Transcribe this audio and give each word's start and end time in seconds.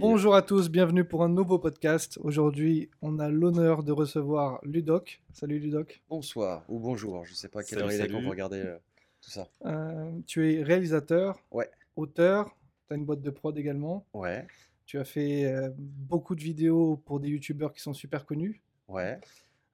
Bonjour 0.00 0.34
à 0.34 0.42
tous, 0.42 0.68
bienvenue 0.70 1.04
pour 1.04 1.22
un 1.24 1.28
nouveau 1.28 1.58
podcast. 1.58 2.18
Aujourd'hui, 2.22 2.90
on 3.02 3.18
a 3.18 3.28
l'honneur 3.28 3.82
de 3.82 3.92
recevoir 3.92 4.60
Ludoc. 4.64 5.20
Salut 5.32 5.58
Ludoc. 5.58 6.02
Bonsoir 6.08 6.64
ou 6.68 6.78
bonjour, 6.78 7.24
je 7.24 7.34
sais 7.34 7.48
pas 7.48 7.62
quelle 7.62 7.80
heure 7.80 7.92
il 7.92 8.00
est 8.00 8.08
quand 8.08 8.20
vous 8.20 8.30
regardez 8.30 8.58
euh, 8.60 8.76
tout 9.20 9.30
ça. 9.30 9.48
Euh, 9.64 10.10
tu 10.26 10.52
es 10.52 10.62
réalisateur, 10.62 11.42
Ouais, 11.50 11.70
auteur, 11.96 12.56
tu 12.86 12.94
as 12.94 12.96
une 12.96 13.04
boîte 13.04 13.22
de 13.22 13.30
prod 13.30 13.56
également. 13.58 14.04
ouais, 14.14 14.46
Tu 14.86 14.98
as 14.98 15.04
fait 15.04 15.44
euh, 15.46 15.70
beaucoup 15.76 16.34
de 16.34 16.42
vidéos 16.42 16.96
pour 17.04 17.20
des 17.20 17.28
youtubeurs 17.28 17.72
qui 17.72 17.80
sont 17.80 17.94
super 17.94 18.24
connus. 18.26 18.62
ouais, 18.88 19.18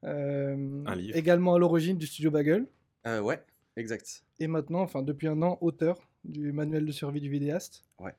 Euh, 0.05 0.83
Un 0.87 0.95
livre. 0.97 1.17
Également 1.17 1.55
à 1.55 1.59
l'origine 1.59 1.97
du 1.99 2.07
studio 2.07 2.31
Bagel. 2.31 2.67
Euh, 3.07 3.21
ouais, 3.21 3.43
exact. 3.77 4.23
Et 4.39 4.47
maintenant, 4.47 4.81
enfin 4.81 5.03
depuis 5.03 5.29
un 5.29 5.41
an, 5.43 5.59
auteur 5.61 6.09
du 6.25 6.53
manuel 6.53 6.87
de 6.87 6.93
survie 6.93 7.21
du 7.21 7.29
vidéaste. 7.31 7.85
Ouais. 7.99 8.15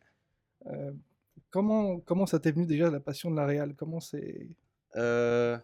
Comment, 1.56 2.02
comment 2.02 2.26
ça 2.26 2.38
t'est 2.38 2.52
venu 2.52 2.66
déjà 2.66 2.90
la 2.92 3.00
passion 3.00 3.32
de 3.32 3.38
la 3.38 3.46
réal 3.46 3.76
Comment 3.76 4.02
c'est. 4.02 4.46
Euh, 4.98 5.58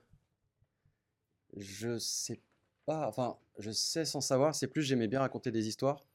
je 1.57 1.97
sais 1.97 2.39
pas, 2.85 3.05
enfin, 3.09 3.37
je 3.59 3.71
sais 3.71 4.05
sans 4.05 4.21
savoir, 4.21 4.55
c'est 4.55 4.67
plus 4.67 4.83
j'aimais 4.83 5.09
bien 5.09 5.19
raconter 5.19 5.51
des 5.51 5.67
histoires. 5.67 6.05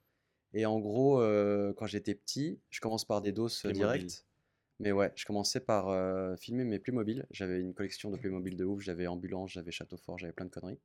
Et 0.54 0.64
en 0.64 0.80
gros, 0.80 1.20
euh, 1.20 1.74
quand 1.76 1.84
j'étais 1.86 2.14
petit, 2.14 2.58
je 2.70 2.80
commence 2.80 3.04
par 3.04 3.20
des 3.20 3.32
doses 3.32 3.58
euh, 3.66 3.68
Playmobil. 3.68 3.98
directes. 3.98 4.24
Mais 4.80 4.92
ouais, 4.92 5.12
je 5.14 5.26
commençais 5.26 5.60
par 5.60 5.90
euh, 5.90 6.36
filmer 6.36 6.64
mes 6.64 6.78
Playmobil. 6.78 7.26
J'avais 7.30 7.60
une 7.60 7.74
collection 7.74 8.10
de 8.10 8.16
Playmobil 8.16 8.56
de 8.56 8.64
ouf, 8.64 8.80
j'avais 8.80 9.06
Ambulance, 9.06 9.50
j'avais 9.50 9.72
Château 9.72 9.98
Fort, 9.98 10.16
j'avais 10.18 10.32
plein 10.32 10.46
de 10.46 10.50
conneries. 10.50 10.80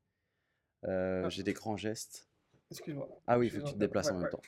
Euh, 0.84 1.24
Ah. 1.28 1.30
J'ai 1.30 1.44
des 1.44 1.54
grands 1.54 1.78
gestes. 1.78 2.28
Excuse-moi. 2.72 3.08
Ah 3.26 3.40
oui, 3.40 3.48
il 3.48 3.52
faut 3.52 3.62
que 3.62 3.68
tu 3.68 3.74
te 3.74 3.80
déplaces 3.80 4.08
en 4.08 4.16
Ouais, 4.16 4.16
même 4.18 4.24
ouais. 4.26 4.32
temps. 4.32 4.42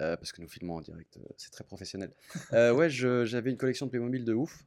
Euh, 0.00 0.16
parce 0.16 0.30
que 0.30 0.40
nous 0.40 0.48
filmons 0.48 0.76
en 0.76 0.80
direct, 0.80 1.16
euh, 1.16 1.24
c'est 1.36 1.50
très 1.50 1.64
professionnel. 1.64 2.12
Euh, 2.52 2.72
ouais, 2.72 2.88
j'avais 2.88 3.50
une 3.50 3.56
collection 3.56 3.86
de 3.86 3.90
Playmobil 3.90 4.24
de 4.24 4.32
ouf. 4.32 4.64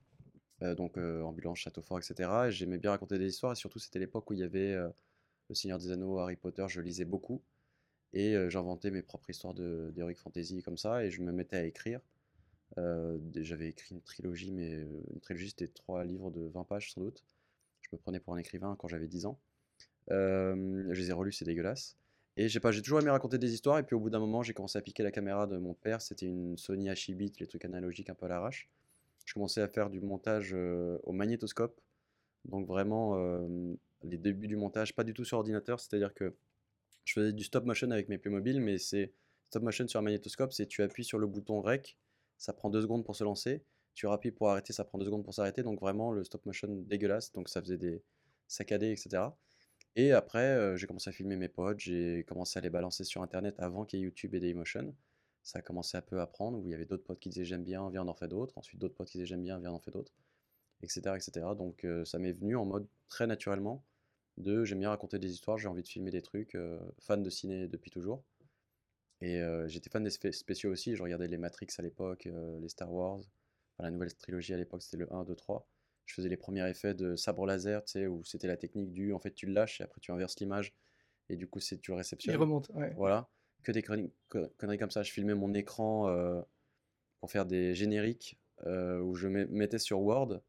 Donc 0.77 0.95
Ambulance, 0.97 1.57
Château 1.57 1.81
Fort, 1.81 1.97
etc. 1.97 2.29
Et 2.45 2.51
j'aimais 2.51 2.77
bien 2.77 2.91
raconter 2.91 3.17
des 3.17 3.27
histoires. 3.27 3.53
Et 3.53 3.55
surtout, 3.55 3.79
c'était 3.79 3.97
l'époque 3.97 4.29
où 4.29 4.33
il 4.33 4.41
y 4.41 4.43
avait 4.43 4.75
Le 5.49 5.55
Seigneur 5.55 5.79
des 5.79 5.89
Anneaux, 5.89 6.19
Harry 6.19 6.35
Potter, 6.35 6.63
je 6.67 6.81
lisais 6.81 7.03
beaucoup. 7.03 7.41
Et 8.13 8.35
j'inventais 8.47 8.91
mes 8.91 9.01
propres 9.01 9.31
histoires 9.31 9.55
d'Heroic 9.55 10.13
Fantasy 10.13 10.61
comme 10.61 10.77
ça. 10.77 11.03
Et 11.03 11.09
je 11.09 11.23
me 11.23 11.31
mettais 11.31 11.55
à 11.55 11.63
écrire. 11.65 11.99
J'avais 12.77 13.69
écrit 13.69 13.95
une 13.95 14.03
trilogie, 14.03 14.51
mais 14.51 14.69
une 15.11 15.19
trilogie, 15.19 15.49
c'était 15.49 15.67
trois 15.67 16.03
livres 16.03 16.29
de 16.29 16.41
20 16.41 16.63
pages 16.65 16.93
sans 16.93 17.01
doute. 17.01 17.23
Je 17.81 17.89
me 17.93 17.97
prenais 17.97 18.19
pour 18.19 18.35
un 18.35 18.37
écrivain 18.37 18.75
quand 18.77 18.87
j'avais 18.87 19.07
10 19.07 19.25
ans. 19.25 19.39
Je 20.09 20.93
les 20.93 21.09
ai 21.09 21.13
relus, 21.13 21.31
c'est 21.31 21.45
dégueulasse. 21.45 21.97
J'ai 22.47 22.81
toujours 22.81 22.99
aimé 22.99 23.09
raconter 23.09 23.37
des 23.37 23.53
histoires. 23.53 23.79
Et 23.79 23.83
puis 23.83 23.95
au 23.95 23.99
bout 23.99 24.09
d'un 24.09 24.19
moment, 24.19 24.43
j'ai 24.43 24.53
commencé 24.53 24.77
à 24.77 24.81
piquer 24.81 25.03
la 25.03 25.11
caméra 25.11 25.47
de 25.47 25.57
mon 25.57 25.73
père. 25.73 26.01
C'était 26.01 26.25
une 26.25 26.57
Sony 26.57 26.89
Hibit, 26.89 27.33
les 27.39 27.47
trucs 27.47 27.65
analogiques 27.65 28.09
un 28.09 28.15
peu 28.15 28.25
à 28.25 28.29
l'arrache. 28.29 28.69
Je 29.25 29.33
commençais 29.33 29.61
à 29.61 29.67
faire 29.67 29.89
du 29.89 30.01
montage 30.01 30.51
euh, 30.53 30.97
au 31.03 31.11
magnétoscope. 31.11 31.79
Donc 32.45 32.67
vraiment, 32.67 33.17
euh, 33.17 33.73
les 34.03 34.17
débuts 34.17 34.47
du 34.47 34.55
montage, 34.55 34.95
pas 34.95 35.03
du 35.03 35.13
tout 35.13 35.25
sur 35.25 35.37
ordinateur. 35.37 35.79
C'est-à-dire 35.79 36.13
que 36.13 36.33
je 37.05 37.13
faisais 37.13 37.33
du 37.33 37.43
stop 37.43 37.65
motion 37.65 37.91
avec 37.91 38.09
mes 38.09 38.17
Playmobil, 38.17 38.61
mais 38.61 38.77
c'est 38.77 39.11
stop 39.49 39.63
motion 39.63 39.87
sur 39.87 39.99
un 39.99 40.03
magnétoscope, 40.03 40.53
c'est 40.53 40.65
tu 40.65 40.81
appuies 40.81 41.03
sur 41.03 41.19
le 41.19 41.27
bouton 41.27 41.61
REC, 41.61 41.97
ça 42.37 42.53
prend 42.53 42.69
deux 42.69 42.81
secondes 42.81 43.05
pour 43.05 43.15
se 43.15 43.23
lancer. 43.23 43.63
Tu 43.93 44.07
appuies 44.07 44.31
pour 44.31 44.49
arrêter, 44.49 44.73
ça 44.73 44.85
prend 44.85 44.97
deux 44.97 45.05
secondes 45.05 45.23
pour 45.23 45.33
s'arrêter. 45.33 45.63
Donc 45.63 45.79
vraiment, 45.79 46.11
le 46.11 46.23
stop 46.23 46.45
motion 46.45 46.67
dégueulasse. 46.87 47.31
Donc 47.33 47.49
ça 47.49 47.61
faisait 47.61 47.77
des 47.77 48.01
saccadés, 48.47 48.91
etc. 48.91 49.23
Et 49.95 50.11
après, 50.11 50.77
j'ai 50.77 50.87
commencé 50.87 51.09
à 51.09 51.13
filmer 51.13 51.35
mes 51.35 51.47
potes, 51.49 51.79
j'ai 51.79 52.23
commencé 52.27 52.57
à 52.59 52.61
les 52.61 52.69
balancer 52.69 53.03
sur 53.03 53.21
Internet 53.21 53.55
avant 53.59 53.85
qu'il 53.85 53.99
y 53.99 54.01
ait 54.03 54.05
YouTube 54.05 54.33
et 54.35 54.39
Dailymotion. 54.39 54.95
Ça 55.43 55.59
a 55.59 55.61
commencé 55.61 55.97
un 55.97 56.01
peu 56.01 56.19
à 56.21 56.27
prendre, 56.27 56.59
où 56.59 56.67
il 56.67 56.71
y 56.71 56.73
avait 56.73 56.85
d'autres 56.85 57.03
potes 57.03 57.19
qui 57.19 57.29
disaient 57.29 57.45
j'aime 57.45 57.63
bien, 57.63 57.89
viens 57.89 58.03
on 58.05 58.07
en 58.07 58.13
fait 58.13 58.27
d'autres. 58.27 58.57
Ensuite 58.57 58.79
d'autres 58.79 58.95
potes 58.95 59.07
qui 59.09 59.17
disaient 59.17 59.25
j'aime 59.25 59.43
bien, 59.43 59.59
viens 59.59 59.71
on 59.71 59.75
en 59.75 59.79
fait 59.79 59.91
d'autres. 59.91 60.13
Etc. 60.83 61.17
etc. 61.17 61.55
Donc 61.55 61.85
ça 62.05 62.19
m'est 62.19 62.33
venu 62.33 62.55
en 62.55 62.65
mode 62.65 62.87
très 63.09 63.27
naturellement 63.27 63.83
de 64.37 64.63
j'aime 64.65 64.79
bien 64.79 64.89
raconter 64.89 65.19
des 65.19 65.31
histoires, 65.33 65.57
j'ai 65.57 65.67
envie 65.67 65.83
de 65.83 65.87
filmer 65.87 66.11
des 66.11 66.21
trucs, 66.21 66.57
fan 66.99 67.21
de 67.23 67.29
ciné 67.29 67.67
depuis 67.67 67.91
toujours. 67.91 68.23
Et 69.21 69.41
j'étais 69.67 69.89
fan 69.89 70.03
des 70.03 70.09
spé- 70.09 70.31
spéciaux 70.33 70.71
aussi, 70.71 70.95
je 70.97 71.03
regardais 71.03 71.27
les 71.29 71.37
Matrix 71.37 71.67
à 71.77 71.81
l'époque, 71.81 72.27
les 72.59 72.69
Star 72.69 72.91
Wars, 72.91 73.21
la 73.79 73.89
nouvelle 73.91 74.13
trilogie 74.15 74.53
à 74.53 74.57
l'époque 74.57 74.83
c'était 74.83 74.97
le 74.97 75.13
1, 75.13 75.23
2, 75.23 75.35
3. 75.35 75.67
Je 76.11 76.15
faisais 76.15 76.27
les 76.27 76.35
premiers 76.35 76.69
effets 76.69 76.93
de 76.93 77.15
sabre 77.15 77.45
laser, 77.45 77.85
tu 77.85 77.93
sais, 77.93 78.05
où 78.05 78.21
c'était 78.25 78.47
la 78.49 78.57
technique 78.57 78.91
du 78.91 79.13
en 79.13 79.19
fait 79.19 79.31
tu 79.31 79.45
le 79.45 79.53
lâches 79.53 79.79
et 79.79 79.85
après 79.85 80.01
tu 80.01 80.11
inverses 80.11 80.37
l'image 80.41 80.73
et 81.29 81.37
du 81.37 81.47
coup 81.47 81.61
c'est 81.61 81.77
tu 81.79 81.91
le 81.91 81.95
Il 81.95 81.97
réceptionnes. 81.99 82.35
remonte. 82.35 82.67
Ouais. 82.73 82.91
Voilà, 82.97 83.29
que 83.63 83.71
des 83.71 83.81
conneries, 83.81 84.11
co- 84.27 84.49
conneries 84.57 84.77
comme 84.77 84.91
ça. 84.91 85.03
Je 85.03 85.11
filmais 85.13 85.35
mon 85.35 85.53
écran 85.53 86.09
euh, 86.09 86.41
pour 87.21 87.31
faire 87.31 87.45
des 87.45 87.75
génériques 87.75 88.37
euh, 88.65 88.99
où 88.99 89.15
je 89.15 89.29
met- 89.29 89.45
mettais 89.45 89.79
sur 89.79 90.01
Word, 90.01 90.41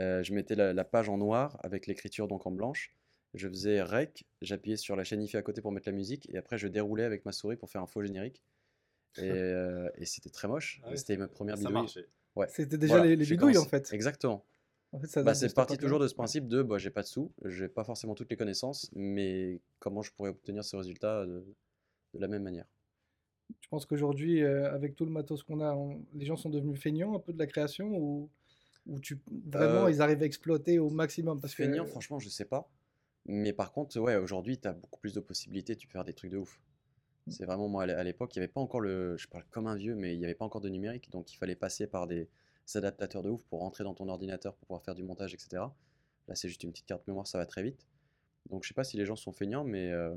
euh, 0.00 0.24
je 0.24 0.34
mettais 0.34 0.56
la, 0.56 0.72
la 0.72 0.84
page 0.84 1.08
en 1.08 1.18
noir 1.18 1.56
avec 1.62 1.86
l'écriture 1.86 2.26
donc 2.26 2.44
en 2.48 2.50
blanche. 2.50 2.92
Je 3.34 3.46
faisais 3.48 3.82
rec, 3.82 4.26
j'appuyais 4.42 4.76
sur 4.76 4.96
la 4.96 5.04
chaîne 5.04 5.22
IFI 5.22 5.36
à 5.36 5.42
côté 5.42 5.60
pour 5.60 5.70
mettre 5.70 5.88
la 5.88 5.94
musique 5.94 6.28
et 6.34 6.36
après 6.36 6.58
je 6.58 6.66
déroulais 6.66 7.04
avec 7.04 7.24
ma 7.26 7.30
souris 7.30 7.54
pour 7.56 7.70
faire 7.70 7.80
un 7.82 7.86
faux 7.86 8.02
générique. 8.02 8.42
Et, 9.18 9.30
euh, 9.30 9.88
et 9.98 10.04
c'était 10.04 10.30
très 10.30 10.48
moche. 10.48 10.80
Ah 10.82 10.90
ouais, 10.90 10.96
c'était 10.96 11.16
ma 11.16 11.28
première 11.28 11.54
Ça 11.54 11.60
bidouille. 11.60 11.74
marchait. 11.74 12.06
Ouais. 12.34 12.48
C'était 12.50 12.76
déjà 12.76 12.94
Voilà, 12.96 13.14
les, 13.14 13.16
les 13.16 13.56
en 13.56 13.64
fait. 13.64 13.92
Exactement. 13.92 14.44
En 14.92 14.98
fait, 15.00 15.06
ça 15.06 15.22
Bah, 15.22 15.34
c'est 15.34 15.54
parti 15.54 15.76
toujours 15.78 15.98
de 15.98 16.08
ce 16.08 16.14
principe 16.14 16.48
de 16.48 16.62
bah, 16.62 16.78
j'ai 16.78 16.90
pas 16.90 17.02
de 17.02 17.06
sous, 17.06 17.32
j'ai 17.44 17.68
pas 17.68 17.84
forcément 17.84 18.14
toutes 18.14 18.30
les 18.30 18.36
connaissances, 18.36 18.90
mais 18.94 19.60
comment 19.78 20.02
je 20.02 20.12
pourrais 20.12 20.30
obtenir 20.30 20.64
ces 20.64 20.76
résultats 20.76 21.26
de, 21.26 21.44
de 22.14 22.20
la 22.20 22.28
même 22.28 22.42
manière? 22.42 22.66
Tu 23.60 23.68
penses 23.68 23.86
qu'aujourd'hui, 23.86 24.42
euh, 24.42 24.72
avec 24.72 24.94
tout 24.96 25.04
le 25.04 25.10
matos 25.10 25.42
qu'on 25.42 25.60
a, 25.60 25.72
on- 25.74 26.04
les 26.14 26.24
gens 26.26 26.36
sont 26.36 26.50
devenus 26.50 26.80
feignants 26.80 27.14
un 27.16 27.20
peu 27.20 27.32
de 27.32 27.38
la 27.38 27.46
création 27.46 27.88
ou, 27.96 28.30
ou 28.86 29.00
tu, 29.00 29.20
vraiment 29.46 29.86
Euh, 29.86 29.90
ils 29.90 30.02
arrivent 30.02 30.22
à 30.22 30.26
exploiter 30.26 30.78
au 30.78 30.90
maximum? 30.90 31.40
Parce 31.40 31.54
que, 31.54 31.64
Feignant, 31.64 31.86
franchement, 31.86 32.18
je 32.18 32.28
sais 32.28 32.44
pas. 32.44 32.68
Mais 33.26 33.52
par 33.52 33.72
contre, 33.72 33.98
ouais, 34.00 34.16
aujourd'hui, 34.16 34.58
tu 34.58 34.68
as 34.68 34.72
beaucoup 34.72 35.00
plus 35.00 35.14
de 35.14 35.20
possibilités, 35.20 35.76
tu 35.76 35.86
peux 35.86 35.92
faire 35.92 36.04
des 36.04 36.14
trucs 36.14 36.30
de 36.30 36.38
ouf. 36.38 36.60
Mm. 37.26 37.36
C'est 37.36 37.46
vraiment, 37.46 37.68
moi, 37.68 37.84
à 37.84 38.04
l'époque, 38.04 38.36
il 38.36 38.40
n'y 38.40 38.44
avait 38.44 38.52
pas 38.52 38.60
encore 38.60 38.80
le. 38.80 39.16
Je 39.18 39.28
parle 39.28 39.44
comme 39.50 39.66
un 39.68 39.76
vieux, 39.76 39.94
mais 39.96 40.14
il 40.14 40.18
n'y 40.18 40.24
avait 40.26 40.34
pas 40.34 40.44
encore 40.46 40.60
de 40.62 40.68
numérique, 40.70 41.10
donc 41.10 41.32
il 41.32 41.36
fallait 41.36 41.56
passer 41.56 41.86
par 41.88 42.06
des 42.06 42.28
adaptateurs 42.74 43.22
de 43.22 43.30
ouf 43.30 43.44
pour 43.44 43.60
rentrer 43.60 43.84
dans 43.84 43.94
ton 43.94 44.08
ordinateur 44.08 44.54
pour 44.54 44.66
pouvoir 44.66 44.82
faire 44.82 44.94
du 44.96 45.04
montage, 45.04 45.32
etc. 45.34 45.62
Là, 46.28 46.34
c'est 46.34 46.48
juste 46.48 46.62
une 46.64 46.72
petite 46.72 46.86
carte 46.86 47.06
mémoire, 47.06 47.26
ça 47.26 47.38
va 47.38 47.46
très 47.46 47.62
vite. 47.62 47.86
Donc, 48.50 48.64
je 48.64 48.68
sais 48.68 48.74
pas 48.74 48.84
si 48.84 48.96
les 48.96 49.06
gens 49.06 49.16
sont 49.16 49.32
feignants, 49.32 49.64
mais, 49.64 49.90
euh, 49.92 50.14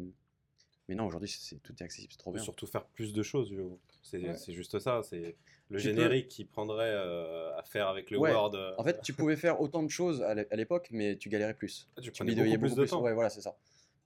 mais 0.87 0.95
non, 0.95 1.05
aujourd'hui, 1.05 1.29
c'est, 1.29 1.57
tout 1.61 1.73
est 1.79 1.83
accessible, 1.83 2.11
c'est 2.13 2.17
trop 2.17 2.31
bien. 2.31 2.41
surtout 2.41 2.65
faire 2.65 2.85
plus 2.85 3.13
de 3.13 3.21
choses. 3.21 3.53
C'est 4.01 4.17
Ouais. 4.29 4.35
c'est 4.35 4.53
juste 4.53 4.79
ça. 4.79 5.01
C'est 5.03 5.19
le 5.19 5.77
Tu 5.79 5.89
peux- 5.89 5.95
générique 5.95 6.27
qui 6.29 6.45
prendrait 6.45 6.91
euh, 6.91 7.55
à 7.57 7.63
faire 7.63 7.87
avec 7.87 8.09
le 8.09 8.17
Ouais, 8.17 8.31
Word. 8.31 8.55
euh, 8.55 8.73
En 8.79 8.83
fait, 8.83 8.99
tu 9.03 9.13
pouvais 9.13 9.35
faire 9.35 9.61
autant 9.61 9.83
de 9.83 9.89
choses 9.89 10.21
à 10.23 10.33
l'é- 10.33 10.47
à 10.49 10.55
l'époque, 10.55 10.89
mais 10.91 11.16
tu 11.17 11.29
galérais 11.29 11.53
plus. 11.53 11.87
ah, 11.97 12.01
tu 12.01 12.11
Tu 12.11 12.11
prenais 12.11 12.33
beaucoup 12.33 12.57
plus 12.59 12.75
de 12.75 12.81
plus. 12.81 12.89
temps. 12.89 13.01
Ouais, 13.03 13.13
voilà, 13.13 13.29
c'est 13.29 13.41
ça. 13.41 13.55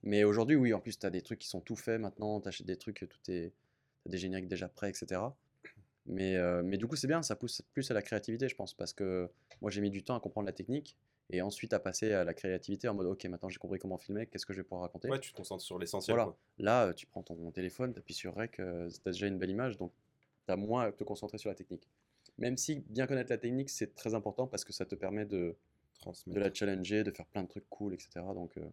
Mais 0.06 0.26
aujourd'hui, 0.26 0.58
oui, 0.58 0.74
en 0.74 0.82
plus, 0.82 1.00
tu 1.00 1.06
as 1.06 1.10
des 1.10 1.22
trucs 1.22 1.40
qui 1.40 1.48
sont 1.48 1.62
tout 1.62 1.78
faits 1.78 2.02
maintenant, 2.02 2.42
tu 2.42 2.50
achètes 2.50 2.68
des 2.68 2.76
trucs, 2.78 3.08
tout 3.10 3.32
est. 3.32 3.54
des 4.06 4.18
génériques 4.18 4.50
déjà 4.50 4.68
prêts, 4.68 4.90
etc. 4.90 5.22
Mais, 6.06 6.36
euh, 6.36 6.62
mais 6.64 6.78
du 6.78 6.88
coup, 6.88 6.96
c'est 6.96 7.08
bien, 7.08 7.22
ça 7.22 7.36
pousse 7.36 7.62
plus 7.74 7.90
à 7.90 7.94
la 7.94 8.02
créativité, 8.02 8.50
je 8.50 8.56
pense, 8.56 8.74
parce 8.74 8.94
que 8.94 9.30
moi, 9.62 9.72
j'ai 9.72 9.82
mis 9.82 9.90
du 9.90 10.04
temps 10.04 10.16
à 10.16 10.20
comprendre 10.20 10.46
la 10.46 10.54
technique 10.54 10.98
et 11.30 11.42
ensuite 11.42 11.72
à 11.72 11.80
passer 11.80 12.12
à 12.12 12.24
la 12.26 12.34
créativité 12.34 12.90
en 12.90 12.94
mode, 12.94 13.08
ok, 13.08 13.24
maintenant 13.26 13.48
j'ai 13.48 13.58
compris 13.58 13.80
comment 13.80 13.98
filmer, 13.98 14.28
qu'est-ce 14.28 14.46
que 14.46 14.52
je 14.54 14.60
vais 14.60 14.64
pouvoir 14.64 14.82
raconter? 14.82 15.10
Ouais, 15.10 15.20
tu 15.20 15.32
te 15.32 15.38
concentres 15.38 15.64
sur 15.64 15.80
l'essentiel. 15.80 16.16
Voilà. 16.16 16.36
Là, 16.58 16.88
euh, 16.88 16.94
tu 16.94 17.06
prends 17.06 17.24
ton 17.24 17.52
téléphone, 17.52 17.94
tu 17.94 18.00
appuies 18.00 18.14
sur 18.14 18.36
Rec, 18.36 18.56
tu 18.56 18.62
as 18.62 19.12
déjà 19.12 19.28
une 19.28 19.38
belle 19.38 19.50
image, 19.50 19.78
donc 19.78 19.94
tu 20.46 20.52
as 20.52 20.58
moins 20.58 20.84
à 20.84 20.92
te 20.92 21.04
concentrer 21.06 21.38
sur 21.38 21.50
la 21.50 21.56
technique. 21.56 21.90
Même 22.38 22.58
si 22.58 22.76
bien 22.90 23.08
connaître 23.08 23.30
la 23.30 23.38
technique, 23.38 23.70
c'est 23.70 23.96
très 23.96 24.14
important 24.14 24.48
parce 24.48 24.66
que 24.66 24.74
ça 24.74 24.86
te 24.86 24.96
permet 24.96 25.26
de, 25.26 25.56
de 26.28 26.40
la 26.40 26.54
challenger, 26.54 27.04
de 27.04 27.12
faire 27.12 27.28
plein 27.28 27.44
de 27.44 27.48
trucs 27.48 27.70
cool, 27.70 27.94
etc. 27.94 28.10
Donc, 28.34 28.58
euh, 28.58 28.66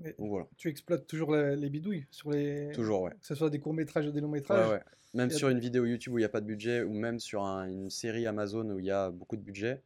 Mais 0.00 0.14
donc 0.18 0.28
voilà, 0.30 0.46
tu 0.56 0.68
exploites 0.68 1.06
toujours 1.06 1.30
la- 1.32 1.54
les 1.54 1.68
bidouilles 1.70 2.06
sur 2.10 2.30
les 2.30 2.72
toujours, 2.72 3.02
ouais. 3.02 3.10
que 3.12 3.26
ce 3.26 3.34
soit 3.34 3.50
des 3.50 3.60
courts 3.60 3.74
métrages 3.74 4.06
ou 4.06 4.10
des 4.12 4.20
longs 4.20 4.28
Ouais, 4.28 4.38
métrages. 4.38 4.68
ouais. 4.70 4.82
Même 5.14 5.30
y 5.30 5.34
a- 5.34 5.36
sur 5.36 5.48
une 5.48 5.58
vidéo 5.58 5.84
YouTube 5.84 6.14
où 6.14 6.18
il 6.18 6.22
n'y 6.22 6.26
a 6.26 6.30
pas 6.30 6.40
de 6.40 6.46
budget, 6.46 6.82
ou 6.82 6.92
même 6.92 7.18
sur 7.20 7.42
un- 7.44 7.68
une 7.68 7.90
série 7.90 8.26
Amazon 8.26 8.68
où 8.70 8.78
il 8.78 8.86
y 8.86 8.90
a 8.90 9.10
beaucoup 9.10 9.36
de 9.36 9.42
budget, 9.42 9.82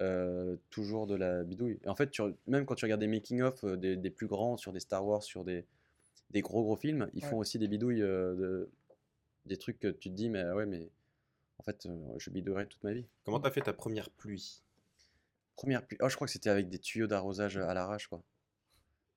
euh, 0.00 0.56
toujours 0.70 1.06
de 1.06 1.14
la 1.14 1.42
bidouille. 1.44 1.78
Et 1.84 1.88
en 1.88 1.94
fait, 1.94 2.10
tu 2.10 2.20
même 2.46 2.66
quand 2.66 2.74
tu 2.74 2.84
regardes 2.84 3.00
des 3.00 3.06
making-of 3.06 3.64
euh, 3.64 3.76
des, 3.76 3.96
des 3.96 4.10
plus 4.10 4.26
grands 4.26 4.56
sur 4.58 4.72
des 4.72 4.80
Star 4.80 5.06
Wars, 5.06 5.22
sur 5.22 5.42
des, 5.44 5.64
des 6.32 6.42
gros 6.42 6.62
gros 6.64 6.76
films, 6.76 7.08
ils 7.14 7.22
Ouais. 7.24 7.30
font 7.30 7.38
aussi 7.38 7.58
des 7.58 7.68
bidouilles, 7.68 8.02
euh, 8.02 8.34
de, 8.34 8.70
des 9.46 9.56
trucs 9.56 9.78
que 9.78 9.88
tu 9.88 10.10
te 10.10 10.14
dis, 10.14 10.28
mais 10.28 10.40
ah 10.42 10.54
ouais, 10.54 10.66
mais 10.66 10.90
en 11.58 11.62
fait, 11.62 11.86
euh, 11.86 11.96
je 12.18 12.28
bidouillerai 12.30 12.66
toute 12.66 12.82
ma 12.84 12.92
vie. 12.92 13.06
Comment 13.24 13.40
t'as 13.40 13.50
fait 13.50 13.62
ta 13.62 13.72
première 13.72 14.10
pluie? 14.10 14.60
Première 15.54 15.86
pluie, 15.86 15.96
oh, 16.02 16.08
je 16.10 16.16
crois 16.16 16.26
que 16.26 16.32
c'était 16.32 16.50
avec 16.50 16.68
des 16.68 16.78
tuyaux 16.78 17.06
d'arrosage 17.06 17.56
à 17.56 17.72
l'arrache, 17.72 18.08
quoi. 18.08 18.20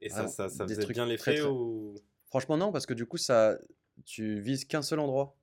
Et 0.02 0.10
ça, 0.10 0.16
Vraiment, 0.16 0.30
ça, 0.30 0.50
ça 0.50 0.66
des 0.66 0.74
faisait 0.76 0.84
trucs 0.84 0.96
bien 0.96 1.06
l'effet 1.06 1.36
très- 1.40 1.48
ou? 1.50 1.96
Franchement, 2.28 2.58
non, 2.58 2.72
parce 2.72 2.86
que 2.86 2.94
du 2.94 3.06
coup, 3.06 3.18
ça, 3.18 3.58
tu 4.06 4.40
vises 4.40 4.66
qu'un 4.66 4.82
seul 4.82 5.00
endroit. 5.00 5.36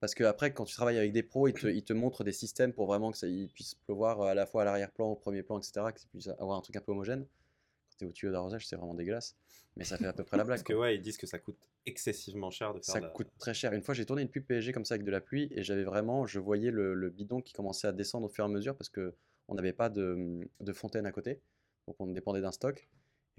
Parce 0.00 0.14
que 0.14 0.24
après, 0.24 0.54
quand 0.54 0.64
tu 0.64 0.74
travailles 0.74 0.96
avec 0.96 1.12
des 1.12 1.22
pros, 1.22 1.46
ils 1.48 1.52
te, 1.52 1.66
ils 1.66 1.84
te 1.84 1.92
montrent 1.92 2.24
des 2.24 2.32
systèmes 2.32 2.72
pour 2.72 2.86
vraiment 2.86 3.10
que 3.12 3.18
ça 3.18 3.26
puisse 3.52 3.74
pleuvoir 3.74 4.22
à 4.22 4.34
la 4.34 4.46
fois 4.46 4.62
à 4.62 4.64
l'arrière-plan, 4.64 5.08
au 5.08 5.16
premier 5.16 5.42
plan, 5.42 5.58
etc., 5.58 5.92
que 5.92 6.00
tu 6.00 6.06
puisses 6.08 6.28
avoir 6.28 6.56
un 6.56 6.62
truc 6.62 6.76
un 6.76 6.80
peu 6.80 6.92
homogène. 6.92 7.24
Quand 7.26 7.90
c'était 7.90 8.06
au 8.06 8.12
tuyau 8.12 8.32
d'arrosage, 8.32 8.66
c'est 8.66 8.76
vraiment 8.76 8.94
dégueulasse. 8.94 9.36
Mais 9.76 9.84
ça 9.84 9.98
fait 9.98 10.06
à 10.06 10.14
peu 10.14 10.24
près 10.24 10.38
la 10.38 10.44
blague. 10.44 10.56
Parce 10.58 10.62
que 10.62 10.72
quoi. 10.72 10.82
ouais, 10.82 10.94
ils 10.96 11.02
disent 11.02 11.18
que 11.18 11.26
ça 11.26 11.38
coûte 11.38 11.68
excessivement 11.84 12.50
cher 12.50 12.72
de 12.72 12.78
faire 12.80 12.94
Ça 12.94 13.00
la- 13.00 13.08
coûte 13.08 13.28
très 13.38 13.52
cher. 13.52 13.74
Une 13.74 13.82
fois, 13.82 13.92
j'ai 13.94 14.06
tourné 14.06 14.22
une 14.22 14.30
pub 14.30 14.44
PSG 14.46 14.72
comme 14.72 14.86
ça 14.86 14.94
avec 14.94 15.04
de 15.04 15.10
la 15.10 15.20
pluie 15.20 15.48
et 15.54 15.62
j'avais 15.62 15.84
vraiment, 15.84 16.26
je 16.26 16.38
voyais 16.40 16.70
le, 16.70 16.94
le 16.94 17.10
bidon 17.10 17.42
qui 17.42 17.52
commençait 17.52 17.86
à 17.86 17.92
descendre 17.92 18.24
au 18.26 18.30
fur 18.30 18.44
et 18.44 18.48
à 18.48 18.50
mesure 18.50 18.74
parce 18.76 18.88
que 18.88 19.14
on 19.48 19.54
n'avait 19.54 19.72
pas 19.74 19.90
de, 19.90 20.48
de 20.60 20.72
fontaine 20.72 21.04
à 21.04 21.12
côté, 21.12 21.40
donc 21.86 21.96
on 21.98 22.06
dépendait 22.06 22.40
d'un 22.40 22.52
stock 22.52 22.88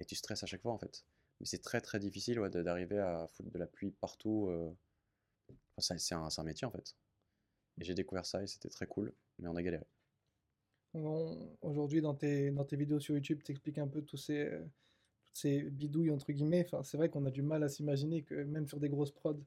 et 0.02 0.04
tu 0.04 0.14
stresses 0.14 0.42
à 0.42 0.46
chaque 0.46 0.62
fois 0.62 0.72
en 0.72 0.78
fait. 0.78 1.04
Mais 1.40 1.46
c'est 1.46 1.62
très 1.62 1.80
très 1.80 1.98
difficile 1.98 2.40
ouais, 2.40 2.50
d'arriver 2.50 2.98
à 2.98 3.26
foutre 3.28 3.50
de 3.50 3.58
la 3.58 3.66
pluie 3.66 3.92
partout. 3.92 4.48
euh. 4.50 4.70
Enfin, 5.76 5.96
c'est 5.98 6.14
un, 6.14 6.44
métier 6.44 6.66
en 6.66 6.70
fait. 6.70 6.94
Et 7.80 7.84
j'ai 7.84 7.94
découvert 7.94 8.26
ça 8.26 8.42
et 8.42 8.46
c'était 8.46 8.68
très 8.68 8.86
cool, 8.86 9.12
mais 9.38 9.48
on 9.48 9.56
a 9.56 9.62
galéré. 9.62 9.84
Aujourd'hui, 11.62 12.02
dans 12.02 12.14
tes, 12.14 12.50
dans 12.50 12.64
tes 12.64 12.76
vidéos 12.76 13.00
sur 13.00 13.14
YouTube, 13.14 13.40
tu 13.42 13.52
expliques 13.52 13.78
un 13.78 13.88
peu 13.88 14.02
tous 14.02 14.18
ces, 14.18 14.44
euh, 14.44 14.60
toutes 14.60 15.36
ces 15.36 15.62
bidouilles, 15.62 16.10
entre 16.10 16.30
guillemets. 16.32 16.64
Enfin, 16.66 16.82
c'est 16.82 16.98
vrai 16.98 17.08
qu'on 17.08 17.24
a 17.24 17.30
du 17.30 17.40
mal 17.40 17.62
à 17.62 17.68
s'imaginer 17.70 18.22
que 18.22 18.34
même 18.34 18.66
sur 18.66 18.78
des 18.78 18.90
grosses 18.90 19.10
prods, 19.10 19.40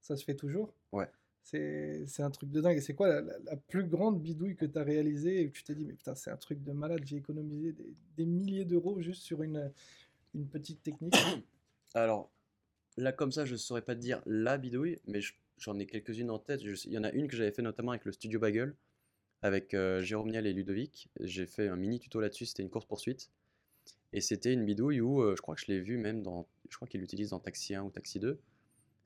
ça 0.00 0.16
se 0.16 0.24
fait 0.24 0.36
toujours. 0.36 0.72
Ouais. 0.92 1.10
C'est 1.44 2.20
un 2.20 2.30
truc 2.30 2.50
de 2.50 2.60
dingue. 2.60 2.78
Et 2.78 2.80
c'est 2.80 2.94
quoi 2.94 3.20
la, 3.20 3.56
plus 3.68 3.84
grande 3.84 4.20
bidouille 4.20 4.56
que 4.56 4.64
tu 4.64 4.78
as 4.78 4.82
réalisée 4.82 5.40
et 5.40 5.48
que 5.48 5.52
tu 5.52 5.62
t'es 5.62 5.74
dit, 5.74 5.84
mais 5.84 5.92
putain, 5.92 6.14
c'est 6.14 6.30
un 6.30 6.36
truc 6.36 6.62
de 6.62 6.72
malade, 6.72 7.02
j'ai 7.04 7.16
économisé 7.16 7.74
des, 8.16 8.24
milliers 8.24 8.64
d'euros 8.64 9.00
juste 9.00 9.22
sur 9.22 9.42
une, 9.42 9.70
une 10.34 10.48
petite 10.48 10.82
technique? 10.82 11.14
Alors, 11.94 12.30
là, 12.96 13.12
comme 13.12 13.30
ça, 13.30 13.44
je 13.44 13.52
ne 13.52 13.58
saurais 13.58 13.82
pas 13.82 13.94
te 13.94 14.00
dire 14.00 14.22
la 14.24 14.56
bidouille, 14.56 14.98
mais 15.06 15.20
je- 15.20 15.34
j'en 15.58 15.78
ai 15.78 15.86
quelques-unes 15.86 16.30
en 16.30 16.38
tête. 16.38 16.62
Il 16.62 16.92
y 16.92 16.98
en 16.98 17.04
a 17.04 17.12
une 17.12 17.28
que 17.28 17.36
j'avais 17.36 17.52
fait 17.52 17.62
notamment 17.62 17.92
avec 17.92 18.06
le 18.06 18.12
Studio 18.12 18.40
Bagel, 18.40 18.74
avec 19.42 19.74
euh, 19.74 20.00
Jérôme 20.00 20.30
Niel 20.30 20.46
et 20.46 20.54
Ludovic. 20.54 21.10
J'ai 21.20 21.46
fait 21.46 21.68
un 21.68 21.76
mini 21.76 22.00
tuto 22.00 22.20
là-dessus, 22.20 22.46
c'était 22.46 22.62
une 22.62 22.70
course-poursuite. 22.70 23.30
Et 24.14 24.22
c'était 24.22 24.52
une 24.52 24.64
bidouille 24.64 25.02
où, 25.02 25.20
euh, 25.20 25.34
je 25.36 25.42
crois 25.42 25.54
que 25.56 25.60
je 25.60 25.66
l'ai 25.66 25.80
vu 25.80 25.98
même 25.98 26.22
dans, 26.22 26.46
je 26.70 26.76
crois 26.76 26.88
qu'il 26.88 27.00
l'utilise 27.00 27.30
dans 27.30 27.40
Taxi 27.40 27.74
1 27.74 27.82
ou 27.82 27.90
Taxi 27.90 28.18
2. 28.18 28.40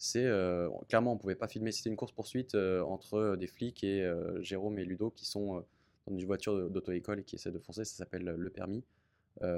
C'est, 0.01 0.25
euh, 0.25 0.71
clairement, 0.89 1.13
on 1.13 1.19
pouvait 1.19 1.35
pas 1.35 1.49
filmer, 1.49 1.73
c'était 1.73 1.91
une 1.91 1.97
course-poursuite 1.97 2.55
euh, 2.55 2.83
entre 2.83 3.35
des 3.37 3.49
flics 3.49 3.83
et 3.83 4.03
euh, 4.05 4.41
Jérôme 4.43 4.79
et 4.79 4.85
Ludo 4.85 5.11
qui 5.11 5.27
sont 5.27 5.65
dans 6.07 6.17
une 6.17 6.25
voiture 6.25 6.71
d'auto-école 6.71 7.19
et 7.21 7.25
qui 7.25 7.35
essaient 7.35 7.51
de 7.51 7.59
foncer, 7.59 7.85
ça 7.85 7.97
s'appelle 7.97 8.23
Le 8.25 8.51
Permis 8.51 8.85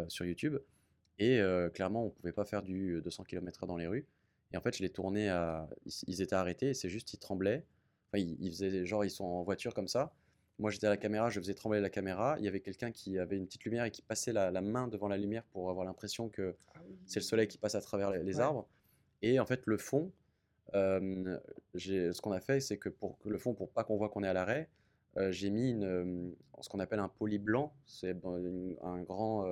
sur 0.09 0.25
YouTube. 0.27 0.57
Et 1.19 1.41
clairement, 1.75 2.07
on 2.07 2.11
pouvait 2.11 2.33
pas 2.33 2.45
faire 2.45 2.63
du 2.63 3.01
200 3.03 3.25
km/h 3.25 3.67
dans 3.67 3.77
les 3.77 3.87
rues. 3.87 4.07
Et 4.53 4.57
en 4.57 4.61
fait, 4.61 4.77
je 4.77 4.83
l'ai 4.83 4.91
tourné 4.91 5.29
à. 5.29 5.69
Ils, 5.87 5.93
ils 6.09 6.23
étaient 6.23 6.35
arrêtés 6.35 6.75
c'est 6.75 6.89
juste, 6.89 7.13
ils 7.13 7.19
tremblaient. 7.19 7.65
Enfin, 8.09 8.19
ils, 8.25 8.37
ils 8.41 8.51
faisaient 8.51 8.85
genre, 8.85 9.05
ils 9.05 9.11
sont 9.11 9.25
en 9.25 9.43
voiture 9.45 9.75
comme 9.75 9.87
ça. 9.87 10.13
Moi, 10.59 10.71
j'étais 10.71 10.87
à 10.87 10.91
la 10.91 10.97
caméra, 10.97 11.31
je 11.31 11.39
faisais 11.39 11.55
trembler 11.55 11.81
la 11.81 11.89
caméra. 11.91 12.35
Il 12.39 12.45
y 12.45 12.49
avait 12.49 12.61
quelqu'un 12.61 12.91
qui 12.91 13.19
avait 13.19 13.37
une 13.37 13.47
petite 13.47 13.65
lumière 13.65 13.85
et 13.85 13.91
qui 13.91 14.03
passait 14.03 14.33
la, 14.33 14.51
la 14.51 14.61
main 14.61 14.89
devant 14.89 15.07
la 15.09 15.17
lumière 15.17 15.45
pour 15.53 15.71
avoir 15.71 15.87
l'impression 15.87 16.29
que 16.29 16.57
c'est 17.07 17.21
le 17.21 17.25
soleil 17.25 17.47
qui 17.49 17.59
passe 17.59 17.75
à 17.77 17.81
travers 17.81 18.11
les, 18.11 18.23
les 18.25 18.37
Ouais. 18.37 18.43
arbres. 18.43 18.69
Et 19.23 19.39
en 19.39 19.47
fait, 19.47 19.63
le 19.67 19.79
fond, 19.79 20.11
ce 20.73 22.21
qu'on 22.21 22.33
a 22.33 22.41
fait, 22.41 22.61
c'est 22.61 22.79
que 22.79 22.89
pour 22.89 23.17
le 23.25 23.39
fond, 23.39 23.55
pour 23.55 23.71
pas 23.71 23.85
qu'on 23.85 23.97
voit 23.97 24.09
qu'on 24.09 24.23
est 24.23 24.29
à 24.29 24.33
l'arrêt, 24.33 24.69
j'ai 25.31 25.51
mis 25.51 25.73
ce 25.81 26.69
qu'on 26.69 26.81
appelle 26.81 27.01
un 27.01 27.09
poly 27.09 27.39
blanc. 27.39 27.73
C'est 27.87 28.17
un 28.83 29.03
grand, 29.03 29.47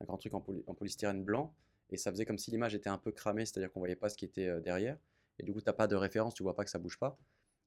un 0.00 0.04
grand 0.04 0.16
truc 0.18 0.34
en, 0.34 0.40
poly- 0.40 0.64
en 0.66 0.74
polystyrène 0.74 1.22
blanc. 1.22 1.54
Et 1.90 1.96
ça 1.96 2.10
faisait 2.10 2.26
comme 2.26 2.38
si 2.38 2.50
l'image 2.50 2.74
était 2.74 2.90
un 2.90 2.98
peu 2.98 3.12
cramée, 3.12 3.46
c'est-à-dire 3.46 3.72
qu'on 3.72 3.80
voyait 3.80 3.96
pas 3.96 4.08
ce 4.08 4.16
qui 4.16 4.26
était 4.26 4.60
derrière. 4.60 4.98
Et 5.38 5.42
du 5.42 5.52
coup, 5.52 5.60
t'as 5.60 5.72
pas 5.72 5.86
de 5.86 5.96
référence, 5.96 6.34
tu 6.34 6.42
vois 6.42 6.54
pas 6.54 6.64
que 6.64 6.70
ça 6.70 6.78
bouge 6.78 6.98
pas. 6.98 7.18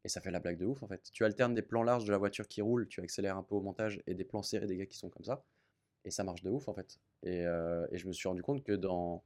Et 0.04 0.10
ça 0.10 0.20
fait 0.20 0.32
la 0.32 0.40
blague 0.40 0.58
de 0.58 0.66
ouf 0.66 0.82
en 0.84 0.88
fait. 0.88 1.12
Tu 1.14 1.24
alternes 1.26 1.54
des 1.54 1.62
plans 1.62 1.84
larges 1.84 2.06
de 2.06 2.12
la 2.12 2.18
voiture 2.18 2.48
qui 2.48 2.62
roule, 2.62 2.88
tu 2.88 3.02
accélères 3.02 3.38
un 3.38 3.44
peu 3.44 3.56
au 3.56 3.62
montage, 3.62 4.02
et 4.08 4.16
des 4.16 4.24
plans 4.24 4.42
serrés 4.42 4.66
des 4.68 4.76
gars 4.78 4.88
qui 4.88 4.98
sont 4.98 5.10
comme 5.10 5.24
ça. 5.24 5.44
Et 6.06 6.12
ça 6.12 6.24
marche 6.24 6.42
de 6.42 6.50
ouf 6.50 6.68
en 6.68 6.74
fait. 6.74 7.00
Et 7.24 7.44
je 7.44 8.08
me 8.08 8.14
suis 8.14 8.28
rendu 8.28 8.42
compte 8.44 8.64
que 8.64 8.74
dans. 8.74 9.24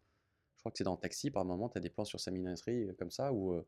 Je 0.66 0.70
crois 0.70 0.72
que 0.72 0.80
c'est 0.80 0.84
dans 0.84 0.98
Taxi, 0.98 1.30
par 1.30 1.46
moment, 1.46 1.70
tu 1.70 1.78
as 1.78 1.82
des 1.82 1.92
plans 1.92 2.06
sur 2.06 2.20
sa 2.20 2.32
minoterie 2.32 2.88
comme 2.98 3.12
ça 3.12 3.32
où 3.32 3.54
euh, 3.54 3.64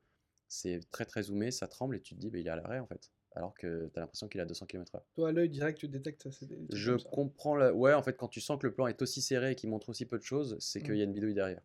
c'est 0.47 0.79
très 0.89 1.05
très 1.05 1.21
zoomé, 1.21 1.51
ça 1.51 1.67
tremble 1.67 1.95
et 1.95 2.01
tu 2.01 2.15
te 2.15 2.19
dis, 2.19 2.31
bah, 2.31 2.39
il 2.39 2.47
est 2.47 2.49
à 2.49 2.55
l'arrêt 2.55 2.79
en 2.79 2.87
fait. 2.87 3.11
Alors 3.35 3.53
que 3.53 3.87
tu 3.93 3.99
as 3.99 4.01
l'impression 4.01 4.27
qu'il 4.27 4.39
est 4.39 4.41
à 4.43 4.47
200 4.47 4.65
km/h. 4.65 4.99
Toi, 5.13 5.29
à 5.29 5.31
l'œil 5.31 5.47
direct, 5.49 5.77
tu 5.77 5.87
détectes 5.87 6.27
ça. 6.31 6.45
Je 6.71 6.93
comprends. 6.93 7.55
La... 7.55 7.71
Ouais, 7.71 7.93
en 7.93 8.01
fait, 8.01 8.17
quand 8.17 8.29
tu 8.29 8.41
sens 8.41 8.57
que 8.59 8.65
le 8.65 8.73
plan 8.73 8.87
est 8.87 8.99
aussi 9.03 9.21
serré 9.21 9.51
et 9.51 9.55
qu'il 9.55 9.69
montre 9.69 9.89
aussi 9.89 10.07
peu 10.07 10.17
de 10.17 10.23
choses, 10.23 10.57
c'est 10.59 10.81
qu'il 10.81 10.93
Mm. 10.93 10.95
y 10.95 11.01
a 11.01 11.03
une 11.03 11.13
bidouille 11.13 11.33
derrière. 11.35 11.61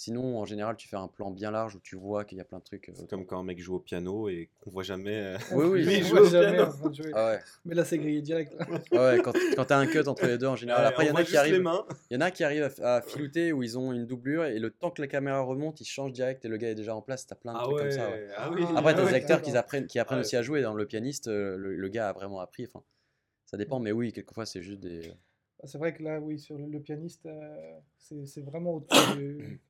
Sinon, 0.00 0.38
en 0.38 0.44
général, 0.44 0.76
tu 0.76 0.86
fais 0.86 0.94
un 0.96 1.08
plan 1.08 1.32
bien 1.32 1.50
large 1.50 1.74
où 1.74 1.80
tu 1.80 1.96
vois 1.96 2.24
qu'il 2.24 2.38
y 2.38 2.40
a 2.40 2.44
plein 2.44 2.58
de 2.60 2.62
trucs. 2.62 2.88
euh, 2.88 2.92
C'est 2.94 3.10
comme 3.10 3.26
quand 3.26 3.40
un 3.40 3.42
mec 3.42 3.58
joue 3.58 3.74
au 3.74 3.80
piano 3.80 4.28
et 4.28 4.48
qu'on 4.60 4.70
voit 4.70 4.84
jamais. 4.84 5.16
euh, 5.16 5.38
Oui, 5.52 5.64
oui. 5.64 5.84
lui, 5.84 5.94
il 5.98 6.04
joue 6.04 6.18
au 6.18 6.24
jamais 6.30 6.52
piano. 6.54 6.70
en 6.70 6.76
train 6.76 6.88
de 6.90 6.94
jouer. 6.94 7.10
Ah 7.14 7.30
ouais. 7.32 7.40
Mais 7.64 7.74
là, 7.74 7.84
c'est 7.84 7.98
grillé 7.98 8.22
direct. 8.22 8.54
Ah 8.92 9.06
ouais, 9.08 9.20
quand, 9.24 9.32
quand 9.56 9.64
t'as 9.64 9.76
un 9.76 9.88
cut 9.88 10.06
entre 10.06 10.24
les 10.26 10.38
deux 10.38 10.46
en 10.46 10.54
général. 10.54 10.82
Ouais, 10.82 10.88
Après, 10.88 11.04
il 11.06 11.08
y 11.08 11.10
en 11.10 11.16
a 11.16 11.24
qui 11.24 11.36
arrivent. 11.36 11.68
Il 12.10 12.14
y 12.14 12.16
en 12.16 12.20
a 12.20 12.30
qui 12.30 12.44
arrivent 12.44 12.70
à, 12.80 13.02
filouter 13.02 13.52
où 13.52 13.64
ils 13.64 13.76
ont 13.76 13.92
une 13.92 14.06
doublure 14.06 14.44
et 14.44 14.60
le 14.60 14.70
temps 14.70 14.92
que 14.92 15.02
la 15.02 15.08
caméra 15.08 15.40
remonte, 15.40 15.80
ils 15.80 15.84
changent 15.84 16.12
direct 16.12 16.44
et 16.44 16.48
le 16.48 16.58
gars 16.58 16.70
est 16.70 16.76
déjà 16.76 16.94
en 16.94 17.02
place. 17.02 17.26
T'as 17.26 17.34
plein 17.34 17.54
de 17.54 17.58
Ah 17.58 17.64
trucs 17.64 17.74
ouais. 17.78 17.82
comme 17.82 17.90
ça. 17.90 18.08
ouais. 18.08 18.28
Ah 18.36 18.50
oui. 18.54 18.62
Après, 18.76 18.94
t'as 18.94 19.00
Ah 19.00 19.04
des 19.04 19.10
ouais, 19.10 19.14
acteurs 19.14 19.42
qui 19.42 19.50
apprennent, 19.56 19.88
qui 19.88 19.98
apprennent 19.98 20.20
aussi 20.20 20.36
à 20.36 20.42
jouer. 20.42 20.62
Dans 20.62 20.74
le 20.74 20.86
pianiste, 20.86 21.26
euh, 21.26 21.56
le, 21.56 21.74
le 21.74 21.88
gars 21.88 22.10
a 22.10 22.12
vraiment 22.12 22.38
appris. 22.38 22.66
Enfin, 22.66 22.84
ça 23.46 23.56
dépend, 23.56 23.80
mais 23.80 23.90
oui, 23.90 24.12
quelquefois, 24.12 24.46
c'est 24.46 24.62
juste 24.62 24.78
des. 24.78 25.12
C'est 25.64 25.78
vrai 25.78 25.92
que 25.92 26.04
là, 26.04 26.20
oui, 26.20 26.38
sur 26.38 26.56
le, 26.56 26.66
le 26.68 26.78
pianiste, 26.78 27.26
euh, 27.26 27.80
c'est 27.96 28.24
c'est 28.26 28.42
vraiment 28.42 28.74
au-dessus 28.74 29.16
du. 29.16 29.60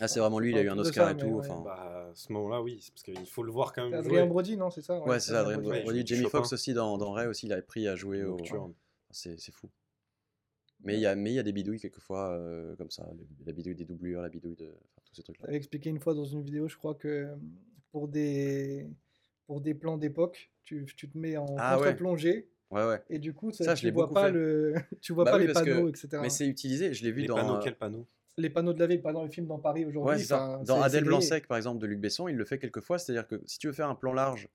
Ah, 0.00 0.08
c'est 0.08 0.20
vraiment 0.20 0.38
lui, 0.38 0.50
il 0.52 0.56
a 0.58 0.62
eu 0.62 0.68
un 0.70 0.78
Oscar 0.78 1.08
ça, 1.08 1.12
et 1.12 1.16
tout. 1.16 1.26
ouais. 1.26 1.46
Enfin, 1.50 1.60
Bah, 1.64 2.08
à 2.10 2.14
ce 2.14 2.32
moment-là, 2.32 2.62
oui, 2.62 2.78
c'est 2.80 2.92
parce 2.92 3.02
qu'il 3.02 3.26
faut 3.26 3.42
le 3.42 3.52
voir 3.52 3.72
quand 3.72 3.82
C'est 3.84 3.90
même. 3.90 4.00
Adrien. 4.00 4.26
Brody, 4.26 4.56
non 4.56 4.70
C'est 4.70 4.80
ça 4.82 4.98
ouais, 5.02 5.20
c'est 5.20 5.32
ça, 5.32 5.40
Adrien 5.40 5.58
Brody. 5.58 5.86
Ouais, 5.88 6.02
Jamie. 6.06 6.28
Foxx 6.30 6.52
aussi 6.52 6.72
dans, 6.72 6.96
dans 6.98 7.12
Ray 7.12 7.26
aussi, 7.26 7.46
il 7.46 7.52
a 7.52 7.56
appris 7.56 7.86
à 7.88 7.94
jouer 7.96 8.24
au. 8.24 8.38
C'est 9.10 9.38
c'est 9.38 9.52
fou. 9.52 9.68
Mais 10.84 10.94
il 10.94 11.00
y 11.00 11.06
a, 11.06 11.14
mais 11.14 11.30
il 11.30 11.34
y 11.34 11.38
a 11.38 11.42
des 11.44 11.52
bidouilles 11.52 11.78
quelquefois 11.78 12.30
euh, 12.30 12.74
comme 12.76 12.90
ça, 12.90 13.08
la 13.46 13.52
bidouille 13.52 13.74
des 13.76 13.84
doublures, 13.84 14.20
la 14.22 14.28
bidouille 14.30 14.56
de 14.56 14.66
enfin, 14.66 15.02
tous 15.04 15.14
ces 15.14 15.22
trucs-là. 15.22 15.44
T'avais 15.46 15.58
expliqué 15.58 15.90
une 15.90 16.00
fois 16.00 16.14
dans 16.14 16.24
une 16.24 16.42
vidéo, 16.42 16.66
je 16.66 16.76
crois 16.76 16.94
que 16.96 17.28
pour 17.92 18.08
des, 18.08 18.88
pour 19.46 19.60
des 19.60 19.74
plans 19.74 19.96
d'époque, 19.98 20.50
tu, 20.64 20.86
tu 20.96 21.08
te 21.08 21.16
mets 21.16 21.36
en 21.36 21.46
Ah 21.58 21.76
ouais. 21.78 21.84
contre-plongée 21.88 22.48
Ouais, 22.70 22.84
ouais. 22.86 23.00
et 23.10 23.18
du 23.18 23.32
coup, 23.34 23.52
ça, 23.52 23.64
Ça, 23.64 23.74
je 23.74 23.80
tu 23.80 23.86
l'ai 23.86 23.92
vois 23.92 24.10
pas 24.10 24.30
le, 24.30 24.74
tu 25.02 25.12
vois 25.12 25.24
Bah 25.24 25.32
pas 25.32 25.36
oui, 25.36 25.46
les 25.46 25.52
que- 25.52 25.58
panneaux, 25.58 25.88
etc. 25.88 26.08
Mais 26.22 26.30
c'est 26.30 26.48
utilisé, 26.48 26.94
je 26.94 27.04
l'ai 27.04 27.12
vu 27.12 27.20
Les 27.20 27.26
dans. 27.28 27.36
panneaux, 27.36 27.60
quel 27.62 27.76
panneau 27.76 28.08
Les 28.38 28.48
panneaux 28.48 28.72
de 28.72 28.78
la 28.78 28.86
ville, 28.86 29.02
par 29.02 29.10
exemple, 29.10 29.26
les 29.26 29.32
films 29.32 29.46
dans 29.46 29.58
Paris 29.58 29.84
aujourd'hui. 29.84 30.22
Ouais, 30.22 30.64
Dans 30.64 30.80
Adèle. 30.80 31.04
Blanc-Sec, 31.04 31.46
par 31.46 31.56
exemple, 31.56 31.80
de 31.80 31.86
Luc 31.86 32.00
Besson, 32.00 32.28
il 32.28 32.36
le 32.36 32.44
fait 32.44 32.58
quelquefois. 32.58 32.98
C'est-à-dire 32.98 33.26
que 33.26 33.40
si 33.44 33.58
tu 33.58 33.66
veux 33.66 33.72
faire 33.72 33.88
un 33.88 33.94
plan 33.94 34.12
large 34.12 34.48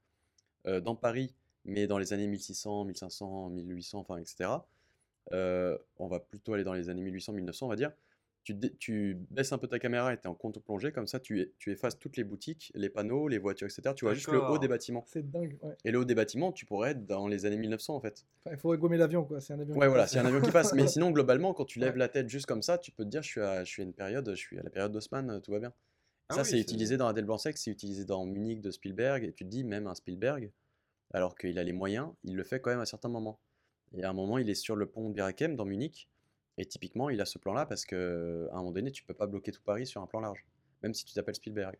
euh, 0.66 0.82
dans 0.82 0.96
Paris, 0.96 1.36
mais 1.66 1.86
dans 1.86 1.98
les 1.98 2.14
années 2.14 2.28
1600, 2.28 2.86
1500, 2.86 3.50
1800, 3.50 4.00
enfin, 4.00 4.18
etc., 4.18 4.50
euh, 5.34 5.78
on 5.98 6.08
va 6.08 6.20
plutôt 6.20 6.54
aller 6.54 6.64
dans 6.64 6.74
les 6.74 6.90
années 6.90 7.02
1800, 7.02 7.34
1900, 7.34 7.66
on 7.66 7.70
va 7.70 7.76
dire. 7.76 7.92
Tu, 8.80 9.18
baisses 9.32 9.52
un 9.52 9.58
peu 9.58 9.68
ta 9.68 9.80
caméra 9.80 10.14
et 10.14 10.18
tu 10.18 10.24
es 10.24 10.28
en 10.28 10.36
contre-plongée, 10.36 10.92
comme 10.92 11.08
ça, 11.08 11.20
tu, 11.20 11.42
es- 11.42 11.52
tu 11.58 11.72
effaces 11.72 11.98
toutes 12.00 12.18
les 12.18 12.24
boutiques, 12.24 12.72
les 12.76 12.90
panneaux, 12.90 13.28
les 13.28 13.38
voitures, 13.38 13.68
etc. 13.68 13.94
Tu 13.96 14.06
vois 14.06 14.14
juste 14.14 14.32
le 14.32 14.42
haut 14.42 14.58
des 14.58 14.68
bâtiments. 14.68 15.04
C'est 15.07 15.30
dingue. 15.30 15.57
ouais. 15.62 15.76
Et 15.86 15.92
le 15.92 16.00
haut 16.00 16.06
des 16.06 16.16
bâtiments, 16.16 16.52
tu 16.52 16.66
pourrais 16.66 16.92
être 16.92 17.06
dans 17.06 17.28
les 17.28 17.45
années 17.45 17.57
1900, 17.57 17.95
en 17.95 18.00
fait. 18.00 18.26
Enfin, 18.45 18.56
il 18.56 18.60
faudrait 18.60 18.78
gommer 18.78 18.98
l'avion, 18.98 19.24
quoi. 19.26 19.42
C'est 19.42 19.54
un 19.54 19.60
avion. 19.60 19.76
Ouais, 19.76 19.81
qui 19.86 19.88
voilà, 19.90 20.04
passe. 20.04 20.12
c'est 20.14 20.19
un 20.19 20.26
avion 20.26 20.42
qui 20.42 20.52
passe. 20.52 20.74
Mais 20.74 20.88
sinon, 20.88 21.12
globalement, 21.12 21.54
quand 21.54 21.66
tu 21.66 21.80
lèves 21.80 21.94
Ouais. 21.94 22.00
la 22.00 22.07
tête 22.10 22.30
juste 22.30 22.45
comme 22.45 22.62
ça, 22.62 22.78
tu 22.78 22.92
peux 22.92 23.04
te 23.04 23.10
dire, 23.10 23.21
je 23.24 23.28
suis 23.30 23.42
à, 23.42 23.64
je 23.64 23.69
suis 23.69 23.81
à 23.81 23.86
une 23.86 23.94
période, 23.94 24.30
je 24.30 24.36
suis 24.36 24.57
à 24.60 24.64
la 24.64 24.69
période 24.69 24.92
d'Haussmann, 24.92 25.42
tout 25.42 25.52
va 25.52 25.60
bien. 25.60 25.74
Ah 26.30 26.36
ça, 26.36 26.42
oui, 26.42 26.48
c'est- 26.50 26.60
utilisé 26.60 26.98
dans 26.98 27.07
Adèle 27.07 27.26
Blanc-Sec, 27.26 27.57
c'est 27.57 27.71
utilisé 27.71 28.04
dans 28.06 28.26
Munich 28.26 28.62
de 28.62 28.71
Spielberg, 28.71 29.24
et 29.24 29.31
tu 29.33 29.45
te 29.45 29.50
dis, 29.50 29.64
même 29.64 29.88
un 29.88 29.95
Spielberg, 29.95 30.52
alors 31.14 31.36
qu'il 31.36 31.57
a 31.57 31.64
les 31.64 31.71
moyens, 31.74 32.10
il 32.24 32.36
le 32.36 32.44
fait 32.44 32.60
quand 32.60 32.69
même 32.69 32.80
à 32.81 32.86
certains 32.86 33.07
moments. 33.10 33.40
Et 33.94 34.04
à 34.04 34.10
un 34.10 34.14
moment, 34.14 34.38
il 34.38 34.50
est 34.50 34.56
sur 34.56 34.76
le 34.76 34.86
pont 34.86 35.07
de 35.10 35.14
Birakem 35.14 35.56
dans 35.56 35.64
Munich, 35.64 36.10
et 36.57 36.66
typiquement, 36.66 37.09
il 37.09 37.21
a 37.21 37.26
ce 37.26 37.37
plan-là 37.37 37.66
parce 37.66 37.85
que 37.85 38.47
à 38.52 38.56
un 38.56 38.57
moment 38.59 38.71
donné, 38.71 38.92
tu 38.92 39.04
peux 39.04 39.14
pas 39.14 39.28
bloquer 39.28 39.52
tout 39.52 39.61
Paris 39.64 39.85
sur 39.87 40.02
un 40.02 40.07
plan 40.07 40.19
large, 40.19 40.45
même 40.83 40.94
si 40.94 41.06
tu 41.06 41.14
t'appelles 41.14 41.35
Spielberg. 41.35 41.76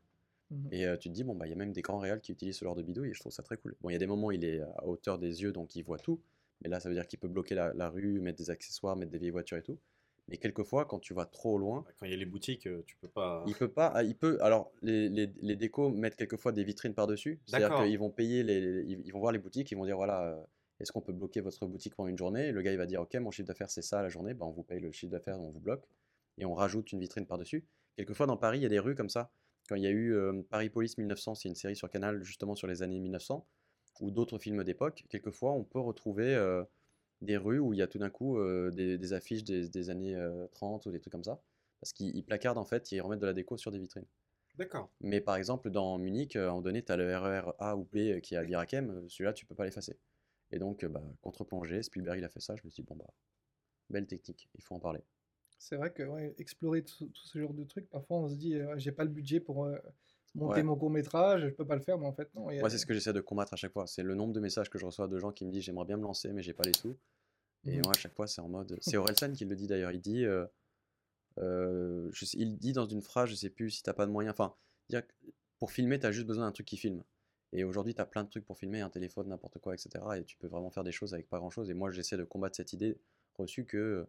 Mhm. 0.50 0.70
Et 0.72 0.86
euh, 0.86 0.96
tu 0.98 1.10
te 1.10 1.14
dis, 1.14 1.24
bon, 1.24 1.36
bah, 1.36 1.46
il 1.46 1.50
y 1.50 1.54
a 1.54 1.58
même 1.58 1.74
des 1.74 1.82
grands 1.82 1.98
réals 2.00 2.22
qui 2.22 2.32
utilisent 2.32 2.58
ce 2.58 2.64
genre 2.66 2.76
de 2.76 2.82
bidouille, 2.84 3.10
et 3.10 3.14
je 3.14 3.20
trouve 3.20 3.34
ça 3.34 3.44
très 3.44 3.58
cool. 3.58 3.76
Bon, 3.82 3.90
il 3.90 3.94
y 3.94 3.96
a 3.96 4.00
des 4.00 4.08
moments 4.08 4.28
où 4.28 4.32
il 4.32 4.46
est 4.46 4.62
à 4.62 4.86
hauteur 4.86 5.18
des 5.20 5.42
yeux, 5.42 5.52
donc 5.52 5.76
il 5.76 5.84
voit 5.84 5.98
tout, 6.00 6.22
mais 6.62 6.70
là, 6.70 6.80
ça 6.80 6.88
veut 6.90 6.96
dire 6.96 7.06
qu'il 7.08 7.20
peut 7.20 7.28
bloquer 7.28 7.54
la, 7.56 7.74
la 7.74 7.90
rue, 7.90 8.20
mettre 8.22 8.38
des 8.38 8.50
accessoires, 8.50 8.96
mettre 8.96 9.12
des 9.12 9.18
vieilles 9.18 9.32
voitures 9.32 9.58
et 9.58 9.62
tout. 9.64 9.78
Mais 10.30 10.38
quelquefois, 10.38 10.86
quand 10.86 11.00
tu 11.00 11.14
vas 11.14 11.26
trop 11.26 11.58
loin, 11.58 11.86
Quand 12.00 12.06
il 12.06 12.12
y 12.12 12.14
a 12.14 12.18
les 12.18 12.26
boutiques, 12.26 12.68
euh, 12.68 12.84
tu 12.86 12.98
peux 12.98 13.08
pas. 13.08 13.44
il 13.48 13.56
peut 13.56 13.70
pas. 13.70 13.88
ah, 13.96 14.04
Il 14.04 14.16
peut. 14.16 14.38
Alors, 14.42 14.72
les, 14.82 15.08
les, 15.10 15.32
les 15.42 15.56
décos 15.56 15.90
mettent 15.90 16.18
quelquefois 16.18 16.52
des 16.52 16.66
vitrines 16.66 16.94
par-dessus. 16.94 17.40
C'est-à-dire 17.46 17.70
D'accord. 17.70 17.86
qu'ils 17.86 17.98
vont 17.98 18.10
payer 18.10 18.44
les, 18.44 18.84
ils 18.88 19.02
ils 19.06 19.12
vont 19.14 19.20
voir 19.20 19.32
les 19.32 19.40
boutiques, 19.40 19.72
ils 19.72 19.76
vont 19.78 19.86
dire 19.86 19.96
voilà, 19.96 20.28
euh, 20.28 20.44
est-ce 20.80 20.92
qu'on 20.92 21.02
peut 21.02 21.14
bloquer 21.14 21.42
votre 21.42 21.66
boutique 21.66 21.96
pendant 21.96 22.10
une 22.10 22.18
journée? 22.18 22.48
Et 22.48 22.52
Le 22.52 22.62
gars, 22.62 22.72
il 22.72 22.78
va 22.78 22.86
dire 22.86 23.02
ok, 23.02 23.16
mon 23.16 23.32
chiffre 23.32 23.48
d'affaires 23.48 23.70
c'est 23.70 23.82
ça 23.82 24.02
la 24.02 24.10
journée. 24.10 24.34
Ben, 24.34 24.46
on 24.46 24.52
vous 24.52 24.64
paye 24.64 24.80
le 24.80 24.92
chiffre 24.92 25.12
d'affaires, 25.12 25.40
on 25.40 25.50
vous 25.50 25.60
bloque 25.60 25.88
et 26.38 26.46
on 26.46 26.54
rajoute 26.54 26.92
une 26.92 27.00
vitrine 27.00 27.26
par-dessus. 27.26 27.66
Quelquefois, 27.96 28.28
dans 28.28 28.38
Paris, 28.38 28.60
il 28.60 28.64
y 28.64 28.66
a 28.66 28.70
des 28.70 28.80
rues 28.80 28.96
comme 28.96 29.10
ça. 29.10 29.32
Quand 29.68 29.76
il 29.76 29.84
y 29.84 29.88
a 29.88 29.92
eu 29.92 30.14
euh, 30.14 30.44
Paris 30.50 30.70
Police 30.70 30.98
1900, 30.98 31.36
c'est 31.36 31.50
une 31.50 31.56
série 31.56 31.76
sur 31.76 31.90
Canal 31.90 32.24
justement 32.24 32.56
sur 32.56 32.68
les 32.68 32.84
années 32.84 33.00
1900 33.00 33.46
ou 34.02 34.12
d'autres 34.12 34.38
films 34.38 34.64
d'époque. 34.64 35.04
Quelquefois, 35.10 35.54
on 35.54 35.64
peut 35.64 35.80
retrouver 35.80 36.36
euh, 36.36 36.64
des 37.22 37.38
rues 37.38 37.60
où 37.60 37.74
il 37.74 37.80
y 37.80 37.82
a 37.82 37.88
tout 37.88 37.98
d'un 37.98 38.10
coup 38.10 38.38
euh, 38.38 38.72
des, 38.72 38.98
des 38.98 39.14
affiches 39.14 39.44
des, 39.44 39.68
des 39.70 39.90
années 39.90 40.16
euh, 40.16 40.48
30 40.54 40.86
ou 40.86 40.92
des 40.92 41.00
trucs 41.00 41.12
comme 41.12 41.24
ça. 41.24 41.42
Parce 41.80 41.94
qu'ils 41.94 42.16
ils 42.16 42.24
placardent 42.24 42.58
en 42.58 42.66
fait, 42.66 42.92
ils 42.92 43.02
remettent 43.02 43.20
de 43.20 43.26
la 43.26 43.34
déco 43.34 43.58
sur 43.58 43.72
des 43.72 43.80
vitrines. 43.80 44.06
D'accord. 44.56 44.90
Mais 45.02 45.22
par 45.22 45.36
exemple, 45.36 45.70
dans 45.70 45.98
Munich, 46.00 46.36
à 46.36 46.44
un 46.44 46.48
moment 46.48 46.62
donné, 46.62 46.84
tu 46.84 46.92
as 46.92 46.98
le 46.98 47.16
RER 47.16 47.52
A 47.60 47.76
ou 47.76 47.84
B 47.84 48.20
qui 48.22 48.34
est 48.34 48.38
à 48.38 48.44
Birakem, 48.44 49.08
celui-là, 49.08 49.34
tu 49.34 49.46
peux 49.46 49.54
pas 49.54 49.66
l'effacer. 49.66 49.98
Et 50.52 50.60
donc, 50.60 50.84
euh, 50.84 50.90
bah, 50.90 51.04
contre-plongée, 51.22 51.84
Spielberg, 51.84 52.20
il 52.20 52.24
a 52.24 52.30
fait 52.30 52.40
ça, 52.40 52.56
je 52.56 52.62
me 52.66 52.70
suis 52.70 52.84
dit, 52.84 52.88
bon, 52.88 52.96
bah, 52.96 53.08
belle 53.90 54.08
technique, 54.08 54.50
il 54.56 54.62
faut 54.64 54.76
en 54.76 54.80
parler. 54.80 55.02
C'est 55.60 55.76
vrai 55.76 55.92
que 55.92 56.04
ouais, 56.04 56.36
explorer 56.38 56.84
tout, 56.84 57.08
tout 57.08 57.26
ce 57.26 57.40
genre 57.40 57.54
de 57.54 57.64
trucs, 57.64 57.90
parfois 57.90 58.18
on 58.18 58.30
se 58.30 58.36
dit, 58.36 58.56
euh, 58.56 58.76
j'ai 58.78 58.92
pas 58.92 59.04
le 59.04 59.10
budget 59.10 59.40
pour 59.40 59.66
euh, 59.66 59.76
monter 60.36 60.58
Ouais. 60.58 60.64
mon 60.64 60.76
court 60.76 60.92
métrage, 60.92 61.42
je 61.50 61.54
peux 61.54 61.66
pas 61.66 61.76
le 61.76 61.82
faire, 61.82 61.98
mais 61.98 62.06
en 62.06 62.14
fait 62.14 62.32
non. 62.36 62.50
a- 62.50 62.60
Moi, 62.60 62.70
c'est 62.70 62.78
ce 62.78 62.86
que 62.86 62.94
j'essaie 62.94 63.12
de 63.14 63.22
combattre 63.22 63.54
à 63.54 63.56
chaque 63.56 63.74
fois. 63.74 63.88
C'est 63.88 64.04
le 64.04 64.14
nombre 64.14 64.34
de 64.34 64.40
messages 64.40 64.70
que 64.70 64.78
je 64.78 64.86
reçois 64.86 65.08
de 65.08 65.18
gens 65.18 65.32
qui 65.32 65.46
me 65.46 65.52
disent 65.52 65.64
j'aimerais 65.64 65.86
bien 65.86 65.98
me 65.98 66.04
lancer, 66.04 66.32
mais 66.32 66.44
j'ai 66.44 66.54
pas 66.54 66.64
les 66.64 66.74
sous. 66.74 66.96
Et 67.66 67.78
Mhm. 67.78 67.82
moi, 67.82 67.92
à 67.94 67.98
chaque 67.98 68.14
fois, 68.14 68.28
c'est 68.28 68.40
en 68.40 68.48
mode. 68.50 68.78
C'est 68.82 68.98
Orelsan 68.98 69.34
qui 69.34 69.46
le 69.46 69.56
dit 69.56 69.66
d'ailleurs. 69.68 69.92
Il 69.92 70.00
dit. 70.02 70.26
euh, 70.26 72.10
je 72.14 72.26
sais- 72.26 72.38
il 72.38 72.58
dit 72.58 72.74
dans 72.74 72.88
une 72.88 73.02
phrase, 73.02 73.30
je 73.30 73.36
sais 73.36 73.50
plus 73.50 73.70
si 73.72 73.84
t'as 73.84 73.94
pas 73.94 74.06
de 74.06 74.12
moyens. 74.12 74.34
Enfin, 74.34 74.56
dire 74.90 75.04
pour 75.60 75.72
filmer, 75.72 76.00
t'as 76.00 76.12
juste 76.12 76.28
besoin 76.28 76.46
d'un 76.46 76.52
truc 76.52 76.66
qui 76.68 76.78
filme. 76.78 77.04
Et 77.54 77.64
aujourd'hui, 77.64 77.94
t'as 77.96 78.06
plein 78.06 78.24
de 78.24 78.30
trucs 78.30 78.46
pour 78.46 78.58
filmer, 78.58 78.82
un 78.82 78.90
téléphone, 78.90 79.28
n'importe 79.30 79.60
quoi, 79.60 79.74
etc. 79.74 79.90
Et 80.18 80.24
tu 80.26 80.36
peux 80.38 80.48
vraiment 80.48 80.70
faire 80.70 80.84
des 80.84 80.92
choses 80.92 81.14
avec 81.14 81.30
pas 81.30 81.38
grand 81.40 81.50
chose. 81.50 81.70
Et 81.70 81.74
moi, 81.74 81.92
j'essaie 81.92 82.18
de 82.18 82.24
combattre 82.26 82.56
cette 82.58 82.74
idée 82.74 82.98
reçue 83.36 83.66
que 83.66 84.06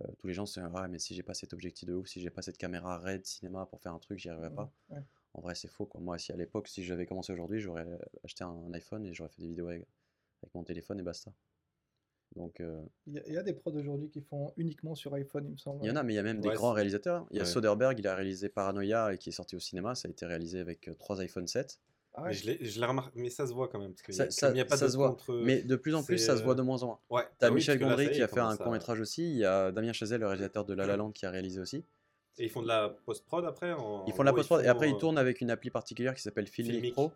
euh, 0.00 0.06
tous 0.18 0.26
les 0.26 0.34
gens 0.34 0.44
se 0.46 0.60
disent 0.60 0.68
Ah, 0.74 0.86
mais 0.88 0.98
si 0.98 1.14
j'ai 1.14 1.22
pas 1.22 1.34
cet 1.34 1.52
objectif 1.54 1.88
de 1.88 1.94
ouf, 1.94 2.08
si 2.08 2.20
j'ai 2.20 2.30
pas 2.30 2.42
cette 2.42 2.58
caméra 2.58 2.98
RED 2.98 3.24
cinéma 3.24 3.64
pour 3.66 3.80
faire 3.80 3.94
un 3.94 3.98
truc, 3.98 4.18
j'y 4.18 4.28
arriverai 4.28 4.54
pas. 4.54 4.70
Ouais. 4.90 5.02
En 5.34 5.40
vrai, 5.40 5.54
c'est 5.54 5.68
faux. 5.68 5.86
Quoi. 5.86 6.00
Moi, 6.00 6.18
si 6.18 6.30
à 6.32 6.36
l'époque, 6.36 6.68
si 6.68 6.84
j'avais 6.84 7.06
commencé 7.06 7.32
aujourd'hui, 7.32 7.58
j'aurais 7.60 7.86
acheté 8.24 8.44
un 8.44 8.72
iPhone 8.74 9.04
et 9.06 9.14
j'aurais 9.14 9.30
fait 9.30 9.40
des 9.42 9.48
vidéos 9.48 9.68
avec, 9.68 9.86
avec 10.42 10.54
mon 10.54 10.62
téléphone 10.64 11.00
et 11.00 11.02
basta. 11.02 11.32
Donc, 12.36 12.60
euh, 12.60 12.82
Il 13.06 13.14
y, 13.14 13.18
a- 13.18 13.26
il 13.28 13.32
y 13.32 13.38
a 13.38 13.42
des 13.42 13.54
prods 13.54 13.74
aujourd'hui 13.74 14.10
qui 14.10 14.20
font 14.20 14.52
uniquement 14.58 14.94
sur 14.94 15.14
iPhone, 15.14 15.46
il 15.46 15.52
me 15.52 15.56
semble. 15.56 15.82
il 15.84 15.88
y 15.88 15.90
en 15.90 15.96
a, 15.96 16.02
mais 16.02 16.12
il 16.12 16.16
y 16.16 16.18
a 16.18 16.22
même 16.22 16.40
des 16.40 16.50
grands 16.50 16.72
réalisateurs. 16.72 17.26
Il 17.30 17.36
y 17.38 17.40
a 17.40 17.44
Ouais. 17.44 17.48
Soderbergh, 17.48 17.98
il 17.98 18.06
a 18.06 18.14
réalisé 18.14 18.50
Paranoia 18.50 19.14
et 19.14 19.18
qui 19.18 19.30
est 19.30 19.32
sorti 19.32 19.56
au 19.56 19.60
cinéma. 19.60 19.94
Ça 19.94 20.08
a 20.08 20.10
été 20.10 20.26
réalisé 20.26 20.58
avec 20.60 20.88
euh, 20.88 20.94
trois 20.94 21.20
iPhone 21.22 21.46
7. 21.46 21.80
Ah 22.14 22.22
ouais. 22.22 22.28
Mais 22.28 22.34
je 22.34 22.46
l'ai 22.46 22.64
je 22.64 22.80
l'ai 22.80 22.86
remarqué, 22.86 23.12
mais 23.20 23.30
ça 23.30 23.46
se 23.46 23.52
voit 23.52 23.68
quand 23.68 23.78
même. 23.78 23.92
Parce 23.92 24.02
que 24.02 24.12
Ça, 24.12 24.30
ça- 24.30 24.50
y 24.52 24.60
a 24.60 24.64
pas 24.64 24.76
ça 24.76 24.86
de 24.86 24.90
se 24.90 24.96
voit. 24.96 25.10
contre- 25.10 25.34
Mais 25.44 25.62
de 25.62 25.76
plus 25.76 25.94
en 25.94 26.02
plus, 26.02 26.18
ça 26.18 26.36
se 26.36 26.42
voit 26.42 26.52
euh, 26.52 26.56
de 26.56 26.62
moins 26.62 26.82
en 26.82 26.86
moins. 26.86 26.98
Ouais. 27.10 27.22
T'as 27.38 27.46
Ah 27.48 27.50
Michel 27.50 27.78
Gondry 27.78 28.10
qui 28.10 28.22
a 28.22 28.28
fait 28.28 28.40
un 28.40 28.56
court 28.56 28.72
métrage 28.72 29.00
aussi. 29.00 29.22
Il 29.30 29.36
y 29.38 29.44
a 29.44 29.70
Damien 29.72 29.92
Chazelle, 29.92 30.20
le 30.20 30.26
réalisateur 30.26 30.64
de 30.64 30.74
La 30.74 30.86
La 30.86 30.96
Land, 30.96 31.12
qui 31.12 31.26
a 31.26 31.30
réalisé 31.30 31.60
aussi. 31.60 31.84
Et 32.40 32.44
ils 32.44 32.50
font 32.50 32.62
de 32.62 32.68
la 32.68 32.88
post-prod 33.04 33.44
après 33.44 33.72
en- 33.72 34.04
Ils 34.06 34.12
font 34.12 34.22
de 34.22 34.26
la 34.28 34.32
post-prod 34.32 34.64
et 34.64 34.68
après 34.68 34.88
ils 34.88 34.94
euh, 34.94 34.98
tournent 34.98 35.18
avec 35.18 35.40
une 35.40 35.50
appli 35.50 35.70
particulière 35.70 36.14
qui 36.14 36.22
s'appelle 36.22 36.46
Filmic. 36.46 36.92
Pro 36.92 37.12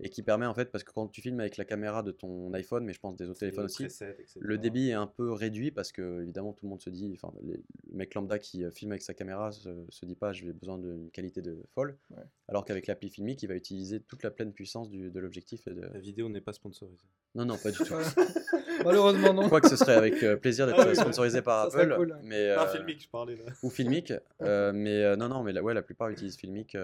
et 0.00 0.10
qui 0.10 0.22
permet 0.22 0.44
en 0.46 0.52
fait, 0.54 0.70
parce 0.70 0.84
que 0.84 0.92
quand 0.92 1.08
tu 1.08 1.22
filmes 1.22 1.40
avec 1.40 1.56
la 1.56 1.64
caméra 1.64 2.02
de 2.02 2.10
ton 2.10 2.52
iPhone, 2.52 2.84
mais 2.84 2.92
je 2.92 3.00
pense 3.00 3.16
des 3.16 3.28
autres 3.30 3.38
téléphones 3.40 3.64
aussi, 3.64 3.84
presets, 3.84 4.16
le 4.38 4.58
débit 4.58 4.90
est 4.90 4.94
un 4.94 5.06
peu 5.06 5.32
réduit 5.32 5.70
parce 5.70 5.90
que 5.92 6.22
évidemment 6.22 6.52
tout 6.52 6.66
le 6.66 6.70
monde 6.70 6.82
se 6.82 6.90
dit, 6.90 7.10
enfin 7.14 7.32
les- 7.42 7.54
le 7.90 7.96
mec 7.96 8.12
lambda 8.14 8.38
qui 8.38 8.62
euh, 8.64 8.70
filme 8.70 8.92
avec 8.92 9.00
sa 9.02 9.14
caméra 9.14 9.52
se, 9.52 9.70
se 9.88 10.04
dit 10.04 10.14
pas 10.16 10.32
j'ai 10.32 10.52
besoin 10.52 10.78
d'une 10.78 11.10
qualité 11.10 11.40
de 11.40 11.58
folle, 11.74 11.96
Ouais. 12.10 12.22
alors 12.48 12.64
qu'avec 12.66 12.86
l'appli 12.88 13.08
Filmic 13.08 13.42
il 13.42 13.46
va 13.46 13.54
utiliser 13.54 14.00
toute 14.00 14.22
la 14.22 14.30
pleine 14.30 14.52
puissance 14.52 14.90
du- 14.90 15.10
de 15.10 15.20
l'objectif. 15.20 15.66
et 15.66 15.70
de- 15.72 15.80
La 15.80 15.98
vidéo 15.98 16.28
n'est 16.28 16.40
pas 16.42 16.52
sponsorisée. 16.52 17.06
Non 17.34 17.44
non 17.46 17.56
pas 17.56 17.70
du 17.70 17.78
tout. 17.78 17.94
Malheureusement 18.84 19.32
non. 19.32 19.48
Quoique 19.48 19.68
ce 19.68 19.76
serait 19.76 19.94
avec 19.94 20.22
euh, 20.22 20.36
plaisir 20.36 20.66
d'être 20.66 20.80
Ah 20.80 20.86
oui, 20.88 20.96
sponsorisé 20.96 21.40
par 21.42 21.66
Apple, 21.66 21.94
cool. 21.96 22.18
mais 22.22 22.50
Ah, 22.50 22.66
Filmic, 22.68 23.02
je 23.02 23.08
parlais 23.08 23.36
là. 23.36 23.44
ou 23.62 23.70
Filmic, 23.70 24.12
euh, 24.42 24.72
mais 24.74 25.02
euh, 25.02 25.16
non 25.16 25.28
non 25.28 25.42
mais 25.42 25.52
la, 25.52 25.62
ouais 25.62 25.74
la 25.74 25.82
plupart 25.82 26.08
utilisent 26.10 26.36
Filmic. 26.36 26.76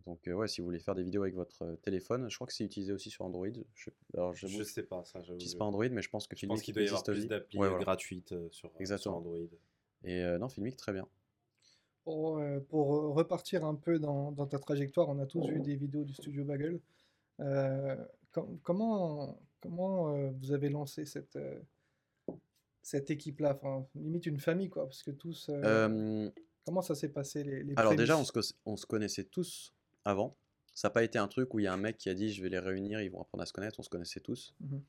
Euh, 0.00 0.10
donc 0.10 0.26
euh, 0.28 0.32
ouais 0.32 0.48
si 0.48 0.60
vous 0.60 0.66
voulez 0.66 0.78
faire 0.80 0.94
des 0.94 1.02
vidéos 1.02 1.22
avec 1.22 1.34
votre 1.34 1.62
euh, 1.62 1.76
téléphone, 1.76 2.28
je 2.28 2.34
crois 2.36 2.46
que 2.46 2.52
c'est 2.52 2.64
utilisé 2.64 2.92
aussi 2.92 3.10
sur 3.10 3.24
Android. 3.24 3.46
Je, 3.74 3.90
alors 4.14 4.34
j'avoue, 4.34 4.58
Je 4.58 4.62
sais 4.62 4.82
pas 4.82 5.04
ça. 5.04 5.20
j'avoue. 5.22 5.38
j'utilise 5.38 5.54
pas 5.56 5.64
Android, 5.64 5.88
mais 5.88 6.02
je 6.02 6.10
pense 6.10 6.26
que 6.26 6.36
Je 6.36 6.40
Filmic 6.40 6.56
pense 6.58 6.62
qu'il 6.64 6.74
doit 6.74 6.82
y 6.82 6.86
avoir 6.86 7.00
existe 7.00 7.12
plus 7.12 7.18
aussi. 7.20 7.28
d'applis 7.28 7.58
Ouais, 7.58 7.66
euh, 7.66 7.70
voilà. 7.70 7.84
gratuites 7.84 8.32
euh, 8.32 8.48
sur, 8.50 8.70
sur 8.70 8.80
Exactement. 8.80 9.18
Android. 9.18 9.38
Et 10.04 10.22
euh, 10.22 10.38
non 10.38 10.48
Filmic 10.48 10.76
très 10.76 10.92
bien. 10.92 11.06
Pour, 12.04 12.38
euh, 12.38 12.60
pour 12.60 12.94
euh, 12.96 13.08
repartir 13.10 13.64
un 13.64 13.74
peu 13.74 13.98
dans, 13.98 14.32
dans 14.32 14.46
ta 14.46 14.58
trajectoire, 14.58 15.08
on 15.10 15.18
a 15.18 15.26
tous 15.26 15.46
vu 15.46 15.60
des 15.60 15.76
vidéos 15.76 16.02
du 16.04 16.14
studio 16.14 16.44
Bagel. 16.44 16.80
Euh, 17.40 17.96
com- 18.32 18.58
comment 18.62 19.38
comment 19.60 20.14
euh, 20.14 20.30
vous 20.40 20.52
avez 20.52 20.70
lancé 20.70 21.04
cette, 21.04 21.36
euh, 21.36 21.58
cette 22.82 23.10
équipe-là? 23.10 23.54
Enfin, 23.54 23.86
limite 23.94 24.24
une 24.26 24.40
famille, 24.40 24.70
quoi, 24.70 24.84
parce 24.84 25.02
que 25.02 25.10
tous. 25.10 25.50
euh, 25.50 25.60
Euh, 25.62 26.30
comment 26.64 26.80
ça 26.82 26.94
s'est 26.94 27.10
passé 27.10 27.44
les, 27.44 27.62
les 27.62 27.74
Alors 27.76 27.94
déjà, 27.94 28.22
se, 28.24 28.54
on 28.64 28.76
se 28.76 28.86
connaissait 28.86 29.24
tous 29.24 29.74
avant. 30.04 30.36
Ça 30.74 30.88
n'a 30.88 30.92
pas 30.92 31.02
été 31.04 31.18
un 31.18 31.28
truc 31.28 31.52
où 31.54 31.58
il 31.58 31.64
y 31.64 31.66
a 31.66 31.72
un 31.72 31.76
mec 31.76 31.98
qui 31.98 32.08
a 32.08 32.14
dit 32.14 32.32
je 32.32 32.42
vais 32.42 32.48
les 32.48 32.58
réunir, 32.58 33.00
ils 33.00 33.10
vont 33.10 33.20
apprendre 33.20 33.42
à 33.42 33.46
se 33.46 33.52
connaître. 33.52 33.78
On 33.80 33.82
se 33.82 33.88
connaissait 33.90 34.20
tous. 34.20 34.54
Mhm. 34.60 34.82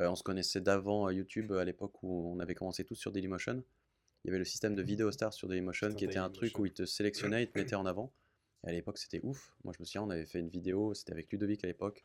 Euh, 0.00 0.10
on 0.10 0.14
se 0.14 0.22
connaissait 0.22 0.60
d'avant 0.60 1.08
euh, 1.08 1.12
YouTube 1.12 1.52
à 1.52 1.64
l'époque 1.64 2.02
où 2.02 2.32
on 2.34 2.38
avait 2.40 2.54
commencé 2.54 2.84
tous 2.84 2.94
sur 2.94 3.12
Dailymotion. 3.12 3.62
Il 4.24 4.28
y 4.28 4.30
avait 4.30 4.38
le 4.38 4.44
système 4.44 4.74
de 4.74 4.82
vidéo 4.82 5.10
stars 5.10 5.32
sur 5.32 5.48
Dailymotion 5.48 5.94
qui 5.94 6.04
était 6.04 6.18
un 6.18 6.30
truc 6.30 6.58
où 6.58 6.66
il 6.66 6.72
te 6.72 6.84
sélectionnait, 6.84 7.44
il 7.44 7.50
te 7.50 7.58
mettait 7.58 7.76
en 7.76 7.86
avant. 7.86 8.12
Et 8.66 8.70
à 8.70 8.72
l'époque, 8.72 8.98
c'était 8.98 9.20
ouf. 9.22 9.54
Moi, 9.64 9.72
je 9.76 9.82
me 9.82 9.84
souviens, 9.86 10.02
on 10.02 10.10
avait 10.10 10.26
fait 10.26 10.40
une 10.40 10.48
vidéo, 10.48 10.94
c'était 10.94 11.12
avec 11.12 11.30
Ludovic 11.30 11.62
à 11.64 11.68
l'époque. 11.68 12.04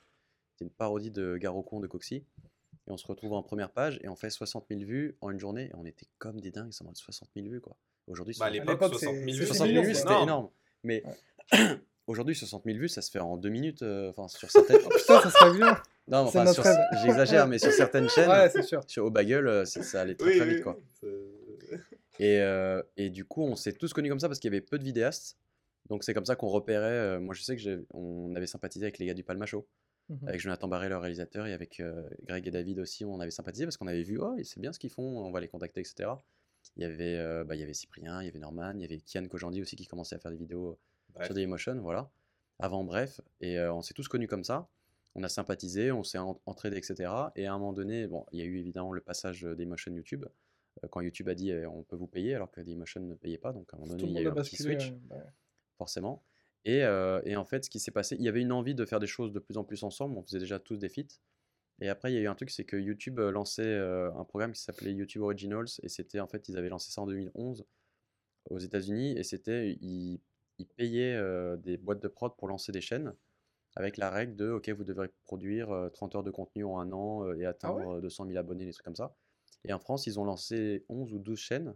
C'était 0.52 0.66
une 0.66 0.72
parodie 0.72 1.10
de 1.12 1.38
Garocon 1.38 1.80
de 1.80 1.88
Coxy. 1.88 2.16
Et 2.88 2.92
on 2.92 2.98
se 2.98 3.08
retrouve 3.08 3.34
en 3.34 3.42
première 3.44 3.72
page 3.72 4.00
et 4.04 4.08
on 4.10 4.16
fait 4.16 4.30
60 4.30 4.66
000 4.70 4.82
vues 4.82 5.18
en 5.22 5.32
une 5.32 5.40
journée. 5.40 5.66
Et 5.66 5.76
on 5.76 5.86
était 5.86 6.08
comme 6.20 6.40
des 6.40 6.52
dingues, 6.52 6.72
ça 6.74 6.84
m'a 6.84 6.92
60 6.94 7.30
000 7.36 7.48
vues 7.50 7.62
quoi. 7.62 7.76
Aujourd'hui, 8.08 8.36
Bah, 8.40 8.46
à 8.46 8.50
60 8.50 8.54
l'époque, 8.68 8.82
l'époque, 8.82 9.00
60 9.00 9.16
c'est- 9.16 9.20
000 9.26 9.28
c'est 9.34 9.40
vues, 9.40 9.46
60 9.48 9.68
000 9.68 9.70
énorme, 9.72 9.88
vues, 9.88 9.96
c'était 9.96 10.08
énorme. 10.10 10.24
énorme. 10.24 10.50
Mais 10.84 11.04
aujourd'hui, 12.12 12.36
60 12.36 12.64
000 12.66 12.78
vues, 12.78 12.90
ça 12.90 13.02
se 13.02 13.10
fait 13.10 13.20
en 13.20 13.38
deux 13.38 13.50
minutes. 13.50 13.82
euh, 13.82 14.10
Enfin, 14.12 14.28
sur 14.28 14.50
certaines. 14.52 14.78
Oh, 14.86 14.90
putain, 14.90 15.22
ça 15.22 15.30
serait 15.32 15.58
bien 15.58 15.82
non, 16.08 16.18
enfin, 16.20 16.46
sur- 16.52 16.64
j'exagère, 17.04 17.48
mais 17.48 17.58
sur 17.60 17.72
certaines 17.72 18.10
chaînes, 18.10 18.30
Ouais, 18.30 18.50
c'est 18.50 18.64
sûr. 18.64 18.84
sur, 18.88 19.06
au 19.06 19.12
bagel, 19.12 19.48
euh, 19.48 19.66
ça 19.66 20.02
allait 20.02 20.16
très 20.16 20.30
Oui, 20.32 20.38
très 20.38 20.48
oui, 20.48 20.56
vite 20.56 20.64
quoi. 20.64 20.78
Et, 22.20 22.40
euh, 22.40 22.82
et 22.98 23.10
du 23.10 23.26
coup, 23.26 23.44
on 23.44 23.56
s'est 23.56 23.74
tous 23.74 23.94
connus 23.94 24.10
comme 24.10 24.20
ça 24.20 24.28
parce 24.28 24.40
qu'il 24.40 24.52
y 24.52 24.54
avait 24.54 24.62
peu 24.62 24.78
de 24.78 24.84
vidéastes. 24.84 25.38
Donc 25.90 26.04
c'est 26.04 26.14
comme 26.14 26.26
ça 26.26 26.36
qu'on 26.36 26.48
repérait. 26.50 26.86
euh, 26.86 27.20
moi, 27.20 27.34
je 27.34 27.42
sais 27.44 27.56
que 27.56 27.62
j'ai- 27.62 27.80
on 27.94 28.34
avait 28.36 28.48
sympathisé 28.48 28.86
avec 28.86 28.98
les 29.00 29.06
gars 29.06 29.14
du 29.14 29.24
Palma 29.24 29.46
Show, 29.46 29.68
Mhm. 30.10 30.28
avec 30.28 30.42
Jonathan 30.42 30.68
Barré, 30.68 30.90
le 30.90 30.98
réalisateur, 30.98 31.48
et 31.48 31.54
avec 31.54 31.80
euh, 31.80 32.04
Greg 32.28 32.46
et 32.48 32.52
David 32.52 32.80
aussi. 32.80 33.06
On 33.06 33.20
avait 33.20 33.32
sympathisé 33.32 33.66
parce 33.66 33.78
qu'on 33.78 33.88
avait 33.88 34.04
vu, 34.04 34.20
oh, 34.20 34.36
c'est 34.44 34.60
bien 34.60 34.74
ce 34.74 34.80
qu'ils 34.80 34.92
font, 34.92 35.04
on 35.04 35.32
va 35.32 35.40
les 35.40 35.48
contacter, 35.48 35.80
etc. 35.82 36.10
Il 36.78 36.84
y 36.84 36.86
avait, 36.86 37.16
euh, 37.18 37.44
bah, 37.44 37.56
il 37.56 37.60
y 37.62 37.64
avait 37.64 37.74
Cyprien, 37.74 38.22
il 38.22 38.26
y 38.26 38.30
avait 38.30 38.40
Norman, 38.40 38.74
il 38.76 38.82
y 38.82 38.86
avait 38.86 39.00
Kian 39.00 39.26
Kojandi 39.28 39.62
aussi 39.62 39.76
qui 39.76 39.88
commençait 39.88 40.16
à 40.16 40.20
faire 40.20 40.32
des 40.32 40.38
vidéos 40.38 40.78
Sur 41.26 41.34
Dailymotion, 41.34 41.80
voilà. 41.82 42.10
Avant, 42.60 42.84
bref, 42.84 43.22
et 43.40 43.58
euh, 43.58 43.74
on 43.74 43.82
s'est 43.82 43.94
tous 43.94 44.08
connus 44.08 44.28
comme 44.28 44.44
ça. 44.44 44.70
On 45.16 45.24
a 45.24 45.30
sympathisé, 45.30 45.92
on 45.92 46.04
s'est 46.04 46.20
en- 46.20 46.40
entraidé, 46.46 46.78
etc. 46.78 47.12
Et 47.36 47.46
à 47.48 47.54
un 47.54 47.58
moment 47.58 47.74
donné, 47.74 48.08
bon, 48.08 48.26
il 48.32 48.40
y 48.40 48.42
a 48.44 48.46
eu 48.46 48.58
évidemment 48.60 48.94
le 48.94 49.02
passage 49.02 49.42
Dailymotion 49.44 49.94
YouTube, 49.94 50.26
euh, 50.84 50.88
quand 50.90 51.02
YouTube 51.02 51.28
a 51.28 51.36
dit 51.36 51.52
euh, 51.52 51.68
on 51.70 51.84
peut 51.84 51.96
vous 51.96 52.08
payer, 52.08 52.36
alors 52.36 52.52
que 52.52 52.62
Dailymotion 52.62 53.02
ne 53.02 53.16
payait 53.16 53.38
pas. 53.40 53.52
Donc 53.52 53.74
à 53.74 53.78
un 53.78 53.80
moment 53.80 53.94
donné, 53.98 54.12
il 54.12 54.16
y 54.16 54.18
a 54.20 54.22
eu 54.22 54.28
un 54.28 54.36
petit 54.50 54.56
switch, 54.64 54.92
ouais, 55.10 55.18
forcément. 55.78 56.24
Et, 56.64 56.82
et 57.26 57.36
en 57.36 57.44
fait, 57.46 57.66
ce 57.66 57.70
qui 57.72 57.80
s'est 57.80 57.90
passé, 57.92 58.16
il 58.20 58.22
y 58.24 58.30
avait 58.30 58.42
une 58.42 58.52
envie 58.52 58.76
de 58.76 58.86
faire 58.86 59.00
des 59.00 59.08
choses 59.08 59.34
de 59.34 59.40
plus 59.40 59.58
en 59.58 59.64
plus 59.64 59.84
ensemble. 59.84 60.16
On 60.16 60.22
faisait 60.22 60.38
déjà 60.38 60.60
tous 60.60 60.78
des 60.78 60.90
feats. 60.90 61.18
Et 61.80 61.90
après, 61.90 62.12
il 62.12 62.16
y 62.16 62.18
a 62.20 62.22
eu 62.22 62.28
un 62.28 62.36
truc, 62.36 62.52
c'est 62.52 62.66
que 62.66 62.78
YouTube 62.78 63.18
lançait 63.20 63.80
un 63.80 64.24
programme 64.26 64.52
qui 64.52 64.62
s'appelait 64.62 64.94
YouTube 64.94 65.24
Originals. 65.24 65.66
Et 65.82 65.90
c'était, 65.90 66.20
en 66.20 66.28
fait, 66.28 66.48
ils 66.50 66.58
avaient 66.58 66.70
lancé 66.70 66.92
ça 66.92 67.02
en 67.02 67.08
2011 67.08 67.66
aux 68.52 68.60
États-Unis. 68.60 69.18
Et 69.18 69.24
c'était, 69.24 69.72
ils, 69.82 70.20
ils 70.62 70.68
payaient 70.68 71.16
euh, 71.16 71.58
des 71.58 71.78
boîtes 71.78 72.02
de 72.02 72.08
prod 72.08 72.36
pour 72.38 72.48
lancer 72.48 72.72
des 72.72 72.82
chaînes 72.82 73.14
avec 73.76 73.98
la 73.98 74.10
règle 74.10 74.36
de, 74.36 74.50
OK, 74.52 74.70
vous 74.70 74.84
devrez 74.84 75.10
produire 75.24 75.72
euh, 75.72 75.90
30 75.90 76.16
heures 76.16 76.24
de 76.24 76.32
contenu 76.32 76.64
en 76.66 76.78
un 76.80 76.92
an 76.92 77.26
euh, 77.26 77.38
et 77.40 77.46
atteindre 77.46 77.98
euh, 77.98 78.02
200 78.02 78.26
000 78.28 78.38
abonnés, 78.38 78.66
des 78.66 78.74
trucs 78.74 78.84
comme 78.86 78.96
ça. 78.96 79.16
Et 79.66 79.74
en 79.74 79.80
France, 79.80 80.08
ils 80.08 80.20
ont 80.20 80.26
lancé 80.26 80.86
11 80.90 81.14
ou 81.14 81.20
12 81.20 81.40
chaînes 81.40 81.76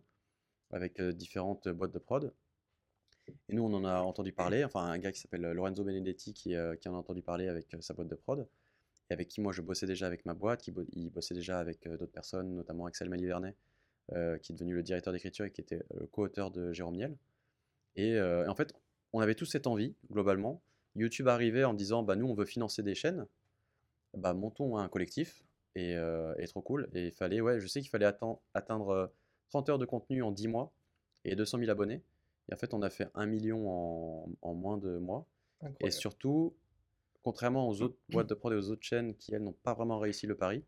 avec 0.72 1.02
différentes 1.02 1.68
boîtes 1.70 1.92
de 1.94 2.00
prod. 2.00 2.34
Et 3.50 3.54
nous, 3.54 3.64
on 3.64 3.74
en 3.74 3.86
a 3.86 4.00
entendu 4.02 4.34
parler, 4.34 4.64
enfin 4.64 4.82
un 4.86 4.98
gars 4.98 5.12
qui 5.12 5.20
s'appelle 5.20 5.42
Lorenzo 5.42 5.84
Benedetti 5.84 6.34
qui, 6.34 6.56
qui 6.82 6.90
en 6.90 6.94
a 6.96 6.98
entendu 6.98 7.22
parler 7.22 7.48
avec 7.48 7.68
sa 7.80 7.94
boîte 7.94 8.08
de 8.08 8.16
prod, 8.16 8.48
et 9.10 9.14
avec 9.14 9.28
qui 9.28 9.40
moi 9.42 9.52
je 9.54 9.62
bossais 9.62 9.86
déjà 9.88 10.08
avec 10.08 10.26
ma 10.26 10.34
boîte, 10.34 10.62
qui 10.62 10.72
bo- 10.72 10.86
il 10.94 11.10
bossait 11.12 11.36
déjà 11.36 11.60
avec 11.60 11.88
d'autres 11.88 12.12
personnes, 12.12 12.56
notamment 12.56 12.86
Axel 12.88 13.10
Malivernet, 13.10 13.56
qui 14.10 14.52
est 14.52 14.56
devenu 14.56 14.74
le 14.76 14.84
directeur 14.84 15.14
d'écriture 15.14 15.46
et 15.46 15.52
qui 15.52 15.62
était 15.62 15.84
le 16.00 16.08
co-auteur 16.08 16.52
de 16.52 16.74
Jérôme 16.74 16.96
Niel. 16.98 17.16
Et, 17.96 18.16
euh, 18.16 18.46
et 18.46 18.48
en 18.48 18.56
fait, 18.56 18.74
on 19.14 19.20
avait 19.20 19.36
tous 19.36 19.46
cette 19.46 19.68
envie, 19.68 19.96
globalement. 20.12 20.62
YouTube 20.96 21.28
arrivait 21.28 21.64
en 21.64 21.74
disant, 21.74 22.04
bah 22.04 22.16
nous 22.16 22.28
on 22.28 22.34
veut 22.34 22.46
financer 22.46 22.84
des 22.84 22.96
chaînes, 22.96 23.26
bah 24.14 24.34
montons 24.34 24.78
un 24.78 24.88
collectif, 24.88 25.44
et, 25.76 25.96
euh, 25.96 26.34
et 26.38 26.48
trop 26.48 26.62
cool. 26.62 26.90
Et 26.94 27.08
il 27.08 27.12
fallait, 27.12 27.42
ouais, 27.42 27.60
je 27.60 27.68
sais 27.68 27.82
qu'il 27.82 27.90
fallait 27.90 28.06
atteindre 28.06 28.90
euh, 28.90 29.08
30 29.50 29.70
heures 29.70 29.80
de 29.80 29.86
contenu 29.86 30.24
en 30.24 30.32
10 30.32 30.48
mois 30.48 30.72
et 31.26 31.36
200 31.36 31.60
000 31.60 31.70
abonnés. 31.70 32.02
Et 32.50 32.54
en 32.54 32.58
fait, 32.58 32.74
on 32.74 32.82
a 32.82 32.90
fait 32.90 33.10
1 33.16 33.26
million 33.26 33.70
en, 33.70 34.30
en 34.42 34.54
moins 34.54 34.78
de 34.78 34.98
mois. 34.98 35.26
Et 35.62 35.66
Incroyable. 35.68 35.92
surtout, 36.00 36.56
contrairement 37.24 37.68
aux 37.68 37.82
autres 37.82 37.98
boîtes 38.10 38.28
de 38.30 38.36
prod 38.36 38.54
et 38.54 38.56
aux 38.56 38.70
autres 38.70 38.84
chaînes 38.86 39.16
qui, 39.16 39.34
elles, 39.34 39.44
n'ont 39.44 39.52
pas 39.64 39.74
vraiment 39.74 40.00
réussi 40.00 40.28
le 40.28 40.36
pari, 40.36 40.64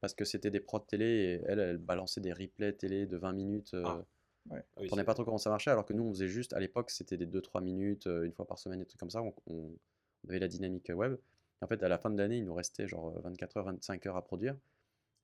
parce 0.00 0.14
que 0.14 0.24
c'était 0.24 0.50
des 0.50 0.60
prods 0.60 0.80
télé 0.80 1.04
et 1.04 1.42
elles, 1.46 1.58
elles 1.58 1.78
balançaient 1.78 2.20
des 2.20 2.32
replays 2.32 2.72
télé 2.72 3.06
de 3.06 3.16
20 3.16 3.32
minutes. 3.32 3.74
euh, 3.74 3.84
Ah. 3.86 4.04
Ouais. 4.50 4.62
Ah 4.76 4.80
oui, 4.82 4.88
on 4.92 5.04
pas 5.04 5.14
trop 5.14 5.24
comment 5.24 5.38
ça 5.38 5.50
marchait, 5.50 5.70
alors 5.70 5.84
que 5.86 5.92
nous, 5.92 6.02
on 6.04 6.12
faisait 6.12 6.28
juste, 6.28 6.52
à 6.52 6.60
l'époque, 6.60 6.90
c'était 6.90 7.16
des 7.16 7.26
2-3 7.26 7.62
minutes, 7.62 8.06
euh, 8.06 8.24
une 8.24 8.32
fois 8.32 8.46
par 8.46 8.58
semaine, 8.58 8.80
des 8.80 8.86
trucs 8.86 9.00
comme 9.00 9.10
ça. 9.10 9.22
On, 9.22 9.32
on- 9.46 9.72
on 10.24 10.28
avait 10.28 10.38
la 10.38 10.48
dynamique 10.48 10.90
euh, 10.90 10.94
web. 10.94 11.14
Et 11.14 11.64
en 11.64 11.68
fait, 11.68 11.82
à 11.82 11.88
la 11.88 11.98
fin 11.98 12.10
de 12.10 12.18
l'année, 12.18 12.38
il 12.38 12.44
nous 12.44 12.54
restait 12.54 12.86
genre 12.88 13.14
euh, 13.16 13.20
24 13.22 13.56
heures, 13.58 13.64
25 13.66 14.04
heures 14.06 14.16
à 14.16 14.24
produire. 14.24 14.56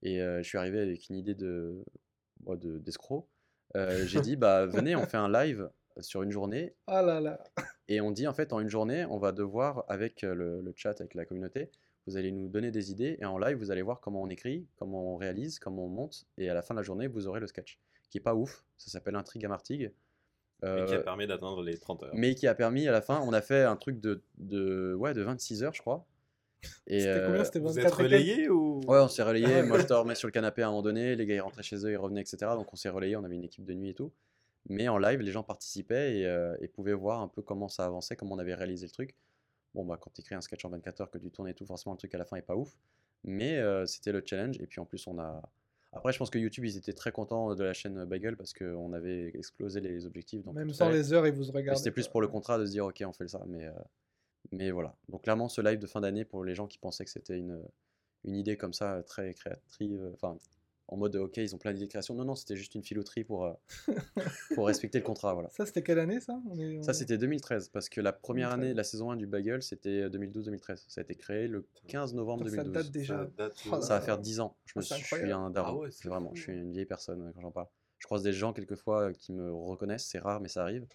Et 0.02 0.22
euh, 0.22 0.42
je 0.42 0.48
suis 0.48 0.56
arrivé 0.58 0.80
avec 0.80 1.08
une 1.08 1.16
idée 1.16 1.34
de, 1.34 1.82
moi, 2.44 2.56
de, 2.56 2.78
d'escroc. 2.78 3.26
Euh, 3.76 4.06
j'ai 4.06 4.20
dit, 4.20 4.36
bah 4.36 4.64
venez, 4.66 4.94
on 4.96 5.04
fait 5.06 5.16
un 5.16 5.30
live 5.30 5.68
sur 6.00 6.22
une 6.22 6.30
journée 6.30 6.74
Ah 6.86 7.02
là 7.02 7.20
là. 7.20 7.42
et 7.88 8.00
on 8.02 8.10
dit 8.10 8.26
en 8.28 8.34
fait 8.34 8.52
en 8.52 8.60
une 8.60 8.68
journée, 8.68 9.04
on 9.06 9.18
va 9.18 9.32
devoir 9.32 9.84
avec 9.88 10.24
euh, 10.24 10.34
le, 10.34 10.60
le 10.60 10.72
chat, 10.76 11.00
avec 11.00 11.14
la 11.14 11.24
communauté, 11.24 11.70
vous 12.06 12.16
allez 12.18 12.32
nous 12.32 12.48
donner 12.48 12.70
des 12.70 12.90
idées 12.90 13.16
et 13.18 13.24
en 13.24 13.38
live 13.38 13.56
vous 13.56 13.70
allez 13.70 13.80
voir 13.82 14.00
comment 14.00 14.20
on 14.22 14.28
écrit, 14.28 14.66
comment 14.76 15.14
on 15.14 15.16
réalise, 15.16 15.58
comment 15.58 15.86
on 15.86 15.88
monte 15.88 16.26
et 16.36 16.50
à 16.50 16.54
la 16.54 16.60
fin 16.62 16.74
de 16.74 16.80
la 16.80 16.82
journée 16.82 17.06
vous 17.08 17.26
aurez 17.26 17.40
le 17.40 17.46
sketch 17.46 17.80
qui 18.10 18.18
est 18.18 18.22
pas 18.22 18.34
ouf. 18.34 18.64
Ça 18.76 18.90
s'appelle 18.90 19.16
Intrigue 19.16 19.44
à 19.44 19.48
Martigues. 19.48 19.92
Et 20.62 20.66
qui 20.66 20.66
a 20.66 20.98
Euh, 20.98 21.02
permis 21.02 21.26
d'atteindre 21.26 21.62
les 21.62 21.76
30 21.78 22.02
heures. 22.04 22.10
mais 22.14 22.34
qui 22.34 22.46
a 22.46 22.54
permis 22.54 22.88
à 22.88 22.92
la 22.92 23.02
fin, 23.02 23.20
on 23.20 23.32
a 23.34 23.42
fait 23.42 23.62
un 23.64 23.76
truc 23.76 24.00
de, 24.00 24.22
de, 24.38 24.94
ouais, 24.94 25.12
de 25.12 25.20
26 25.22 25.62
heures, 25.62 25.74
je 25.74 25.80
crois. 25.82 26.06
Et, 26.86 27.00
C'était 27.00 27.20
combien 27.26 27.40
euh, 27.40 27.44
C'était 27.44 27.58
Vous 27.58 27.68
24 27.68 27.78
êtes 27.78 27.84
et 27.84 27.84
quelques 27.84 27.98
relayé 27.98 28.48
ou? 28.48 28.80
Ouais, 28.88 28.98
on 28.98 29.08
s'est 29.08 29.22
relayé. 29.22 29.56
Ah. 29.56 29.62
Moi, 29.64 29.78
je 29.78 29.86
dormais 29.86 30.14
sur 30.14 30.26
le 30.28 30.32
canapé 30.32 30.62
à 30.62 30.66
un 30.66 30.70
moment 30.70 30.82
donné. 30.82 31.14
Les 31.14 31.26
gars, 31.26 31.34
ils 31.34 31.40
rentraient 31.40 31.62
chez 31.62 31.76
eux, 31.84 31.90
ils 31.92 31.96
revenaient, 31.96 32.22
etc. 32.22 32.38
Donc, 32.54 32.72
on 32.72 32.76
s'est 32.76 32.88
relayé. 32.88 33.16
On 33.16 33.24
avait 33.24 33.36
une 33.36 33.44
équipe 33.44 33.64
de 33.66 33.74
nuit 33.74 33.90
et 33.90 33.94
tout. 33.94 34.12
Mais 34.68 34.88
en 34.88 34.98
live, 34.98 35.20
les 35.20 35.30
gens 35.30 35.42
participaient 35.44 36.18
et, 36.18 36.26
euh, 36.26 36.56
et 36.60 36.66
pouvaient 36.68 36.94
voir 36.94 37.20
un 37.20 37.28
peu 37.28 37.42
comment 37.42 37.68
ça 37.68 37.84
avançait, 37.84 38.16
comment 38.16 38.34
on 38.34 38.38
avait 38.38 38.54
réalisé 38.54 38.86
le 38.86 38.90
truc. 38.92 39.14
Bon, 39.74 39.84
bah, 39.84 39.98
quand 40.00 40.10
tu 40.12 40.22
écris 40.22 40.34
un 40.34 40.40
sketch 40.40 40.64
en 40.64 40.70
24 40.70 41.02
heures, 41.02 41.10
que 41.10 41.18
tu 41.18 41.30
tournes 41.30 41.48
et 41.48 41.54
tout, 41.54 41.66
forcément, 41.66 41.92
le 41.92 41.98
truc 41.98 42.14
à 42.14 42.18
la 42.18 42.24
fin 42.24 42.36
est 42.36 42.42
pas 42.42 42.56
ouf. 42.56 42.76
Mais 43.22 43.58
euh, 43.58 43.84
c'était 43.86 44.10
le 44.10 44.22
challenge. 44.24 44.58
Et 44.60 44.66
puis, 44.66 44.80
en 44.80 44.86
plus, 44.86 45.06
on 45.06 45.18
a. 45.18 45.42
Après, 45.96 46.12
je 46.12 46.18
pense 46.18 46.30
que 46.30 46.38
YouTube, 46.38 46.64
ils 46.64 46.76
étaient 46.76 46.92
très 46.92 47.10
contents 47.12 47.54
de 47.54 47.64
la 47.64 47.72
chaîne 47.72 48.04
Bagel 48.04 48.36
parce 48.36 48.52
qu'on 48.52 48.92
avait 48.92 49.28
explosé 49.34 49.80
les 49.80 50.06
objectifs. 50.06 50.44
Donc, 50.44 50.54
Même 50.54 50.72
sans 50.72 50.90
les 50.90 51.12
heures, 51.12 51.26
ils 51.26 51.32
vous 51.32 51.50
regardent. 51.50 51.78
C'était 51.78 51.90
plus 51.90 52.08
pour 52.08 52.20
le 52.20 52.28
contrat 52.28 52.58
de 52.58 52.66
se 52.66 52.70
dire, 52.70 52.86
ok, 52.86 53.02
on 53.06 53.12
fait 53.12 53.28
ça. 53.28 53.42
Mais, 53.46 53.66
euh, 53.66 53.72
mais 54.52 54.70
voilà. 54.70 54.94
Donc, 55.08 55.22
clairement, 55.22 55.48
ce 55.48 55.60
live 55.60 55.78
de 55.78 55.86
fin 55.86 56.00
d'année, 56.00 56.24
pour 56.24 56.44
les 56.44 56.54
gens 56.54 56.66
qui 56.66 56.78
pensaient 56.78 57.04
que 57.04 57.10
c'était 57.10 57.38
une, 57.38 57.62
une 58.24 58.36
idée 58.36 58.56
comme 58.56 58.72
ça, 58.72 59.02
très 59.02 59.34
créative, 59.34 60.10
enfin, 60.14 60.36
en 60.88 60.96
mode, 60.96 61.16
ok, 61.16 61.36
ils 61.38 61.54
ont 61.54 61.58
plein 61.58 61.72
d'idées 61.72 61.86
de 61.86 61.90
création. 61.90 62.14
Non, 62.14 62.24
non, 62.24 62.34
c'était 62.34 62.56
juste 62.56 62.74
une 62.74 62.82
filouterie 62.82 63.24
pour, 63.24 63.44
euh, 63.46 63.52
pour 64.54 64.66
respecter 64.66 64.98
le 64.98 65.04
contrat. 65.04 65.34
Voilà. 65.34 65.48
Ça, 65.50 65.66
c'était 65.66 65.82
quelle 65.82 65.98
année, 65.98 66.20
ça? 66.20 66.40
On 66.48 66.58
est- 66.58 66.82
Ça, 66.82 66.92
c'était 66.94 67.18
2013, 67.18 67.68
parce 67.70 67.88
que 67.88 68.00
la 68.00 68.12
première 68.12 68.50
2013. 68.50 68.64
année, 68.68 68.74
la 68.74 68.84
saison 68.84 69.10
1 69.10 69.16
du 69.16 69.26
Bagel, 69.26 69.62
c'était 69.62 70.08
2012-2013. 70.08 70.84
Ça 70.88 71.00
a 71.00 71.02
été 71.02 71.14
créé 71.14 71.48
le 71.48 71.66
15 71.88 72.14
novembre 72.14 72.44
Ça 72.44 72.50
2012. 72.62 72.72
date 72.72 72.90
déjà. 72.92 73.18
Ça 73.24 73.30
date 73.36 73.56
Oh, 73.72 73.80
Ça 73.80 73.94
va 73.98 74.00
faire 74.00 74.18
10 74.18 74.40
ans. 74.40 74.56
Je, 74.64 74.72
me 74.78 74.82
Ah, 74.82 74.86
c'est 74.86 74.94
suis, 74.94 75.02
je 75.02 75.06
suis 75.06 75.16
incroyable. 75.16 75.42
un 75.44 75.50
daron. 75.50 75.68
Ah 75.78 75.80
ouais, 75.82 75.90
c'est 75.90 76.02
c'est 76.02 76.08
vraiment, 76.08 76.30
je 76.34 76.42
suis 76.42 76.52
une 76.52 76.72
vieille 76.72 76.86
personne 76.86 77.22
euh, 77.22 77.32
quand 77.34 77.40
j'en 77.40 77.50
parle. 77.50 77.66
Je 77.98 78.06
croise 78.06 78.22
des 78.22 78.32
gens 78.32 78.52
quelquefois 78.52 79.08
euh, 79.08 79.12
qui 79.12 79.32
me 79.32 79.52
reconnaissent, 79.52 80.06
c'est 80.06 80.18
rare, 80.18 80.40
mais 80.40 80.48
ça 80.48 80.62
arrive, 80.62 80.86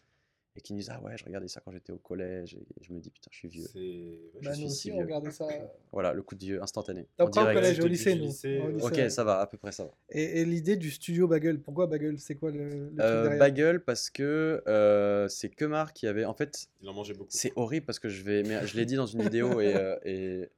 et 0.55 0.61
qui 0.61 0.73
me 0.73 0.79
disent 0.79 0.89
Ah 0.91 1.01
ouais, 1.01 1.17
je 1.17 1.23
regardais 1.25 1.47
ça 1.47 1.61
quand 1.61 1.71
j'étais 1.71 1.91
au 1.93 1.97
collège, 1.97 2.55
et 2.55 2.83
je 2.83 2.93
me 2.93 2.99
dis 2.99 3.09
Putain, 3.09 3.29
je 3.31 3.37
suis 3.37 3.47
vieux. 3.47 3.65
Ouais, 3.75 4.19
Bah, 4.33 4.39
je 4.41 4.49
nous 4.49 4.55
suis 4.55 4.65
aussi, 4.65 4.75
si 4.77 4.91
on 4.91 4.95
vieux. 4.95 5.03
regardait 5.05 5.31
ça. 5.31 5.47
Voilà, 5.91 6.13
le 6.13 6.21
coup 6.23 6.35
de 6.35 6.39
vieux 6.43 6.61
instantané. 6.63 7.07
Pas 7.17 7.25
au 7.25 7.29
collège, 7.29 7.79
au 7.79 7.87
lycée, 7.87 8.15
nous. 8.15 8.23
lycée, 8.25 8.59
Au 8.59 8.65
ouais. 8.67 8.73
lycée, 8.73 8.85
Ok, 8.85 8.93
ouais. 8.97 9.09
ça 9.09 9.23
va, 9.23 9.39
à 9.39 9.47
peu 9.47 9.57
près 9.57 9.71
ça 9.71 9.83
va. 9.85 9.91
Et, 10.09 10.41
et 10.41 10.45
l'idée 10.45 10.75
du 10.77 10.89
studio 10.91 11.27
Bagel, 11.27 11.59
pourquoi 11.59 11.87
Bagel? 11.87 12.17
C'est 12.19 12.35
quoi 12.35 12.51
le, 12.51 12.59
le 12.69 12.87
truc 12.87 12.99
Euh, 13.01 13.21
derrière? 13.23 13.39
Bagel, 13.39 13.83
parce 13.83 14.09
que 14.09 14.61
euh, 14.67 15.27
c'est 15.27 15.49
Kemar 15.49 15.93
qui 15.93 16.07
avait. 16.07 16.25
En 16.25 16.33
fait, 16.33 16.67
Il 16.81 16.89
en 16.89 16.93
mangeait 16.93 17.13
beaucoup. 17.13 17.29
c'est 17.31 17.53
horrible 17.55 17.85
parce 17.85 17.99
que 17.99 18.09
je 18.09 18.23
vais. 18.23 18.43
Mais 18.43 18.65
je 18.67 18.75
l'ai 18.77 18.85
dit 18.85 18.95
dans 18.95 19.05
une 19.05 19.21
vidéo 19.23 19.59
et. 19.61 19.75
euh, 19.75 19.97
et 20.05 20.49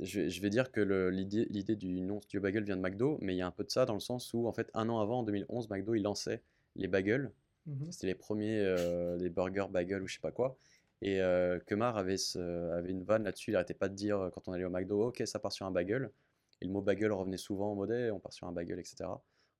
je 0.00 0.20
vais, 0.22 0.30
je 0.30 0.40
vais 0.40 0.48
dire 0.48 0.72
que 0.72 0.80
l'idée 1.10 1.76
du 1.76 2.00
nom 2.00 2.22
Studio 2.22 2.40
Bagel 2.40 2.64
vient 2.64 2.78
de 2.78 2.80
McDo, 2.80 3.18
mais 3.20 3.34
il 3.34 3.36
y 3.36 3.42
a 3.42 3.46
un 3.46 3.50
peu 3.50 3.62
de 3.62 3.70
ça 3.70 3.84
dans 3.84 3.92
le 3.92 4.00
sens 4.00 4.32
où, 4.32 4.46
en 4.48 4.52
fait, 4.54 4.70
un 4.72 4.88
an 4.88 5.00
avant, 5.00 5.18
en 5.18 5.22
2011, 5.22 5.68
McDo, 5.68 5.94
il 5.94 6.02
lançait 6.02 6.40
les 6.76 6.88
bagels. 6.88 7.30
Mhm. 7.66 7.92
C'était 7.92 8.08
les 8.08 8.14
premiers, 8.14 8.58
euh, 8.58 9.16
les 9.16 9.30
burgers 9.30 9.66
bagels 9.70 10.02
ou 10.02 10.08
je 10.08 10.14
sais 10.14 10.20
pas 10.20 10.32
quoi. 10.32 10.56
Et 11.00 11.20
euh, 11.20 11.58
Kemar 11.66 11.96
avait, 11.96 12.16
avait 12.36 12.90
une 12.90 13.02
vanne 13.02 13.24
là-dessus, 13.24 13.50
il 13.50 13.56
arrêtait 13.56 13.74
pas 13.74 13.88
de 13.88 13.94
dire 13.94 14.18
euh, 14.20 14.30
quand 14.30 14.48
on 14.48 14.52
allait 14.52 14.64
au 14.64 14.70
McDo, 14.70 15.08
ok, 15.08 15.22
ça 15.26 15.38
part 15.38 15.52
sur 15.52 15.66
un 15.66 15.70
bagel. 15.70 16.10
Et 16.60 16.64
le 16.64 16.70
mot 16.70 16.80
bagel 16.80 17.12
revenait 17.12 17.36
souvent 17.36 17.72
en 17.72 17.74
mode, 17.74 17.90
on 18.12 18.20
part 18.20 18.32
sur 18.32 18.46
un 18.46 18.52
bagel, 18.52 18.78
etc. 18.78 19.04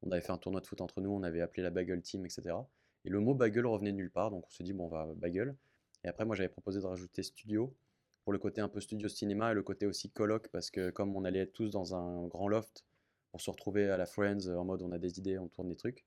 On 0.02 0.10
avait 0.10 0.20
fait 0.20 0.32
un 0.32 0.38
tournoi 0.38 0.60
de 0.60 0.66
foot 0.66 0.80
entre 0.80 1.00
nous, 1.00 1.10
on 1.10 1.22
avait 1.22 1.40
appelé 1.40 1.62
la 1.62 1.70
bagel 1.70 2.00
team, 2.02 2.24
etc. 2.24 2.56
Et 3.04 3.10
le 3.10 3.20
mot 3.20 3.34
bagel 3.34 3.66
revenait 3.66 3.92
nulle 3.92 4.10
part, 4.10 4.30
donc 4.30 4.44
on 4.46 4.50
s'est 4.50 4.62
dit, 4.64 4.72
bon, 4.72 4.84
on 4.86 4.88
va 4.88 5.06
bagel. 5.16 5.56
Et 6.04 6.08
après, 6.08 6.24
moi, 6.24 6.36
j'avais 6.36 6.48
proposé 6.48 6.80
de 6.80 6.86
rajouter 6.86 7.22
studio 7.22 7.74
pour 8.24 8.32
le 8.32 8.38
côté 8.38 8.60
un 8.60 8.68
peu 8.68 8.80
studio 8.80 9.08
cinéma 9.08 9.50
et 9.50 9.54
le 9.54 9.62
côté 9.62 9.86
aussi 9.86 10.10
coloc, 10.10 10.48
parce 10.48 10.70
que 10.70 10.90
comme 10.90 11.16
on 11.16 11.24
allait 11.24 11.40
être 11.40 11.52
tous 11.52 11.70
dans 11.70 11.94
un 11.96 12.26
grand 12.28 12.46
loft 12.48 12.84
pour 13.32 13.40
se 13.40 13.50
retrouver 13.50 13.90
à 13.90 13.96
la 13.96 14.06
Friends 14.06 14.46
en 14.46 14.64
mode 14.64 14.82
on 14.82 14.92
a 14.92 14.98
des 14.98 15.18
idées, 15.18 15.38
on 15.38 15.48
tourne 15.48 15.68
des 15.68 15.76
trucs. 15.76 16.04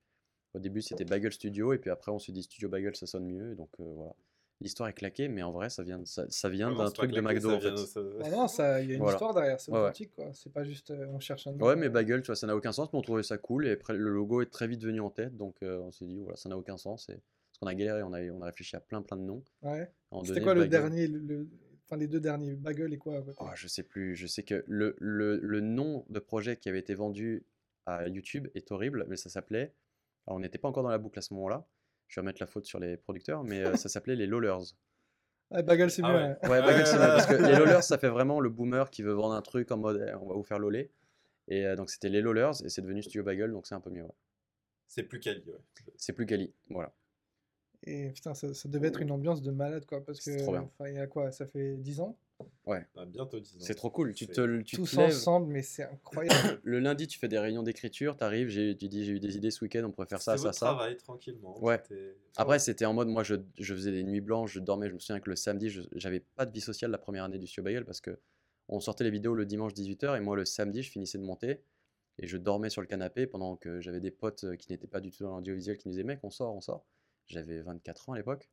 Au 0.56 0.58
début, 0.58 0.80
c'était 0.82 1.04
Bagel 1.04 1.32
Studio, 1.32 1.72
et 1.74 1.78
puis 1.78 1.90
après, 1.90 2.10
on 2.10 2.18
s'est 2.18 2.32
dit 2.32 2.42
Studio 2.42 2.68
Bagel, 2.68 2.96
ça 2.96 3.06
sonne 3.06 3.26
mieux. 3.26 3.54
Donc 3.54 3.68
euh, 3.80 3.84
voilà. 3.94 4.14
L'histoire 4.62 4.88
est 4.88 4.94
claquée, 4.94 5.28
mais 5.28 5.42
en 5.42 5.52
vrai, 5.52 5.68
ça 5.68 5.82
vient, 5.82 6.02
ça, 6.06 6.24
ça 6.30 6.48
vient 6.48 6.74
d'un 6.74 6.90
truc 6.90 7.10
de 7.12 7.20
McDo 7.20 7.50
ça 7.50 7.56
en 7.56 7.60
fait. 7.60 7.68
vient- 7.74 7.76
ça- 7.86 8.00
Ah 8.24 8.30
non, 8.30 8.48
ça, 8.48 8.80
il 8.80 8.88
y 8.88 8.92
a 8.92 8.94
une 8.94 9.00
Voilà. 9.00 9.14
histoire 9.16 9.34
derrière, 9.34 9.60
c'est 9.60 9.70
Ouais, 9.70 9.76
ouais. 9.78 9.84
authentique, 9.84 10.14
quoi. 10.14 10.30
C'est 10.32 10.50
pas 10.50 10.64
juste 10.64 10.90
euh, 10.92 11.06
on 11.10 11.20
cherche 11.20 11.46
un 11.46 11.52
nom. 11.52 11.66
Ouais, 11.66 11.76
mais 11.76 11.90
Bagel, 11.90 12.22
tu 12.22 12.28
vois, 12.28 12.36
ça 12.36 12.46
n'a 12.46 12.56
aucun 12.56 12.72
sens, 12.72 12.90
mais 12.90 12.98
on 12.98 13.02
trouvait 13.02 13.22
ça 13.22 13.36
cool. 13.36 13.66
Et 13.66 13.72
après, 13.72 13.92
le 13.94 14.08
logo 14.08 14.40
est 14.40 14.50
très 14.50 14.66
vite 14.66 14.82
venu 14.82 15.00
en 15.00 15.10
tête, 15.10 15.36
donc 15.36 15.56
euh, 15.62 15.78
on 15.80 15.92
s'est 15.92 16.06
dit, 16.06 16.20
voilà, 16.22 16.36
ça 16.36 16.48
n'a 16.48 16.56
aucun 16.56 16.78
sens. 16.78 17.06
Et... 17.10 17.12
Parce 17.12 17.58
qu'on 17.60 17.66
a 17.66 17.74
galéré, 17.74 18.02
on 18.02 18.14
a, 18.14 18.22
on 18.30 18.40
a 18.40 18.46
réfléchi 18.46 18.76
à 18.76 18.80
plein 18.80 19.02
plein 19.02 19.18
de 19.18 19.22
noms. 19.24 19.42
Ouais. 19.60 19.90
C'était 20.24 20.40
quoi 20.40 20.54
le 20.54 20.60
Bagel- 20.62 20.70
dernier, 20.70 21.06
le, 21.06 21.18
le- 21.18 21.48
enfin 21.84 21.98
les 21.98 22.06
deux 22.08 22.20
derniers, 22.20 22.54
Bagel 22.54 22.94
et 22.94 22.98
quoi 22.98 23.22
Oh, 23.38 23.46
je 23.54 23.68
sais 23.68 23.82
plus. 23.82 24.16
Je 24.16 24.26
sais 24.26 24.42
que 24.42 24.64
le, 24.66 24.96
le, 25.00 25.38
le 25.38 25.60
nom 25.60 26.06
de 26.08 26.18
projet 26.18 26.56
qui 26.56 26.70
avait 26.70 26.78
été 26.80 26.94
vendu 26.94 27.44
à 27.84 28.08
YouTube 28.08 28.48
est 28.54 28.72
horrible, 28.72 29.04
mais 29.08 29.16
ça 29.16 29.28
s'appelait. 29.28 29.74
Alors, 30.26 30.36
on 30.36 30.40
n'était 30.40 30.58
pas 30.58 30.68
encore 30.68 30.82
dans 30.82 30.90
la 30.90 30.98
boucle 30.98 31.18
à 31.18 31.22
ce 31.22 31.32
moment-là. 31.34 31.66
Je 32.08 32.16
vais 32.16 32.22
remettre 32.22 32.40
la 32.40 32.46
faute 32.46 32.66
sur 32.66 32.78
les 32.78 32.96
producteurs, 32.96 33.42
mais 33.44 33.64
euh, 33.64 33.76
ça 33.76 33.88
s'appelait 33.88 34.16
les 34.16 34.26
Lollers. 34.26 34.58
Ouais, 35.52 35.62
Bagel, 35.62 35.92
c'est 35.92 36.02
Ah 36.04 36.08
mieux. 36.12 36.18
ouais. 36.18 36.48
ouais. 36.50 36.60
Bagel, 36.60 36.84
c'est 36.88 36.96
parce 36.96 37.26
que 37.26 37.34
ouais. 37.34 37.48
les 37.52 37.56
Lollers, 37.56 37.84
ça 37.84 37.98
fait 37.98 38.08
vraiment 38.08 38.40
le 38.40 38.48
boomer 38.50 38.90
qui 38.90 39.02
veut 39.02 39.12
vendre 39.12 39.34
un 39.34 39.42
truc 39.42 39.70
en 39.70 39.76
mode 39.76 40.04
eh, 40.04 40.12
on 40.16 40.26
va 40.26 40.34
vous 40.34 40.42
faire 40.42 40.58
loller. 40.58 40.90
Et 41.46 41.64
euh, 41.64 41.76
donc 41.76 41.88
c'était 41.88 42.08
les 42.08 42.20
Lollers 42.20 42.64
et 42.64 42.68
c'est 42.68 42.82
devenu 42.82 43.00
Studio 43.00 43.22
Bagel, 43.22 43.52
donc 43.52 43.68
c'est 43.68 43.76
un 43.76 43.80
peu 43.80 43.90
mieux. 43.90 44.02
ouais. 44.02 44.14
C'est 44.88 45.04
plus 45.04 45.20
quali, 45.20 45.44
ouais. 45.46 45.60
C'est 45.96 46.12
plus 46.14 46.26
quali. 46.26 46.52
Voilà. 46.68 46.92
Et 47.84 48.10
putain, 48.10 48.34
ça, 48.34 48.52
ça 48.54 48.68
devait 48.68 48.88
être 48.88 49.00
une 49.00 49.12
ambiance 49.12 49.40
de 49.40 49.52
malade, 49.52 49.86
quoi. 49.86 50.04
Parce 50.04 50.18
que, 50.18 50.32
C'est 50.32 50.38
trop 50.38 50.50
bien. 50.50 50.62
enfin, 50.62 50.88
il 50.90 50.96
y 50.96 50.98
a 50.98 51.06
quoi 51.06 51.30
Ça 51.30 51.46
fait 51.46 51.76
10 51.76 52.00
ans? 52.00 52.18
Bientôt 53.06 53.38
10 53.38 53.56
ans. 53.56 53.58
C'est 53.60 53.74
trop 53.74 53.90
cool. 53.90 54.12
Tu 54.12 54.26
te, 54.26 54.60
tu 54.62 54.76
te 54.76 54.80
Tous 54.82 54.96
lèves. 54.96 55.08
ensemble, 55.08 55.52
mais 55.52 55.62
c'est 55.62 55.84
incroyable. 55.84 56.60
Le 56.64 56.80
lundi, 56.80 57.06
tu 57.06 57.18
fais 57.18 57.28
des 57.28 57.38
réunions 57.38 57.62
d'écriture, 57.62 58.16
tu 58.16 58.24
arrives, 58.24 58.48
tu 58.76 58.88
dis 58.88 59.04
j'ai 59.04 59.12
eu 59.12 59.20
des 59.20 59.36
idées 59.36 59.50
ce 59.50 59.64
week-end, 59.64 59.84
on 59.84 59.92
pourrait 59.92 60.08
faire 60.08 60.20
ça, 60.20 60.36
ça, 60.36 60.52
ça. 60.52 60.66
travail, 60.66 60.96
tranquillement. 60.96 61.62
Ouais. 61.62 61.80
Après, 62.36 62.58
c'était 62.58 62.84
en 62.84 62.92
mode, 62.92 63.08
moi, 63.08 63.22
je, 63.22 63.36
je 63.58 63.74
faisais 63.74 63.92
des 63.92 64.02
nuits 64.02 64.20
blanches, 64.20 64.52
je 64.52 64.60
dormais. 64.60 64.88
Je 64.88 64.94
me 64.94 64.98
souviens 64.98 65.20
que 65.20 65.30
le 65.30 65.36
samedi, 65.36 65.70
j'avais 65.92 66.20
pas 66.20 66.44
de 66.44 66.52
vie 66.52 66.60
sociale 66.60 66.90
la 66.90 66.98
première 66.98 67.24
année 67.24 67.38
du 67.38 67.46
Studio 67.46 67.62
Bagel 67.64 67.84
parce 67.84 68.00
que 68.00 68.18
on 68.68 68.80
sortait 68.80 69.04
les 69.04 69.10
vidéos 69.10 69.34
le 69.34 69.46
dimanche 69.46 69.72
18h 69.72 70.16
et 70.16 70.20
moi, 70.20 70.34
le 70.34 70.44
samedi, 70.44 70.82
je 70.82 70.90
finissais 70.90 71.18
de 71.18 71.22
monter 71.22 71.62
et 72.18 72.26
je 72.26 72.36
dormais 72.36 72.68
sur 72.70 72.80
le 72.80 72.88
canapé 72.88 73.26
pendant 73.28 73.56
que 73.56 73.80
j'avais 73.80 74.00
des 74.00 74.10
potes 74.10 74.56
qui 74.56 74.72
n'étaient 74.72 74.88
pas 74.88 75.00
du 75.00 75.12
tout 75.12 75.22
dans 75.22 75.36
l'audiovisuel 75.36 75.78
qui 75.78 75.86
me 75.88 75.92
disaient, 75.92 76.02
mec, 76.04 76.18
on 76.24 76.30
sort, 76.30 76.54
on 76.54 76.60
sort. 76.60 76.84
J'avais 77.26 77.60
24 77.60 78.08
ans 78.08 78.12
à 78.14 78.16
l'époque. 78.16 78.50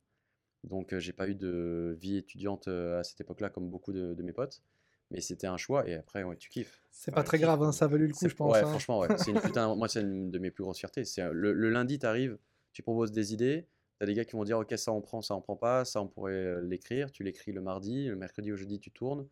Donc, 0.64 0.92
euh, 0.92 1.00
j'ai 1.00 1.12
pas 1.12 1.28
eu 1.28 1.34
de 1.34 1.96
vie 2.00 2.16
étudiante 2.16 2.68
euh, 2.68 2.98
à 3.00 3.04
cette 3.04 3.20
époque-là 3.20 3.50
comme 3.50 3.68
beaucoup 3.68 3.92
de, 3.92 4.14
de 4.14 4.22
mes 4.22 4.32
potes. 4.32 4.62
Mais 5.10 5.20
c'était 5.20 5.46
un 5.46 5.56
choix 5.58 5.86
et 5.88 5.94
après, 5.94 6.22
ouais, 6.24 6.36
tu 6.36 6.48
kiffes. 6.48 6.82
C'est 6.90 7.12
pas 7.12 7.22
très 7.22 7.38
grave, 7.38 7.62
hein, 7.62 7.72
ça 7.72 7.84
a 7.84 7.88
valu 7.88 8.06
le 8.06 8.12
coup, 8.14 8.20
C'est- 8.20 8.28
je 8.30 8.34
pense. 8.36 8.52
Ouais, 8.52 8.60
hein. 8.62 8.66
franchement, 8.66 9.00
ouais. 9.00 9.08
C'est 9.18 9.30
une 9.30 9.40
putain, 9.40 9.74
moi, 9.76 9.88
c'est 9.88 10.00
une 10.00 10.30
de 10.30 10.38
mes 10.38 10.50
plus 10.50 10.64
grosses 10.64 10.78
fiertés. 10.78 11.04
C'est 11.04 11.22
euh, 11.22 11.32
le, 11.32 11.52
le 11.52 11.70
lundi, 11.70 11.98
tu 11.98 12.06
arrives, 12.06 12.38
tu 12.72 12.82
proposes 12.82 13.12
des 13.12 13.32
idées, 13.34 13.66
tu 13.98 14.02
as 14.04 14.06
des 14.06 14.14
gars 14.14 14.24
qui 14.24 14.32
vont 14.32 14.44
dire, 14.44 14.58
ok, 14.58 14.72
ça 14.78 14.92
on 14.92 15.00
prend, 15.02 15.20
ça 15.22 15.36
on 15.36 15.40
prend 15.42 15.56
pas, 15.56 15.84
ça 15.84 16.00
on 16.00 16.08
pourrait 16.08 16.60
l'écrire. 16.62 17.12
Tu 17.12 17.22
l'écris 17.22 17.52
le 17.52 17.60
mardi, 17.60 18.06
le 18.06 18.16
mercredi 18.16 18.50
au 18.50 18.56
jeudi, 18.56 18.80
tu 18.80 18.90
tournes, 18.90 19.28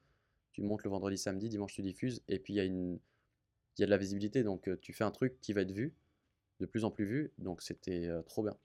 tu 0.52 0.62
montes 0.62 0.84
le 0.84 0.90
vendredi, 0.90 1.16
samedi, 1.16 1.48
dimanche, 1.48 1.72
tu 1.72 1.82
diffuses, 1.82 2.22
et 2.28 2.38
puis 2.38 2.52
il 2.52 2.56
y 2.56 2.60
a 2.60 2.64
une, 2.64 2.98
il 3.78 3.80
y 3.80 3.84
a 3.84 3.86
de 3.86 3.90
la 3.90 3.96
visibilité, 3.96 4.42
donc 4.42 4.68
tu 4.82 4.92
fais 4.92 5.04
un 5.04 5.10
truc 5.10 5.40
qui 5.40 5.52
va 5.54 5.62
être 5.62 5.72
vu, 5.72 5.94
de 6.60 6.66
plus 6.66 6.84
en 6.84 6.90
plus 6.90 7.06
vu, 7.06 7.32
donc 7.38 7.62
c'était 7.62 8.06
euh, 8.06 8.22
trop 8.22 8.42
bien. 8.42 8.56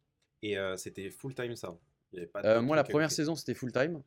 Et 0.43 0.57
euh, 0.57 0.75
c'était 0.77 1.09
full 1.09 1.33
time 1.33 1.55
ça. 1.55 1.77
Il 2.11 2.17
y 2.17 2.19
avait 2.19 2.27
pas 2.27 2.41
Euh, 2.45 2.61
moi, 2.61 2.75
la 2.75 2.83
première 2.83 3.11
saison, 3.11 3.35
c'était 3.35 3.53
full 3.53 3.71
time. 3.71 4.01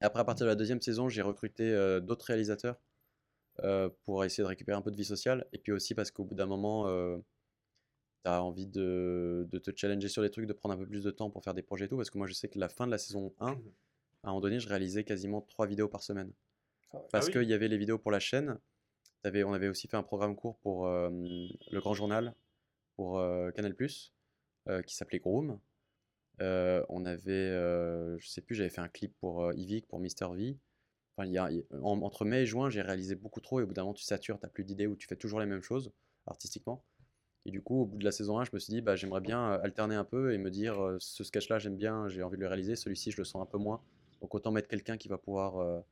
Après, 0.00 0.20
à 0.20 0.24
partir 0.24 0.44
de 0.44 0.50
la 0.50 0.56
deuxième 0.56 0.80
saison, 0.80 1.08
j'ai 1.08 1.22
recruté 1.22 1.70
euh, 1.70 2.00
d'autres 2.00 2.26
réalisateurs 2.26 2.76
euh, 3.62 3.88
pour 4.04 4.24
essayer 4.24 4.42
de 4.42 4.48
récupérer 4.48 4.76
un 4.76 4.82
peu 4.82 4.90
de 4.90 4.96
vie 4.96 5.04
sociale. 5.04 5.46
Et 5.52 5.58
puis 5.58 5.72
aussi 5.72 5.94
parce 5.94 6.10
qu'au 6.10 6.24
bout 6.24 6.34
d'un 6.34 6.46
moment, 6.46 6.84
tu 8.24 8.30
as 8.30 8.42
envie 8.42 8.66
de, 8.66 9.46
de 9.50 9.58
te 9.58 9.70
challenger 9.74 10.08
sur 10.08 10.22
des 10.22 10.30
trucs, 10.30 10.46
de 10.46 10.52
prendre 10.52 10.74
un 10.74 10.78
peu 10.78 10.86
plus 10.86 11.02
de 11.02 11.10
temps 11.10 11.30
pour 11.30 11.42
faire 11.42 11.54
des 11.54 11.62
projets 11.62 11.86
et 11.86 11.88
tout. 11.88 11.96
Parce 11.96 12.10
que 12.10 12.18
moi, 12.18 12.26
je 12.26 12.34
sais 12.34 12.48
que 12.48 12.58
la 12.58 12.68
fin 12.68 12.86
de 12.86 12.90
la 12.90 12.98
saison 12.98 13.32
1, 13.40 13.46
à 13.46 13.50
un 13.50 13.56
moment 14.24 14.40
donné, 14.40 14.60
je 14.60 14.68
réalisais 14.68 15.04
quasiment 15.04 15.40
trois 15.42 15.66
vidéos 15.66 15.88
par 15.88 16.02
semaine. 16.02 16.32
Ah. 16.92 16.98
Parce 17.12 17.26
oui. 17.26 17.32
qu'il 17.32 17.48
y 17.48 17.54
avait 17.54 17.68
les 17.68 17.78
vidéos 17.78 17.98
pour 17.98 18.10
la 18.10 18.20
chaîne. 18.20 18.58
On 19.24 19.52
avait 19.54 19.68
aussi 19.68 19.88
fait 19.88 19.96
un 19.96 20.02
programme 20.02 20.36
court 20.36 20.58
pour 20.58 20.86
euh, 20.86 21.08
le 21.10 21.80
Grand 21.80 21.94
Journal, 21.94 22.34
pour 22.94 23.18
euh, 23.18 23.50
Canal+, 23.52 23.74
euh, 24.68 24.82
qui 24.82 24.94
s'appelait 24.94 25.18
Groom. 25.18 25.58
Euh, 26.40 26.84
on 26.88 27.04
avait, 27.06 27.32
euh, 27.32 28.18
je 28.18 28.28
sais 28.28 28.40
plus, 28.40 28.54
j'avais 28.54 28.70
fait 28.70 28.80
un 28.80 28.88
clip 28.88 29.14
pour 29.20 29.44
euh, 29.44 29.54
Yvick, 29.54 29.86
pour 29.86 30.00
Mister 30.00 30.26
V. 30.34 30.58
Enfin, 31.16 31.28
y 31.28 31.38
a, 31.38 31.48
entre 31.82 32.24
mai 32.24 32.42
et 32.42 32.46
juin, 32.46 32.70
j'ai 32.70 32.82
réalisé 32.82 33.14
beaucoup 33.14 33.40
trop 33.40 33.60
et 33.60 33.62
au 33.62 33.66
bout 33.66 33.74
d'un 33.74 33.82
moment, 33.82 33.94
tu 33.94 34.02
satures, 34.04 34.38
t'as 34.40 34.48
plus 34.48 34.64
d'idées 34.64 34.86
ou 34.88 34.96
tu 34.96 35.06
fais 35.06 35.16
toujours 35.16 35.40
les 35.40 35.46
mêmes 35.46 35.62
choses 35.62 35.92
artistiquement. 36.26 36.84
Et 37.46 37.50
du 37.50 37.62
coup, 37.62 37.82
au 37.82 37.86
bout 37.86 37.98
de 37.98 38.04
la 38.04 38.12
saison 38.12 38.38
1, 38.38 38.44
je 38.44 38.50
me 38.54 38.58
suis 38.58 38.72
dit, 38.72 38.80
bah, 38.82 38.96
j'aimerais 38.96 39.20
bien 39.20 39.52
alterner 39.52 39.96
un 39.96 40.04
peu 40.04 40.32
et 40.34 40.38
me 40.38 40.50
dire, 40.50 40.76
ce 41.00 41.24
sketch-là, 41.24 41.58
j'aime 41.58 41.76
bien, 41.76 42.08
j'ai 42.08 42.22
envie 42.22 42.36
de 42.36 42.42
le 42.42 42.48
réaliser, 42.48 42.76
celui-ci, 42.76 43.10
je 43.12 43.18
le 43.18 43.24
sens 43.24 43.42
un 43.42 43.46
peu 43.46 43.58
moins. 43.58 43.82
Donc 44.22 44.34
autant 44.34 44.50
mettre 44.52 44.68
quelqu'un 44.68 44.96
qui 44.96 45.08
va 45.08 45.18
pouvoir, 45.18 45.82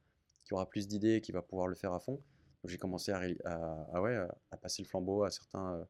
qui 0.45 0.55
aura 0.55 0.69
plus 0.69 0.89
d'idées 0.89 1.21
qui 1.21 1.33
va 1.33 1.43
pouvoir 1.43 1.69
le 1.69 1.75
faire 1.75 1.93
à 1.93 2.01
fond. 2.01 2.21
J'ai 2.65 2.79
commencé 2.79 3.13
à, 3.13 3.21
à- 3.45 3.87
à, 3.95 4.01
ouais, 4.01 4.17
à- 4.51 4.57
passer 4.57 4.83
le 4.83 4.89
flambeau 4.89 5.25
à 5.25 5.31
certains, 5.31 5.87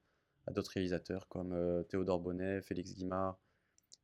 à 0.47 0.53
d'autres 0.53 0.73
réalisateurs 0.73 1.29
comme 1.29 1.85
Théodore 1.88 2.21
Bonnet, 2.21 2.62
Félix 2.62 2.95
Guimard, 2.95 3.38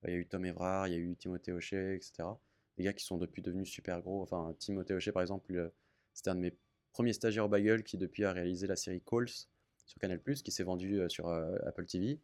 il 0.04 0.10
y 0.10 0.14
a 0.14 0.16
eu 0.16 0.26
Tom 0.26 0.44
Evrard, 0.44 0.88
il 0.88 0.94
y 0.94 0.96
a 0.96 0.98
eu 0.98 1.16
Timothée 1.16 1.52
Hochet, 1.52 1.96
etc. 1.96 2.28
Des 2.76 2.84
gars 2.84 2.92
qui 2.92 3.04
sont 3.04 3.18
depuis 3.18 3.42
devenus 3.42 3.68
super 3.68 4.00
gros. 4.00 4.22
Enfin, 4.22 4.54
Timothée 4.58 4.94
Hochet, 4.94 5.12
par 5.12 5.22
exemple, 5.22 5.54
euh, 5.56 5.68
c'était 6.14 6.30
un 6.30 6.36
de 6.36 6.40
mes 6.40 6.56
premiers 6.92 7.12
stagiaires 7.12 7.46
au 7.46 7.48
Bagel 7.48 7.82
qui 7.82 7.96
depuis 7.98 8.24
a 8.24 8.32
réalisé 8.32 8.66
la 8.66 8.76
série 8.76 9.00
Calls 9.00 9.28
sur 9.88 9.98
Canal+, 10.00 10.20
qui 10.20 10.50
s'est 10.52 10.62
vendue 10.62 11.00
euh, 11.00 11.08
sur 11.08 11.28
euh, 11.28 11.56
Apple 11.66 11.86
TV. 11.86 12.20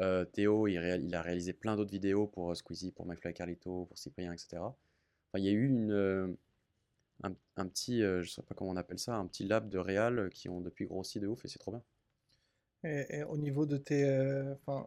Euh, 0.00 0.24
Théo, 0.24 0.66
il, 0.66 0.78
a 1.14 1.22
réalisé 1.22 1.52
plein 1.52 1.76
d'autres 1.76 1.90
vidéos 1.90 2.26
pour 2.26 2.50
euh, 2.50 2.54
Squeezie, 2.54 2.92
pour 2.92 3.06
McFly 3.06 3.34
Carlito, 3.34 3.86
pour 3.86 3.98
Cyprien, 3.98 4.32
etc. 4.32 4.58
Enfin, 4.58 5.38
il 5.38 5.44
y 5.44 5.48
a 5.48 5.52
eu 5.52 5.66
une, 5.66 6.36
un, 7.22 7.66
petit, 7.68 8.00
je 8.00 8.28
sais 8.28 8.42
pas 8.42 8.54
comment 8.54 8.70
on 8.70 8.76
appelle 8.76 8.98
ça, 8.98 9.16
un 9.16 9.26
petit 9.26 9.44
lab 9.44 9.68
de 9.68 9.78
réal 9.78 10.30
qui 10.30 10.48
ont 10.48 10.60
depuis 10.60 10.86
grossi 10.86 11.18
de 11.18 11.26
ouf 11.26 11.44
et 11.44 11.48
c'est 11.48 11.58
trop 11.58 11.72
bien. 11.72 11.82
Et, 12.84 13.18
et 13.18 13.22
au 13.24 13.36
niveau 13.36 13.66
de 13.66 13.76
tes. 13.76 14.04
Enfin, 14.52 14.86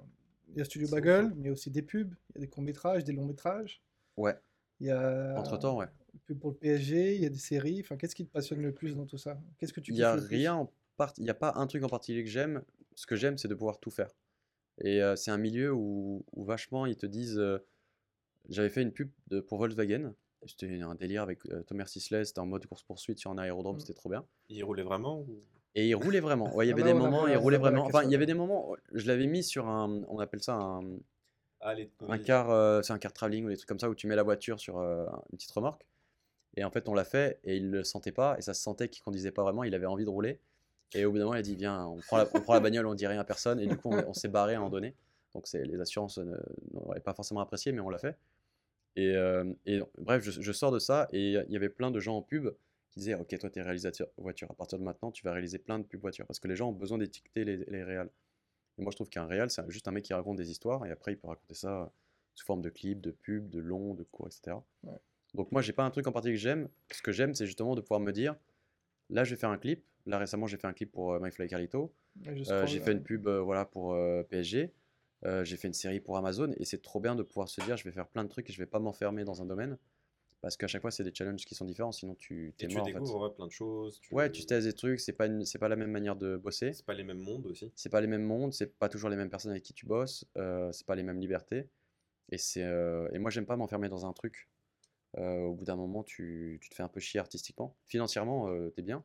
il 0.54 0.58
y 0.58 0.62
a 0.62 0.66
Studio 0.66 0.88
Bagel, 0.90 1.30
mais 1.36 1.42
il 1.42 1.46
y 1.46 1.50
a 1.50 1.52
aussi 1.52 1.70
des 1.72 1.82
pubs, 1.82 2.14
il 2.30 2.36
y 2.36 2.38
a 2.38 2.42
des 2.42 2.48
courts-métrages, 2.48 3.04
des 3.04 3.14
longs-métrages. 3.14 3.82
Ouais, 4.18 4.36
Il 4.80 4.88
y 4.88 4.92
a 4.92 5.36
entre-temps, 5.38 5.78
ouais. 5.78 5.88
des 6.14 6.20
pubs 6.26 6.40
pour 6.40 6.52
le 6.52 6.58
PSG, 6.58 7.16
il 7.16 7.22
y 7.22 7.26
a 7.26 7.30
des 7.30 7.38
séries. 7.38 7.80
Enfin, 7.82 7.96
qu'est-ce 7.98 8.16
qui 8.16 8.26
te 8.26 8.32
passionne 8.32 8.62
le 8.62 8.74
plus 8.74 8.96
dans 8.96 9.06
tout 9.06 9.18
ça? 9.18 9.40
Qu'est-ce 9.58 9.74
que 9.74 9.80
tu 9.80 9.92
Il 9.92 9.96
n'y 9.96 10.04
a 10.04 10.14
rien 10.16 10.56
en 10.56 10.72
part... 10.98 11.14
il 11.18 11.26
y 11.26 11.30
a 11.30 11.34
pas 11.36 11.54
un 11.56 11.68
truc 11.68 11.84
en 11.84 11.90
particulier 11.90 12.24
que 12.24 12.30
j'aime. 12.30 12.64
Ce 12.96 13.06
que 13.06 13.16
j'aime, 13.16 13.38
c'est 13.38 13.48
de 13.48 13.56
pouvoir 13.56 13.80
tout 13.80 13.92
faire. 13.92 14.12
Et 14.82 15.02
euh, 15.02 15.16
c'est 15.16 15.32
un 15.32 15.38
milieu 15.38 15.74
où, 15.74 16.26
où 16.34 16.44
vachement 16.44 16.86
ils 16.86 16.98
te 16.98 17.06
disent. 17.06 17.38
euh, 17.38 17.60
J'avais 18.50 18.70
fait 18.70 18.82
une 18.82 18.92
pub 18.92 19.10
de, 19.28 19.40
pour 19.42 19.58
Volkswagen. 19.60 20.14
C'était 20.46 20.80
un 20.82 20.96
délire 20.96 21.22
avec 21.24 21.46
euh, 21.48 21.64
Thomas 21.64 21.86
Sisley, 21.86 22.24
c'était 22.24 22.40
en 22.40 22.46
mode 22.46 22.66
course-poursuite 22.66 23.20
sur 23.20 23.30
un 23.32 23.38
aérodrome, 23.38 23.76
Mm. 23.76 23.80
c'était 23.82 23.94
trop 23.94 24.10
bien. 24.10 24.26
Il 24.48 24.64
roulait 24.64 24.84
vraiment 24.84 25.20
ou... 25.22 25.44
Et 25.76 25.88
il 25.90 25.96
roulait 25.96 26.20
vraiment. 26.20 26.54
Ouais, 26.56 26.66
il 26.66 26.70
y 26.70 26.72
Ah 26.72 26.76
avait 26.76 26.84
bah, 26.84 26.88
des 26.90 26.94
moments, 26.94 27.28
il 27.28 27.38
on 27.38 27.42
roulait 27.42 27.58
vraiment. 27.58 27.86
Enfin, 27.86 28.04
il 28.04 28.12
y 28.12 28.16
avait 28.16 28.26
des 28.26 28.34
moments, 28.34 28.76
je 28.92 29.08
l'avais 29.08 29.28
mis 29.28 29.44
sur 29.44 29.68
un, 29.68 30.02
on 30.08 30.20
appelle 30.20 30.42
ça 30.42 30.56
un, 30.56 30.82
Ah, 31.62 31.74
les... 31.74 31.90
un 32.08 32.18
car, 32.18 32.50
euh, 32.50 32.82
c'est 32.82 32.94
un 32.94 32.98
car 33.00 33.14
travelling 33.14 33.46
ou 33.46 33.50
des 33.50 33.56
trucs 33.58 33.68
comme 33.70 33.80
ça 33.80 33.90
où 33.90 33.96
tu 33.96 34.08
mets 34.08 34.16
la 34.16 34.24
voiture 34.24 34.60
sur 34.60 34.80
euh, 34.80 35.06
une 35.32 35.38
petite 35.38 35.52
remorque. 35.52 35.86
Et 36.58 36.64
en 36.64 36.72
fait, 36.72 36.90
on 36.90 36.94
l'a 36.94 37.06
fait 37.06 37.40
et 37.44 37.58
il 37.58 37.70
le 37.70 37.84
sentait 37.84 38.12
pas 38.12 38.36
et 38.38 38.42
ça 38.42 38.54
se 38.54 38.62
sentait 38.62 38.90
qu'il 38.90 39.04
conduisait 39.04 39.32
pas 39.32 39.44
vraiment. 39.44 39.64
Il 39.64 39.76
avait 39.76 39.86
envie 39.86 40.06
de 40.06 40.10
rouler. 40.10 40.40
Et 40.96 41.06
au 41.06 41.12
bout 41.12 41.20
d'un 41.20 41.26
moment, 41.26 41.36
il 41.36 41.40
a 41.40 41.44
dit 41.44 41.56
Viens, 41.56 41.86
on 41.86 41.98
prend 41.98 42.18
la, 42.18 42.28
on 42.34 42.42
prend 42.42 42.56
la 42.56 42.60
bagnole, 42.60 42.88
on 42.88 42.96
dit 42.96 43.06
rien 43.06 43.20
à 43.20 43.24
personne. 43.24 43.60
Et 43.60 43.68
du 43.68 43.78
coup, 43.78 43.90
on, 43.92 44.10
on 44.10 44.14
s'est 44.14 44.28
barré 44.28 44.56
à 44.56 44.58
un 44.58 44.62
moment 44.62 44.72
donné. 44.72 44.96
Donc, 45.36 45.46
c'est, 45.46 45.64
les 45.64 45.80
assurances 45.80 46.20
n'auraient 46.74 47.00
pas 47.00 47.14
forcément 47.14 47.42
apprécié, 47.42 47.72
mais 47.72 47.82
on 47.82 47.90
l'a 47.90 48.00
fait. 48.00 48.18
Et, 48.96 49.16
euh, 49.16 49.46
et 49.68 49.80
bref, 50.00 50.24
je, 50.24 50.42
je 50.42 50.52
sors 50.52 50.72
de 50.72 50.80
ça 50.80 51.08
et 51.14 51.34
il 51.34 51.52
y 51.52 51.56
avait 51.56 51.70
plein 51.70 51.92
de 51.92 52.00
gens 52.00 52.18
en 52.18 52.22
pub 52.24 52.50
qui 52.90 53.00
disaient 53.00 53.16
Ok, 53.16 53.38
toi, 53.38 53.50
tu 53.50 53.60
es 53.60 53.62
réalisateur 53.62 54.08
voiture. 54.18 54.50
À 54.52 54.54
partir 54.54 54.80
de 54.80 54.84
maintenant, 54.84 55.12
tu 55.12 55.24
vas 55.24 55.32
réaliser 55.32 55.60
plein 55.60 55.80
de 55.80 55.84
pubs 55.84 56.02
voitures. 56.02 56.26
Parce 56.26 56.40
que 56.40 56.48
les 56.48 56.56
gens 56.56 56.70
ont 56.70 56.74
besoin 56.74 56.98
d'étiqueter 56.98 57.46
les, 57.46 57.58
les 57.58 57.84
réals. 57.84 58.10
Et 58.78 58.82
moi, 58.82 58.92
je 58.92 58.98
trouve 58.98 59.10
qu'un 59.10 59.26
réal, 59.26 59.50
c'est 59.50 59.70
juste 59.70 59.88
un 59.88 59.92
mec 59.92 60.06
qui 60.06 60.14
raconte 60.14 60.38
des 60.38 60.52
histoires 60.52 60.86
et 60.86 60.92
après, 60.92 61.14
il 61.14 61.18
peut 61.18 61.28
raconter 61.28 61.54
ça 61.54 61.92
sous 62.34 62.46
forme 62.46 62.62
de 62.62 62.70
clips, 62.70 63.02
de 63.02 63.12
pubs, 63.12 63.50
de 63.50 63.60
longs, 63.60 63.94
de 63.94 64.04
courts, 64.04 64.28
etc. 64.28 64.58
Ouais. 64.84 64.98
Donc 65.34 65.52
moi, 65.52 65.62
j'ai 65.62 65.74
pas 65.74 65.84
un 65.84 65.92
truc 65.92 66.08
en 66.08 66.12
particulier 66.12 66.38
que 66.38 66.42
j'aime. 66.42 66.70
Ce 66.92 67.02
que 67.02 67.12
j'aime, 67.12 67.36
c'est 67.36 67.46
justement 67.46 67.76
de 67.76 67.82
pouvoir 67.82 68.00
me 68.00 68.12
dire, 68.12 68.36
là, 69.10 69.24
je 69.24 69.32
vais 69.32 69.40
faire 69.40 69.50
un 69.50 69.58
clip. 69.58 69.84
Là, 70.06 70.18
récemment, 70.18 70.48
j'ai 70.48 70.58
fait 70.58 70.68
un 70.68 70.74
clip 70.74 70.92
pour 70.92 71.14
euh, 71.14 71.20
My 71.22 71.30
Fly 71.32 71.48
Carlito. 71.48 71.94
Euh, 72.28 72.66
j'ai 72.66 72.80
fait 72.80 72.92
une 72.92 73.04
pub 73.04 73.28
euh, 73.28 73.42
voilà, 73.42 73.66
pour 73.66 73.94
euh, 73.94 74.24
PSG. 74.24 74.74
J'ai 75.44 75.58
fait 75.58 75.68
une 75.68 75.74
série 75.74 76.00
pour 76.00 76.18
Amazon. 76.18 76.54
Et 76.58 76.66
c'est 76.66 76.82
trop 76.82 77.00
bien 77.00 77.16
de 77.16 77.24
pouvoir 77.24 77.50
se 77.50 77.62
dire, 77.62 77.78
je 77.78 77.84
vais 77.84 77.92
faire 77.92 78.08
plein 78.08 78.24
de 78.24 78.30
trucs 78.30 78.50
et 78.50 78.54
je 78.54 78.58
vais 78.58 78.66
pas 78.66 78.80
m'enfermer 78.80 79.24
dans 79.24 79.42
un 79.42 79.46
domaine. 79.46 79.78
Parce 80.42 80.56
qu'à 80.56 80.68
chaque 80.68 80.82
fois, 80.82 80.92
c'est 80.92 81.04
des 81.04 81.14
challenges 81.14 81.46
qui 81.46 81.54
sont 81.54 81.66
différents. 81.66 81.92
Sinon, 81.92 82.16
tu 82.16 82.54
t'es 82.58 82.68
tu 82.68 82.76
mort, 82.76 82.84
en 82.84 82.86
fait. 82.86 82.94
découvres 82.94 83.22
ouais, 83.28 83.36
plein 83.36 83.46
de 83.48 83.52
choses. 83.52 84.00
Tu... 84.00 84.14
Ouais, 84.14 84.32
tu 84.32 84.46
testes 84.46 84.66
des 84.68 84.74
trucs. 84.74 85.00
C'est 85.02 85.12
pas, 85.14 85.26
une- 85.26 85.44
c'est 85.46 85.60
pas 85.60 85.68
la 85.68 85.76
même 85.76 85.92
manière 85.92 86.16
de 86.16 86.38
bosser. 86.38 86.72
C'est 86.72 86.86
pas 86.86 86.94
les 86.94 87.04
mêmes 87.04 87.20
mondes 87.20 87.46
aussi. 87.48 87.72
C'est 87.76 87.90
pas 87.90 88.00
les 88.00 88.08
mêmes 88.08 88.24
mondes. 88.24 88.54
C'est 88.54 88.78
pas 88.78 88.88
toujours 88.88 89.10
les 89.10 89.18
mêmes 89.18 89.30
personnes 89.30 89.52
avec 89.52 89.64
qui 89.64 89.74
tu 89.74 89.86
bosses. 89.86 90.26
euh, 90.38 90.72
c'est 90.72 90.86
pas 90.86 90.96
les 90.96 91.04
mêmes 91.04 91.20
libertés. 91.20 91.68
Et, 92.32 92.38
c'est, 92.38 92.64
euh, 92.64 93.10
et 93.12 93.20
moi, 93.20 93.32
j'aime 93.32 93.46
pas 93.46 93.58
m'enfermer 93.58 93.90
dans 93.90 94.06
un 94.06 94.14
truc. 94.14 94.50
Euh, 95.18 95.42
au 95.42 95.56
bout 95.56 95.66
d'un 95.66 95.76
moment, 95.76 96.04
tu, 96.04 96.60
tu 96.62 96.70
te 96.70 96.76
fais 96.76 96.84
un 96.84 96.88
peu 96.88 97.00
chier 97.00 97.20
artistiquement. 97.20 97.76
Financièrement, 97.88 98.50
euh, 98.50 98.70
t'es 98.70 98.82
bien. 98.82 99.04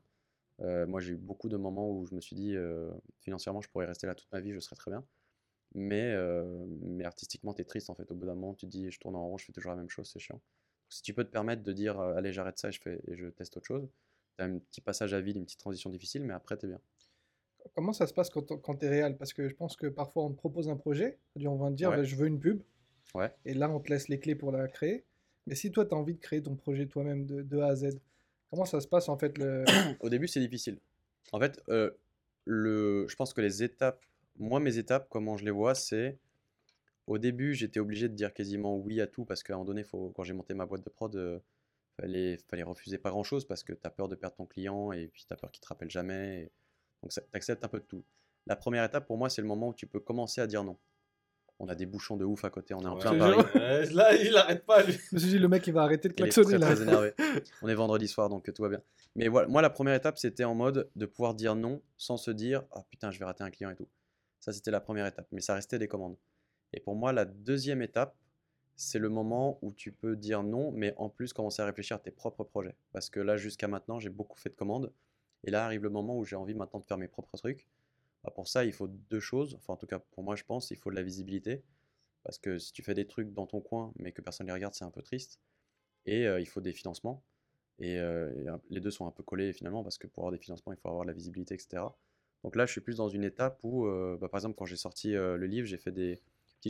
Moi, 0.61 1.01
j'ai 1.01 1.15
eu 1.15 1.17
beaucoup 1.17 1.49
de 1.49 1.57
moments 1.57 1.91
où 1.91 2.07
je 2.07 2.15
me 2.15 2.21
suis 2.21 2.37
dit, 2.37 2.55
financièrement, 3.21 3.61
je 3.61 3.69
pourrais 3.69 3.87
rester 3.87 4.07
là 4.07 4.15
toute 4.15 4.31
ma 4.33 4.41
vie, 4.41 4.53
je 4.53 4.61
serais 4.61 4.77
très 4.77 4.91
bien. 4.93 5.05
Mais, 5.75 6.15
mais 6.83 7.05
artistiquement, 7.05 7.53
t'es 7.55 7.65
triste 7.65 7.91
en 7.91 7.95
fait. 7.97 8.09
Au 8.13 8.15
bout 8.15 8.25
d'un 8.27 8.35
moment, 8.37 8.55
tu 8.55 8.67
te 8.67 8.71
dis, 8.71 8.89
je 8.91 9.01
tourne 9.01 9.17
en 9.17 9.27
rond, 9.27 9.37
je 9.37 9.47
fais 9.47 9.53
toujours 9.53 9.73
la 9.73 9.77
même 9.79 9.91
chose, 9.91 10.09
c'est 10.13 10.21
chiant. 10.21 10.41
Si 10.95 11.03
tu 11.03 11.13
peux 11.13 11.25
te 11.25 11.31
permettre 11.31 11.65
de 11.65 11.73
dire, 11.73 11.99
euh, 11.99 12.15
allez, 12.15 12.33
j'arrête 12.33 12.57
ça 12.57 12.69
et 12.69 12.73
je, 12.73 12.81
fais, 12.81 13.01
et 13.09 13.17
je 13.17 13.27
teste 13.27 13.57
autre 13.57 13.67
chose, 13.67 13.89
t'as 14.37 14.45
un 14.45 14.59
petit 14.61 14.81
passage 14.81 15.13
à 15.13 15.21
vide, 15.21 15.37
une 15.37 15.45
petite 15.45 15.59
transition 15.59 15.91
difficile, 15.91 16.23
mais 16.23 16.33
après, 16.33 16.57
t'es 16.57 16.69
bien. 16.69 16.79
Comment 17.75 17.93
ça 17.93 18.07
se 18.07 18.15
passe 18.15 18.31
quand, 18.31 18.47
quand 18.61 18.77
tu 18.77 18.87
es 18.87 18.89
réel? 18.89 19.17
Parce 19.17 19.33
que 19.33 19.49
je 19.49 19.55
pense 19.57 19.75
que 19.75 19.89
parfois 19.89 20.23
on 20.23 20.31
te 20.31 20.37
propose 20.37 20.69
un 20.69 20.77
projet, 20.77 21.19
on 21.45 21.57
va 21.57 21.71
te 21.71 21.75
dire 21.75 21.91
Ouais. 21.91 21.97
bah, 21.97 22.05
je 22.05 22.15
veux 22.15 22.29
une 22.29 22.39
pub, 22.39 22.63
Ouais. 23.13 23.33
et 23.45 23.55
là 23.55 23.69
on 23.71 23.81
te 23.81 23.91
laisse 23.91 24.07
les 24.07 24.21
clés 24.21 24.37
pour 24.37 24.53
la 24.53 24.69
créer. 24.69 25.05
Mais 25.49 25.57
si 25.57 25.73
toi 25.73 25.85
tu 25.85 25.93
as 25.95 25.99
envie 25.99 26.15
de 26.15 26.21
créer 26.21 26.41
ton 26.41 26.55
projet 26.55 26.87
toi-même 26.87 27.27
de, 27.27 27.43
de 27.43 27.59
A 27.59 27.67
à 27.71 27.75
Z, 27.75 27.99
comment 28.49 28.65
ça 28.65 28.81
se 28.81 28.87
passe 28.87 29.09
en 29.09 29.19
fait 29.19 29.37
le... 29.37 29.65
Au 30.01 30.09
début, 30.09 30.29
c'est 30.29 30.39
difficile. 30.39 30.79
En 31.33 31.41
fait, 31.41 31.61
euh, 31.71 31.91
le, 32.45 33.09
je 33.09 33.17
pense 33.17 33.35
que 33.35 33.41
les 33.41 33.65
étapes, 33.65 34.01
moi, 34.39 34.61
mes 34.61 34.79
étapes, 34.79 35.09
comment 35.11 35.37
je 35.37 35.45
les 35.45 35.51
vois, 35.51 35.75
c'est 35.75 36.19
au 37.07 37.19
début, 37.19 37.55
j'étais 37.55 37.81
obligé 37.81 38.09
de 38.09 38.15
dire 38.15 38.33
quasiment 38.33 38.77
oui 38.77 39.01
à 39.01 39.07
tout 39.07 39.25
parce 39.25 39.43
qu'à 39.43 39.53
un 39.55 39.57
moment 39.57 39.67
donné, 39.67 39.85
faut, 39.85 40.11
quand 40.17 40.23
j'ai 40.25 40.33
monté 40.33 40.55
ma 40.55 40.67
boîte 40.67 40.85
de 40.85 40.91
prod, 40.91 41.15
euh, 41.17 41.39
fallait, 42.01 42.39
fallait 42.49 42.63
refuser 42.63 42.99
pas 42.99 43.11
grand-chose 43.11 43.47
parce 43.47 43.63
que 43.63 43.73
tu 43.73 43.81
as 43.85 43.91
peur 43.91 44.09
de 44.09 44.15
perdre 44.15 44.37
ton 44.37 44.47
client 44.47 44.93
et 44.93 45.09
puis 45.09 45.25
tu 45.27 45.33
as 45.33 45.37
peur 45.37 45.51
qu'il 45.51 45.61
te 45.63 45.67
rappelle 45.69 45.91
jamais. 45.91 46.43
et- 46.45 46.53
Donc, 47.03 47.13
tu 47.13 47.21
acceptes 47.33 47.65
un 47.65 47.69
peu 47.69 47.79
de 47.81 47.85
tout. 47.85 48.05
La 48.47 48.57
première 48.57 48.85
étape, 48.85 49.07
pour 49.07 49.17
moi, 49.19 49.29
c'est 49.31 49.43
le 49.43 49.49
moment 49.49 49.69
où 49.69 49.75
tu 49.75 49.87
peux 49.87 50.01
commencer 50.01 50.41
à 50.41 50.47
dire 50.47 50.65
non. 50.65 50.77
On 51.61 51.69
a 51.69 51.75
des 51.77 51.87
bouchons 51.87 52.17
de 52.17 52.25
ouf 52.25 52.45
à 52.45 52.51
côté, 52.51 52.75
on 52.75 52.81
est 52.81 52.87
en 52.87 52.95
Ouais. 52.97 53.01
plein 53.01 53.17
Paris. 53.17 53.95
là, 53.95 54.15
il 54.17 54.37
arrête 54.37 54.67
pas, 54.67 54.83
lui. 54.83 54.93
Je 54.95 55.15
me 55.15 55.21
suis 55.21 55.29
dit 55.31 55.39
le 55.39 55.47
mec 55.49 55.65
il 55.67 55.73
va 55.73 55.83
arrêter 55.83 56.09
de 56.09 56.15
Il 56.15 56.21
est 56.25 56.31
klaxonner 56.31 56.49
très, 56.49 56.59
là. 56.59 56.75
très 56.75 56.83
énervé. 56.83 57.13
On 57.63 57.69
est 57.69 57.75
vendredi 57.75 58.09
soir, 58.09 58.29
donc 58.29 58.53
tout 58.53 58.63
va 58.63 58.69
bien. 58.71 58.83
Mais 59.15 59.29
voilà, 59.29 59.47
moi, 59.47 59.63
la 59.63 59.71
première 59.71 59.95
étape, 59.95 60.19
c'était 60.19 60.43
en 60.45 60.55
mode 60.57 60.91
de 60.97 61.07
pouvoir 61.07 61.35
dire 61.35 61.55
non 61.55 61.81
sans 61.97 62.17
se 62.17 62.33
dire 62.33 62.65
Ah 62.73 62.83
putain, 62.91 63.13
je 63.13 63.19
vais 63.21 63.25
rater 63.25 63.45
un 63.45 63.51
client 63.53 63.71
et 63.71 63.77
tout. 63.77 63.89
Ça, 64.41 64.53
c'était 64.53 64.73
la 64.73 64.81
première 64.81 65.07
étape. 65.07 65.29
Mais 65.31 65.41
ça 65.41 65.55
restait 65.55 65.79
des 65.79 65.87
commandes. 65.87 66.17
Et 66.75 66.81
pour 66.81 66.97
moi, 66.97 67.13
la 67.13 67.25
deuxième 67.25 67.83
étape, 67.83 68.17
c'est 68.75 68.99
le 68.99 69.09
moment 69.09 69.59
où 69.63 69.73
tu 69.73 69.93
peux 69.93 70.17
dire 70.17 70.43
non, 70.43 70.73
mais 70.73 70.93
en 70.97 71.09
plus 71.09 71.33
commencer 71.33 71.63
à 71.63 71.67
réfléchir 71.67 71.97
à 71.97 72.01
tes 72.01 72.11
propres 72.11 72.43
projets. 72.43 72.75
Parce 72.93 73.09
que 73.09 73.21
là, 73.21 73.37
jusqu'à 73.37 73.69
maintenant, 73.69 74.01
j'ai 74.01 74.11
beaucoup 74.11 74.39
fait 74.39 74.51
de 74.51 74.57
commandes. 74.57 74.93
Et 75.45 75.51
là 75.51 75.65
arrive 75.65 75.85
le 75.85 75.91
moment 75.91 76.19
où 76.19 76.25
j'ai 76.25 76.37
envie 76.37 76.55
maintenant 76.55 76.81
de 76.81 76.85
faire 76.85 76.99
mes 76.99 77.07
propres 77.07 77.37
trucs. 77.37 77.69
Bah, 78.25 78.33
pour 78.35 78.49
ça, 78.49 78.65
il 78.65 78.73
faut 78.73 78.89
deux 78.89 79.21
choses. 79.21 79.55
Enfin, 79.55 79.75
en 79.75 79.77
tout 79.77 79.87
cas, 79.87 80.01
pour 80.01 80.25
moi, 80.25 80.35
je 80.35 80.43
pense, 80.43 80.71
il 80.73 80.77
faut 80.77 80.91
de 80.91 80.97
la 80.97 81.03
visibilité. 81.03 81.63
Parce 82.25 82.39
que 82.39 82.59
si 82.59 82.73
tu 82.73 82.83
fais 82.83 82.95
des 82.95 83.07
trucs 83.07 83.33
dans 83.33 83.47
ton 83.47 83.61
coin, 83.61 83.93
mais 83.97 84.11
que 84.11 84.23
personne 84.23 84.47
ne 84.47 84.51
les 84.51 84.55
regarde, 84.55 84.75
c'est 84.75 84.85
un 84.85 84.91
peu 84.91 85.03
triste. 85.03 85.39
Et 86.07 86.27
euh, 86.27 86.41
il 86.41 86.47
faut 86.47 86.61
des 86.61 86.73
financements. 86.73 87.23
Et, 87.79 87.99
euh, 87.99 88.57
les 88.71 88.81
deux 88.81 88.91
sont 88.91 89.07
un 89.07 89.11
peu 89.13 89.23
collés 89.23 89.53
finalement, 89.53 89.85
parce 89.85 89.99
que 89.99 90.07
pour 90.09 90.25
avoir 90.25 90.33
des 90.33 90.43
financements, 90.43 90.73
il 90.73 90.79
faut 90.79 90.89
avoir 90.89 91.05
de 91.05 91.09
la 91.09 91.15
visibilité, 91.15 91.55
etc. 91.55 91.83
Donc 92.43 92.57
là, 92.57 92.67
je 92.67 92.73
suis 92.73 92.81
plus 92.81 92.97
dans 92.97 93.09
une 93.09 93.25
étape 93.25 93.61
où, 93.63 93.87
euh, 93.87 94.17
bah, 94.21 94.29
par 94.29 94.39
exemple, 94.39 94.57
quand 94.57 94.67
j'ai 94.67 94.77
sorti 94.77 95.13
le 95.13 95.47
livre, 95.47 95.67
j'ai 95.67 95.79
fait 95.79 95.93
des 95.93 96.21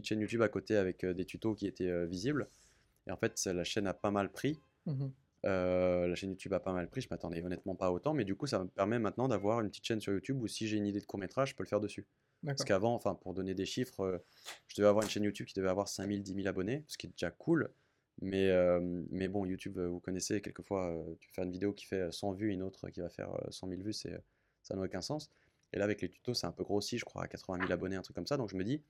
petites 0.01 0.09
chaînes 0.09 0.21
YouTube 0.21 0.43
à 0.43 0.49
côté 0.49 0.77
avec 0.77 1.05
euh, 1.05 1.15
des 1.15 1.25
tutos 1.25 1.55
qui 1.55 1.67
étaient 1.67 1.89
euh, 1.89 2.07
visibles. 2.07 2.49
Et 3.07 3.11
en 3.11 3.17
fait, 3.17 3.45
la 3.47 3.65
chaîne 3.65 3.87
a 3.87 3.95
pas 3.95 4.11
mal 4.11 4.31
pris. 4.31 4.61
Mhm. 4.87 5.13
Euh, 5.45 6.07
la 6.07 6.15
chaîne 6.15 6.31
YouTube 6.31 6.53
a 6.55 6.61
pas 6.61 6.73
mal 6.73 6.89
pris, 6.89 7.03
je 7.03 7.09
m'attendais 7.11 7.43
honnêtement 7.43 7.75
pas 7.75 7.93
autant, 7.93 8.15
mais 8.15 8.25
du 8.25 8.35
coup, 8.35 8.47
ça 8.47 8.61
me 8.61 8.69
permet 8.69 8.99
maintenant 8.99 9.29
d'avoir 9.29 9.61
une 9.61 9.69
petite 9.69 9.85
chaîne 9.85 10.01
sur 10.01 10.13
YouTube 10.13 10.41
où 10.41 10.49
si 10.49 10.67
j'ai 10.67 10.79
une 10.79 10.87
idée 10.87 11.01
de 11.01 11.05
court-métrage, 11.05 11.51
je 11.51 11.55
peux 11.55 11.63
le 11.63 11.69
faire 11.69 11.81
dessus. 11.81 12.07
Parce 12.45 12.65
qu'avant, 12.65 12.95
enfin, 12.95 13.15
pour 13.15 13.33
donner 13.33 13.55
des 13.55 13.65
chiffres, 13.65 14.01
euh, 14.01 14.19
je 14.69 14.77
devais 14.77 14.89
avoir 14.89 15.05
une 15.05 15.11
chaîne 15.11 15.23
YouTube 15.23 15.47
qui 15.47 15.55
devait 15.55 15.69
avoir 15.69 15.89
5000, 15.89 16.23
10 16.23 16.35
000 16.35 16.47
abonnés, 16.47 16.85
ce 16.89 16.99
qui 16.99 17.07
est 17.07 17.11
déjà 17.11 17.31
cool. 17.31 17.71
Mais, 18.21 18.51
euh, 18.51 18.81
mais 19.11 19.29
bon, 19.29 19.45
YouTube, 19.45 19.79
vous 19.79 20.01
connaissez, 20.01 20.41
quelquefois, 20.41 20.95
tu 21.21 21.31
fais 21.33 21.43
une 21.43 21.51
vidéo 21.51 21.73
qui 21.73 21.87
fait 21.87 22.01
euh, 22.01 22.13
100 22.13 22.33
vues, 22.33 22.51
une 22.51 22.63
autre 22.63 22.89
qui 22.91 23.01
va 23.01 23.09
faire 23.09 23.31
euh, 23.33 23.51
100 23.51 23.69
000 23.69 23.83
vues, 23.83 23.93
c'est, 23.93 24.21
ça 24.63 24.77
n'a 24.77 24.83
aucun 24.83 25.01
sens. 25.01 25.31
Et 25.73 25.79
là, 25.79 25.85
avec 25.85 26.01
les 26.01 26.09
tutos, 26.09 26.35
c'est 26.35 26.47
un 26.47 26.53
peu 26.53 26.65
grossi, 26.65 26.99
je 26.99 27.05
crois, 27.05 27.25
à 27.25 27.29
80 27.29 27.61
000 27.61 27.73
abonnés, 27.73 27.97
un 27.97 28.03
truc 28.03 28.15
comme 28.15 28.27
ça. 28.27 28.37
Donc 28.37 28.51
je 28.51 28.57
me 28.57 28.63
dis, 28.63 28.83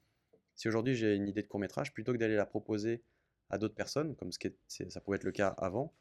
si 0.54 0.68
aujourd'hui 0.68 0.94
j'ai 0.94 1.14
une 1.14 1.28
idée 1.28 1.42
de 1.42 1.48
court-métrage, 1.48 1.92
plutôt 1.92 2.12
que 2.12 2.18
d'aller 2.18 2.36
la 2.36 2.46
proposer 2.46 3.02
à 3.50 3.58
d'autres 3.58 3.74
personnes, 3.74 4.14
comme 4.16 4.32
ce 4.32 4.38
qui 4.38 4.48
est- 4.48 4.58
c'est- 4.66 4.90
ça 4.90 5.00
pouvait 5.00 5.16
être 5.16 5.24
le 5.24 5.32
cas 5.32 5.48
avant, 5.48 5.92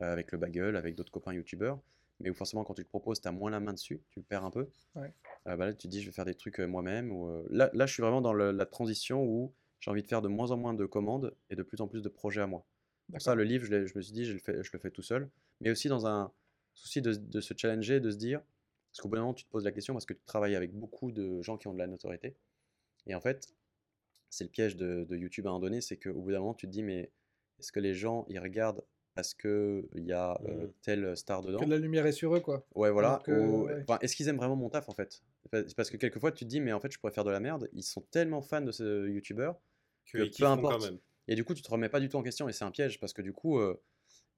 euh, 0.00 0.12
avec 0.12 0.32
le 0.32 0.38
bagel, 0.38 0.76
avec 0.76 0.94
d'autres 0.94 1.12
copains 1.12 1.32
youtubeurs, 1.34 1.80
mais 2.20 2.30
où 2.30 2.34
forcément 2.34 2.64
quand 2.64 2.74
tu 2.74 2.82
le 2.82 2.88
proposes, 2.88 3.20
tu 3.20 3.28
as 3.28 3.32
moins 3.32 3.50
la 3.50 3.60
main 3.60 3.72
dessus, 3.72 4.00
tu 4.10 4.20
le 4.20 4.24
perds 4.24 4.44
un 4.44 4.50
peu. 4.50 4.68
Ouais. 4.94 5.12
Euh, 5.48 5.56
bah 5.56 5.66
là, 5.66 5.72
tu 5.72 5.88
te 5.88 5.88
dis, 5.88 6.00
je 6.00 6.06
vais 6.06 6.12
faire 6.12 6.24
des 6.24 6.34
trucs 6.34 6.60
euh, 6.60 6.66
moi-même. 6.66 7.10
Ou, 7.10 7.44
là, 7.50 7.70
là, 7.72 7.86
je 7.86 7.92
suis 7.92 8.02
vraiment 8.02 8.20
dans 8.20 8.32
le- 8.32 8.52
la 8.52 8.66
transition 8.66 9.24
où 9.24 9.52
j'ai 9.80 9.90
envie 9.90 10.02
de 10.02 10.08
faire 10.08 10.22
de 10.22 10.28
moins 10.28 10.52
en 10.52 10.56
moins 10.56 10.74
de 10.74 10.86
commandes 10.86 11.34
et 11.50 11.56
de 11.56 11.62
plus 11.62 11.80
en 11.80 11.88
plus 11.88 12.02
de 12.02 12.08
projets 12.08 12.40
à 12.40 12.46
moi. 12.46 12.64
Pour 13.10 13.20
ça, 13.20 13.34
le 13.34 13.42
livre, 13.42 13.64
je, 13.64 13.74
me 13.76 14.02
suis 14.02 14.12
dit, 14.12 14.24
je 14.24 14.32
le 14.32 14.38
fais, 14.38 14.62
je 14.62 14.70
le 14.72 14.78
fais 14.78 14.90
tout 14.90 15.02
seul, 15.02 15.28
mais 15.60 15.70
aussi 15.70 15.88
dans 15.88 16.06
un 16.06 16.32
souci 16.74 17.02
de, 17.02 17.12
de 17.14 17.40
se 17.40 17.52
challenger, 17.56 18.00
de 18.00 18.10
se 18.10 18.16
dire, 18.16 18.40
parce 18.90 19.00
qu'au 19.00 19.08
bout 19.08 19.16
d'un 19.16 19.22
moment, 19.22 19.34
tu 19.34 19.44
te 19.44 19.50
poses 19.50 19.64
la 19.64 19.72
question 19.72 19.94
parce 19.94 20.06
que 20.06 20.14
tu 20.14 20.24
travailles 20.24 20.54
avec 20.54 20.72
beaucoup 20.72 21.12
de 21.12 21.42
gens 21.42 21.56
qui 21.56 21.66
ont 21.66 21.74
de 21.74 21.78
la 21.78 21.86
notoriété. 21.86 22.36
Et 23.06 23.14
en 23.14 23.20
fait, 23.20 23.52
c'est 24.32 24.44
le 24.44 24.50
piège 24.50 24.76
de, 24.76 25.04
de 25.04 25.16
YouTube 25.16 25.46
à 25.46 25.50
un 25.50 25.52
moment 25.52 25.64
donné, 25.66 25.80
c'est 25.80 25.96
qu'au 25.98 26.20
bout 26.20 26.30
d'un 26.32 26.40
moment, 26.40 26.54
tu 26.54 26.66
te 26.66 26.72
dis, 26.72 26.82
mais 26.82 27.10
est-ce 27.58 27.70
que 27.70 27.80
les 27.80 27.94
gens, 27.94 28.24
ils 28.28 28.38
regardent 28.38 28.82
parce 29.14 29.34
qu'il 29.34 29.84
y 29.94 30.12
a 30.12 30.40
euh, 30.48 30.66
Mhm. 30.66 30.72
telle 30.82 31.16
star 31.18 31.42
dedans 31.42 31.58
Que 31.58 31.66
la 31.66 31.76
lumière 31.76 32.06
est 32.06 32.12
sur 32.12 32.34
eux 32.34 32.40
quoi. 32.40 32.66
Ouais, 32.74 32.90
voilà. 32.90 33.22
Ou- 33.28 33.64
ouais. 33.64 33.82
enfin, 33.86 33.98
est-ce 34.00 34.16
qu'ils 34.16 34.28
aiment 34.28 34.38
vraiment 34.38 34.56
mon 34.56 34.70
taf 34.70 34.88
en 34.88 34.94
fait? 34.94 35.22
Parce 35.76 35.90
que 35.90 35.98
quelquefois 35.98 36.32
tu 36.32 36.44
te 36.44 36.48
dis, 36.48 36.60
mais 36.62 36.72
en 36.72 36.80
fait, 36.80 36.90
je 36.90 36.98
pourrais 36.98 37.12
faire 37.12 37.24
de 37.24 37.30
la 37.30 37.40
merde. 37.40 37.68
Ils 37.74 37.82
sont 37.82 38.00
tellement 38.10 38.40
fans 38.40 38.62
de 38.62 38.72
ce 38.72 39.06
youtubeur 39.10 39.60
Que 40.10 40.24
que 40.24 40.38
peu 40.38 40.46
importe. 40.46 40.80
quand 40.80 40.90
même. 40.90 40.98
Et 41.28 41.34
du 41.34 41.44
coup, 41.44 41.52
tu 41.52 41.60
te 41.62 41.70
remets 41.70 41.90
pas 41.90 42.00
du 42.00 42.08
tout 42.08 42.16
en 42.16 42.22
question 42.22 42.48
et 42.48 42.52
c'est 42.54 42.64
un 42.64 42.70
piège 42.70 42.98
parce 43.00 43.12
que 43.12 43.20
du 43.22 43.34
coup, 43.34 43.58
euh, 43.58 43.78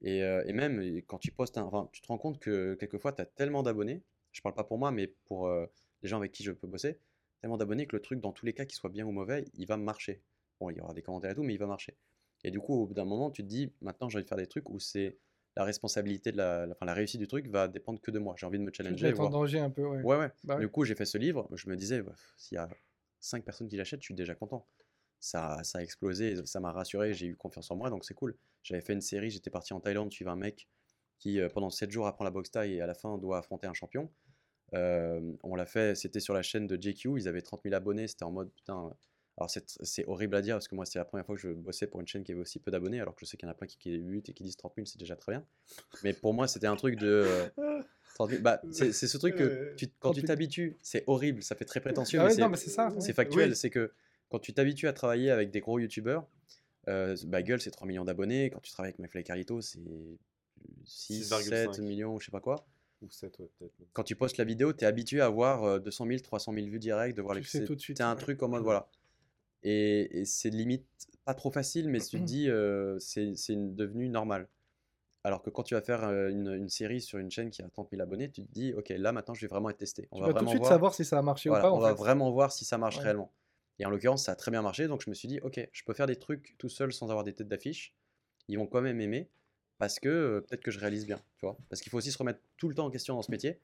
et, 0.01 0.23
euh, 0.23 0.43
et 0.45 0.51
même 0.51 1.01
quand 1.07 1.19
tu 1.19 1.31
postes 1.31 1.57
un. 1.57 1.63
Enfin, 1.63 1.87
tu 1.93 2.01
te 2.01 2.07
rends 2.07 2.17
compte 2.17 2.39
que 2.39 2.73
quelquefois 2.75 3.13
tu 3.13 3.21
as 3.21 3.25
tellement 3.25 3.63
d'abonnés, 3.63 4.03
je 4.33 4.41
parle 4.41 4.55
pas 4.55 4.65
pour 4.65 4.77
moi, 4.77 4.91
mais 4.91 5.07
pour 5.23 5.47
euh, 5.47 5.65
les 6.03 6.09
gens 6.09 6.17
avec 6.17 6.33
qui 6.33 6.43
je 6.43 6.51
peux 6.51 6.67
bosser, 6.67 6.99
tellement 7.41 7.57
d'abonnés 7.57 7.87
que 7.87 7.95
le 7.95 8.01
truc, 8.01 8.19
dans 8.19 8.31
tous 8.31 8.45
les 8.45 8.53
cas, 8.53 8.65
qu'il 8.65 8.75
soit 8.75 8.89
bien 8.89 9.05
ou 9.05 9.11
mauvais, 9.11 9.45
il 9.55 9.65
va 9.67 9.77
marcher. 9.77 10.21
Bon, 10.59 10.69
il 10.69 10.77
y 10.77 10.81
aura 10.81 10.93
des 10.93 11.01
commentaires 11.01 11.31
et 11.31 11.35
tout, 11.35 11.43
mais 11.43 11.53
il 11.53 11.57
va 11.59 11.67
marcher. 11.67 11.97
Et 12.43 12.51
du 12.51 12.59
coup, 12.59 12.73
au 12.73 12.85
bout 12.87 12.93
d'un 12.93 13.05
moment, 13.05 13.31
tu 13.31 13.43
te 13.43 13.47
dis, 13.47 13.73
maintenant, 13.81 14.09
j'ai 14.09 14.17
envie 14.17 14.23
de 14.23 14.29
faire 14.29 14.37
des 14.37 14.47
trucs 14.47 14.69
où 14.69 14.79
c'est 14.79 15.17
la 15.57 15.63
responsabilité 15.63 16.31
de 16.31 16.37
la, 16.37 16.65
la- 16.65 16.73
enfin, 16.73 16.85
la 16.85 16.93
réussite 16.93 17.19
du 17.19 17.27
truc 17.27 17.47
va 17.47 17.67
dépendre 17.67 17.99
que 18.01 18.11
de 18.11 18.19
moi. 18.19 18.35
J'ai 18.37 18.45
envie 18.45 18.59
de 18.59 18.63
me 18.63 18.71
Tu 18.71 18.83
challenger. 18.83 19.11
mets 19.11 19.19
en 19.19 19.29
danger 19.29 19.59
un 19.59 19.69
peu, 19.69 19.85
ouais. 19.85 20.01
Ouais, 20.03 20.17
ouais. 20.17 20.31
Bah. 20.43 20.59
Du 20.59 20.69
coup, 20.69 20.83
j'ai 20.85 20.95
fait 20.95 21.05
ce 21.05 21.17
livre. 21.17 21.47
Je 21.53 21.69
me 21.69 21.75
disais, 21.75 22.01
bah, 22.01 22.13
s'il 22.37 22.55
y 22.55 22.59
a 22.59 22.69
5 23.19 23.43
personnes 23.43 23.67
qui 23.67 23.77
l'achètent, 23.77 24.01
je 24.01 24.05
suis 24.05 24.13
déjà 24.15 24.35
content. 24.35 24.67
Ça, 25.19 25.63
ça 25.63 25.79
a 25.79 25.81
explosé, 25.81 26.45
ça 26.45 26.59
m'a 26.59 26.71
rassuré, 26.71 27.13
j'ai 27.13 27.25
eu 27.27 27.35
confiance 27.35 27.71
en 27.71 27.75
moi, 27.77 27.89
donc 27.89 28.05
c'est 28.05 28.13
cool. 28.13 28.35
J'avais 28.63 28.81
fait 28.81 28.93
une 28.93 29.01
série, 29.01 29.31
j'étais 29.31 29.49
parti 29.49 29.73
en 29.73 29.79
Thaïlande 29.79 30.11
suivre 30.11 30.29
un 30.29 30.35
mec 30.35 30.67
qui, 31.17 31.39
euh, 31.39 31.49
pendant 31.49 31.69
7 31.71 31.89
jours, 31.89 32.05
apprend 32.05 32.25
la 32.25 32.31
boxe 32.31 32.51
thaï 32.51 32.73
et 32.75 32.81
à 32.81 32.85
la 32.85 32.93
fin 32.93 33.17
doit 33.17 33.39
affronter 33.39 33.65
un 33.65 33.73
champion. 33.73 34.11
On 34.73 35.55
l'a 35.55 35.65
fait, 35.65 35.95
c'était 35.95 36.19
sur 36.19 36.33
la 36.33 36.41
chaîne 36.41 36.67
de 36.67 36.79
JQ, 36.81 37.17
ils 37.17 37.27
avaient 37.27 37.41
30 37.41 37.61
000 37.63 37.75
abonnés, 37.75 38.07
c'était 38.07 38.23
en 38.25 38.31
mode 38.31 38.51
putain. 38.53 38.93
Alors 39.37 39.49
c'est 39.49 40.05
horrible 40.07 40.35
à 40.37 40.41
dire 40.41 40.55
parce 40.55 40.69
que 40.69 40.75
moi, 40.75 40.85
c'est 40.85 40.97
la 40.97 41.03
première 41.03 41.25
fois 41.25 41.35
que 41.35 41.41
je 41.41 41.49
bossais 41.49 41.87
pour 41.87 41.99
une 41.99 42.07
chaîne 42.07 42.23
qui 42.23 42.31
avait 42.31 42.39
aussi 42.41 42.59
peu 42.59 42.71
d'abonnés, 42.71 43.01
alors 43.01 43.13
que 43.15 43.19
je 43.25 43.25
sais 43.29 43.35
qu'il 43.35 43.45
y 43.47 43.49
en 43.49 43.51
a 43.51 43.55
plein 43.55 43.67
qui, 43.67 43.77
qui 43.77 43.91
débutent 43.91 44.29
et 44.29 44.33
qui 44.33 44.43
disent 44.43 44.55
30 44.55 44.73
000, 44.77 44.85
c'est 44.85 44.97
déjà 44.99 45.17
très 45.17 45.33
bien. 45.33 45.45
Mais 46.03 46.13
pour 46.13 46.33
moi, 46.33 46.47
c'était 46.47 46.67
un 46.67 46.77
truc 46.77 46.95
de. 46.97 47.49
euh, 47.57 47.81
30 48.15 48.29
000, 48.29 48.41
bah, 48.41 48.61
c'est 48.71 48.93
ce 48.93 49.17
truc 49.17 49.35
que 49.35 49.73
tu- 49.75 49.87
quand 49.99 50.11
tu 50.13 50.21
30 50.21 50.21
000. 50.21 50.27
t'habitues, 50.27 50.77
c'est 50.81 51.03
horrible, 51.07 51.43
ça 51.43 51.55
fait 51.57 51.65
très 51.65 51.81
prétentieux, 51.81 52.19
Ah 52.19 52.23
mais 52.23 52.29
ouais, 52.29 52.35
c'est 52.35 52.41
mais 53.09 53.13
factuel. 53.13 53.49
Oui. 53.49 53.55
C'est 53.57 53.69
que 53.69 53.91
quand 54.29 54.39
tu 54.39 54.53
t'habitues 54.53 54.87
à 54.87 54.93
travailler 54.93 55.31
avec 55.31 55.51
des 55.51 55.59
gros 55.59 55.79
youtubeurs, 55.79 56.25
euh, 56.87 57.17
Bagel 57.25 57.59
c'est 57.59 57.71
3 57.71 57.85
millions 57.87 58.05
d'abonnés. 58.05 58.49
Quand 58.51 58.61
tu 58.61 58.71
travailles 58.71 58.93
avec 58.97 59.15
et 59.17 59.23
Carlito, 59.23 59.59
c'est 59.59 59.79
6, 60.85 61.25
7 61.25 61.69
6,5. 61.71 61.81
millions, 61.81 62.19
je 62.19 62.25
sais 62.25 62.31
pas 62.31 62.39
quoi. 62.39 62.65
Ou 63.01 63.09
7, 63.09 63.39
ouais, 63.39 63.49
peut-être. 63.59 63.73
Quand 63.93 64.03
tu 64.03 64.15
postes 64.15 64.37
la 64.37 64.45
vidéo, 64.45 64.73
tu 64.73 64.83
es 64.83 64.87
habitué 64.87 65.21
à 65.21 65.25
avoir 65.25 65.63
euh, 65.63 65.79
200 65.79 66.05
000, 66.05 66.21
300 66.21 66.53
000 66.53 66.67
vues 66.67 66.79
directes, 66.79 67.17
de 67.17 67.21
voir 67.21 67.35
Tu 67.35 67.41
les 67.41 67.47
sais 67.47 67.59
c'est- 67.59 67.65
tout 67.65 67.75
de 67.75 67.81
suite, 67.81 67.97
c'est 67.97 68.03
un 68.03 68.15
ouais. 68.15 68.21
truc 68.21 68.41
en 68.43 68.49
mode 68.49 68.63
voilà. 68.63 68.87
Et, 69.63 70.19
et 70.21 70.25
c'est 70.25 70.49
limite 70.49 70.85
pas 71.25 71.33
trop 71.33 71.51
facile, 71.51 71.89
mais 71.89 71.99
tu 71.99 72.19
te 72.19 72.23
dis 72.23 72.49
euh, 72.49 72.99
c'est 72.99 73.33
devenu 73.75 74.09
normal. 74.09 74.47
Alors 75.23 75.41
que 75.41 75.49
quand 75.49 75.63
tu 75.63 75.73
vas 75.73 75.81
faire 75.81 76.03
euh, 76.03 76.29
une, 76.29 76.53
une 76.53 76.69
série 76.69 77.01
sur 77.01 77.17
une 77.19 77.31
chaîne 77.31 77.49
qui 77.49 77.63
a 77.63 77.69
30 77.69 77.89
000 77.91 78.01
abonnés, 78.01 78.29
tu 78.29 78.43
te 78.45 78.51
dis 78.51 78.73
ok 78.73 78.89
là 78.89 79.11
maintenant 79.11 79.33
je 79.33 79.41
vais 79.41 79.47
vraiment 79.47 79.69
être 79.69 79.77
testé. 79.77 80.07
On 80.11 80.17
Tu 80.17 80.21
va 80.21 80.27
vas 80.27 80.33
tout 80.33 80.33
de 80.33 80.39
vraiment 80.39 80.51
suite 80.51 80.61
voir. 80.61 80.69
savoir 80.69 80.93
si 80.93 81.03
ça 81.03 81.17
a 81.17 81.21
marché 81.23 81.49
Voilà, 81.49 81.63
ou 81.63 81.67
pas, 81.67 81.73
on 81.73 81.77
en 81.77 81.81
va 81.81 81.93
fait. 81.93 81.99
vraiment 81.99 82.31
voir 82.31 82.51
si 82.51 82.63
ça 82.65 82.77
marche 82.77 82.97
Ouais. 82.97 83.03
réellement. 83.03 83.31
Et 83.79 83.85
en 83.85 83.89
l'occurrence, 83.89 84.23
ça 84.25 84.33
a 84.33 84.35
très 84.35 84.51
bien 84.51 84.61
marché, 84.61 84.87
donc 84.87 85.01
je 85.03 85.09
me 85.09 85.15
suis 85.15 85.27
dit, 85.27 85.39
ok, 85.41 85.67
je 85.71 85.83
peux 85.83 85.93
faire 85.93 86.07
des 86.07 86.15
trucs 86.15 86.55
tout 86.57 86.69
seul 86.69 86.93
sans 86.93 87.09
avoir 87.09 87.23
des 87.25 87.33
têtes 87.33 87.47
d'affiche. 87.49 87.93
Ils 88.47 88.57
vont 88.57 88.67
quand 88.67 88.81
même 88.81 89.01
aimer 89.01 89.29
parce 89.77 89.99
que 89.99 90.09
euh, 90.09 90.41
peut-être 90.41 90.61
que 90.61 90.71
je 90.71 90.79
réalise 90.79 91.05
bien, 91.05 91.17
tu 91.37 91.45
vois. 91.45 91.57
Parce 91.69 91.81
qu'il 91.81 91.89
faut 91.89 91.97
aussi 91.97 92.11
se 92.11 92.17
remettre 92.17 92.39
tout 92.57 92.69
le 92.69 92.75
temps 92.75 92.85
en 92.85 92.91
question 92.91 93.15
dans 93.15 93.21
ce 93.21 93.31
métier. 93.31 93.59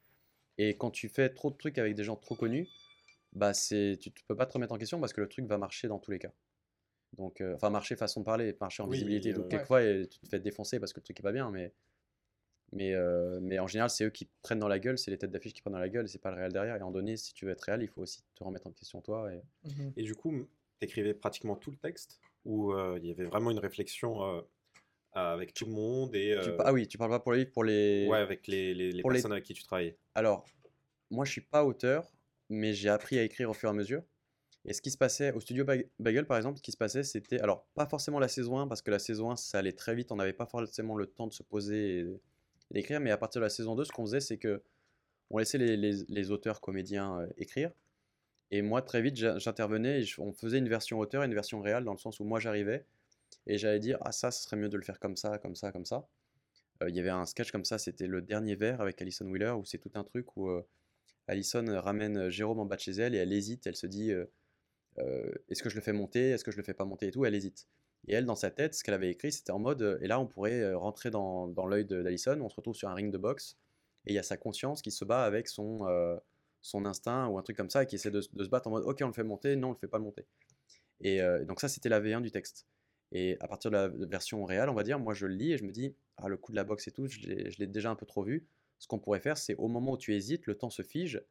Et 0.58 0.76
quand 0.78 0.92
tu 0.92 1.10
fais 1.10 1.30
trop 1.30 1.50
de 1.50 1.58
trucs 1.58 1.78
avec 1.78 1.96
des 1.96 2.04
gens 2.04 2.16
trop 2.16 2.36
connus, 2.36 2.68
bah 3.34 3.54
c'est, 3.54 3.98
tu 4.02 4.10
ne 4.10 4.14
peux 4.28 4.36
pas 4.36 4.46
te 4.46 4.54
remettre 4.54 4.74
en 4.74 4.78
question 4.78 5.00
parce 5.00 5.14
que 5.14 5.22
le 5.22 5.30
truc 5.30 5.46
va 5.46 5.58
marcher 5.58 5.88
dans 5.88 6.00
tous 6.00 6.12
les 6.12 6.20
cas. 6.20 6.32
Donc, 7.18 7.42
euh, 7.42 7.56
enfin, 7.56 7.70
marcher 7.70 7.96
façon 7.96 8.22
de 8.22 8.26
parler, 8.26 8.56
marcher 8.60 8.84
en 8.84 8.88
Oui, 8.88 8.94
visibilité. 8.98 9.34
Donc, 9.34 9.50
quelquefois, 9.50 9.84
et 9.84 10.08
tu 10.08 10.20
te 10.20 10.28
fais 10.28 10.40
défoncer 10.40 10.80
parce 10.80 10.94
que 10.94 11.00
le 11.00 11.04
truc 11.04 11.20
est 11.20 11.24
pas 11.24 11.32
bien, 11.32 11.52
mais, 11.52 11.74
mais, 12.72 12.94
euh, 12.94 13.40
mais 13.42 13.60
en 13.60 13.68
général, 13.68 13.90
c'est 13.90 14.06
eux 14.06 14.10
qui 14.10 14.30
prennent 14.42 14.60
dans 14.60 14.70
la 14.70 14.80
gueule, 14.80 14.98
c'est 14.98 15.12
les 15.12 15.18
têtes 15.18 15.32
d'affiche 15.32 15.54
qui 15.54 15.62
prennent 15.62 15.74
dans 15.74 15.80
la 15.80 15.90
gueule, 15.90 16.06
et 16.06 16.08
c'est 16.08 16.22
pas 16.22 16.32
le 16.32 16.38
réel 16.38 16.54
derrière. 16.54 16.78
Et 16.78 16.82
en 16.82 16.92
donné, 16.92 17.18
si 17.18 17.34
tu 17.34 17.46
veux 17.46 17.52
être 17.52 17.62
réel, 17.62 17.82
il 17.82 17.88
faut 17.88 18.02
aussi 18.02 18.22
te 18.36 18.44
remettre 18.44 18.68
en 18.68 18.72
question 18.72 19.02
toi. 19.02 19.32
Et... 19.34 19.42
Mhm. 19.68 19.94
Et 19.98 20.04
du 20.04 20.16
coup, 20.16 20.48
t'écrivais 20.80 21.14
pratiquement 21.14 21.56
tout 21.56 21.72
le 21.72 21.78
texte 21.78 22.20
Ou 22.46 22.74
euh, 22.74 22.98
il 23.02 23.08
y 23.08 23.12
avait 23.12 23.26
vraiment 23.26 23.52
une 23.52 23.60
réflexion 23.60 24.24
euh, 24.24 24.42
avec 25.14 25.54
tout 25.54 25.66
le 25.66 25.72
monde 25.72 26.16
et 26.16 26.38
Tu 26.42 26.50
euh, 26.50 26.56
ah 26.60 26.72
oui, 26.74 26.88
tu 26.88 26.98
parles 26.98 27.12
pas 27.12 27.20
pour 27.20 27.34
les 27.34 27.40
livres, 27.40 27.52
pour 27.52 27.64
les. 27.64 28.08
ouais, 28.10 28.18
avec 28.18 28.48
les, 28.48 28.74
les, 28.74 28.92
les 28.92 29.04
personnes 29.04 29.32
avec 29.32 29.44
qui 29.44 29.54
tu 29.54 29.64
travaillais 29.64 29.98
Alors, 30.16 30.46
moi, 31.10 31.26
je 31.26 31.32
suis 31.32 31.42
pas 31.42 31.66
auteur, 31.66 32.12
mais 32.50 32.74
j'ai 32.74 32.90
appris 32.90 33.18
à 33.20 33.24
écrire 33.24 33.50
au 33.50 33.54
fur 33.54 33.70
et 33.70 33.72
à 33.72 33.74
mesure. 33.74 34.04
Et 34.64 34.74
ce 34.74 34.82
qui 34.82 34.92
se 34.92 34.98
passait 34.98 35.32
au 35.34 35.40
studio 35.40 35.66
Bag- 35.66 35.90
Bagel, 36.00 36.26
par 36.28 36.38
exemple, 36.38 36.58
ce 36.58 36.64
qui 36.64 36.72
se 36.72 36.78
passait, 36.78 37.04
c'était. 37.04 37.40
Alors, 37.40 37.66
pas 37.74 37.88
forcément 37.88 38.20
la 38.20 38.28
saison 38.28 38.60
1, 38.60 38.68
parce 38.68 38.82
que 38.82 38.92
la 38.92 39.00
saison 39.00 39.32
1, 39.32 39.36
ça 39.36 39.58
allait 39.60 39.72
très 39.74 39.96
vite, 39.96 40.12
on 40.12 40.16
n'avait 40.18 40.34
pas 40.34 40.46
forcément 40.46 40.96
le 40.96 41.08
temps 41.08 41.28
de 41.28 41.34
se 41.34 41.44
poser 41.44 42.00
et, 42.00 42.06
d'écrire, 42.70 43.00
mais 43.00 43.12
à 43.12 43.18
partir 43.18 43.42
de 43.42 43.46
la 43.46 43.50
saison 43.50 43.76
2, 43.76 43.84
ce 43.84 43.92
qu'on 43.92 44.06
faisait, 44.06 44.20
c'est 44.22 44.38
que 44.38 44.62
on 45.30 45.38
laissait 45.40 45.58
les, 45.58 45.78
les- 45.78 46.04
les 46.08 46.32
auteurs, 46.32 46.62
comédiens 46.62 47.20
euh, 47.22 47.28
écrire. 47.38 47.72
Et 48.52 48.62
moi, 48.62 48.82
très 48.82 49.02
vite, 49.02 49.16
j'intervenais 49.40 50.04
on 50.20 50.34
faisait 50.34 50.58
une 50.60 50.68
version 50.70 51.00
auteur 51.00 51.24
et 51.24 51.26
une 51.26 51.34
version 51.34 51.62
réelle, 51.62 51.84
dans 51.86 51.94
le 51.94 51.98
sens 51.98 52.20
où 52.20 52.24
moi, 52.26 52.40
j'arrivais 52.40 52.86
et 53.48 53.58
j'allais 53.58 53.80
dire 53.80 53.98
Ah, 54.02 54.12
ça, 54.12 54.32
ce 54.32 54.44
serait 54.44 54.58
mieux 54.58 54.70
de 54.70 54.78
le 54.78 54.84
faire 54.84 55.00
comme 55.00 55.18
ça, 55.18 55.38
comme 55.38 55.56
ça, 55.56 55.72
comme 55.72 55.86
ça. 55.86 56.08
Euh, 56.84 56.90
Il 56.90 56.96
y 56.96 57.00
avait 57.00 57.10
un 57.10 57.26
sketch 57.26 57.52
comme 57.52 57.66
ça, 57.66 57.78
c'était 57.78 58.08
Le 58.08 58.22
Dernier 58.22 58.56
Verre 58.56 58.82
avec 58.82 59.02
Alison 59.02 59.26
Wheeler, 59.26 59.52
où 59.52 59.66
c'est 59.66 59.78
tout 59.78 59.92
un 59.96 60.04
truc 60.04 60.36
où 60.38 60.50
euh, 60.50 60.66
Alison 61.28 61.66
ramène 61.80 62.18
euh, 62.18 62.30
Jérôme 62.30 62.60
en 62.60 62.66
bas 62.66 62.76
de 62.76 62.82
chez 62.82 62.92
elle 62.92 63.16
et 63.16 63.18
elle 63.18 63.34
hésite, 63.34 63.68
elle 63.68 63.76
se 63.76 63.88
dit 63.88 64.12
euh, 64.12 64.26
Est-ce 65.50 65.64
que 65.64 65.70
je 65.70 65.76
le 65.76 65.82
fais 65.82 65.94
monter 65.94 66.32
Est-ce 66.32 66.44
que 66.44 66.52
je 66.52 66.58
le 66.58 66.64
fais 66.64 66.74
pas 66.74 66.86
monter 66.86 67.08
et 67.08 67.12
tout 67.12 67.26
Elle 67.26 67.36
hésite. 67.36 67.68
Et 68.08 68.14
elle, 68.14 68.26
dans 68.26 68.36
sa 68.36 68.50
tête, 68.50 68.74
ce 68.74 68.84
qu'elle 68.84 68.96
avait 68.96 69.12
écrit, 69.12 69.32
c'était 69.32 69.52
en 69.52 69.60
mode 69.60 70.00
Et 70.02 70.08
là, 70.08 70.20
on 70.20 70.26
pourrait 70.26 70.74
rentrer 70.74 71.12
dans, 71.12 71.48
dans 71.48 71.68
l'œil 71.68 71.86
d'Alison, 71.86 72.40
on 72.42 72.50
se 72.50 72.56
retrouve 72.56 72.76
sur 72.76 72.90
un 72.90 72.96
ring 72.96 73.12
de 73.12 73.18
boxe 73.18 73.58
et 74.08 74.14
il 74.14 74.16
y 74.16 74.20
a 74.20 74.24
sa 74.24 74.38
conscience 74.38 74.82
qui 74.82 74.90
se 74.90 75.06
bat 75.06 75.24
avec 75.24 75.48
son, 75.48 75.86
instinct 76.74 77.28
ou 77.28 77.38
un 77.38 77.44
truc 77.44 77.58
comme 77.58 77.70
ça 77.70 77.84
et 77.84 77.86
qui 77.86 77.96
essaie 77.96 78.10
de, 78.10 78.22
de 78.34 78.44
se 78.44 78.50
battre 78.50 78.68
en 78.68 78.72
mode 78.72 78.84
Ok, 78.86 79.00
on 79.04 79.08
le 79.08 79.14
fait 79.14 79.24
monter, 79.24 79.56
non, 79.56 79.70
on 79.70 79.72
le 79.72 79.78
fait 79.78 79.88
pas 79.88 80.00
monter. 80.00 80.26
Et 81.02 81.22
donc, 81.48 81.62
ça, 81.62 81.68
c'était 81.68 81.90
la 81.90 82.00
V1 82.00 82.22
du 82.22 82.32
texte. 82.32 82.66
Et 83.12 83.38
à 83.42 83.48
partir 83.48 83.72
de 83.72 83.76
la 83.76 83.88
version 83.90 84.44
réelle, 84.46 84.70
on 84.70 84.74
va 84.74 84.84
dire, 84.84 85.00
moi 85.00 85.14
je 85.14 85.26
le 85.28 85.34
lis 85.36 85.54
et 85.54 85.58
je 85.58 85.64
me 85.66 85.72
dis, 85.72 85.96
ah, 86.18 86.30
le 86.30 86.38
coup 86.38 86.52
de 86.52 86.56
la 86.58 86.64
boxe 86.64 86.88
et 86.88 86.92
tout, 86.92 87.08
je 87.08 87.20
l'ai 87.28 87.68
déjà 87.68 87.90
un 87.92 87.96
peu 87.96 88.06
trop 88.06 88.24
vu. 88.24 88.48
Ce 88.80 88.88
qu'on 88.88 89.00
pourrait 89.00 89.20
faire, 89.20 89.38
c'est 89.38 89.56
au 89.56 89.68
moment 89.68 89.94
où 89.94 89.98
tu 89.98 90.14
hésites, 90.16 90.48
le 90.48 90.56
temps 90.58 90.70
se 90.70 90.82
fige 90.82 91.22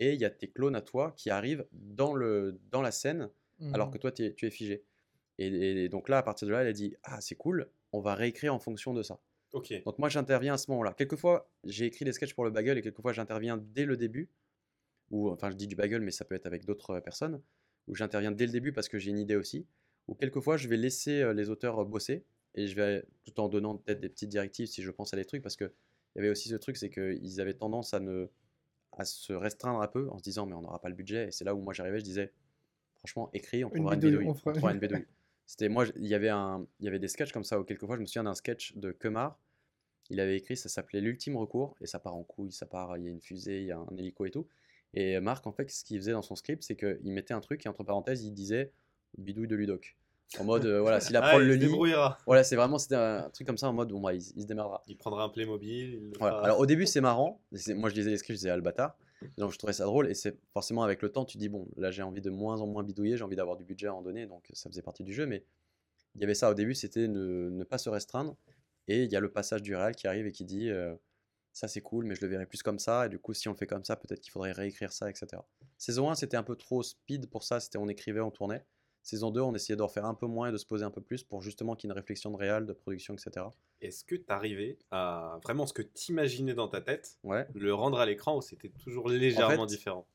et 0.00 0.12
il 0.14 0.20
y 0.20 0.24
a 0.24 0.30
tes 0.30 0.48
clones 0.50 0.76
à 0.76 0.82
toi 0.82 1.12
qui 1.16 1.30
arrivent 1.30 1.66
dans, 1.72 2.14
le, 2.14 2.60
dans 2.70 2.82
la 2.82 2.90
scène 2.92 3.30
alors 3.72 3.90
Mhm. 3.90 3.92
que 3.92 3.98
toi 3.98 4.12
tu 4.12 4.24
es, 4.24 4.34
tu 4.34 4.46
es 4.46 4.50
figé. 4.50 4.84
Et, 5.38 5.46
et 5.84 5.88
donc 5.88 6.08
là, 6.08 6.18
à 6.18 6.22
partir 6.22 6.46
de 6.48 6.52
là, 6.52 6.62
elle 6.62 6.68
a 6.68 6.72
dit, 6.72 6.96
ah, 7.04 7.20
c'est 7.20 7.36
cool, 7.36 7.70
on 7.92 8.00
va 8.00 8.14
réécrire 8.14 8.54
en 8.54 8.58
fonction 8.60 8.94
de 8.94 9.02
ça. 9.02 9.20
Ok. 9.52 9.72
Donc 9.86 9.98
moi 9.98 10.08
j'interviens 10.08 10.54
à 10.54 10.58
ce 10.58 10.70
moment-là. 10.72 10.94
Quelquefois, 10.94 11.50
j'ai 11.64 11.86
écrit 11.86 12.04
des 12.04 12.12
sketchs 12.12 12.34
pour 12.34 12.44
le 12.44 12.50
bagel 12.50 12.78
et 12.78 12.82
quelquefois 12.82 13.12
j'interviens 13.12 13.56
dès 13.58 13.84
le 13.86 13.96
début. 13.96 14.30
Ou 15.10 15.30
enfin 15.30 15.50
je 15.50 15.56
dis 15.56 15.66
du 15.66 15.76
bagel 15.76 16.02
mais 16.02 16.10
ça 16.10 16.24
peut 16.24 16.34
être 16.34 16.46
avec 16.46 16.64
d'autres 16.64 17.00
personnes. 17.00 17.42
Où 17.88 17.94
j'interviens 17.94 18.32
dès 18.32 18.46
le 18.46 18.52
début 18.52 18.72
parce 18.72 18.88
que 18.88 18.98
j'ai 18.98 19.10
une 19.10 19.18
idée 19.18 19.36
aussi. 19.36 19.66
Ou 20.08 20.14
quelquefois 20.14 20.56
je 20.56 20.68
vais 20.68 20.76
laisser 20.76 21.22
euh, 21.22 21.32
les 21.32 21.50
auteurs 21.50 21.78
euh, 21.80 21.84
bosser 21.84 22.24
et 22.54 22.66
je 22.66 22.74
vais 22.76 23.04
tout 23.24 23.38
en 23.40 23.48
donnant 23.48 23.76
peut-être 23.76 24.00
des 24.00 24.08
petites 24.08 24.28
directives 24.28 24.66
si 24.66 24.82
je 24.82 24.90
pense 24.90 25.12
à 25.12 25.16
des 25.16 25.24
trucs 25.24 25.42
parce 25.42 25.56
que 25.56 25.64
il 26.14 26.18
y 26.18 26.20
avait 26.20 26.30
aussi 26.30 26.48
ce 26.48 26.56
truc 26.56 26.76
c'est 26.76 26.90
qu'ils 26.90 27.40
avaient 27.40 27.54
tendance 27.54 27.94
à 27.94 28.00
ne 28.00 28.28
à 28.92 29.04
se 29.04 29.32
restreindre 29.32 29.80
un 29.80 29.88
peu 29.88 30.08
en 30.10 30.18
se 30.18 30.22
disant 30.22 30.46
mais 30.46 30.54
on 30.54 30.62
n'aura 30.62 30.80
pas 30.80 30.88
le 30.88 30.94
budget 30.94 31.28
et 31.28 31.30
c'est 31.32 31.44
là 31.44 31.54
où 31.54 31.60
moi 31.60 31.72
j'arrivais 31.72 31.98
je 31.98 32.04
disais 32.04 32.32
franchement 32.98 33.30
écris 33.32 33.64
on 33.64 33.70
trouvera 33.70 33.94
une 33.94 34.00
bidouille, 34.10 34.26
on 34.30 34.34
fera- 34.34 34.50
on 34.50 34.52
trouvera 34.52 34.72
une 34.72 34.78
bidouille 34.80 35.06
c'était 35.46 35.68
moi, 35.68 35.84
il 35.96 36.06
y 36.06 36.14
avait 36.14 36.28
un, 36.30 36.66
il 36.80 36.84
y 36.84 36.88
avait 36.88 36.98
des 36.98 37.08
sketchs 37.08 37.32
comme 37.32 37.44
ça 37.44 37.58
où 37.60 37.64
quelquefois 37.64 37.96
je 37.96 38.00
me 38.00 38.06
souviens 38.06 38.24
d'un 38.24 38.34
sketch 38.34 38.76
de 38.76 38.92
Kemar. 38.92 39.38
Il 40.10 40.20
avait 40.20 40.36
écrit, 40.36 40.56
ça 40.56 40.68
s'appelait 40.70 41.00
l'ultime 41.02 41.36
recours 41.36 41.76
et 41.82 41.86
ça 41.86 41.98
part 41.98 42.14
en 42.14 42.22
couille, 42.22 42.52
ça 42.52 42.64
part, 42.66 42.96
il 42.96 43.04
y 43.04 43.08
a 43.08 43.10
une 43.10 43.20
fusée, 43.20 43.60
il 43.60 43.66
y 43.66 43.72
a 43.72 43.78
un 43.78 43.96
hélico 43.96 44.24
et 44.26 44.30
tout. 44.30 44.46
Et 44.94 45.18
Marc 45.20 45.46
en 45.46 45.52
fait, 45.52 45.70
ce 45.70 45.84
qu'il 45.84 45.98
faisait 45.98 46.12
dans 46.12 46.22
son 46.22 46.34
script, 46.34 46.62
c'est 46.62 46.76
qu'il 46.76 47.12
mettait 47.12 47.34
un 47.34 47.40
truc 47.40 47.64
et 47.66 47.68
entre 47.68 47.84
parenthèses, 47.84 48.24
il 48.24 48.32
disait 48.32 48.70
bidouille 49.18 49.48
de 49.48 49.56
Ludoc. 49.56 49.96
En 50.40 50.44
mode, 50.44 50.64
euh, 50.66 50.80
voilà, 50.80 51.00
si 51.00 51.12
la 51.12 51.20
Ah, 51.24 51.38
le 51.38 51.52
se 51.54 51.58
lit, 51.58 51.66
débrouillera. 51.66 52.18
voilà, 52.26 52.42
c'est 52.42 52.56
vraiment, 52.56 52.78
c'était 52.78 52.96
un 52.96 53.30
truc 53.30 53.46
comme 53.46 53.58
ça 53.58 53.68
en 53.68 53.72
mode, 53.72 53.90
bon, 53.92 54.00
bah, 54.00 54.14
il, 54.14 54.22
il 54.36 54.42
se 54.42 54.46
démerdera. 54.46 54.82
Il 54.88 54.96
prendra 54.96 55.22
un 55.24 55.28
Playmobil. 55.28 55.94
Il 55.94 56.00
le 56.10 56.12
Voilà. 56.18 56.36
fera. 56.36 56.44
Alors 56.46 56.58
au 56.60 56.66
début 56.66 56.86
c'est 56.86 57.00
marrant, 57.00 57.40
moi 57.76 57.88
je 57.90 57.94
lisais 57.94 58.10
les 58.10 58.16
scripts, 58.16 58.36
je 58.36 58.40
disais 58.40 58.50
Albatar, 58.50 58.96
donc 59.38 59.52
je 59.52 59.58
trouvais 59.58 59.72
ça 59.72 59.84
drôle 59.84 60.10
et 60.10 60.14
c'est 60.14 60.36
forcément 60.52 60.82
avec 60.82 61.00
le 61.02 61.08
temps 61.10 61.24
tu 61.24 61.38
dis 61.38 61.48
bon 61.48 61.66
là 61.76 61.90
j'ai 61.90 62.02
envie 62.02 62.20
de 62.20 62.30
moins 62.30 62.60
en 62.60 62.66
moins 62.66 62.82
bidouiller, 62.82 63.16
j'ai 63.16 63.22
envie 63.24 63.36
d'avoir 63.36 63.56
du 63.56 63.64
budget 63.64 63.86
à 63.86 63.94
en 63.94 64.02
donner, 64.02 64.26
donc 64.26 64.44
ça 64.54 64.68
faisait 64.68 64.82
partie 64.82 65.04
du 65.04 65.12
jeu, 65.14 65.24
mais 65.26 65.44
il 66.16 66.20
y 66.20 66.24
avait 66.24 66.34
ça 66.34 66.50
au 66.50 66.54
début, 66.54 66.74
c'était 66.74 67.06
ne, 67.08 67.48
ne 67.50 67.64
pas 67.64 67.78
se 67.78 67.88
restreindre 67.88 68.36
et 68.88 69.04
il 69.04 69.12
y 69.12 69.16
a 69.16 69.20
le 69.20 69.30
passage 69.30 69.62
du 69.62 69.74
réel 69.76 69.94
qui 69.94 70.06
arrive 70.08 70.26
et 70.26 70.32
qui 70.32 70.44
dit 70.44 70.68
euh, 70.68 70.94
ça 71.52 71.68
c'est 71.68 71.80
cool 71.80 72.04
mais 72.06 72.14
je 72.16 72.22
le 72.22 72.28
verrai 72.28 72.46
plus 72.46 72.62
comme 72.62 72.78
ça 72.80 73.06
et 73.06 73.08
du 73.08 73.18
coup 73.18 73.34
si 73.34 73.48
on 73.48 73.52
le 73.52 73.56
fait 73.56 73.66
comme 73.66 73.84
ça 73.84 73.94
peut-être 73.96 74.20
qu'il 74.20 74.32
faudrait 74.32 74.52
réécrire 74.52 74.92
ça 74.92 75.08
etc. 75.08 75.40
Saison 75.78 76.10
1 76.10 76.16
c'était 76.16 76.36
un 76.36 76.42
peu 76.42 76.56
trop 76.56 76.82
speed 76.82 77.28
pour 77.30 77.44
ça, 77.44 77.60
c'était 77.60 77.78
on 77.78 77.88
écrivait, 77.88 78.20
on 78.20 78.30
tournait. 78.32 78.64
Saison 79.04 79.30
2 79.30 79.40
on 79.42 79.54
essayait 79.54 79.76
d'en 79.76 79.86
faire 79.86 80.06
un 80.06 80.14
peu 80.14 80.26
moins 80.26 80.48
et 80.48 80.52
de 80.52 80.56
se 80.56 80.66
poser 80.66 80.84
un 80.84 80.90
peu 80.90 81.00
plus 81.02 81.22
pour 81.22 81.42
justement 81.42 81.76
qu'il 81.76 81.88
y 81.88 81.90
ait 81.90 81.94
une 81.94 81.98
réflexion 82.00 82.30
de 82.32 82.36
réel, 82.36 82.66
de 82.66 82.72
production 82.72 83.14
etc. 83.14 83.46
Est-ce 83.80 84.02
que 84.04 84.14
tu 84.16 84.24
arrivais 84.28 84.78
à 84.90 85.38
vraiment 85.44 85.66
ce 85.66 85.72
que 85.74 85.82
tu 85.82 86.10
imaginais 86.12 86.54
dans 86.54 86.68
ta 86.68 86.80
tête, 86.80 87.18
Ouais. 87.22 87.46
le 87.54 87.72
rendre 87.74 88.00
à 88.00 88.06
l'écran 88.06 88.38
ou 88.38 88.42
c'était 88.42 88.70
toujours 88.70 89.08
légèrement 89.08 89.62
fait, 89.68 89.76
différent? 89.76 90.08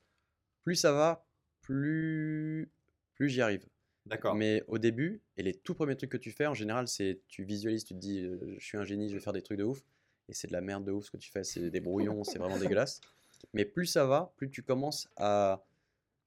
plus 0.64 0.76
ça 0.76 0.92
va, 0.92 1.26
plus, 1.62 2.72
plus 3.14 3.30
j'y 3.30 3.42
arrive. 3.42 3.66
D'accord. 4.06 4.34
Mais 4.36 4.64
au 4.68 4.80
début, 4.80 5.22
et 5.38 5.44
les 5.44 5.54
tout 5.54 5.76
premiers 5.76 5.96
trucs 5.96 6.10
que 6.12 6.18
tu 6.18 6.32
fais, 6.32 6.48
en 6.48 6.56
général, 6.56 6.88
c'est 6.88 7.22
tu 7.28 7.44
visualises, 7.44 7.84
tu 7.84 7.94
te 7.94 8.00
dis, 8.00 8.22
euh, 8.24 8.56
je 8.58 8.66
suis 8.66 8.78
un 8.78 8.84
génie, 8.84 9.08
je 9.10 9.14
vais 9.14 9.20
faire 9.20 9.34
des 9.34 9.44
trucs 9.44 9.60
de 9.60 9.64
ouf. 9.64 9.84
Et 10.30 10.34
c'est 10.34 10.48
de 10.48 10.54
la 10.54 10.62
merde 10.62 10.84
de 10.84 10.92
ouf 10.92 11.06
ce 11.06 11.12
que 11.12 11.18
tu 11.18 11.30
fais, 11.32 11.44
c'est 11.44 11.70
des 11.70 11.80
brouillons, 11.80 12.24
c'est 12.24 12.40
vraiment 12.40 12.58
dégueulasse. 12.84 13.02
Mais 13.54 13.66
plus 13.66 13.86
ça 13.86 14.06
va, 14.06 14.34
plus 14.36 14.50
tu 14.50 14.64
commences 14.64 15.08
à, 15.16 15.64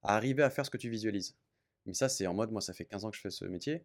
à 0.02 0.14
arriver 0.16 0.42
à 0.44 0.50
faire 0.50 0.64
ce 0.64 0.70
que 0.70 0.76
tu 0.76 0.88
visualises. 0.90 1.34
Mais 1.86 1.94
ça, 1.94 2.08
c'est 2.08 2.26
en 2.26 2.34
mode, 2.34 2.52
moi, 2.52 2.60
ça 2.60 2.72
fait 2.72 2.84
15 2.84 3.04
ans 3.04 3.10
que 3.10 3.16
je 3.16 3.22
fais 3.22 3.30
ce 3.30 3.44
métier. 3.44 3.84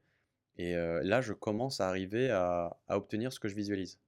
Et 0.58 0.76
euh, 0.76 1.02
là, 1.04 1.22
je 1.22 1.34
commence 1.34 1.82
à 1.82 1.90
arriver 1.90 2.30
à, 2.32 2.78
à 2.88 2.98
obtenir 2.98 3.34
ce 3.34 3.40
que 3.40 3.48
je 3.48 3.56
visualise. 3.56 4.00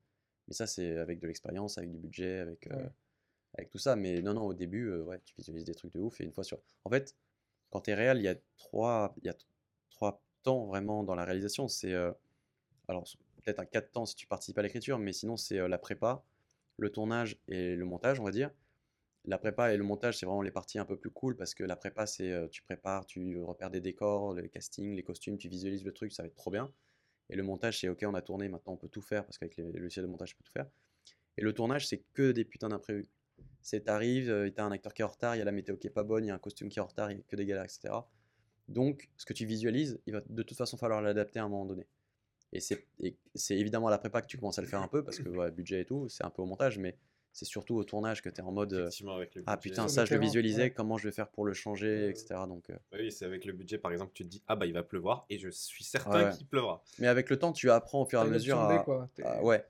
Mais 0.48 0.54
ça, 0.54 0.68
c'est 0.68 0.98
avec 0.98 1.20
de 1.20 1.28
l'expérience, 1.28 1.78
avec 1.78 1.92
du 1.92 1.98
budget, 2.00 2.40
avec, 2.40 2.68
euh, 2.68 2.76
Ouais. 2.76 2.90
avec 3.56 3.70
tout 3.72 3.78
ça. 3.80 3.96
Mais 3.96 4.22
non, 4.22 4.34
non, 4.36 4.44
au 4.48 4.54
début, 4.54 4.88
euh, 4.90 5.04
ouais, 5.04 5.20
tu 5.26 5.36
visualises 5.38 5.66
des 5.66 5.76
trucs 5.76 5.94
de 5.94 6.00
ouf. 6.00 6.22
Et 6.22 6.26
une 6.26 6.34
fois 6.34 6.44
sur. 6.44 6.60
En 6.86 6.90
fait, 6.92 7.16
quand 7.72 7.82
tu 7.82 7.92
es 7.92 7.96
réel, 7.96 8.18
il 8.20 8.24
y 8.24 8.28
a 8.30 8.36
trois, 8.58 9.16
il 9.22 9.28
y 9.28 9.30
a 9.30 9.36
trois 9.90 10.22
temps 10.44 10.66
vraiment 10.68 11.04
dans 11.04 11.16
la 11.16 11.26
réalisation. 11.26 11.68
C'est 11.68 11.94
alors 12.88 13.06
peut-être 13.44 13.60
un 13.60 13.66
quatre 13.66 13.92
temps 13.92 14.06
si 14.06 14.16
tu 14.16 14.28
participes 14.28 14.58
à 14.58 14.62
l'écriture, 14.62 15.00
mais 15.00 15.14
sinon 15.14 15.38
c'est 15.38 15.68
la 15.68 15.78
prépa, 15.78 16.24
le 16.78 16.90
tournage 16.92 17.38
et 17.48 17.76
le 17.76 17.86
montage, 17.86 18.20
on 18.20 18.24
va 18.24 18.32
dire. 18.32 18.52
La 19.30 19.38
prépa 19.38 19.72
et 19.72 19.78
le 19.78 19.84
montage, 19.84 20.18
c'est 20.18 20.26
vraiment 20.26 20.42
les 20.42 20.50
parties 20.50 20.80
un 20.80 20.86
peu 20.86 20.98
plus 20.98 21.12
cool 21.12 21.36
parce 21.36 21.54
que 21.54 21.64
la 21.64 21.76
prépa, 21.76 22.08
c'est 22.08 22.32
euh, 22.32 22.48
tu 22.48 22.64
prépares, 22.64 23.06
tu 23.06 23.40
repères 23.44 23.70
des 23.70 23.80
décors, 23.80 24.34
les 24.34 24.50
castings, 24.50 24.96
les 24.96 25.04
costumes, 25.04 25.38
tu 25.38 25.48
visualises 25.48 25.86
le 25.86 25.94
truc, 25.94 26.12
ça 26.12 26.24
va 26.24 26.28
être 26.28 26.36
trop 26.36 26.50
bien. 26.50 26.74
Et 27.30 27.36
le 27.36 27.44
montage, 27.44 27.80
c'est 27.80 27.90
ok, 27.90 28.04
on 28.08 28.16
a 28.16 28.24
tourné, 28.24 28.50
maintenant 28.50 28.74
on 28.74 28.78
peut 28.78 28.88
tout 28.88 29.04
faire 29.04 29.24
parce 29.26 29.38
qu'avec 29.38 29.56
les 29.58 29.72
logiciels 29.74 30.06
de 30.06 30.10
montage, 30.10 30.30
tu 30.30 30.36
peux 30.36 30.44
tout 30.44 30.52
faire. 30.52 30.66
Et 31.38 31.44
le 31.44 31.54
tournage, 31.54 31.88
c'est 31.88 32.04
que 32.14 32.32
des 32.32 32.44
putains 32.44 32.70
d'imprévus. 32.70 33.06
C'est 33.62 33.82
t'arrives, 33.82 34.32
euh, 34.32 34.50
t'as 34.50 34.64
un 34.64 34.72
acteur 34.72 34.96
qui 34.96 35.04
est 35.04 35.06
en 35.06 35.10
retard, 35.10 35.36
il 35.36 35.40
y 35.40 35.42
a 35.44 35.46
la 35.46 35.52
météo 35.52 35.78
qui 35.78 35.86
est 35.86 35.92
pas 35.92 36.04
bonne, 36.04 36.26
il 36.26 36.30
y 36.30 36.32
a 36.32 36.36
un 36.36 36.40
costume 36.40 36.70
qui 36.70 36.80
est 36.80 36.82
en 36.82 36.88
retard, 36.88 37.12
il 37.12 37.18
y 37.18 37.22
a 37.22 37.24
que 37.24 37.36
des 37.36 37.46
galères, 37.46 37.66
etc. 37.66 37.94
Donc, 38.68 39.12
ce 39.16 39.28
que 39.28 39.34
tu 39.34 39.46
visualises, 39.46 40.02
il 40.08 40.14
va 40.14 40.22
de 40.28 40.42
toute 40.42 40.58
façon 40.58 40.76
falloir 40.76 41.04
l'adapter 41.04 41.38
à 41.38 41.44
un 41.44 41.50
moment 41.50 41.66
donné. 41.66 41.86
Et 42.52 42.62
c'est 42.62 43.58
évidemment 43.58 43.90
à 43.90 43.92
la 43.92 44.00
prépa 44.00 44.24
que 44.24 44.28
tu 44.28 44.40
commences 44.40 44.58
à 44.58 44.64
le 44.64 44.68
faire 44.68 44.82
un 44.82 44.88
peu 44.88 45.04
parce 45.04 45.20
que 45.20 45.50
budget 45.52 45.82
et 45.82 45.86
tout, 45.86 46.10
c'est 46.10 46.26
un 46.26 46.32
peu 46.32 46.42
au 46.42 46.48
montage, 46.48 46.80
mais 46.80 46.98
c'est 47.40 47.46
surtout 47.46 47.76
au 47.76 47.84
tournage 47.86 48.22
que 48.22 48.28
tu 48.30 48.42
es 48.42 48.44
en 48.44 48.52
mode 48.52 48.74
euh, 48.74 48.82
Effectivement, 48.84 49.16
avec 49.16 49.34
le 49.36 49.44
Ah 49.46 49.56
putain, 49.56 49.88
ça 49.88 50.04
je 50.04 50.14
le 50.14 50.20
visualisais, 50.20 50.64
ouais. 50.64 50.72
comment 50.72 50.98
je 50.98 51.08
vais 51.08 51.14
faire 51.14 51.30
pour 51.30 51.46
le 51.46 51.54
changer, 51.54 52.10
etc. 52.10 52.36
Donc, 52.48 52.70
euh, 52.70 52.76
Oui, 52.92 53.12
c'est 53.14 53.24
avec 53.24 53.46
le 53.46 53.54
budget, 53.54 53.78
par 53.78 53.92
exemple, 53.94 54.12
tu 54.14 54.24
te 54.26 54.30
dis, 54.30 54.44
ah 54.48 54.58
bah 54.58 54.66
il 54.66 54.74
va 54.74 54.84
pleuvoir, 54.84 55.26
et 55.30 55.38
je 55.40 55.50
suis 55.50 55.86
certain 55.86 56.12
Ouais, 56.26 56.30
ouais. 56.30 56.38
qu'il 56.38 56.46
pleuvra. 56.48 56.84
Mais 57.00 57.08
avec 57.08 57.30
le 57.30 57.40
temps, 57.40 57.54
tu 57.54 57.72
apprends 57.72 58.02
au 58.02 58.06
fur 58.06 58.20
et 58.20 58.24
à 58.24 58.26
mesure 58.26 58.60
à, 58.60 58.80
quoi. 58.84 59.10
T'es- 59.16 59.24
à- 59.24 59.42
Ouais. 59.42 59.66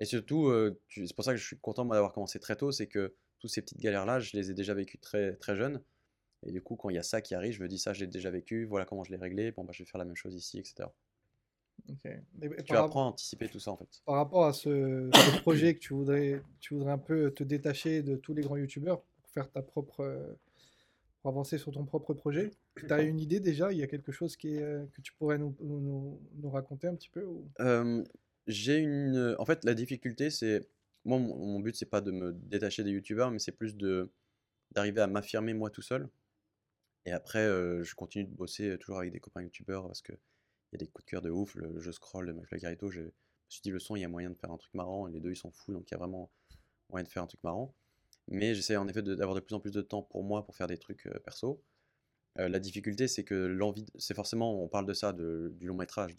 Et 0.00 0.04
surtout, 0.04 0.48
euh, 0.48 0.80
tu- 0.88 1.06
c'est 1.06 1.14
pour 1.14 1.24
ça 1.24 1.30
que 1.32 1.38
je 1.38 1.46
suis 1.46 1.58
content 1.58 1.84
d'avoir 1.84 2.12
commencé 2.12 2.40
très 2.40 2.56
tôt, 2.56 2.72
c'est 2.72 2.88
que 2.88 3.14
toutes 3.38 3.50
ces 3.50 3.62
petites 3.62 3.78
galères-là, 3.80 4.18
je 4.18 4.36
les 4.36 4.50
ai 4.50 4.54
déjà 4.54 4.74
vécues 4.74 4.98
très, 4.98 5.36
très 5.36 5.54
jeune. 5.54 5.80
Et 6.44 6.50
du 6.50 6.60
coup, 6.60 6.74
quand 6.74 6.90
il 6.90 6.96
y 6.96 6.98
a 6.98 7.04
ça 7.04 7.20
qui 7.20 7.36
arrive, 7.36 7.52
je 7.52 7.62
me 7.62 7.68
dis 7.68 7.78
ça, 7.78 7.92
je 7.92 8.00
l'ai 8.00 8.08
déjà 8.08 8.30
vécu, 8.30 8.64
voilà 8.64 8.84
comment 8.84 9.04
je 9.04 9.12
l'ai 9.12 9.16
réglé, 9.16 9.52
bon 9.52 9.62
bah 9.62 9.72
je 9.72 9.84
vais 9.84 9.88
faire 9.88 9.98
la 10.00 10.04
même 10.04 10.16
chose 10.16 10.34
ici, 10.34 10.58
etc. 10.58 10.88
Ok. 11.88 12.04
Et- 12.06 12.18
et 12.58 12.62
Tu 12.64 12.76
apprends 12.76 13.04
à 13.04 13.08
anticiper 13.08 13.48
tout 13.48 13.58
ça 13.60 13.72
en 13.72 13.76
fait. 13.76 14.02
par 14.06 14.16
rapport 14.16 14.44
à 14.46 14.52
ce, 14.52 15.10
ce 15.12 15.40
projet 15.42 15.74
que 15.74 15.80
tu 15.80 15.94
voudrais, 15.94 16.42
tu 16.60 16.74
voudrais 16.74 16.92
un 16.92 16.98
peu 16.98 17.30
te 17.32 17.42
détacher 17.44 18.02
de 18.02 18.16
tous 18.16 18.34
les 18.34 18.42
grands 18.42 18.56
youtubeurs 18.56 19.00
pour 19.00 19.30
faire 19.30 19.50
ta 19.50 19.62
propre, 19.62 20.00
euh, 20.00 20.32
pour 21.20 21.30
avancer 21.30 21.58
sur 21.58 21.72
ton 21.72 21.84
propre 21.84 22.14
projet. 22.14 22.50
Tu 22.76 22.90
as 22.92 23.02
une 23.02 23.20
idée 23.20 23.38
déjà? 23.40 23.70
Il 23.72 23.78
y 23.78 23.82
a 23.82 23.86
quelque 23.86 24.12
chose 24.12 24.36
qui 24.36 24.54
est, 24.56 24.62
euh, 24.62 24.86
que 24.94 25.02
tu 25.02 25.12
pourrais 25.14 25.36
nous, 25.38 25.54
nous, 25.60 25.80
nous- 25.80 26.20
nous 26.36 26.50
raconter 26.50 26.86
un 26.86 26.94
petit 26.94 27.10
peu 27.10 27.22
ou... 27.24 27.46
Euh, 27.60 28.02
j'ai 28.46 28.78
une. 28.78 29.36
En 29.38 29.44
fait, 29.44 29.62
la 29.64 29.74
difficulté, 29.74 30.30
c'est. 30.30 30.66
Moi, 31.04 31.18
mon, 31.18 31.36
mon 31.36 31.60
but, 31.60 31.76
c'est 31.76 31.86
pas 31.90 32.00
de 32.00 32.10
me 32.10 32.32
détacher 32.32 32.82
des 32.82 32.90
youtubeurs, 32.90 33.30
mais 33.30 33.38
c'est 33.38 33.52
plus 33.52 33.76
de 33.76 34.10
d'arriver 34.72 35.00
à 35.02 35.06
m'affirmer 35.06 35.52
moi 35.52 35.68
tout 35.70 35.82
seul. 35.82 36.08
Et 37.04 37.12
après, 37.12 37.40
euh, 37.40 37.82
je 37.84 37.94
continue 37.94 38.24
de 38.24 38.34
bosser 38.34 38.76
toujours 38.78 38.98
avec 38.98 39.12
des 39.12 39.20
copains 39.20 39.42
youtubeurs 39.42 39.86
parce 39.86 40.00
que 40.02 40.12
il 40.72 40.76
y 40.76 40.76
a 40.76 40.78
des 40.78 40.86
coups 40.86 41.04
de 41.04 41.10
cœur 41.10 41.22
de 41.22 41.30
ouf. 41.30 41.54
Le 41.54 41.80
jeu 41.80 41.92
scroll 41.92 42.26
de 42.26 42.32
McFly 42.32 42.60
Carito, 42.60 42.90
je 42.90 43.00
me 43.00 43.12
suis 43.48 43.62
dit, 43.62 43.70
le 43.70 43.78
son, 43.78 43.96
il 43.96 44.00
y 44.00 44.04
a 44.04 44.08
moyen 44.08 44.30
de 44.30 44.36
faire 44.36 44.50
un 44.50 44.56
truc 44.56 44.72
marrant. 44.74 45.06
Et 45.08 45.12
les 45.12 45.20
deux, 45.20 45.30
ils 45.30 45.36
sont 45.36 45.50
fous, 45.50 45.72
donc 45.72 45.90
il 45.90 45.92
y 45.92 45.94
a 45.94 45.98
vraiment 45.98 46.30
moyen 46.90 47.04
de 47.04 47.08
faire 47.08 47.22
un 47.22 47.26
truc 47.26 47.42
marrant. 47.44 47.74
Mais 48.28 48.54
j'essaie 48.54 48.76
en 48.76 48.88
effet 48.88 49.02
d'avoir 49.02 49.34
de, 49.34 49.40
plus 49.40 49.54
en 49.54 49.60
plus 49.60 49.72
de 49.72 49.82
temps 49.82 50.02
pour 50.02 50.22
moi 50.22 50.44
pour 50.44 50.56
faire 50.56 50.66
des 50.66 50.78
trucs 50.78 51.06
euh, 51.06 51.18
perso. 51.18 51.62
Euh, 52.38 52.48
la 52.48 52.60
difficulté, 52.60 53.08
c'est 53.08 53.24
que 53.24 53.34
l'envie, 53.34 53.84
c'est 53.98 54.14
forcément, 54.14 54.62
on 54.62 54.68
parle 54.68 54.86
de 54.86 54.94
ça, 54.94 55.12
du 55.12 55.66
long 55.66 55.76
métrage. 55.76 56.16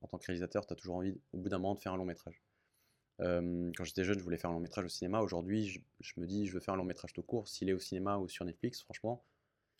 En 0.00 0.06
tant 0.06 0.18
que 0.18 0.26
réalisateur, 0.26 0.66
tu 0.66 0.72
as 0.72 0.76
toujours 0.76 0.96
envie, 0.96 1.20
au 1.32 1.38
bout 1.38 1.48
d'un 1.50 1.58
moment, 1.58 1.74
de 1.74 1.80
faire 1.80 1.92
un 1.92 1.96
long 1.96 2.06
métrage. 2.06 2.42
Euh, 3.20 3.70
quand 3.76 3.84
j'étais 3.84 4.04
jeune, 4.04 4.18
je 4.18 4.24
voulais 4.24 4.38
faire 4.38 4.50
un 4.50 4.54
long 4.54 4.60
métrage 4.60 4.86
au 4.86 4.88
cinéma. 4.88 5.20
Aujourd'hui, 5.20 5.68
je, 5.68 5.80
je 6.00 6.14
me 6.18 6.26
dis, 6.26 6.46
je 6.46 6.54
veux 6.54 6.60
faire 6.60 6.74
un 6.74 6.78
long 6.78 6.84
métrage 6.84 7.12
tout 7.12 7.22
court. 7.22 7.48
S'il 7.48 7.68
est 7.68 7.74
au 7.74 7.78
cinéma 7.78 8.16
ou 8.16 8.28
sur 8.28 8.46
Netflix, 8.46 8.80
franchement, 8.82 9.22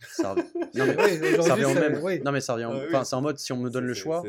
ça, 0.06 0.34
non, 0.74 0.86
mais, 0.86 0.96
Oui, 0.96 1.42
ça 1.42 1.54
revient 1.54 1.70
ça- 1.74 1.80
même. 1.90 2.00
oui. 2.02 2.20
Non, 2.20 2.32
mais 2.32 2.40
ça 2.40 2.54
revient. 2.54 2.66
au- 2.66 2.70
Ah 2.72 2.78
oui. 2.80 2.86
Enfin, 2.88 3.04
c'est 3.04 3.16
en 3.16 3.22
mode, 3.22 3.38
si 3.38 3.52
on 3.52 3.56
me 3.58 3.70
donne 3.70 3.86
le 3.86 3.94
choix, 3.94 4.22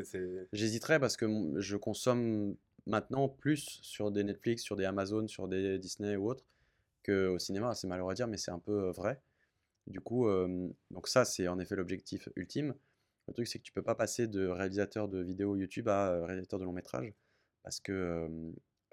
j'hésiterais 0.54 1.00
parce 1.00 1.18
que 1.18 1.28
je 1.58 1.78
consomme 1.78 2.56
maintenant 2.88 3.30
plus 3.30 3.80
sur 3.82 4.12
des 4.12 4.24
Netflix, 4.24 4.64
sur 4.64 4.76
des 4.76 4.86
Amazon, 4.86 5.28
sur 5.28 5.48
des 5.48 5.78
Disney 5.80 6.16
ou 6.16 6.30
autres 6.30 6.44
qu'au 7.06 7.38
cinéma. 7.40 7.74
C'est 7.76 7.88
malheureux 7.88 8.12
à 8.12 8.16
dire, 8.16 8.28
mais 8.28 8.38
c'est 8.38 8.52
un 8.52 8.60
peu 8.60 8.88
euh, 8.88 8.92
vrai. 8.92 9.22
Du 9.88 10.00
coup, 10.02 10.28
euh, 10.28 10.68
donc 10.92 11.08
ça, 11.08 11.26
c'est 11.26 11.48
en 11.48 11.60
effet 11.60 11.76
l'objectif 11.76 12.30
ultime. 12.36 12.74
Le 13.28 13.34
truc, 13.34 13.48
c'est 13.48 13.60
que 13.60 13.64
tu 13.64 13.72
peux 13.72 13.82
pas 13.84 13.96
passer 13.96 14.28
de 14.28 14.48
réalisateur 14.48 15.08
de 15.08 15.22
vidéos 15.22 15.56
YouTube 15.56 15.88
à 15.88 16.10
euh, 16.12 16.26
réalisateur 16.26 16.60
de 16.60 16.66
long 16.66 16.74
métrage 16.74 17.14
parce 17.64 17.80
que 17.80 17.92
euh, 17.92 18.28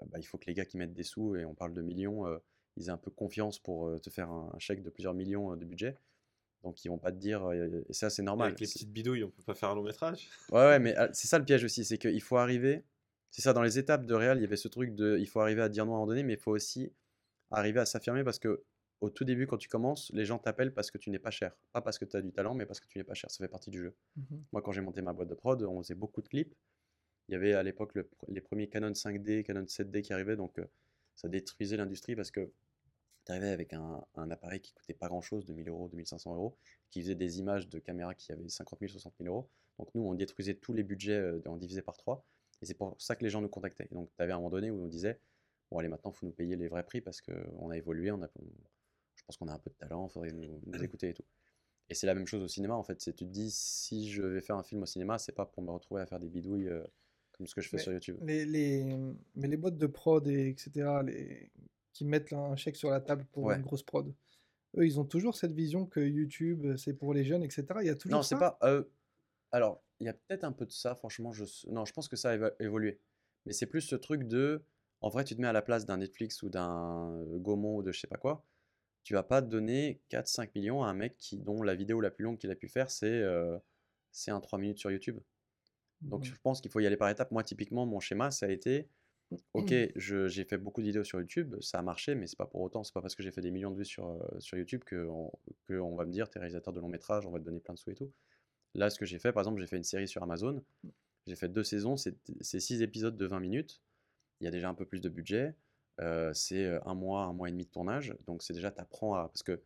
bah, 0.07 0.17
il 0.19 0.23
faut 0.23 0.37
que 0.37 0.45
les 0.45 0.53
gars 0.53 0.65
qui 0.65 0.77
mettent 0.77 0.93
des 0.93 1.03
sous, 1.03 1.35
et 1.35 1.45
on 1.45 1.53
parle 1.55 1.73
de 1.73 1.81
millions, 1.81 2.25
euh, 2.27 2.37
ils 2.77 2.87
aient 2.87 2.91
un 2.91 2.97
peu 2.97 3.11
confiance 3.11 3.59
pour 3.59 3.87
euh, 3.87 3.97
te 3.99 4.09
faire 4.09 4.29
un, 4.29 4.51
un 4.53 4.59
chèque 4.59 4.81
de 4.83 4.89
plusieurs 4.89 5.13
millions 5.15 5.51
euh, 5.51 5.55
de 5.55 5.65
budget. 5.65 5.97
Donc 6.63 6.83
ils 6.83 6.89
vont 6.89 6.97
pas 6.97 7.11
te 7.11 7.17
dire, 7.17 7.45
euh, 7.49 7.85
et 7.87 7.93
ça 7.93 8.09
c'est 8.09 8.21
normal. 8.21 8.47
Avec 8.47 8.59
les 8.59 8.67
petites 8.67 8.91
bidouilles, 8.91 9.23
on 9.23 9.29
peut 9.29 9.43
pas 9.43 9.53
faire 9.53 9.69
un 9.69 9.75
long 9.75 9.83
métrage. 9.83 10.27
Ouais, 10.51 10.59
ouais, 10.59 10.79
mais 10.79 10.93
ah, 10.95 11.09
c'est 11.13 11.27
ça 11.27 11.39
le 11.39 11.45
piège 11.45 11.63
aussi, 11.63 11.85
c'est 11.85 11.97
qu'il 11.97 12.21
faut 12.21 12.37
arriver. 12.37 12.83
C'est 13.31 13.41
ça, 13.41 13.53
dans 13.53 13.61
les 13.61 13.77
étapes 13.77 14.05
de 14.05 14.13
réel, 14.13 14.39
il 14.39 14.41
y 14.41 14.45
avait 14.45 14.57
ce 14.57 14.67
truc 14.67 14.95
de. 14.95 15.17
Il 15.19 15.27
faut 15.27 15.39
arriver 15.39 15.61
à 15.61 15.69
dire 15.69 15.85
non 15.85 15.93
à 15.93 15.95
un 15.95 15.99
moment 15.99 16.07
donné, 16.07 16.23
mais 16.23 16.33
il 16.33 16.39
faut 16.39 16.51
aussi 16.51 16.91
arriver 17.51 17.79
à 17.79 17.85
s'affirmer 17.85 18.23
parce 18.23 18.39
que 18.39 18.63
au 19.01 19.09
tout 19.09 19.23
début, 19.23 19.47
quand 19.47 19.57
tu 19.57 19.69
commences, 19.69 20.11
les 20.13 20.25
gens 20.25 20.37
t'appellent 20.37 20.73
parce 20.73 20.91
que 20.91 20.97
tu 20.97 21.09
n'es 21.09 21.19
pas 21.19 21.31
cher. 21.31 21.55
Pas 21.71 21.81
parce 21.81 21.97
que 21.97 22.05
tu 22.05 22.17
as 22.17 22.21
du 22.21 22.33
talent, 22.33 22.53
mais 22.53 22.65
parce 22.65 22.81
que 22.81 22.87
tu 22.87 22.97
n'es 22.97 23.03
pas 23.05 23.13
cher. 23.13 23.31
Ça 23.31 23.37
fait 23.43 23.49
partie 23.49 23.69
du 23.69 23.81
jeu. 23.81 23.95
Mhm. 24.17 24.43
Moi, 24.51 24.61
quand 24.61 24.71
j'ai 24.73 24.81
monté 24.81 25.01
ma 25.01 25.13
boîte 25.13 25.29
de 25.29 25.35
prod, 25.35 25.61
on 25.63 25.81
faisait 25.81 25.95
beaucoup 25.95 26.21
de 26.21 26.27
clips. 26.27 26.53
Il 27.29 27.33
y 27.33 27.35
avait 27.35 27.53
à 27.53 27.63
l'époque 27.63 27.93
le 27.93 28.09
les 28.27 28.41
premiers 28.41 28.67
Canon 28.67 28.91
5D, 28.91 29.43
Canon 29.43 29.63
7D 29.63 30.01
qui 30.01 30.11
arrivaient, 30.11 30.35
donc 30.35 30.57
euh, 30.59 30.65
ça 31.15 31.29
détruisait 31.29 31.77
l'industrie 31.77 32.15
parce 32.15 32.31
que 32.31 32.51
avec 33.33 33.73
un, 33.73 34.03
un 34.15 34.31
appareil 34.31 34.59
qui 34.61 34.73
coûtait 34.73 34.93
pas 34.93 35.07
grand-chose, 35.07 35.45
2000 35.45 35.69
euros, 35.69 35.87
2500 35.89 36.35
euros, 36.35 36.57
qui 36.89 37.01
faisait 37.01 37.15
des 37.15 37.39
images 37.39 37.67
de 37.69 37.79
caméras 37.79 38.13
qui 38.15 38.31
avaient 38.31 38.47
50 38.47 38.79
000, 38.79 38.91
60 38.91 39.13
000 39.19 39.33
euros. 39.33 39.49
Donc 39.77 39.93
nous, 39.95 40.01
on 40.03 40.13
détruisait 40.13 40.55
tous 40.55 40.73
les 40.73 40.83
budgets, 40.83 41.13
euh, 41.17 41.41
on 41.45 41.57
divisait 41.57 41.81
par 41.81 41.97
3. 41.97 42.25
Et 42.61 42.65
c'est 42.65 42.73
pour 42.73 42.95
ça 42.99 43.15
que 43.15 43.23
les 43.23 43.29
gens 43.29 43.41
nous 43.41 43.49
contactaient. 43.49 43.87
Et 43.89 43.93
donc 43.95 44.09
tu 44.15 44.21
avais 44.21 44.33
un 44.33 44.37
moment 44.37 44.49
donné 44.49 44.69
où 44.71 44.81
on 44.83 44.87
disait, 44.87 45.19
bon 45.71 45.77
allez, 45.79 45.87
maintenant, 45.87 46.11
il 46.11 46.17
faut 46.17 46.25
nous 46.25 46.31
payer 46.33 46.55
les 46.55 46.67
vrais 46.67 46.83
prix 46.83 47.01
parce 47.01 47.21
qu'on 47.21 47.69
a 47.69 47.77
évolué, 47.77 48.11
on 48.11 48.21
a, 48.21 48.27
on- 48.39 48.45
je 49.15 49.23
pense 49.23 49.37
qu'on 49.37 49.47
a 49.47 49.53
un 49.53 49.59
peu 49.59 49.69
de 49.69 49.75
talent, 49.75 50.07
il 50.07 50.11
faudrait 50.11 50.31
nous, 50.31 50.61
nous 50.65 50.83
écouter 50.83 51.09
et 51.09 51.13
tout. 51.13 51.23
Et 51.89 51.95
c'est 51.95 52.05
la 52.07 52.13
même 52.13 52.27
chose 52.27 52.43
au 52.43 52.47
cinéma, 52.47 52.75
en 52.75 52.83
fait. 52.83 53.01
C'est 53.01 53.13
tu 53.13 53.25
te 53.25 53.31
dis, 53.31 53.49
si 53.51 54.09
je 54.11 54.21
vais 54.21 54.41
faire 54.41 54.57
un 54.57 54.63
film 54.63 54.83
au 54.83 54.85
cinéma, 54.85 55.17
c'est 55.17 55.31
pas 55.31 55.45
pour 55.45 55.63
me 55.63 55.71
retrouver 55.71 56.01
à 56.01 56.05
faire 56.05 56.19
des 56.19 56.29
bidouilles 56.29 56.67
euh, 56.67 56.83
comme 57.31 57.47
ce 57.47 57.55
que 57.55 57.61
je 57.61 57.69
fais 57.69 57.77
Mais 57.77 57.83
sur 57.83 57.93
YouTube. 57.93 58.17
Les, 58.21 58.45
les, 58.45 58.95
mais 59.35 59.47
les 59.47 59.57
boîtes 59.57 59.77
de 59.77 59.87
prod, 59.87 60.27
et 60.27 60.49
etc., 60.49 60.71
les, 61.03 61.49
qui 61.93 62.05
mettent 62.05 62.33
un 62.33 62.55
chèque 62.55 62.75
sur 62.75 62.89
la 62.89 63.01
table 63.01 63.25
pour 63.31 63.45
Ouais. 63.45 63.55
une 63.55 63.61
grosse 63.61 63.83
prod, 63.83 64.13
eux, 64.77 64.85
ils 64.85 64.99
ont 64.99 65.05
toujours 65.05 65.35
cette 65.35 65.51
vision 65.53 65.85
que 65.85 65.99
YouTube, 65.99 66.65
euh, 66.65 66.77
c'est 66.77 66.93
pour 66.93 67.13
les 67.13 67.23
jeunes, 67.25 67.43
etc. 67.43 67.65
Il 67.81 67.87
y 67.87 67.89
a 67.89 67.95
toujours 67.95 68.17
Non, 68.17 68.23
c'est 68.23 68.35
ça 68.35 68.39
pas. 68.39 68.59
euh, 68.63 68.83
alors, 69.51 69.83
il 69.99 70.05
y 70.05 70.09
a 70.09 70.13
peut-être 70.13 70.43
un 70.43 70.51
peu 70.51 70.65
de 70.65 70.71
ça, 70.71 70.95
franchement. 70.95 71.31
Je... 71.33 71.43
Non, 71.69 71.85
je 71.85 71.93
pense 71.93 72.07
que 72.07 72.15
ça 72.15 72.29
a 72.31 72.37
évo- 72.37 72.53
évolué. 72.59 72.99
Mais 73.45 73.53
c'est 73.53 73.65
plus 73.65 73.81
ce 73.81 73.95
truc 73.95 74.23
de. 74.27 74.63
En 75.01 75.09
vrai, 75.09 75.23
tu 75.23 75.35
te 75.35 75.41
mets 75.41 75.47
à 75.47 75.53
la 75.53 75.61
place 75.61 75.85
d'un 75.85 75.97
Netflix 75.97 76.43
ou 76.43 76.49
d'un 76.49 77.11
euh, 77.13 77.37
Gaumont 77.39 77.77
ou 77.77 77.83
de 77.83 77.91
je 77.91 77.99
sais 77.99 78.07
pas 78.07 78.17
quoi. 78.17 78.45
Tu 79.03 79.13
vas 79.13 79.23
pas 79.23 79.41
donner 79.41 80.01
4-5 80.09 80.51
millions 80.55 80.83
à 80.83 80.87
un 80.89 80.93
mec 80.93 81.15
qui, 81.17 81.37
dont 81.39 81.63
la 81.63 81.73
vidéo 81.73 81.99
la 82.01 82.11
plus 82.11 82.25
longue 82.25 82.37
qu'il 82.37 82.51
a 82.51 82.55
pu 82.55 82.67
faire, 82.67 82.91
c'est 82.91 83.07
euh, 83.09 83.57
c'est 84.11 84.29
un 84.29 84.39
3 84.41 84.59
minutes 84.59 84.77
sur 84.77 84.91
YouTube. 84.91 85.19
Donc, 86.01 86.23
je 86.25 86.33
pense 86.43 86.61
qu'il 86.61 86.69
faut 86.71 86.79
y 86.79 86.85
aller 86.85 86.95
par 86.97 87.09
étapes. 87.09 87.31
Moi, 87.31 87.43
typiquement, 87.43 87.85
mon 87.85 87.99
schéma, 87.99 88.29
ça 88.31 88.45
a 88.45 88.49
été 88.49 88.87
Ok, 89.53 89.73
je- 89.95 90.27
j'ai 90.27 90.43
fait 90.43 90.57
beaucoup 90.57 90.81
de 90.81 90.87
vidéos 90.87 91.03
sur 91.03 91.19
YouTube, 91.19 91.55
ça 91.61 91.79
a 91.79 91.81
marché, 91.83 92.15
mais 92.15 92.27
c'est 92.27 92.37
pas 92.37 92.45
pour 92.47 92.61
autant, 92.61 92.83
c'est 92.83 92.93
pas 92.93 93.01
parce 93.01 93.15
que 93.15 93.21
j'ai 93.23 93.31
fait 93.31 93.41
des 93.41 93.51
millions 93.51 93.71
de 93.71 93.75
vues 93.77 93.85
sur, 93.85 94.07
euh, 94.09 94.39
sur 94.39 94.57
YouTube 94.57 94.83
que 94.83 95.07
on, 95.07 95.31
que 95.67 95.73
on 95.79 95.95
va 95.95 96.05
me 96.05 96.11
dire, 96.11 96.29
t'es 96.29 96.39
réalisateur 96.39 96.73
de 96.73 96.79
long 96.79 96.87
métrage, 96.89 97.25
on 97.27 97.31
va 97.31 97.39
te 97.39 97.43
donner 97.45 97.59
plein 97.59 97.73
de 97.75 97.79
sous 97.79 97.91
et 97.91 97.95
tout. 97.95 98.11
Là, 98.75 98.89
ce 98.89 98.99
que 98.99 99.05
j'ai 99.05 99.19
fait, 99.19 99.33
par 99.33 99.41
exemple, 99.43 99.61
j'ai 99.61 99.67
fait 99.67 99.77
une 99.77 99.83
série 99.83 100.07
sur 100.07 100.23
Amazon, 100.23 100.63
j'ai 101.27 101.35
fait 101.35 101.49
deux 101.49 101.63
saisons, 101.63 101.97
c'est 101.97 102.15
c'est 102.41 102.59
six 102.61 102.81
épisodes 102.83 103.17
de 103.17 103.25
20 103.27 103.39
minutes, 103.41 103.81
il 104.41 104.45
y 104.45 104.47
a 104.47 104.51
déjà 104.51 104.69
un 104.69 104.75
peu 104.75 104.85
plus 104.85 105.01
de 105.01 105.09
budget, 105.09 105.55
euh, 106.01 106.33
c'est 106.33 106.65
euh, 106.65 106.79
un 106.85 106.95
mois, 106.95 107.23
un 107.23 107.33
mois 107.33 107.49
et 107.49 107.51
demi 107.51 107.65
de 107.65 107.71
tournage, 107.71 108.15
donc 108.27 108.43
c'est 108.43 108.53
déjà, 108.53 108.71
t'apprends 108.71 109.15
à... 109.15 109.29
Parce 109.29 109.43
que 109.43 109.61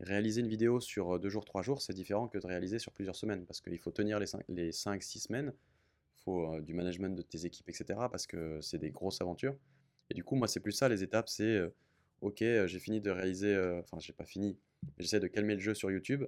réaliser 0.00 0.40
une 0.42 0.48
vidéo 0.48 0.80
sur 0.80 1.18
deux 1.20 1.28
jours, 1.30 1.44
trois 1.44 1.62
jours, 1.62 1.82
c'est 1.82 1.94
différent 1.94 2.28
que 2.28 2.38
de 2.38 2.46
réaliser 2.46 2.78
sur 2.78 2.92
plusieurs 2.92 3.16
semaines, 3.16 3.46
parce 3.46 3.60
qu'il 3.60 3.78
faut 3.78 3.92
tenir 3.92 4.18
les 4.20 4.26
cinq, 4.26 4.44
les 4.48 4.72
cinq, 4.72 5.02
six 5.02 5.20
semaines, 5.20 5.52
euh, 6.28 6.60
du 6.60 6.74
management 6.74 7.14
de 7.14 7.22
tes 7.22 7.46
équipes, 7.46 7.68
etc. 7.68 7.98
Parce 8.10 8.26
que 8.26 8.60
c'est 8.60 8.78
des 8.78 8.90
grosses 8.90 9.20
aventures. 9.20 9.56
Et 10.10 10.14
du 10.14 10.24
coup, 10.24 10.34
moi, 10.34 10.48
c'est 10.48 10.60
plus 10.60 10.72
ça, 10.72 10.88
les 10.88 11.02
étapes, 11.02 11.28
c'est 11.28 11.44
euh, 11.44 11.74
ok, 12.20 12.42
euh, 12.42 12.66
j'ai 12.66 12.78
fini 12.78 13.00
de 13.00 13.10
réaliser, 13.10 13.56
enfin, 13.80 13.98
j'ai 14.00 14.12
pas 14.12 14.24
fini, 14.24 14.58
j'essaie 14.98 15.20
de 15.20 15.26
calmer 15.26 15.54
le 15.54 15.60
jeu 15.60 15.74
sur 15.74 15.90
YouTube. 15.90 16.24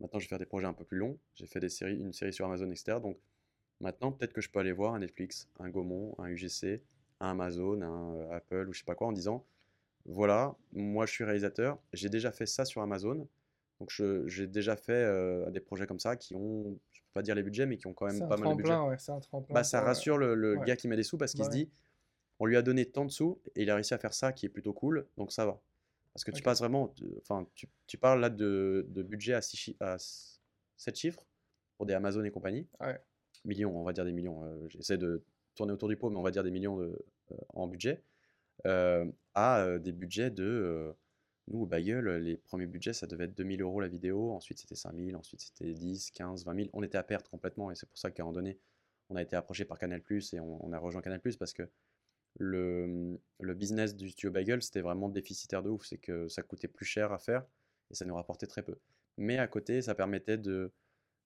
Maintenant, 0.00 0.18
je 0.18 0.24
vais 0.24 0.28
faire 0.28 0.38
des 0.38 0.46
projets 0.46 0.66
un 0.66 0.74
peu 0.74 0.84
plus 0.84 0.98
longs. 0.98 1.18
J'ai 1.34 1.46
fait 1.46 1.60
des 1.60 1.68
séries, 1.68 1.98
une 1.98 2.12
série 2.12 2.32
sur 2.32 2.46
Amazon, 2.46 2.70
etc. 2.70 2.98
Donc, 3.02 3.18
maintenant, 3.80 4.12
peut-être 4.12 4.32
que 4.32 4.40
je 4.40 4.50
peux 4.50 4.58
aller 4.58 4.72
voir 4.72 4.94
un 4.94 4.98
Netflix, 4.98 5.48
un 5.58 5.70
Gaumont, 5.70 6.14
un 6.18 6.28
UGC, 6.28 6.82
un 7.20 7.30
Amazon, 7.30 7.82
un 7.82 8.30
Apple 8.30 8.68
ou 8.68 8.72
je 8.72 8.80
sais 8.80 8.84
pas 8.84 8.94
quoi 8.94 9.06
en 9.06 9.12
disant 9.12 9.44
voilà, 10.08 10.54
moi, 10.72 11.04
je 11.04 11.12
suis 11.12 11.24
réalisateur, 11.24 11.78
j'ai 11.92 12.08
déjà 12.08 12.30
fait 12.30 12.46
ça 12.46 12.64
sur 12.64 12.80
Amazon. 12.80 13.28
Donc, 13.80 13.90
j'ai 14.26 14.46
déjà 14.46 14.74
fait 14.76 14.92
euh, 14.92 15.50
des 15.50 15.60
projets 15.60 15.86
comme 15.86 16.00
ça 16.00 16.16
qui 16.16 16.34
ont, 16.34 16.78
je 16.92 17.00
peux 17.02 17.06
pas 17.12 17.22
dire 17.22 17.34
les 17.34 17.42
budgets, 17.42 17.66
mais 17.66 17.76
qui 17.76 17.86
ont 17.86 17.92
quand 17.92 18.06
même 18.06 18.18
pas 18.26 18.36
mal 18.38 18.50
de 18.52 18.54
budget. 18.56 18.74
ouais, 18.74 18.98
c'est 18.98 19.12
un 19.12 19.20
tremplin. 19.20 19.54
Bah, 19.54 19.64
ça 19.64 19.80
euh, 19.82 19.84
rassure 19.84 20.16
le, 20.16 20.34
le 20.34 20.56
ouais. 20.56 20.64
gars 20.66 20.76
qui 20.76 20.88
met 20.88 20.96
des 20.96 21.02
sous 21.02 21.18
parce 21.18 21.32
qu'il 21.32 21.40
Bah 21.40 21.46
se 21.46 21.50
dit 21.50 21.70
on 22.38 22.46
lui 22.46 22.56
a 22.56 22.62
donné 22.62 22.84
tant 22.86 23.04
de 23.04 23.10
sous 23.10 23.40
et 23.54 23.62
il 23.62 23.70
a 23.70 23.74
réussi 23.74 23.94
à 23.94 23.98
faire 23.98 24.12
ça 24.14 24.32
qui 24.32 24.44
est 24.46 24.50
plutôt 24.50 24.72
cool, 24.74 25.06
donc 25.16 25.32
ça 25.32 25.46
va. 25.46 25.60
Parce 26.12 26.24
que 26.24 26.30
tu 26.30 26.42
passes 26.42 26.60
vraiment, 26.60 26.94
enfin, 27.20 27.46
tu, 27.54 27.68
tu 27.86 27.98
parles 27.98 28.20
là 28.20 28.30
de, 28.30 28.86
de 28.88 29.02
budget 29.02 29.34
à 29.34 29.42
6 29.42 29.56
chiffres, 29.58 29.82
à, 29.82 29.96
s- 29.96 30.40
7 30.78 30.96
chiffres 30.96 31.24
pour 31.76 31.84
des 31.86 31.92
Amazon 31.94 32.24
et 32.24 32.30
compagnie. 32.30 32.66
Ouais. 32.80 32.98
Millions, 33.44 33.74
on 33.78 33.84
va 33.84 33.92
dire 33.92 34.04
des 34.06 34.12
millions. 34.12 34.42
euh, 34.44 34.66
J'essaie 34.68 34.96
de 34.98 35.22
tourner 35.54 35.72
autour 35.72 35.88
du 35.88 35.96
pot, 35.96 36.08
mais 36.10 36.16
on 36.16 36.22
va 36.22 36.30
dire 36.30 36.42
des 36.44 36.50
millions 36.50 36.76
de, 36.78 36.98
euh, 37.32 37.36
en 37.54 37.66
budget. 37.68 38.02
à 39.34 39.78
des 39.78 39.92
budgets 39.92 40.30
de. 40.30 40.94
Nous, 41.48 41.62
au 41.62 41.66
Bagel, 41.66 42.04
les 42.18 42.36
premiers 42.36 42.66
budgets, 42.66 42.92
ça 42.92 43.06
devait 43.06 43.24
être 43.24 43.34
2000 43.36 43.62
euros 43.62 43.80
la 43.80 43.88
vidéo. 43.88 44.32
Ensuite, 44.32 44.58
c'était 44.58 44.74
5000. 44.74 45.14
Ensuite, 45.16 45.40
c'était 45.40 45.72
10, 45.72 46.10
15, 46.10 46.44
20 46.44 46.54
000. 46.56 46.68
On 46.72 46.82
était 46.82 46.98
à 46.98 47.02
perte 47.02 47.28
complètement. 47.28 47.70
Et 47.70 47.74
c'est 47.74 47.88
pour 47.88 47.98
ça 47.98 48.10
qu'à 48.10 48.22
un 48.22 48.26
moment 48.26 48.34
donné, 48.34 48.58
on 49.08 49.16
a 49.16 49.22
été 49.22 49.36
approché 49.36 49.64
par 49.64 49.78
Canal 49.78 50.02
et 50.10 50.40
on, 50.40 50.64
on 50.66 50.72
a 50.72 50.78
rejoint 50.78 51.02
Canal 51.02 51.20
parce 51.38 51.52
que 51.52 51.68
le, 52.38 53.18
le 53.40 53.54
business 53.54 53.94
du 53.96 54.10
studio 54.10 54.30
Bagel, 54.30 54.62
c'était 54.62 54.80
vraiment 54.80 55.08
déficitaire 55.08 55.62
de 55.62 55.70
ouf. 55.70 55.86
C'est 55.86 55.98
que 55.98 56.28
ça 56.28 56.42
coûtait 56.42 56.68
plus 56.68 56.84
cher 56.84 57.12
à 57.12 57.18
faire 57.18 57.46
et 57.90 57.94
ça 57.94 58.04
nous 58.04 58.14
rapportait 58.14 58.46
très 58.46 58.62
peu. 58.62 58.76
Mais 59.16 59.38
à 59.38 59.46
côté, 59.46 59.82
ça 59.82 59.94
permettait 59.94 60.38
de 60.38 60.72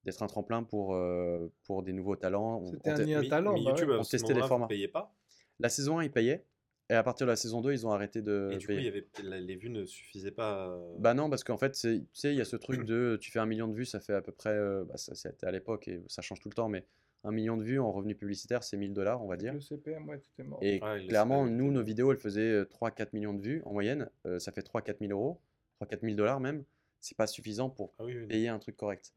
d'être 0.04 0.22
un 0.22 0.28
tremplin 0.28 0.62
pour, 0.62 0.94
euh, 0.94 1.52
pour 1.64 1.82
des 1.82 1.92
nouveaux 1.92 2.16
talents. 2.16 2.60
On- 2.62 2.66
C'était 2.70 2.90
un 2.90 3.04
Mais- 3.20 3.28
talent. 3.28 3.52
mais 3.52 3.64
bah 3.64 3.74
ouais. 3.74 3.96
On 3.98 4.02
testait 4.02 4.32
les 4.32 4.40
formats. 4.40 4.66
pas? 4.90 5.14
La 5.58 5.68
saison 5.68 5.98
1, 5.98 6.04
ils 6.04 6.10
payaient. 6.10 6.46
Et 6.90 6.94
à 6.94 7.04
partir 7.04 7.24
de 7.26 7.30
la 7.30 7.36
saison 7.36 7.60
2, 7.60 7.72
ils 7.72 7.86
ont 7.86 7.92
arrêté 7.92 8.20
de 8.20 8.48
Et 8.52 8.56
du 8.56 8.66
coup, 8.66 8.72
payer. 8.72 8.80
il 8.80 8.84
y 8.86 9.28
avait, 9.28 9.40
les 9.40 9.54
vues 9.54 9.70
ne 9.70 9.86
suffisaient 9.86 10.32
pas. 10.32 10.68
euh, 10.70 10.96
Bah 10.98 11.14
non, 11.14 11.30
parce 11.30 11.44
qu'en 11.44 11.56
fait, 11.56 11.70
tu 11.72 12.04
sais, 12.12 12.32
il 12.32 12.36
y 12.36 12.40
a 12.40 12.44
ce 12.44 12.56
truc 12.56 12.84
de 12.84 13.16
tu 13.20 13.30
fais 13.30 13.38
un 13.38 13.46
million 13.46 13.68
de 13.68 13.74
vues, 13.74 13.84
ça 13.86 14.00
fait 14.00 14.12
à 14.12 14.20
peu 14.20 14.32
près, 14.32 14.50
euh, 14.50 14.84
bah, 14.84 14.96
ça 14.96 15.14
c'était 15.14 15.46
à 15.46 15.52
l'époque 15.52 15.86
et 15.86 16.02
ça 16.08 16.20
change 16.20 16.40
tout 16.40 16.48
le 16.48 16.54
temps, 16.54 16.68
mais 16.68 16.84
un 17.22 17.30
million 17.30 17.56
de 17.56 17.62
vues 17.62 17.78
en 17.78 17.92
revenus 17.92 18.16
publicitaires, 18.16 18.64
c'est 18.64 18.76
1000 18.76 18.92
dollars, 18.92 19.22
on 19.22 19.28
va 19.28 19.36
dire. 19.36 19.54
Le 19.54 19.60
CPM, 19.60 20.08
ouais, 20.08 20.18
tout 20.18 20.30
est 20.38 20.42
mort. 20.42 20.58
Et 20.62 20.80
Ouais, 20.82 21.00
le 21.00 21.06
clairement, 21.08 21.44
CPM 21.44 21.56
nous, 21.58 21.70
nos 21.70 21.82
vidéos, 21.82 22.10
elles 22.10 22.18
faisaient 22.18 22.64
3-4 22.64 23.12
millions 23.12 23.34
de 23.34 23.40
vues 23.42 23.62
en 23.66 23.72
moyenne, 23.72 24.10
euh, 24.26 24.40
ça 24.40 24.50
fait 24.50 24.62
3-4 24.62 24.98
000 25.00 25.12
euros, 25.12 25.40
3-4 25.80 26.00
000 26.02 26.16
dollars 26.16 26.40
même, 26.40 26.64
c'est 26.98 27.16
pas 27.16 27.28
suffisant 27.28 27.70
pour 27.70 27.94
Ah 28.00 28.04
oui, 28.04 28.16
oui. 28.18 28.26
payer 28.26 28.48
un 28.48 28.58
truc 28.58 28.76
correct. 28.76 29.14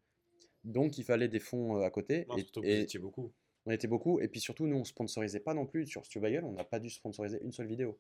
Donc, 0.64 0.98
il 0.98 1.04
fallait 1.04 1.28
des 1.28 1.40
fonds 1.40 1.78
euh, 1.78 1.86
à 1.86 1.90
côté, 1.90 2.26
Non, 2.30 2.38
et, 2.38 2.42
surtout 2.42 2.62
que 2.62 2.68
et 2.68 3.00
beaucoup. 3.00 3.34
On 3.66 3.72
était 3.72 3.88
beaucoup, 3.88 4.20
et 4.20 4.28
puis 4.28 4.40
surtout, 4.40 4.68
nous, 4.68 4.76
on 4.78 4.84
sponsorisait 4.84 5.40
pas 5.40 5.54
non 5.54 5.66
plus 5.66 5.86
sur 5.88 6.04
Studio 6.06 6.22
Bagel, 6.22 6.44
on 6.44 6.52
n'a 6.54 6.64
pas 6.64 6.80
dû 6.80 6.90
sponsoriser 6.90 7.40
une 7.44 7.52
seule 7.52 7.68
vidéo. 7.68 7.98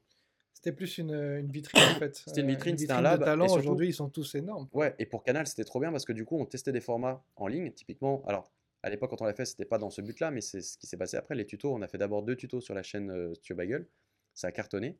C'était 0.53 0.71
plus 0.71 0.97
une, 0.99 1.11
une 1.13 1.51
vitrine 1.51 1.81
en 1.81 1.99
fait. 1.99 2.15
C'était 2.15 2.41
une 2.41 2.47
Euh, 2.47 2.51
vitrine, 2.51 2.77
c'était 2.77 2.93
un 2.93 3.01
lab, 3.01 3.21
et 3.21 3.25
talent. 3.25 3.47
Aujourd'hui, 3.47 3.87
ils 3.89 3.93
sont 3.93 4.09
tous 4.09 4.35
énormes. 4.35 4.67
Ouais, 4.71 4.93
et 4.99 5.05
pour 5.05 5.23
Canal, 5.23 5.47
c'était 5.47 5.63
trop 5.63 5.79
bien 5.79 5.91
parce 5.91 6.05
que 6.05 6.13
du 6.13 6.25
coup, 6.25 6.37
on 6.39 6.45
testait 6.45 6.71
des 6.71 6.79
formats 6.81 7.25
en 7.35 7.47
ligne. 7.47 7.71
Typiquement, 7.71 8.23
alors 8.27 8.51
à 8.83 8.89
l'époque, 8.89 9.09
quand 9.09 9.21
on 9.21 9.25
l'a 9.25 9.33
fait, 9.33 9.45
c'était 9.45 9.65
pas 9.65 9.77
dans 9.77 9.89
ce 9.89 10.01
but-là, 10.01 10.29
mais 10.29 10.41
c'est 10.41 10.61
ce 10.61 10.77
qui 10.77 10.85
s'est 10.87 10.97
passé 10.97 11.17
après. 11.17 11.35
Les 11.35 11.45
tutos, 11.45 11.73
on 11.73 11.81
a 11.81 11.87
fait 11.87 11.97
d'abord 11.97 12.21
deux 12.21 12.35
tutos 12.35 12.61
sur 12.61 12.75
la 12.75 12.83
chaîne 12.83 13.09
euh, 13.09 13.33
Studio 13.33 13.55
Bagel. 13.55 13.87
Ça 14.33 14.47
a 14.47 14.51
cartonné. 14.51 14.97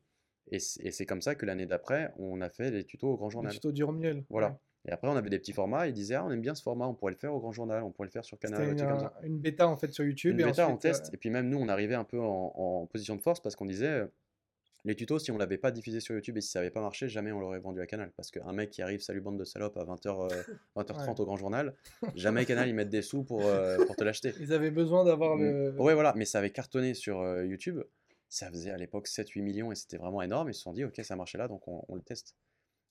Et 0.50 0.58
c'est 0.58 1.06
comme 1.06 1.22
ça 1.22 1.34
que 1.34 1.46
l'année 1.46 1.66
d'après, 1.66 2.12
on 2.18 2.40
a 2.42 2.50
fait 2.50 2.70
les 2.70 2.84
tutos 2.84 3.08
au 3.12 3.16
Grand 3.16 3.30
Journal. 3.30 3.52
tuto 3.52 3.72
du 3.72 3.84
miel. 3.86 4.24
Voilà. 4.28 4.58
Et 4.86 4.92
après, 4.92 5.08
on 5.08 5.16
avait 5.16 5.30
des 5.30 5.38
petits 5.38 5.52
formats. 5.52 5.86
Ils 5.86 5.94
disaient, 5.94 6.16
ah, 6.16 6.24
on 6.24 6.30
aime 6.30 6.40
bien 6.40 6.54
ce 6.54 6.62
format, 6.62 6.86
on 6.86 6.94
pourrait 6.94 7.12
le 7.12 7.18
faire 7.18 7.34
au 7.34 7.40
Grand 7.40 7.52
Journal, 7.52 7.82
on 7.82 7.90
pourrait 7.90 8.08
le 8.08 8.12
faire 8.12 8.24
sur 8.24 8.38
Canal, 8.38 8.70
une, 8.70 8.76
comme 8.76 9.00
ça. 9.00 9.14
une 9.22 9.38
bêta 9.38 9.66
en 9.66 9.76
fait 9.76 9.92
sur 9.92 10.04
YouTube. 10.04 10.34
Une 10.34 10.40
et 10.40 10.44
bêta 10.44 10.66
en 10.68 10.72
ensuite, 10.72 10.84
euh, 10.84 10.98
test. 10.98 11.14
Et 11.14 11.16
puis 11.16 11.30
même 11.30 11.48
nous, 11.48 11.58
on 11.58 11.68
arrivait 11.68 11.94
un 11.94 12.04
peu 12.04 12.20
en, 12.20 12.52
en 12.54 12.86
position 12.86 13.16
de 13.16 13.22
force 13.22 13.40
parce 13.40 13.56
qu'on 13.56 13.66
disait, 13.66 13.86
euh, 13.86 14.06
les 14.84 14.94
tutos, 14.94 15.18
si 15.18 15.30
on 15.30 15.38
l'avait 15.38 15.56
pas 15.56 15.70
diffusé 15.70 16.00
sur 16.00 16.14
YouTube 16.14 16.36
et 16.36 16.40
si 16.42 16.50
ça 16.50 16.58
avait 16.58 16.70
pas 16.70 16.82
marché, 16.82 17.08
jamais 17.08 17.32
on 17.32 17.40
l'aurait 17.40 17.58
vendu 17.58 17.80
à 17.80 17.86
Canal. 17.86 18.12
Parce 18.16 18.30
qu'un 18.30 18.52
mec 18.52 18.70
qui 18.70 18.82
arrive, 18.82 19.00
salut 19.00 19.22
bande 19.22 19.38
de 19.38 19.44
salopes, 19.44 19.76
à 19.78 19.84
20h, 19.84 20.44
20h30 20.76 21.20
au 21.20 21.24
Grand 21.24 21.36
Journal, 21.36 21.74
jamais 22.14 22.44
Canal, 22.44 22.68
ils 22.68 22.74
mettent 22.74 22.90
des 22.90 23.02
sous 23.02 23.24
pour, 23.24 23.46
euh, 23.46 23.82
pour 23.86 23.96
te 23.96 24.04
l'acheter. 24.04 24.34
Ils 24.40 24.52
avaient 24.52 24.70
besoin 24.70 25.04
d'avoir 25.04 25.36
le. 25.36 25.72
Mm. 25.72 25.80
Ouais, 25.80 25.94
voilà, 25.94 26.12
mais 26.16 26.26
ça 26.26 26.38
avait 26.38 26.50
cartonné 26.50 26.92
sur 26.92 27.20
euh, 27.20 27.46
YouTube. 27.46 27.80
Ça 28.28 28.50
faisait 28.50 28.70
à 28.70 28.76
l'époque 28.76 29.08
7-8 29.08 29.42
millions 29.42 29.72
et 29.72 29.74
c'était 29.74 29.96
vraiment 29.96 30.20
énorme. 30.20 30.50
Ils 30.50 30.54
se 30.54 30.60
sont 30.60 30.72
dit, 30.72 30.84
ok, 30.84 31.00
ça 31.02 31.16
marchait 31.16 31.38
là, 31.38 31.48
donc 31.48 31.66
on, 31.66 31.82
on 31.88 31.94
le 31.94 32.02
teste. 32.02 32.34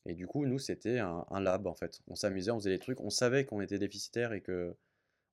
Et 0.06 0.14
du 0.16 0.28
coup, 0.28 0.46
nous, 0.46 0.60
c'était 0.60 1.00
un, 1.00 1.26
un 1.30 1.40
lab 1.40 1.66
en 1.68 1.74
fait. 1.74 2.02
On 2.08 2.16
s'amusait, 2.16 2.52
on 2.52 2.60
faisait 2.60 2.72
des 2.72 2.80
trucs. 2.80 3.00
On 3.02 3.10
savait 3.10 3.46
qu'on 3.46 3.62
était 3.62 3.80
déficitaire 3.80 4.34
et 4.34 4.42
que 4.42 4.76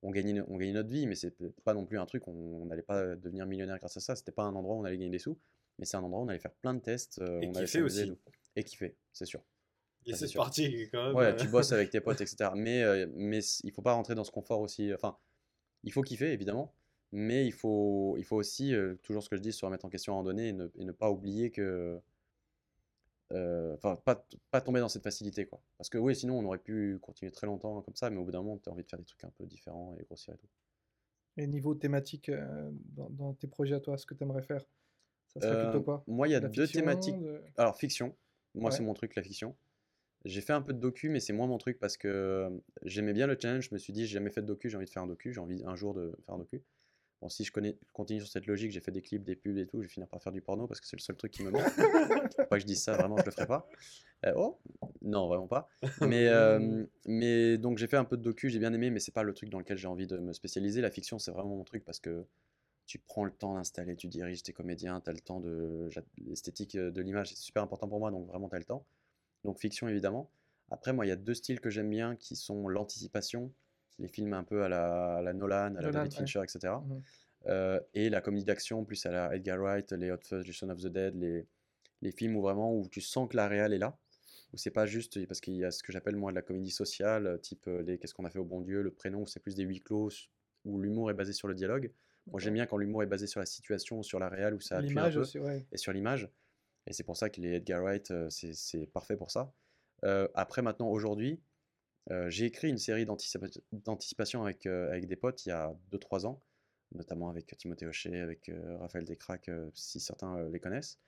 on 0.03 0.09
gagnait, 0.11 0.41
on 0.47 0.57
gagnait 0.57 0.71
notre 0.73 0.89
vie, 0.89 1.05
mais 1.07 1.15
c'est 1.15 1.35
pas 1.63 1.73
non 1.73 1.85
plus 1.85 1.99
un 1.99 2.05
truc. 2.05 2.27
On 2.27 2.65
n'allait 2.65 2.81
pas 2.81 3.15
devenir 3.15 3.45
millionnaire 3.45 3.77
grâce 3.77 3.97
à 3.97 3.99
ça. 3.99 4.15
C'était 4.15 4.31
pas 4.31 4.43
un 4.43 4.55
endroit 4.55 4.75
où 4.75 4.79
on 4.79 4.83
allait 4.85 4.97
gagner 4.97 5.11
des 5.11 5.19
sous, 5.19 5.37
mais 5.77 5.85
c'est 5.85 5.97
un 5.97 6.01
endroit 6.03 6.21
où 6.21 6.23
on 6.25 6.27
allait 6.29 6.39
faire 6.39 6.53
plein 6.53 6.73
de 6.73 6.79
tests. 6.79 7.19
euh, 7.21 7.41
Et 7.41 7.47
on 7.47 7.53
allait 7.53 7.67
et 7.77 7.81
aussi. 7.81 8.13
Et 8.55 8.63
kiffer, 8.63 8.95
c'est 9.13 9.25
sûr. 9.25 9.43
Et 10.07 10.13
c'est 10.15 10.33
parti 10.33 10.89
quand 10.91 11.07
même. 11.07 11.15
Ouais, 11.15 11.25
euh, 11.25 11.35
tu 11.35 11.47
bosses 11.47 11.71
avec 11.73 11.91
tes 11.91 12.01
potes, 12.01 12.21
etc. 12.21 12.49
Mais, 12.55 12.81
euh, 12.81 13.07
mais 13.13 13.39
il 13.63 13.71
faut 13.71 13.83
pas 13.83 13.93
rentrer 13.93 14.15
dans 14.15 14.23
ce 14.23 14.31
confort 14.31 14.61
aussi. 14.61 14.91
Enfin, 14.93 15.17
il 15.83 15.91
faut 15.91 16.01
kiffer, 16.01 16.31
évidemment. 16.31 16.73
Mais 17.11 17.45
il 17.45 17.51
faut, 17.51 18.15
il 18.17 18.23
faut 18.23 18.37
aussi, 18.37 18.73
euh, 18.73 18.95
toujours 19.03 19.21
ce 19.21 19.29
que 19.29 19.35
je 19.35 19.41
dis, 19.41 19.51
se 19.53 19.63
remettre 19.65 19.85
en 19.85 19.89
question 19.89 20.13
à 20.13 20.15
un 20.15 20.19
moment 20.23 20.29
donné 20.33 20.47
et 20.47 20.53
ne, 20.53 20.67
et 20.75 20.85
ne 20.85 20.91
pas 20.93 21.11
oublier 21.11 21.51
que. 21.51 21.99
Euh, 23.31 23.75
Enfin, 23.75 23.95
pas, 23.97 24.25
pas 24.51 24.61
tomber 24.61 24.79
dans 24.79 24.89
cette 24.89 25.03
facilité, 25.03 25.45
quoi. 25.45 25.61
Parce 25.77 25.89
que 25.89 25.97
oui, 25.97 26.15
sinon, 26.15 26.39
on 26.39 26.45
aurait 26.45 26.57
pu 26.59 26.99
continuer 27.01 27.31
très 27.31 27.47
longtemps 27.47 27.81
comme 27.81 27.95
ça, 27.95 28.09
mais 28.09 28.17
au 28.17 28.25
bout 28.25 28.31
d'un 28.31 28.41
moment, 28.43 28.57
tu 28.57 28.69
as 28.69 28.73
envie 28.73 28.83
de 28.83 28.89
faire 28.89 28.99
des 28.99 29.05
trucs 29.05 29.23
un 29.23 29.31
peu 29.31 29.45
différents 29.45 29.95
et 29.99 30.03
grossirs 30.05 30.33
et 30.35 30.37
tout. 30.37 30.47
Et 31.37 31.45
niveau 31.47 31.75
thématique 31.75 32.29
euh, 32.29 32.69
dans, 32.73 33.09
dans 33.09 33.33
tes 33.33 33.47
projets 33.47 33.75
à 33.75 33.79
toi, 33.79 33.97
ce 33.97 34.05
que 34.05 34.13
tu 34.13 34.23
aimerais 34.23 34.43
faire 34.43 34.63
Ça 35.27 35.41
serait 35.41 35.57
Euh, 35.57 35.57
plutôt 35.57 35.83
quoi? 35.83 36.07
moi, 36.07 36.27
il 36.27 36.31
y 36.31 36.35
a 36.35 36.39
la 36.39 36.49
deux 36.49 36.67
fiction, 36.67 36.81
thématiques. 36.81 37.15
de- 37.19 37.43
Alors, 37.57 37.77
fiction. 37.77 38.17
Moi, 38.55 38.71
c'est 38.71 38.83
mon 38.83 38.93
truc, 38.93 39.15
la 39.15 39.23
fiction. 39.23 39.55
J'ai 40.25 40.41
fait 40.41 40.53
un 40.53 40.61
peu 40.61 40.73
de 40.73 40.79
docu, 40.79 41.09
mais 41.09 41.19
c'est 41.21 41.33
moins 41.33 41.47
mon 41.47 41.57
truc 41.59 41.79
parce 41.79 41.97
que 41.97 42.61
j'aimais 42.83 43.13
bien 43.13 43.27
le 43.27 43.37
challenge. 43.41 43.69
Je 43.69 43.75
me 43.75 43.79
suis 43.79 43.93
dit, 43.93 44.07
j'ai 44.07 44.13
jamais 44.15 44.31
fait 44.31 44.41
de 44.41 44.47
docu, 44.47 44.69
j'ai 44.69 44.77
envie 44.77 44.85
de 44.87 44.91
faire 44.91 45.03
un 45.03 45.07
docu, 45.07 45.33
j'ai 45.33 45.41
envie 45.41 45.63
un 45.65 45.75
jour 45.75 45.93
de 45.95 46.13
faire 46.25 46.35
un 46.35 46.39
docu. 46.39 46.63
Bon, 47.21 47.29
si 47.29 47.43
je 47.43 47.51
connais, 47.51 47.77
continue 47.93 48.19
sur 48.19 48.29
cette 48.29 48.47
logique, 48.47 48.71
j'ai 48.71 48.79
fait 48.79 48.91
des 48.91 49.03
clips, 49.03 49.23
des 49.23 49.35
pubs 49.35 49.57
et 49.57 49.67
tout, 49.67 49.77
je 49.81 49.87
vais 49.87 49.93
finir 49.93 50.07
par 50.07 50.21
faire 50.21 50.31
du 50.31 50.41
porno 50.41 50.65
parce 50.65 50.81
que 50.81 50.87
c'est 50.87 50.95
le 50.95 51.01
seul 51.01 51.15
truc 51.15 51.31
qui 51.31 51.43
me 51.43 51.51
manque. 51.51 51.61
Faut 52.35 52.45
pas 52.45 52.57
que 52.57 52.59
je 52.59 52.65
dise 52.65 52.81
ça, 52.81 52.93
vraiment, 52.93 53.15
je 53.17 53.25
le 53.25 53.31
ferai 53.31 53.45
pas. 53.45 53.69
Euh, 54.25 54.33
oh 54.35 54.59
Non, 55.03 55.27
vraiment 55.27 55.47
pas. 55.47 55.69
Mais, 56.01 56.27
euh, 56.27 56.83
mais 57.05 57.57
donc 57.57 57.77
j'ai 57.77 57.87
fait 57.87 57.97
un 57.97 58.05
peu 58.05 58.17
de 58.17 58.23
docu, 58.23 58.49
j'ai 58.49 58.59
bien 58.59 58.73
aimé, 58.73 58.89
mais 58.89 58.99
c'est 58.99 59.11
pas 59.11 59.23
le 59.23 59.33
truc 59.33 59.49
dans 59.49 59.59
lequel 59.59 59.77
j'ai 59.77 59.87
envie 59.87 60.07
de 60.07 60.17
me 60.17 60.33
spécialiser. 60.33 60.81
La 60.81 60.91
fiction, 60.91 61.19
c'est 61.19 61.31
vraiment 61.31 61.55
mon 61.55 61.63
truc 61.63 61.83
parce 61.85 61.99
que 61.99 62.25
tu 62.85 62.99
prends 62.99 63.23
le 63.23 63.31
temps 63.31 63.53
d'installer, 63.55 63.95
tu 63.95 64.07
diriges 64.07 64.43
tes 64.43 64.53
comédiens, 64.53 64.99
tu 65.01 65.09
as 65.09 65.13
le 65.13 65.19
temps 65.19 65.39
de. 65.39 65.89
L'esthétique 66.25 66.75
euh, 66.75 66.91
de 66.91 67.01
l'image, 67.01 67.29
c'est 67.29 67.37
super 67.37 67.63
important 67.63 67.87
pour 67.87 67.99
moi, 67.99 68.11
donc 68.11 68.27
vraiment 68.27 68.49
tu 68.49 68.55
as 68.55 68.59
le 68.59 68.65
temps. 68.65 68.85
Donc 69.43 69.59
fiction, 69.59 69.87
évidemment. 69.87 70.31
Après, 70.71 70.93
moi, 70.93 71.05
il 71.05 71.09
y 71.09 71.13
a 71.13 71.17
deux 71.17 71.33
styles 71.33 71.59
que 71.59 71.69
j'aime 71.69 71.89
bien 71.89 72.15
qui 72.15 72.35
sont 72.35 72.67
l'anticipation, 72.67 73.51
les 74.01 74.07
films 74.07 74.33
un 74.33 74.43
peu 74.43 74.63
à 74.63 74.69
la, 74.69 75.17
à 75.17 75.21
la 75.21 75.33
Nolan, 75.33 75.55
à 75.55 75.69
la 75.69 75.81
Nolan, 75.81 75.91
David 75.91 76.11
ouais. 76.11 76.17
Fincher, 76.17 76.41
etc. 76.43 76.73
Mhm. 76.83 77.01
Euh, 77.47 77.79
et 77.93 78.09
la 78.09 78.21
comédie 78.21 78.45
d'action, 78.45 78.83
plus 78.83 79.05
à 79.05 79.11
la 79.11 79.35
Edgar 79.35 79.59
Wright, 79.59 79.91
les 79.93 80.11
Hot 80.11 80.17
Fuzz, 80.23 80.45
les 80.45 80.53
Shaun 80.53 80.69
of 80.69 80.81
the 80.81 80.87
Dead, 80.87 81.15
les, 81.15 81.47
les 82.01 82.11
films 82.11 82.35
où 82.35 82.41
vraiment 82.41 82.75
où 82.75 82.87
tu 82.87 83.01
sens 83.01 83.29
que 83.29 83.37
la 83.37 83.47
réal 83.47 83.73
est 83.73 83.77
là, 83.77 83.97
où 84.53 84.57
c'est 84.57 84.71
pas 84.71 84.85
juste 84.85 85.25
parce 85.27 85.39
qu'il 85.39 85.55
y 85.55 85.65
a 85.65 85.71
ce 85.71 85.81
que 85.81 85.91
j'appelle 85.91 86.15
moi 86.15 86.31
de 86.31 86.35
la 86.35 86.41
comédie 86.41 86.71
sociale, 86.71 87.39
type 87.41 87.67
euh, 87.67 87.81
les 87.83 87.97
Qu'est-ce 87.97 88.13
qu'on 88.13 88.25
a 88.25 88.29
fait 88.29 88.39
au 88.39 88.45
bon 88.45 88.61
Dieu, 88.61 88.81
le 88.81 88.91
prénom, 88.91 89.21
où 89.21 89.27
c'est 89.27 89.39
plus 89.39 89.55
des 89.55 89.63
huis 89.63 89.81
clos, 89.81 90.09
où 90.65 90.79
l'humour 90.79 91.09
est 91.09 91.15
basé 91.15 91.33
sur 91.33 91.47
le 91.47 91.55
dialogue. 91.55 91.91
Moi 92.27 92.39
j'aime 92.39 92.53
bien 92.53 92.67
quand 92.67 92.77
l'humour 92.77 93.01
est 93.01 93.07
basé 93.07 93.25
sur 93.27 93.39
la 93.39 93.45
situation, 93.45 94.03
sur 94.03 94.19
la 94.19 94.29
réal, 94.29 94.53
où 94.53 94.59
ça 94.59 94.77
appuie 94.77 94.87
un 94.87 94.89
L'image 94.89 95.15
peu 95.15 95.21
aussi, 95.21 95.39
ouais. 95.39 95.65
et 95.71 95.77
sur 95.77 95.93
l'image. 95.93 96.29
Et 96.87 96.93
c'est 96.93 97.03
pour 97.03 97.17
ça 97.17 97.29
que 97.29 97.41
les 97.41 97.53
Edgar 97.53 97.81
Wright, 97.81 98.11
euh, 98.11 98.29
c'est 98.29 98.53
c'est 98.53 98.87
parfait 98.87 99.15
pour 99.15 99.31
ça. 99.31 99.53
Euh, 100.03 100.27
après, 100.33 100.61
maintenant, 100.61 100.89
aujourd'hui, 100.89 101.39
euh, 102.11 102.29
j'ai 102.29 102.45
écrit 102.45 102.69
une 102.69 102.77
série 102.77 103.05
d'anticipa- 103.05 103.61
d'anticipation 103.71 104.43
avec, 104.43 104.65
euh, 104.65 104.89
avec 104.89 105.07
des 105.07 105.15
potes 105.15 105.45
il 105.45 105.49
y 105.49 105.51
a 105.51 105.73
2-3 105.91 106.25
ans, 106.25 106.41
notamment 106.93 107.29
avec 107.29 107.55
Timothée 107.57 107.87
Hochet, 107.87 108.19
avec 108.19 108.49
euh, 108.49 108.77
Raphaël 108.77 109.05
Descraques, 109.05 109.49
si 109.73 109.99
certains 109.99 110.47
les 110.49 110.59
connaissent. 110.59 110.99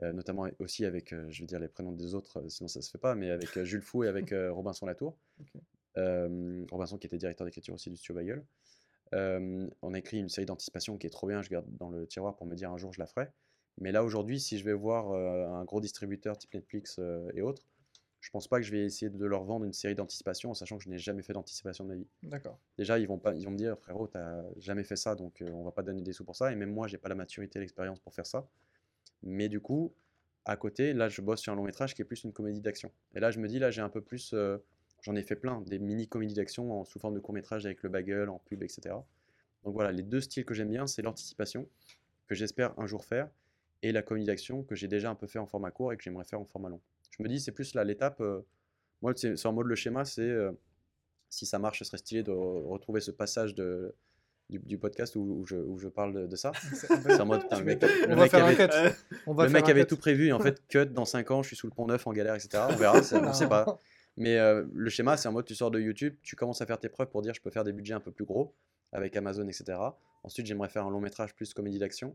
Notamment 0.00 0.48
aussi 0.58 0.86
avec, 0.86 1.14
je 1.28 1.40
vais 1.42 1.46
dire 1.46 1.58
les 1.58 1.68
prénoms 1.68 1.92
des 1.92 2.14
autres, 2.14 2.48
sinon 2.48 2.66
ça 2.66 2.80
se 2.80 2.90
fait 2.90 2.96
pas, 2.96 3.14
mais 3.14 3.30
avec 3.30 3.62
Jules 3.62 3.82
Fou 3.82 4.04
et 4.04 4.08
avec 4.08 4.32
Robinson 4.32 4.86
Latour. 4.86 5.18
Robinson 5.96 6.96
qui 6.96 7.06
était 7.06 7.18
directeur 7.18 7.44
d'écriture 7.44 7.74
aussi 7.74 7.90
du 7.90 7.96
studio 7.98 8.14
Bagel. 8.14 8.42
Euh, 9.14 9.68
on 9.82 9.92
a 9.92 9.98
écrit 9.98 10.18
une 10.18 10.30
série 10.30 10.46
d'anticipation 10.46 10.96
qui 10.96 11.06
est 11.06 11.10
trop 11.10 11.26
bien, 11.26 11.42
je 11.42 11.50
garde 11.50 11.66
dans 11.76 11.90
le 11.90 12.06
tiroir 12.06 12.36
pour 12.36 12.46
me 12.46 12.54
dire 12.54 12.72
un 12.72 12.78
jour 12.78 12.94
je 12.94 13.00
la 13.00 13.06
ferai. 13.06 13.28
Mais 13.78 13.92
là 13.92 14.02
aujourd'hui, 14.02 14.40
si 14.40 14.56
je 14.56 14.64
vais 14.64 14.72
voir 14.72 15.12
un 15.12 15.64
gros 15.66 15.82
distributeur 15.82 16.38
type 16.38 16.54
Netflix 16.54 16.98
et 17.34 17.42
autres, 17.42 17.62
je 18.22 18.30
pense 18.30 18.48
pas 18.48 18.58
que 18.58 18.64
je 18.66 18.72
vais 18.72 18.84
essayer 18.86 19.10
de 19.10 19.26
leur 19.26 19.44
vendre 19.44 19.66
une 19.66 19.74
série 19.74 19.94
d'anticipation 19.94 20.50
en 20.52 20.54
sachant 20.54 20.78
que 20.78 20.84
je 20.84 20.88
n'ai 20.88 20.98
jamais 20.98 21.22
fait 21.22 21.34
d'anticipation 21.34 21.84
de 21.84 21.90
ma 21.90 21.96
vie. 21.96 22.08
D'accord. 22.22 22.58
Déjà, 22.78 22.98
ils 22.98 23.06
vont, 23.06 23.18
pas, 23.18 23.34
ils 23.34 23.44
vont 23.44 23.50
me 23.52 23.58
dire, 23.58 23.78
frérot, 23.78 24.08
t'as 24.08 24.42
jamais 24.58 24.84
fait 24.84 24.96
ça, 24.96 25.14
donc 25.14 25.42
euh, 25.42 25.50
on 25.52 25.64
va 25.64 25.72
pas 25.72 25.82
donner 25.82 26.02
des 26.02 26.14
sous 26.14 26.24
pour 26.24 26.36
ça. 26.36 26.52
Et 26.52 26.56
même 26.56 26.72
moi, 26.72 26.88
j'ai 26.88 26.98
pas 26.98 27.10
la 27.10 27.16
maturité 27.16 27.60
l'expérience 27.60 28.00
pour 28.00 28.14
faire 28.14 28.26
ça. 28.26 28.48
Mais 29.22 29.48
du 29.48 29.60
coup, 29.60 29.94
à 30.44 30.56
côté, 30.56 30.92
là, 30.92 31.08
je 31.08 31.20
bosse 31.22 31.40
sur 31.40 31.52
un 31.52 31.56
long 31.56 31.64
métrage 31.64 31.94
qui 31.94 32.02
est 32.02 32.04
plus 32.04 32.24
une 32.24 32.32
comédie 32.32 32.60
d'action. 32.60 32.90
Et 33.14 33.20
là, 33.20 33.30
je 33.30 33.38
me 33.40 33.48
dis, 33.48 33.58
là, 33.58 33.70
j'ai 33.70 33.82
un 33.82 33.88
peu 33.88 34.00
plus. 34.00 34.32
euh, 34.34 34.58
J'en 35.02 35.16
ai 35.16 35.22
fait 35.22 35.36
plein, 35.36 35.60
des 35.62 35.80
mini 35.80 36.06
comédies 36.08 36.34
d'action 36.34 36.80
en- 36.80 36.84
sous 36.84 37.00
forme 37.00 37.14
de 37.14 37.20
court 37.20 37.34
métrage 37.34 37.66
avec 37.66 37.82
le 37.82 37.88
bagel, 37.88 38.28
en 38.28 38.38
pub, 38.38 38.62
etc. 38.62 39.04
Donc 39.64 39.74
voilà, 39.74 39.92
les 39.92 40.02
deux 40.04 40.20
styles 40.20 40.44
que 40.44 40.54
j'aime 40.54 40.70
bien, 40.70 40.86
c'est 40.86 41.02
l'anticipation, 41.02 41.68
que 42.28 42.34
j'espère 42.36 42.78
un 42.80 42.86
jour 42.86 43.04
faire, 43.04 43.28
et 43.82 43.92
la 43.92 44.02
comédie 44.02 44.26
d'action, 44.26 44.62
que 44.64 44.74
j'ai 44.76 44.88
déjà 44.88 45.10
un 45.10 45.14
peu 45.16 45.26
fait 45.26 45.38
en 45.40 45.46
format 45.46 45.70
court 45.72 45.92
et 45.92 45.96
que 45.96 46.02
j'aimerais 46.04 46.24
faire 46.24 46.40
en 46.40 46.44
format 46.46 46.68
long. 46.70 46.80
Je 47.16 47.22
me 47.22 47.28
dis, 47.28 47.40
c'est 47.40 47.52
plus 47.52 47.74
là 47.74 47.84
l'étape. 47.84 48.20
euh, 48.20 48.40
moi, 49.02 49.12
c'est 49.16 49.46
en 49.46 49.52
mode 49.52 49.66
le 49.66 49.74
schéma, 49.74 50.04
c'est. 50.04 50.22
euh, 50.22 50.52
si 51.28 51.46
ça 51.46 51.58
marche, 51.58 51.78
ce 51.78 51.84
serait 51.86 51.98
stylé 51.98 52.22
de 52.22 52.30
re- 52.30 52.68
retrouver 52.68 53.00
ce 53.00 53.10
passage 53.10 53.54
de, 53.54 53.94
du, 54.50 54.58
du 54.58 54.76
podcast 54.78 55.16
où, 55.16 55.20
où 55.40 55.46
je, 55.46 55.56
où 55.56 55.78
je 55.78 55.88
parle 55.88 56.12
de, 56.14 56.26
de 56.26 56.36
ça. 56.36 56.52
C'est 56.74 57.20
en 57.20 57.24
mode, 57.26 57.42
putain, 57.42 57.58
le 57.58 57.64
mec, 57.64 57.82
le 57.82 58.16
mec 58.16 58.34
avait, 58.34 58.56
cut. 58.56 58.74
On 59.26 59.32
va 59.32 59.44
le 59.44 59.50
mec 59.50 59.66
avait 59.68 59.86
tout 59.86 59.96
prévu 59.96 60.26
et 60.28 60.32
en 60.32 60.40
fait, 60.46 60.60
cut 60.68 60.86
dans 60.86 61.06
5 61.06 61.30
ans, 61.30 61.42
je 61.42 61.48
suis 61.48 61.56
sous 61.56 61.66
le 61.66 61.72
pont 61.72 61.86
neuf 61.86 62.06
en 62.06 62.12
galère, 62.12 62.34
etc. 62.34 62.64
On 62.68 62.76
verra, 62.76 62.98
on 62.98 63.32
sait 63.32 63.48
pas. 63.48 63.78
Mais 64.18 64.36
euh, 64.38 64.66
le 64.74 64.90
schéma, 64.90 65.16
c'est 65.16 65.26
en 65.28 65.32
mode 65.32 65.46
tu 65.46 65.54
sors 65.54 65.70
de 65.70 65.80
YouTube, 65.80 66.14
tu 66.22 66.36
commences 66.36 66.60
à 66.60 66.66
faire 66.66 66.78
tes 66.78 66.90
preuves 66.90 67.08
pour 67.08 67.22
dire 67.22 67.32
je 67.32 67.40
peux 67.40 67.50
faire 67.50 67.64
des 67.64 67.72
budgets 67.72 67.94
un 67.94 68.00
peu 68.00 68.12
plus 68.12 68.26
gros 68.26 68.54
avec 68.92 69.16
Amazon, 69.16 69.48
etc. 69.48 69.78
Ensuite, 70.22 70.44
j'aimerais 70.46 70.68
faire 70.68 70.84
un 70.86 70.90
long 70.90 71.00
métrage 71.00 71.34
plus 71.34 71.54
comédie 71.54 71.78
d'action. 71.78 72.14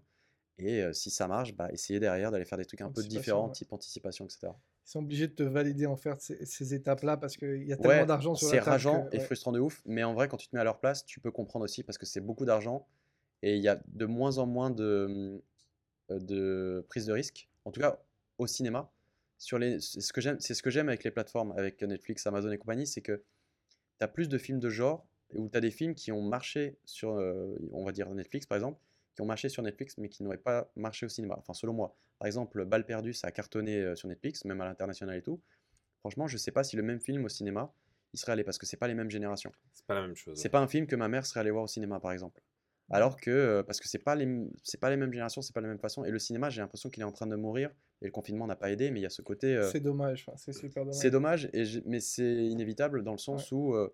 Et 0.60 0.84
euh, 0.84 0.94
si 0.94 1.10
ça 1.10 1.28
marche, 1.28 1.56
bah, 1.56 1.70
essayer 1.72 2.00
derrière 2.00 2.30
d'aller 2.30 2.46
faire 2.46 2.60
des 2.60 2.66
trucs 2.66 2.82
un 2.82 2.92
peu 2.92 3.02
différents, 3.04 3.48
ouais. 3.48 3.54
type 3.54 3.74
anticipation, 3.74 4.26
etc. 4.26 4.50
Ils 4.88 4.92
sont 4.92 5.00
obligés 5.00 5.28
de 5.28 5.34
te 5.34 5.44
valider 5.44 5.86
en 5.86 5.98
faire 5.98 6.16
ces, 6.22 6.46
ces 6.46 6.74
étapes-là 6.74 7.18
parce 7.18 7.36
qu'il 7.36 7.64
y 7.68 7.74
a 7.74 7.76
tellement 7.76 7.90
Ouais, 7.90 8.06
d'argent 8.06 8.36
sur 8.36 8.48
c'est 8.48 8.56
la 8.56 8.64
table. 8.64 8.72
rageant 8.72 9.04
que- 9.04 9.16
et 9.16 9.20
ouais. 9.20 9.26
frustrant 9.26 9.52
de 9.52 9.60
ouf, 9.60 9.82
mais 9.86 10.02
en 10.06 10.14
vrai, 10.14 10.30
quand 10.30 10.38
tu 10.38 10.48
te 10.48 10.56
mets 10.56 10.62
à 10.62 10.64
leur 10.64 10.80
place, 10.80 11.06
tu 11.06 11.20
peux 11.20 11.30
comprendre 11.30 11.66
aussi 11.66 11.84
parce 11.84 11.98
que 11.98 12.06
c'est 12.06 12.22
beaucoup 12.22 12.46
d'argent 12.46 12.88
et 13.44 13.58
il 13.58 13.62
y 13.62 13.68
a 13.68 13.82
de 13.86 14.06
moins 14.06 14.38
en 14.38 14.46
moins 14.46 14.70
de, 14.70 15.42
euh, 16.12 16.20
de 16.20 16.86
prise 16.90 17.06
de 17.06 17.12
risque, 17.12 17.50
en 17.66 17.72
tout 17.72 17.82
cas 17.82 18.02
au 18.38 18.48
cinéma. 18.48 18.90
Sur 19.38 19.60
les, 19.60 19.82
c'est 19.82 20.00
ce 20.02 20.14
que 20.14 20.22
j'aime, 20.22 20.40
c'est 20.40 20.54
ce 20.54 20.64
que 20.64 20.70
j'aime 20.70 20.88
avec 20.88 21.04
les 21.04 21.12
plateformes, 21.12 21.52
avec 21.58 21.84
Netflix, 21.84 22.26
Amazon 22.26 22.50
et 22.52 22.58
compagnie, 22.58 22.88
c'est 22.88 23.02
que 23.02 23.24
tu 24.00 24.04
as 24.06 24.08
plus 24.08 24.30
de 24.30 24.38
films 24.38 24.60
de 24.60 24.70
genre 24.70 25.06
où 25.34 25.50
tu 25.50 25.58
as 25.58 25.62
des 25.62 25.72
films 25.72 25.96
qui 25.96 26.12
ont 26.14 26.22
marché 26.22 26.78
sur, 26.86 27.12
euh, 27.16 27.56
on 27.74 27.84
va 27.84 27.92
dire 27.92 28.10
Netflix 28.16 28.46
par 28.46 28.56
exemple, 28.58 28.80
qui 29.16 29.22
ont 29.22 29.26
marché 29.26 29.50
sur 29.50 29.64
Netflix 29.64 29.98
mais 29.98 30.10
qui 30.10 30.24
n'auraient 30.24 30.38
pas 30.38 30.72
marché 30.78 31.06
au 31.06 31.10
cinéma. 31.10 31.36
Enfin, 31.38 31.54
selon 31.54 31.74
moi. 31.74 31.98
Par 32.20 32.28
exemple, 32.28 32.66
Balle 32.66 32.86
perdue, 32.86 33.14
ça 33.14 33.28
a 33.28 33.32
cartonné 33.32 33.78
euh, 33.80 33.96
sur 33.96 34.08
Netflix, 34.08 34.46
même 34.46 34.60
à 34.62 34.66
l'international 34.66 35.18
et 35.18 35.22
tout. 35.22 35.40
Franchement, 36.00 36.28
je 36.28 36.38
sais 36.38 36.52
pas 36.52 36.64
si 36.64 36.76
le 36.76 36.84
même 36.84 37.00
film 37.00 37.26
au 37.26 37.30
cinéma, 37.30 37.74
il 38.14 38.20
serait 38.20 38.32
allé 38.32 38.44
parce 38.44 38.58
que 38.58 38.66
c'est 38.66 38.78
pas 38.78 38.88
les 38.88 38.94
mêmes 38.96 39.10
générations. 39.12 39.52
C'est 39.74 39.86
pas 39.86 39.96
la 39.96 40.02
même 40.02 40.16
chose. 40.16 40.38
C'est 40.40 40.50
pas 40.50 40.60
un 40.60 40.68
film 40.68 40.88
que 40.88 40.96
ma 40.96 41.08
mère 41.08 41.26
serait 41.26 41.42
allée 41.42 41.52
voir 41.52 41.64
au 41.64 41.68
cinéma, 41.68 42.00
par 42.00 42.12
exemple. 42.12 42.42
Alors 42.90 43.18
que, 43.18 43.30
euh, 43.30 43.64
parce 43.64 43.82
que 43.82 43.88
c'est 43.90 44.00
pas 44.00 44.16
les, 44.16 44.48
c'est 44.64 44.80
pas 44.80 44.90
les 44.90 44.96
mêmes 44.96 45.12
générations, 45.12 45.42
c'est 45.42 45.54
pas 45.54 45.60
la 45.60 45.68
même 45.68 45.80
façon. 45.80 46.06
Et 46.06 46.10
le 46.12 46.20
cinéma, 46.20 46.50
j'ai 46.50 46.62
l'impression 46.62 46.90
qu'il 46.90 47.02
est 47.02 47.06
en 47.06 47.12
train 47.12 47.28
de 47.28 47.36
mourir. 47.36 47.70
Et 48.02 48.06
le 48.06 48.12
confinement 48.12 48.48
n'a 48.48 48.56
pas 48.56 48.72
aidé, 48.72 48.92
mais 48.92 49.02
il 49.02 49.04
y 49.04 49.08
a 49.08 49.10
ce 49.10 49.22
côté. 49.22 49.56
euh, 49.58 49.70
C'est 49.70 49.82
dommage, 49.82 50.24
enfin, 50.26 50.38
c'est 50.38 50.54
super 50.54 50.84
dommage. 50.84 50.96
c'est 50.96 51.12
dommage, 51.12 51.50
et 51.54 51.64
mais 51.86 52.00
c'est 52.00 52.46
inévitable 52.46 53.04
dans 53.04 53.12
le 53.12 53.18
sens 53.18 53.52
où 53.52 53.74
euh, 53.74 53.94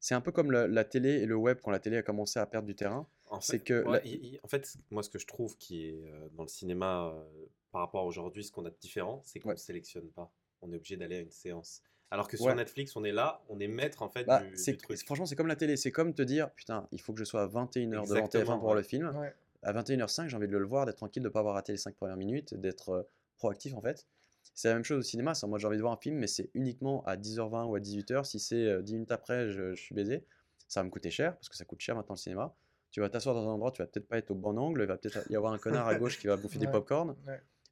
c'est 0.00 0.16
un 0.16 0.20
peu 0.20 0.32
comme 0.32 0.50
la, 0.50 0.66
la 0.66 0.84
télé 0.84 1.10
et 1.20 1.26
le 1.26 1.36
web 1.36 1.58
quand 1.62 1.70
la 1.70 1.78
télé 1.78 1.98
a 1.98 2.02
commencé 2.02 2.40
à 2.40 2.46
perdre 2.46 2.66
du 2.66 2.74
terrain. 2.74 3.06
En 3.26 3.40
c'est 3.40 3.58
fait, 3.58 3.64
que 3.64 3.84
ouais, 3.84 3.92
la- 3.92 4.04
il- 4.04 4.24
il- 4.24 4.40
en 4.42 4.48
fait, 4.48 4.76
moi, 4.90 5.04
ce 5.04 5.10
que 5.10 5.20
je 5.20 5.26
trouve 5.26 5.56
qui 5.56 5.86
est 5.86 6.02
euh, 6.08 6.28
dans 6.32 6.42
le 6.42 6.48
cinéma 6.48 7.12
euh, 7.14 7.46
par 7.72 7.80
rapport 7.80 8.02
à 8.02 8.04
aujourd'hui, 8.06 8.44
ce 8.44 8.52
qu'on 8.52 8.64
a 8.66 8.70
de 8.70 8.76
différent, 8.80 9.22
c'est 9.24 9.40
qu'on 9.40 9.48
Ouais. 9.48 9.54
ne 9.54 9.58
sélectionne 9.60 10.08
pas. 10.10 10.30
On 10.60 10.70
est 10.72 10.76
obligé 10.76 10.96
d'aller 10.96 11.16
à 11.16 11.20
une 11.20 11.30
séance. 11.30 11.82
Alors 12.10 12.28
que 12.28 12.36
Ouais. 12.36 12.42
sur 12.42 12.54
Netflix, 12.54 12.94
on 12.94 13.04
est 13.04 13.12
là, 13.12 13.42
on 13.48 13.58
est 13.58 13.66
maître 13.68 14.02
en 14.02 14.10
fait 14.10 14.24
Bah, 14.24 14.42
du, 14.42 14.56
c'est, 14.56 14.72
du 14.72 14.76
truc. 14.78 14.98
franchement, 15.04 15.24
c'est 15.24 15.34
comme 15.34 15.46
la 15.46 15.56
télé. 15.56 15.76
C'est 15.78 15.90
comme 15.90 16.12
te 16.14 16.20
dire, 16.22 16.50
putain, 16.52 16.86
il 16.92 17.00
faut 17.00 17.14
que 17.14 17.18
je 17.18 17.24
sois 17.24 17.42
à 17.42 17.46
21h 17.46 17.88
devant 17.88 18.04
TF1 18.04 18.14
Exactement, 18.26 18.58
pour 18.58 18.68
ouais. 18.68 18.74
le 18.76 18.82
film. 18.82 19.16
Ouais. 19.16 19.34
à 19.62 19.72
21h05, 19.72 20.28
j'ai 20.28 20.36
envie 20.36 20.48
de 20.48 20.56
le 20.58 20.66
voir, 20.66 20.84
d'être 20.86 20.96
tranquille, 20.96 21.22
de 21.22 21.28
ne 21.28 21.32
pas 21.32 21.38
avoir 21.38 21.54
raté 21.54 21.72
les 21.72 21.78
5 21.78 21.94
premières 21.94 22.16
minutes, 22.16 22.52
d'être 22.54 22.88
euh, 22.90 23.02
proactif 23.38 23.74
en 23.74 23.80
fait. 23.80 24.06
C'est 24.54 24.68
la 24.68 24.74
même 24.74 24.84
chose 24.84 24.98
au 24.98 25.02
cinéma, 25.02 25.34
c'est 25.34 25.46
moi 25.46 25.58
j'ai 25.58 25.66
envie 25.68 25.76
de 25.78 25.82
voir 25.82 25.94
un 25.94 25.96
film, 25.96 26.16
mais 26.18 26.26
c'est 26.26 26.50
uniquement 26.52 27.02
à 27.06 27.16
10h20 27.16 27.64
ou 27.66 27.74
à 27.76 27.80
18h. 27.80 28.24
Si 28.24 28.38
c'est 28.40 28.56
euh, 28.66 28.82
10 28.82 28.92
minutes 28.94 29.12
après, 29.12 29.48
je, 29.48 29.72
je 29.74 29.80
suis 29.80 29.94
baisé, 29.94 30.26
ça 30.68 30.80
va 30.80 30.84
me 30.84 30.90
coûter 30.90 31.10
cher, 31.10 31.34
parce 31.36 31.48
que 31.48 31.56
ça 31.56 31.64
coûte 31.64 31.80
cher 31.80 31.94
maintenant 31.96 32.14
le 32.16 32.18
cinéma. 32.20 32.54
Tu 32.90 33.00
vas 33.00 33.08
t'asseoir 33.08 33.34
dans 33.36 33.48
un 33.48 33.52
endroit, 33.52 33.70
tu 33.70 33.80
vas 33.80 33.86
peut-être 33.86 34.06
pas 34.08 34.18
être 34.18 34.30
au 34.32 34.34
bon 34.34 34.58
angle, 34.58 34.82
il 34.82 34.86
va 34.86 34.98
peut-être 34.98 35.30
y 35.30 35.36
avoir 35.36 35.52
un 35.54 35.58
connard 35.58 35.86
à 35.88 35.94
gauche 35.94 36.18
qui 36.18 36.26
va 36.26 36.36
bouffer 36.36 36.58
des 36.58 36.66
Ouais. 36.66 36.72
popcorn. 36.72 37.16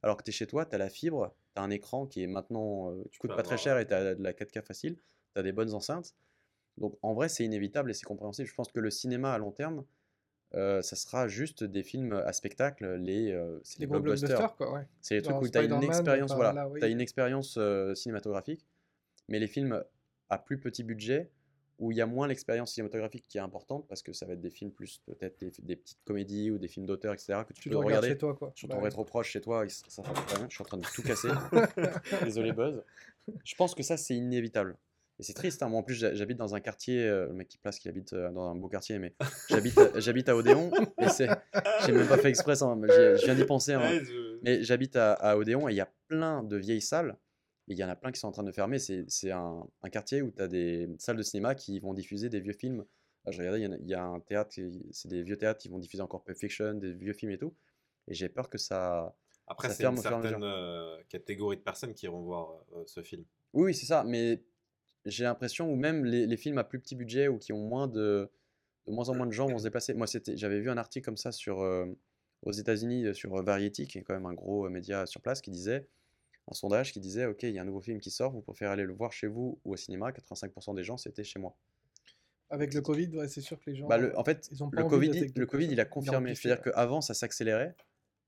Alors 0.03 0.17
que 0.17 0.23
tu 0.23 0.29
es 0.29 0.33
chez 0.33 0.47
toi, 0.47 0.65
tu 0.65 0.75
as 0.75 0.77
la 0.77 0.89
fibre, 0.89 1.33
tu 1.55 1.61
as 1.61 1.63
un 1.63 1.69
écran 1.69 2.05
qui 2.07 2.23
est 2.23 2.27
maintenant, 2.27 2.91
euh, 2.91 3.03
Tu 3.11 3.19
coûte 3.19 3.31
peux 3.31 3.35
pas 3.35 3.43
très 3.43 3.57
cher 3.57 3.77
et 3.77 3.85
tu 3.87 3.93
as 3.93 4.15
de 4.15 4.23
la 4.23 4.33
4K 4.33 4.61
facile, 4.63 4.95
tu 5.33 5.39
as 5.39 5.43
des 5.43 5.51
bonnes 5.51 5.73
enceintes. 5.73 6.15
Donc 6.77 6.97
en 7.01 7.13
vrai, 7.13 7.29
c'est 7.29 7.43
inévitable 7.43 7.91
et 7.91 7.93
c'est 7.93 8.05
compréhensible. 8.05 8.47
Je 8.47 8.55
pense 8.55 8.71
que 8.71 8.79
le 8.79 8.89
cinéma 8.89 9.33
à 9.33 9.37
long 9.37 9.51
terme, 9.51 9.83
euh, 10.53 10.81
ça 10.81 10.95
sera 10.95 11.27
juste 11.27 11.63
des 11.63 11.83
films 11.83 12.13
à 12.13 12.33
spectacle, 12.33 12.95
les, 12.95 13.31
euh, 13.31 13.59
c'est 13.63 13.79
Les 13.79 13.87
blockbusters. 13.87 14.29
blockbusters, 14.29 14.55
quoi, 14.57 14.73
ouais. 14.73 14.87
C'est 15.01 15.15
les 15.15 15.21
trucs 15.21 15.33
Genre 15.35 15.43
où 15.43 15.47
tu 15.47 15.57
as 15.57 15.63
une 15.63 15.83
expérience, 15.83 16.33
voilà, 16.33 16.51
là, 16.53 16.67
oui. 16.67 16.79
t'as 16.79 16.89
une 16.89 16.99
expérience 16.99 17.55
euh, 17.57 17.93
cinématographique, 17.95 18.65
mais 19.29 19.39
les 19.39 19.47
films 19.47 19.81
à 20.29 20.37
plus 20.37 20.59
petit 20.59 20.83
budget, 20.83 21.29
où 21.81 21.91
il 21.91 21.97
y 21.97 22.01
a 22.01 22.05
moins 22.05 22.27
l'expérience 22.27 22.73
cinématographique 22.73 23.25
qui 23.27 23.37
est 23.37 23.41
importante, 23.41 23.85
parce 23.89 24.01
que 24.03 24.13
ça 24.13 24.25
va 24.25 24.33
être 24.33 24.39
des 24.41 24.51
films 24.51 24.71
plus 24.71 24.99
peut-être 25.07 25.39
des, 25.39 25.51
des 25.63 25.75
petites 25.75 25.97
comédies 26.05 26.49
ou 26.51 26.57
des 26.59 26.67
films 26.67 26.85
d'auteur, 26.85 27.11
etc., 27.13 27.39
que 27.45 27.53
tu, 27.53 27.61
Tu 27.63 27.69
peux 27.69 27.77
regarder 27.77 28.09
chez 28.09 28.17
toi, 28.17 28.35
quoi. 28.35 28.51
sur 28.55 28.69
ton 28.69 28.79
rétro-proche 28.81 29.29
chez 29.31 29.41
toi, 29.41 29.65
et 29.65 29.69
ça 29.69 29.83
ça 29.89 30.03
fait 30.03 30.13
pas 30.13 30.35
rien, 30.37 30.45
je 30.47 30.53
suis 30.55 30.61
en 30.61 30.65
train 30.65 30.77
de 30.77 30.85
tout 30.95 31.01
casser. 31.01 31.29
Désolé 32.23 32.51
Buzz. 32.53 32.83
Je 33.43 33.55
pense 33.55 33.75
que 33.75 33.83
ça 33.83 33.97
c'est 33.97 34.15
inévitable. 34.15 34.77
Et 35.19 35.23
c'est 35.23 35.33
triste, 35.33 35.61
hein. 35.61 35.69
moi 35.69 35.79
en 35.79 35.83
plus 35.83 35.95
j'ha- 35.95 36.13
j'habite 36.15 36.37
dans 36.37 36.55
un 36.55 36.59
quartier, 36.59 37.03
euh, 37.05 37.27
le 37.27 37.33
mec 37.33 37.47
qui 37.47 37.57
place 37.57 37.77
qu'il 37.79 37.89
habite 37.89 38.13
euh, 38.13 38.31
dans 38.31 38.49
un 38.49 38.55
beau 38.55 38.67
quartier, 38.69 38.97
mais 38.97 39.13
j'habite 39.49 39.77
à- 39.77 39.99
j'habite 39.99 40.29
à 40.29 40.35
Odéon, 40.35 40.71
et 40.99 41.09
c'est, 41.09 41.27
j'ai 41.85 41.91
même 41.91 42.07
pas 42.07 42.17
fait 42.17 42.29
exprès, 42.29 42.55
j'y- 42.55 42.61
je 42.61 43.25
viens 43.25 43.35
d'y 43.35 43.45
penser. 43.45 43.73
hein. 43.73 43.99
Mais 44.43 44.63
j'habite 44.63 44.95
à, 44.95 45.13
à 45.13 45.35
Odéon 45.35 45.67
et 45.69 45.73
il 45.73 45.75
y 45.75 45.81
a 45.81 45.89
plein 46.07 46.43
de 46.43 46.57
vieilles 46.57 46.81
salles. 46.81 47.15
Et 47.71 47.73
il 47.73 47.77
y 47.79 47.85
en 47.85 47.89
a 47.89 47.95
plein 47.95 48.11
qui 48.11 48.19
sont 48.19 48.27
en 48.27 48.33
train 48.33 48.43
de 48.43 48.51
fermer. 48.51 48.79
C'est 48.79 49.31
un, 49.31 49.65
un 49.81 49.89
quartier 49.89 50.21
où 50.21 50.29
tu 50.29 50.41
as 50.41 50.49
des 50.49 50.89
salles 50.99 51.15
de 51.15 51.23
cinéma 51.23 51.55
qui 51.55 51.79
vont 51.79 51.93
diffuser 51.93 52.27
des 52.27 52.41
vieux 52.41 52.51
films. 52.51 52.83
Ah, 53.25 53.31
je 53.31 53.37
regardais, 53.37 53.61
il 53.61 53.69
y 53.69 53.73
a- 53.73 53.77
il 53.77 53.87
y, 53.87 53.93
a 53.93 54.03
un 54.03 54.19
théâtre, 54.19 54.53
c'est 54.91 55.07
des 55.07 55.23
vieux 55.23 55.37
théâtres 55.37 55.61
qui 55.61 55.69
vont 55.69 55.79
diffuser 55.79 56.03
encore 56.03 56.21
Pulp 56.21 56.37
Fiction, 56.37 56.73
des 56.73 56.91
vieux 56.91 57.13
films 57.13 57.31
et 57.31 57.37
tout. 57.37 57.53
Et 58.09 58.13
j'ai 58.13 58.27
peur 58.27 58.49
que 58.49 58.57
ça. 58.57 59.15
Après, 59.47 59.69
c'est 59.69 59.85
une 59.85 59.95
certaine 59.95 60.43
euh, 60.43 60.97
catégorie 61.07 61.55
de 61.55 61.61
personnes 61.61 61.93
qui 61.93 62.07
iront 62.07 62.23
voir 62.23 62.65
euh, 62.75 62.83
ce 62.87 63.01
film. 63.03 63.23
Oui, 63.53 63.63
oui, 63.67 63.73
c'est 63.73 63.85
ça. 63.85 64.03
Mais 64.03 64.43
j'ai 65.05 65.23
l'impression, 65.23 65.71
ou 65.71 65.77
même 65.77 66.03
les, 66.03 66.27
les 66.27 66.37
films 66.37 66.57
à 66.57 66.65
plus 66.65 66.79
petit 66.79 66.95
budget 66.95 67.29
ou 67.29 67.37
qui 67.37 67.53
ont 67.53 67.65
moins 67.65 67.87
de. 67.87 68.29
De 68.87 68.91
moins 68.91 69.07
en 69.09 69.15
moins 69.15 69.27
de 69.27 69.31
gens 69.31 69.45
vont 69.45 69.59
se 69.59 69.63
déplacer. 69.63 69.93
Moi, 69.93 70.07
j'avais 70.33 70.59
vu 70.59 70.69
un 70.71 70.77
article 70.77 71.05
comme 71.05 71.15
ça 71.15 71.31
sur, 71.31 71.61
euh, 71.61 71.85
aux 72.41 72.51
États-Unis 72.51 73.13
sur 73.13 73.31
Variety, 73.43 73.85
qui 73.85 73.99
est 73.99 74.01
quand 74.01 74.15
même 74.15 74.25
un 74.25 74.33
gros 74.33 74.67
média 74.69 75.05
sur 75.05 75.21
place, 75.21 75.39
qui 75.39 75.51
disait 75.51 75.87
un 76.51 76.53
sondage 76.53 76.91
qui 76.91 76.99
disait 76.99 77.25
Ok, 77.25 77.43
il 77.43 77.51
y 77.51 77.59
a 77.59 77.61
un 77.61 77.65
nouveau 77.65 77.81
film 77.81 77.99
qui 77.99 78.11
sort, 78.11 78.31
vous 78.31 78.41
préférez 78.41 78.71
aller 78.71 78.83
le 78.83 78.93
voir 78.93 79.11
chez 79.13 79.27
vous 79.27 79.59
ou 79.63 79.73
au 79.73 79.77
cinéma 79.77 80.11
85% 80.11 80.75
des 80.75 80.83
gens, 80.83 80.97
c'était 80.97 81.23
chez 81.23 81.39
moi. 81.39 81.55
Avec 82.49 82.73
le 82.73 82.81
Covid, 82.81 83.07
ouais, 83.15 83.29
c'est 83.29 83.39
sûr 83.41 83.57
que 83.59 83.69
les 83.69 83.77
gens. 83.77 83.87
Bah, 83.87 83.97
le- 83.97 84.17
en 84.19 84.23
fait, 84.25 84.49
ils 84.51 84.61
ont 84.61 84.69
pas 84.69 84.81
le 84.83 84.89
Covid, 84.89 85.09
il- 85.13 85.31
le 85.33 85.45
Covid, 85.45 85.67
il 85.71 85.79
a 85.79 85.85
confirmé. 85.85 86.35
C'est-à-dire 86.35 86.61
ouais. 86.65 86.71
qu'avant, 86.73 86.99
ça 86.99 87.13
s'accélérait 87.13 87.75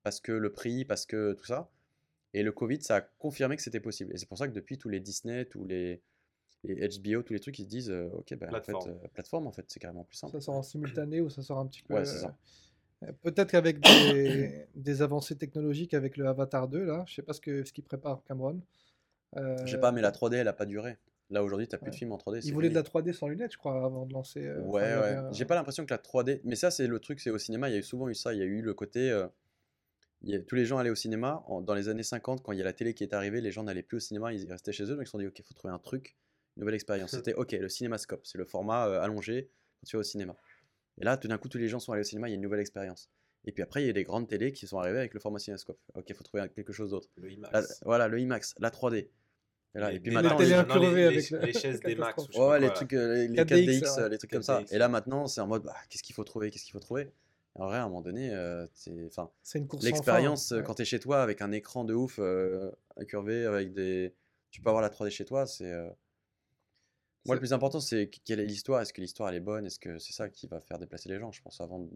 parce 0.02 0.22
que 0.22 0.32
le 0.32 0.52
prix, 0.52 0.86
parce 0.86 1.06
que 1.06 1.34
tout 1.34 1.46
ça. 1.46 1.70
Et 2.34 2.42
le 2.42 2.52
Covid, 2.54 2.82
ça 2.82 2.96
a 2.98 3.02
confirmé 3.02 3.58
que 3.58 3.62
c'était 3.62 3.82
possible. 3.82 4.14
Et 4.14 4.18
c'est 4.18 4.26
pour 4.26 4.38
ça 4.38 4.48
que 4.48 4.54
depuis, 4.54 4.78
tous 4.78 4.90
les 4.90 5.02
Disney, 5.02 5.46
tous 5.46 5.66
les, 5.66 6.02
les 6.64 6.88
HBO, 7.00 7.22
tous 7.22 7.34
les 7.34 7.40
trucs, 7.42 7.60
ils 7.60 7.66
se 7.66 7.70
disent 7.70 7.92
euh, 7.92 8.08
Ok, 8.14 8.34
bah, 8.36 8.48
en 8.48 8.50
Plateforme. 8.50 8.84
fait, 8.86 9.06
euh, 9.06 9.08
plateforme, 9.14 9.48
en 9.48 9.52
fait, 9.52 9.66
c'est 9.68 9.80
carrément 9.82 10.06
plus 10.06 10.16
simple. 10.16 10.32
Ça 10.32 10.40
sort 10.40 10.56
en 10.56 10.64
simultané 10.64 11.20
ou 11.20 11.30
ça 11.30 11.42
sort 11.44 11.60
un 11.60 11.68
petit 11.68 11.84
peu. 11.84 11.94
Ouais, 11.94 12.06
c'est 12.06 12.20
ça. 12.20 12.36
Peut-être 13.22 13.52
qu'avec 13.52 13.80
des, 13.80 14.66
des 14.76 15.02
avancées 15.02 15.36
technologiques 15.38 15.94
avec 15.94 16.18
le 16.18 16.28
Avatar 16.28 16.68
2, 16.68 16.84
là, 16.84 17.04
je 17.08 17.14
sais 17.16 17.22
pas 17.22 17.34
ce 17.34 17.42
que 17.42 17.64
ce 17.64 17.74
qu'il 17.74 17.84
prépare 17.84 18.24
Cameron. 18.24 18.62
Euh, 19.38 19.58
Je 19.66 19.72
sais 19.72 19.80
pas, 19.80 19.92
mais 19.92 20.02
la 20.02 20.12
3D, 20.12 20.36
elle 20.38 20.48
a 20.48 20.54
pas 20.54 20.66
duré. 20.66 20.98
Là, 21.30 21.44
aujourd'hui, 21.44 21.68
tu 21.68 21.78
plus 21.78 21.90
de 21.92 21.96
films 21.96 22.12
en 22.12 22.18
3D. 22.18 22.40
Il 22.40 22.44
c'est 22.44 22.52
voulait 22.52 22.70
de 22.70 22.76
la 22.76 22.84
3D 22.84 23.14
sans 23.14 23.28
lunettes, 23.28 23.54
je 23.54 23.58
crois, 23.58 23.84
avant 23.86 24.06
de 24.06 24.14
lancer. 24.14 24.46
euh, 24.46 24.60
Ouais, 24.62 24.82
ouais. 25.00 25.18
J'ai 25.32 25.46
pas 25.46 25.56
l'impression 25.56 25.86
que 25.86 25.94
la 25.94 25.98
3D. 25.98 26.42
Mais 26.44 26.56
ça, 26.56 26.70
c'est 26.70 26.86
le 26.88 27.00
truc, 27.00 27.20
c'est 27.20 27.32
au 27.32 27.38
cinéma, 27.38 27.70
il 27.70 27.74
y 27.74 27.76
a 27.76 27.80
eu 27.80 27.84
souvent 27.84 28.08
eu 28.10 28.16
ça. 28.16 28.34
Il 28.34 28.40
y 28.40 28.44
a 28.44 28.46
eu 28.46 28.62
le 28.62 28.74
côté. 28.74 29.10
euh, 29.10 29.28
y 30.24 30.36
a- 30.36 30.40
Tous 30.40 30.56
les 30.56 30.66
gens 30.66 30.78
allaient 30.78 30.90
au 30.90 30.96
cinéma. 30.96 31.44
En- 31.48 31.62
Dans 31.62 31.74
les 31.74 31.90
années 31.90 32.04
50, 32.04 32.44
quand 32.44 32.52
il 32.52 32.60
y 32.60 32.62
a 32.62 32.66
la 32.66 32.74
télé 32.74 32.94
qui 32.94 33.04
est 33.04 33.14
arrivée, 33.14 33.42
les 33.42 33.52
gens 33.52 33.64
n'allaient 33.64 33.84
plus 33.84 33.98
au 33.98 34.02
cinéma, 34.02 34.34
ils 34.34 34.50
restaient 34.52 34.72
chez 34.72 34.84
eux. 34.84 34.96
Donc 34.96 35.02
ils 35.04 35.06
se 35.06 35.12
sont 35.12 35.18
dit, 35.18 35.28
ok, 35.28 35.40
il 35.40 35.44
faut 35.46 35.54
trouver 35.54 35.74
un 35.74 35.80
truc, 35.80 36.16
une 36.56 36.62
nouvelle 36.62 36.76
expérience. 36.76 37.12
C'était, 37.24 37.34
ok, 37.34 37.52
le 37.54 37.70
cinémascope, 37.70 38.26
c'est 38.26 38.38
le 38.38 38.46
format 38.46 38.88
euh, 38.88 39.02
allongé 39.02 39.50
quand 39.80 39.86
tu 39.88 39.96
vas 39.96 40.02
au 40.02 40.04
cinéma. 40.04 40.36
Et 41.00 41.06
là, 41.06 41.18
tout 41.18 41.28
d'un 41.28 41.38
coup, 41.38 41.50
tous 41.50 41.58
les 41.58 41.68
gens 41.68 41.80
sont 41.80 41.92
allés 41.92 42.02
au 42.02 42.06
cinéma, 42.06 42.28
il 42.28 42.32
y 42.32 42.34
a 42.34 42.36
une 42.36 42.42
nouvelle 42.42 42.60
expérience. 42.60 43.10
Et 43.46 43.52
puis 43.52 43.62
après, 43.64 43.84
il 43.84 43.88
y 43.88 43.90
a 43.90 43.94
des 43.94 44.04
grandes 44.04 44.28
télés 44.28 44.52
qui 44.52 44.68
sont 44.68 44.80
arrivées 44.80 45.00
avec 45.00 45.14
le 45.14 45.20
format 45.20 45.40
cinémascope. 45.40 45.80
Ok, 45.96 46.06
il 46.10 46.16
faut 46.16 46.24
trouver 46.24 46.48
quelque 46.50 46.72
chose 46.72 46.92
d'autre. 46.92 47.10
Le 47.18 47.32
IMAX. 47.32 47.54
Là, 47.54 47.64
voilà, 47.84 48.08
le 48.08 48.20
IMAX, 48.20 48.56
la 48.60 48.70
3D. 48.70 49.10
Et, 49.76 49.80
là, 49.80 49.92
et 49.92 50.00
puis 50.00 50.12
les- 50.12 50.16
maintenant, 50.16 50.38
les- 50.38 50.54
incurvées 50.54 50.88
non, 50.88 50.94
les- 50.94 51.04
avec 51.06 51.30
les- 51.30 51.38
le- 51.38 51.46
les 51.46 51.54
chaises 51.54 51.80
des 51.82 51.96
Max. 51.96 52.30
Ouais, 52.36 52.48
ouais, 52.48 52.60
les 52.60 52.72
trucs, 52.72 52.94
euh, 52.94 53.16
les, 53.16 53.28
les 53.28 53.36
4DX, 53.36 53.80
4DX, 53.82 53.98
euh, 53.98 54.10
les 54.10 54.18
trucs 54.20 54.32
comme 54.32 54.44
ça. 54.44 54.60
4DX, 54.60 54.74
Et 54.74 54.78
là 54.78 54.88
maintenant, 54.88 55.28
c'est 55.28 55.42
en 55.42 55.48
mode, 55.48 55.64
bah, 55.64 55.76
qu'est-ce 55.90 56.04
qu'il 56.04 56.16
faut 56.16 56.24
trouver, 56.24 56.52
qu'est-ce 56.52 56.64
qu'il 56.66 56.74
faut 56.74 56.80
trouver? 56.80 57.12
En 57.56 57.66
vrai, 57.68 57.78
à 57.78 57.84
un 57.84 57.88
moment 57.88 58.02
donné, 58.02 58.32
euh, 58.32 58.66
enfin, 59.08 59.30
l'expérience 59.82 60.52
euh, 60.52 60.58
ouais. 60.58 60.64
quand 60.64 60.76
tu 60.76 60.84
es 60.84 60.86
chez 60.86 61.00
toi 61.00 61.22
avec 61.22 61.42
un 61.42 61.52
écran 61.52 61.84
de 61.86 61.94
ouf 61.94 62.18
euh, 62.20 62.72
incurvé, 62.98 63.46
avec 63.46 63.74
des, 63.74 64.14
tu 64.52 64.62
peux 64.62 64.70
avoir 64.70 64.82
la 64.84 64.90
3D 64.90 65.10
chez 65.12 65.26
toi. 65.26 65.46
C'est, 65.48 65.72
euh, 65.72 65.90
moi, 67.26 67.34
C'est- 67.34 67.34
le 67.36 67.40
plus 67.40 67.54
important, 67.54 67.80
c'est 67.80 68.08
qu- 68.10 68.20
quelle 68.26 68.40
est 68.40 68.46
l'histoire? 68.46 68.82
Est-ce 68.82 68.94
que 68.94 69.02
l'histoire 69.02 69.30
elle 69.30 69.36
est 69.36 69.40
bonne? 69.40 69.66
Est-ce 69.66 69.80
que 69.80 69.98
c'est 70.00 70.14
ça 70.14 70.30
qui 70.30 70.48
va 70.48 70.60
faire 70.60 70.78
déplacer 70.80 71.10
les 71.10 71.20
gens? 71.20 71.32
Je 71.32 71.42
pense 71.42 71.60
avant 71.62 71.88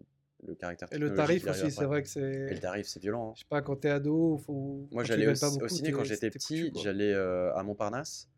le 0.46 0.54
caractère. 0.54 0.88
Et 0.92 0.98
le 0.98 1.14
tarif 1.14 1.46
aussi, 1.46 1.70
c'est 1.70 1.84
vrai 1.84 2.02
que 2.02 2.08
Et 2.08 2.50
le 2.50 2.54
c'est. 2.56 2.60
tarif, 2.60 2.86
c'est 2.86 3.00
violent. 3.00 3.30
hein. 3.30 3.32
Je 3.34 3.40
sais 3.40 3.46
pas, 3.48 3.60
quand 3.62 3.76
t'es 3.76 3.90
ado, 3.90 4.38
faut. 4.38 4.88
Moi, 4.92 5.04
j'allais 5.04 5.26
au, 5.26 5.34
ci- 5.34 5.44
au 5.44 5.50
beaucoup, 5.50 5.68
ciné 5.68 5.92
quand 5.92 6.04
j'étais 6.04 6.30
petit, 6.30 6.70
j'allais 6.76 7.12
euh, 7.12 7.52
à 7.54 7.62
Montparnasse. 7.62 8.28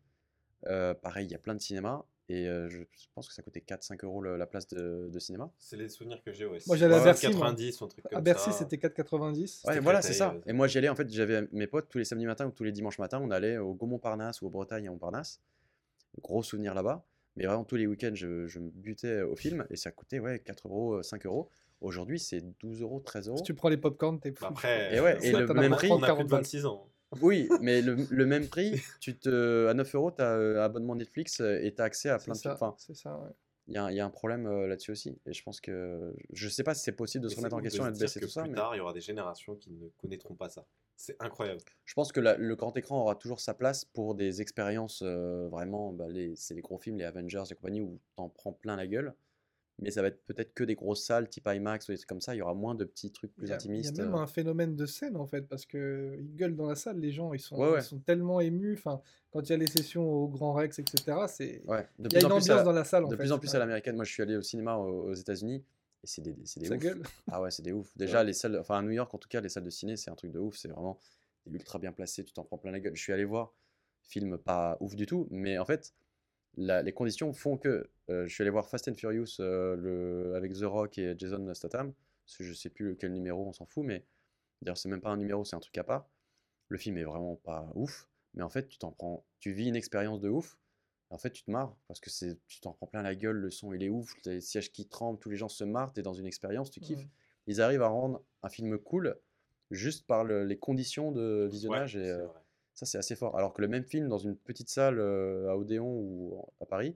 Euh, 0.67 0.93
pareil, 0.93 1.25
il 1.27 1.31
y 1.31 1.35
a 1.35 1.39
plein 1.39 1.55
de 1.55 1.61
cinémas. 1.61 2.03
Et 2.29 2.47
euh, 2.47 2.69
je 2.69 2.79
pense 3.13 3.27
que 3.27 3.33
ça 3.33 3.41
coûtait 3.41 3.59
4-5 3.61 4.03
euros 4.05 4.21
le- 4.21 4.37
la 4.37 4.45
place 4.45 4.65
de, 4.67 5.09
de 5.11 5.19
cinéma. 5.19 5.51
C'est 5.59 5.75
les 5.75 5.89
souvenirs 5.89 6.21
que 6.23 6.31
j'ai, 6.31 6.45
ouais. 6.45 6.59
Moi, 6.65 6.77
j'allais 6.77 6.95
à 6.95 7.03
Bercy, 7.03 7.25
moi. 7.27 7.33
90 7.33 7.81
ou 7.81 7.85
un 7.85 7.87
truc 7.89 8.03
comme 8.07 8.17
À 8.17 8.21
Bercy, 8.21 8.53
c'était 8.53 8.77
4,90. 8.77 9.65
Ouais, 9.65 9.79
voilà, 9.81 10.01
c'est 10.01 10.13
ça. 10.13 10.35
Et 10.45 10.53
moi, 10.53 10.67
j'y 10.67 10.77
allais, 10.77 10.87
en 10.89 10.95
fait, 10.95 11.09
j'avais 11.09 11.47
mes 11.51 11.67
potes 11.67 11.89
tous 11.89 11.97
les 11.97 12.05
samedis 12.05 12.25
matins 12.25 12.45
ou 12.47 12.51
tous 12.51 12.63
les 12.63 12.71
dimanches 12.71 12.99
matins, 12.99 13.19
on 13.21 13.31
allait 13.31 13.57
au 13.57 13.73
Gaumont-Parnasse 13.73 14.41
ou 14.41 14.47
au 14.47 14.49
Bretagne 14.49 14.87
à 14.87 14.91
Montparnasse. 14.91 15.41
Gros 16.19 16.43
souvenir 16.43 16.73
là-bas. 16.73 17.05
Mais 17.37 17.45
vraiment, 17.45 17.63
tous 17.63 17.77
les 17.77 17.87
week-ends, 17.87 18.11
je, 18.13 18.47
je 18.47 18.59
me 18.59 18.69
butais 18.69 19.21
au 19.21 19.35
film 19.35 19.65
et 19.69 19.77
ça 19.77 19.91
coûtait 19.91 20.19
ouais, 20.19 20.39
4 20.39 20.67
euros, 20.67 21.01
5 21.01 21.25
euros. 21.25 21.49
Aujourd'hui, 21.79 22.19
c'est 22.19 22.41
12 22.59 22.81
euros, 22.81 22.99
13 22.99 23.29
euros. 23.29 23.37
Si 23.37 23.43
tu 23.43 23.53
prends 23.53 23.69
les 23.69 23.77
popcorn, 23.77 24.19
t'es 24.19 24.33
fou. 24.33 24.45
Après, 24.45 24.95
Et 24.95 24.99
ouais, 24.99 25.17
et 25.25 25.31
le 25.31 25.47
même 25.53 25.71
prix, 25.71 25.89
on 25.91 25.97
30, 25.97 26.03
a 26.03 26.07
plus 26.07 26.07
40 26.07 26.25
de 26.25 26.29
balles. 26.29 26.41
26 26.41 26.65
ans. 26.65 26.87
Oui, 27.21 27.49
mais 27.61 27.81
le, 27.81 27.95
le 28.09 28.25
même 28.25 28.47
prix, 28.47 28.81
tu 28.99 29.17
te, 29.17 29.67
à 29.67 29.73
9 29.73 29.95
euros, 29.95 30.11
tu 30.11 30.21
as 30.21 30.63
abonnement 30.63 30.95
Netflix 30.95 31.41
euh, 31.41 31.59
et 31.61 31.73
tu 31.73 31.81
as 31.81 31.85
accès 31.85 32.09
à 32.09 32.19
plein 32.19 32.33
de 32.33 32.49
Enfin, 32.49 32.75
c'est 32.77 32.95
ça, 32.95 33.17
ouais. 33.17 33.31
Il 33.71 33.75
y 33.75 33.77
a, 33.77 33.85
un- 33.85 33.91
il 33.91 33.95
y 33.95 33.99
a 33.99 34.05
un 34.05 34.09
problème 34.09 34.45
euh, 34.47 34.67
là-dessus 34.67 34.91
aussi. 34.91 35.17
Et 35.25 35.33
je 35.33 35.43
pense 35.43 35.59
que. 35.61 36.13
Je 36.33 36.47
sais 36.49 36.63
pas 36.63 36.73
si 36.75 36.83
c'est 36.83 36.91
possible 36.91 37.23
de 37.23 37.29
Mais 37.29 37.33
se 37.33 37.39
remettre 37.39 37.55
en 37.55 37.61
question 37.61 37.87
et 37.87 37.91
de 37.91 37.97
baisser 37.97 38.19
que 38.19 38.25
tout 38.25 38.31
ça. 38.31 38.41
plus 38.43 38.51
mais 38.51 38.55
tard, 38.57 38.75
il 38.75 38.79
y 38.79 38.81
aura 38.81 38.93
des 38.93 39.01
générations 39.01 39.55
qui 39.55 39.71
ne 39.71 39.87
connaîtront 39.97 40.35
pas 40.35 40.49
ça. 40.49 40.65
C'est 40.97 41.15
incroyable. 41.19 41.61
je 41.85 41.93
pense 41.95 42.11
que 42.11 42.19
la- 42.19 42.37
le 42.37 42.55
grand 42.55 42.75
écran 42.77 43.01
aura 43.01 43.15
toujours 43.15 43.39
sa 43.39 43.53
place 43.55 43.85
pour 43.85 44.13
des 44.13 44.41
expériences 44.41 45.01
euh, 45.03 45.47
vraiment. 45.49 45.91
bah, 45.93 46.05
c'est 46.35 46.53
les 46.53 46.61
gros 46.61 46.77
films, 46.77 46.97
les 46.97 47.05
Avengers 47.05 47.43
et 47.49 47.55
compagnie, 47.55 47.81
où 47.81 47.97
t'en 48.15 48.29
prends 48.29 48.53
plein 48.53 48.75
la 48.75 48.85
gueule. 48.85 49.15
Mais 49.79 49.89
ça 49.89 50.01
va 50.03 50.09
être 50.09 50.23
peut-être 50.25 50.53
que 50.53 50.63
des 50.63 50.75
grosses 50.75 51.03
salles 51.03 51.27
type 51.27 51.47
IMAX 51.47 51.87
ou 51.89 51.91
des 51.91 51.97
trucs 51.97 52.07
comme 52.09 52.21
ça. 52.21 52.35
Il 52.35 52.37
y 52.37 52.41
aura 52.43 52.53
moins 52.53 52.75
de 52.75 52.85
petits 52.85 53.11
trucs 53.11 53.33
plus 53.35 53.45
a, 53.45 53.47
il 53.47 53.49
y 53.49 53.53
a 53.53 53.55
intimistes. 53.55 53.97
même 53.97 54.13
euh. 54.13 54.17
un 54.17 54.27
phénomène 54.27 54.75
de 54.75 54.85
scène 54.85 55.15
en 55.17 55.25
fait, 55.25 55.41
parce 55.47 55.65
que 55.65 56.15
ils 56.19 56.35
gueulent 56.35 56.55
dans 56.55 56.67
la 56.67 56.75
salle, 56.75 56.99
les 56.99 57.11
gens, 57.11 57.33
ils 57.33 57.39
sont, 57.39 57.55
Ouais, 57.57 57.71
ouais. 57.71 57.79
ils 57.79 57.83
sont 57.83 57.99
tellement 57.99 58.39
émus. 58.41 58.73
Enfin, 58.73 59.01
quand 59.31 59.41
il 59.41 59.49
y 59.49 59.53
a 59.53 59.57
les 59.57 59.65
sessions 59.67 60.07
au 60.07 60.27
Grand 60.27 60.53
Rex, 60.53 60.77
etc., 60.77 61.17
c'est, 61.27 61.61
Ouais, 61.65 61.87
de 61.97 62.09
il 62.09 62.13
y 62.13 62.17
a 62.17 62.19
une 62.19 62.31
à 62.31 62.35
ambiance 62.35 62.63
dans 62.63 62.71
la 62.73 62.83
salle 62.83 63.05
en 63.05 63.07
de 63.07 63.15
fait. 63.15 63.23
plus 63.23 63.31
en 63.31 63.39
plus 63.39 63.55
à 63.55 63.59
l'américaine. 63.59 63.95
Moi, 63.95 64.05
je 64.05 64.11
suis 64.11 64.21
allé 64.21 64.35
au 64.35 64.41
cinéma 64.43 64.75
aux, 64.77 65.09
aux 65.09 65.13
États-Unis 65.13 65.63
et 66.03 66.07
c'est 66.07 66.21
des, 66.21 66.35
c'est 66.45 66.59
des 66.59 66.67
Ça 66.67 66.75
ouf. 66.75 66.81
gueule. 66.81 67.01
Ah 67.31 67.41
ouais, 67.41 67.49
c'est 67.49 67.63
des 67.63 67.71
ouf. 67.71 67.89
Déjà, 67.97 68.23
les 68.23 68.33
salles, 68.33 68.57
enfin 68.59 68.77
à 68.77 68.81
New 68.83 68.91
York 68.91 69.11
en 69.13 69.17
tout 69.17 69.29
cas, 69.29 69.41
les 69.41 69.49
salles 69.49 69.63
de 69.63 69.69
ciné, 69.71 69.97
c'est 69.97 70.11
un 70.11 70.15
truc 70.15 70.31
de 70.31 70.39
ouf. 70.39 70.57
C'est 70.57 70.67
vraiment 70.67 70.99
ultra 71.49 71.79
bien 71.79 71.91
placé, 71.91 72.23
tu 72.23 72.33
t'en 72.33 72.43
prends 72.43 72.59
plein 72.59 72.71
la 72.71 72.79
gueule. 72.79 72.95
Je 72.95 73.01
suis 73.01 73.13
allé 73.13 73.25
voir, 73.25 73.51
film 74.03 74.37
pas 74.37 74.77
ouf 74.79 74.95
du 74.95 75.07
tout, 75.07 75.27
mais 75.31 75.57
en 75.57 75.65
fait, 75.65 75.93
la- 76.57 76.81
les 76.81 76.91
conditions 76.93 77.33
font 77.33 77.57
que 77.57 77.89
euh, 78.09 78.27
je 78.27 78.33
suis 78.33 78.41
allé 78.41 78.49
voir 78.51 78.67
Fast 78.67 78.87
and 78.87 78.95
Furious 78.95 79.37
euh, 79.39 79.75
le, 79.75 80.35
avec 80.35 80.53
The 80.53 80.63
Rock 80.63 80.97
et 80.97 81.15
Jason 81.17 81.53
Statham. 81.53 81.93
Je 82.39 82.53
sais 82.53 82.69
plus 82.69 82.95
quel 82.97 83.11
numéro, 83.13 83.45
on 83.47 83.53
s'en 83.53 83.65
fout, 83.65 83.83
mais 83.85 84.05
d'ailleurs, 84.61 84.77
c'est 84.77 84.89
même 84.89 85.01
pas 85.01 85.09
un 85.09 85.17
numéro, 85.17 85.43
c'est 85.43 85.55
un 85.55 85.59
truc 85.59 85.77
à 85.77 85.83
part. 85.83 86.07
Le 86.69 86.77
film 86.77 86.97
est 86.97 87.03
vraiment 87.03 87.35
pas 87.35 87.69
ouf, 87.75 88.07
mais 88.33 88.43
en 88.43 88.49
fait, 88.49 88.67
tu 88.69 88.77
t'en 88.77 88.91
prends, 88.91 89.25
tu 89.39 89.51
vis 89.51 89.67
une 89.67 89.75
expérience 89.75 90.21
de 90.21 90.29
ouf. 90.29 90.57
En 91.09 91.17
fait, 91.17 91.31
tu 91.31 91.43
te 91.43 91.51
marres 91.51 91.75
parce 91.89 91.99
que 91.99 92.09
c'est, 92.09 92.37
tu 92.47 92.61
t'en 92.61 92.71
prends 92.71 92.87
plein 92.87 93.01
la 93.01 93.15
gueule, 93.15 93.35
le 93.35 93.49
son 93.51 93.73
il 93.73 93.83
est 93.83 93.89
ouf, 93.89 94.13
les 94.25 94.39
sièges 94.39 94.71
qui 94.71 94.87
tremblent, 94.87 95.19
tous 95.19 95.29
les 95.29 95.35
gens 95.35 95.49
se 95.49 95.65
marrent, 95.65 95.91
t'es 95.91 96.01
dans 96.03 96.13
une 96.13 96.25
expérience, 96.25 96.71
tu 96.71 96.79
kiffes. 96.79 97.03
Mm. 97.03 97.09
Ils 97.47 97.61
arrivent 97.61 97.81
à 97.81 97.87
rendre 97.89 98.23
un 98.43 98.49
film 98.49 98.77
cool 98.77 99.17
juste 99.71 100.05
par 100.07 100.23
le- 100.23 100.45
les 100.45 100.57
conditions 100.57 101.11
de 101.11 101.43
Ouais, 101.43 101.49
visionnage 101.49 101.97
et 101.97 102.09
euh. 102.09 102.27
Ça 102.73 102.85
c'est 102.85 102.97
assez 102.97 103.15
fort. 103.15 103.37
Alors 103.37 103.53
que 103.53 103.61
le 103.61 103.67
même 103.67 103.83
film 103.83 104.07
dans 104.07 104.17
une 104.17 104.35
petite 104.35 104.69
salle 104.69 104.99
euh, 104.99 105.49
à 105.49 105.57
Odéon 105.57 105.87
ou 105.87 106.45
à 106.59 106.65
Paris, 106.65 106.95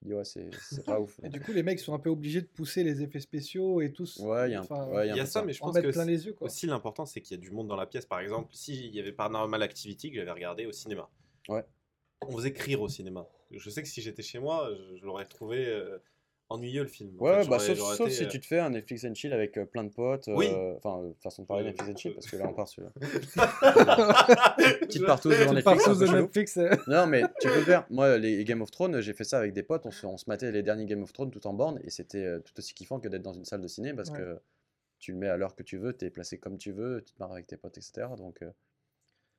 tu 0.00 0.06
dis 0.08 0.14
ouais 0.14 0.24
c'est 0.24 0.50
c'est 0.60 0.84
pas 0.84 1.00
ouf. 1.00 1.18
Et 1.24 1.28
du 1.28 1.40
coup, 1.40 1.52
les 1.52 1.62
mecs 1.62 1.80
sont 1.80 1.94
un 1.94 1.98
peu 1.98 2.10
obligés 2.10 2.40
de 2.42 2.46
pousser 2.46 2.84
les 2.84 3.02
effets 3.02 3.20
spéciaux 3.20 3.80
et 3.80 3.92
tout. 3.92 4.06
Ouais, 4.20 4.48
il 4.48 4.52
y 4.52 4.54
a 4.54 4.60
un, 4.68 4.88
ouais, 4.90 5.06
il 5.06 5.10
y 5.10 5.12
a 5.12 5.16
y 5.16 5.20
a 5.20 5.26
ça, 5.26 5.40
ça. 5.40 5.42
mais 5.44 5.52
je 5.52 5.62
en 5.62 5.66
pense 5.72 5.80
que 5.80 5.90
plein 5.90 6.04
les 6.04 6.26
yeux, 6.26 6.32
quoi. 6.34 6.46
aussi 6.46 6.66
l'important, 6.66 7.04
c'est 7.06 7.20
qu'il 7.20 7.36
y 7.36 7.40
a 7.40 7.42
du 7.42 7.50
monde 7.50 7.68
dans 7.68 7.76
la 7.76 7.86
pièce. 7.86 8.06
Par 8.06 8.20
exemple, 8.20 8.54
s'il 8.54 8.94
y 8.94 9.00
avait 9.00 9.12
Paranormal 9.12 9.62
Activity 9.62 10.10
que 10.10 10.16
j'avais 10.16 10.30
regardé 10.32 10.66
au 10.66 10.72
cinéma, 10.72 11.08
Ouais. 11.48 11.64
on 12.22 12.36
faisait 12.36 12.52
crier 12.52 12.76
au 12.76 12.88
cinéma. 12.88 13.26
Je 13.50 13.70
sais 13.70 13.82
que 13.82 13.88
si 13.88 14.02
j'étais 14.02 14.22
chez 14.22 14.38
moi, 14.38 14.68
je, 14.76 14.96
je 14.98 15.04
l'aurais 15.06 15.24
trouvé 15.24 15.66
euh, 15.66 15.98
ennuyeux 16.50 16.82
le 16.82 16.88
film. 16.88 17.14
En 17.18 17.24
Ouais, 17.24 17.42
fait, 17.44 17.48
bah 17.50 17.58
sauf, 17.58 18.08
si 18.10 18.24
euh, 18.24 18.28
tu 18.28 18.40
te 18.40 18.46
fais 18.46 18.58
un 18.58 18.70
Netflix 18.70 19.04
and 19.04 19.14
chill 19.14 19.32
avec 19.32 19.56
euh, 19.58 19.64
plein 19.66 19.84
de 19.84 19.90
potes. 19.90 20.28
Oui. 20.28 20.48
euh, 20.50 20.74
Enfin, 20.76 21.02
euh, 21.02 21.12
façon 21.22 21.42
de 21.42 21.46
parler 21.46 21.64
Euh, 21.64 21.66
Netflix 21.68 21.90
and 21.90 21.96
chill 21.96 22.14
parce 22.14 22.26
que 22.30 22.36
là 22.36 22.46
on 22.48 22.54
part 22.54 22.68
sur 22.68 22.84
petite 24.80 25.06
partouze 25.06 25.32
devant 25.38 25.52
Petite 25.54 25.66
Netflix. 25.66 25.98
de. 25.98 26.06
Netflix. 26.20 26.58
Non, 26.88 27.06
mais 27.06 27.22
tu 27.40 27.48
peux 27.48 27.56
le 27.56 27.62
faire. 27.62 27.86
Moi, 27.90 28.18
les 28.18 28.44
Game 28.44 28.62
of 28.62 28.70
Thrones, 28.70 29.00
j'ai 29.00 29.12
fait 29.12 29.24
ça 29.24 29.38
avec 29.38 29.52
des 29.52 29.62
potes. 29.62 29.86
On 29.86 29.90
se, 29.90 30.06
on 30.06 30.16
se 30.16 30.24
matait 30.28 30.50
les 30.52 30.62
derniers 30.62 30.86
Game 30.86 31.02
of 31.02 31.12
Thrones 31.12 31.30
tout 31.30 31.46
en 31.46 31.52
borne 31.52 31.80
et 31.84 31.90
c'était 31.90 32.24
euh, 32.24 32.38
tout 32.40 32.52
aussi 32.58 32.74
kiffant 32.74 33.00
que 33.00 33.08
d'être 33.08 33.22
dans 33.22 33.32
une 33.34 33.44
salle 33.44 33.60
de 33.60 33.68
ciné 33.68 33.92
parce 33.94 34.10
Ouais. 34.10 34.18
que 34.18 34.38
tu 34.98 35.12
le 35.12 35.18
mets 35.18 35.28
à 35.28 35.36
l'heure 35.36 35.54
que 35.54 35.62
tu 35.62 35.76
veux, 35.76 35.96
tu 35.96 36.06
es 36.06 36.10
placé 36.10 36.38
comme 36.38 36.56
tu 36.58 36.72
veux, 36.72 37.02
tu 37.04 37.12
te 37.12 37.18
marres 37.20 37.32
avec 37.32 37.46
tes 37.46 37.56
potes, 37.56 37.76
etc. 37.78 38.06
Donc, 38.16 38.42
euh, 38.42 38.50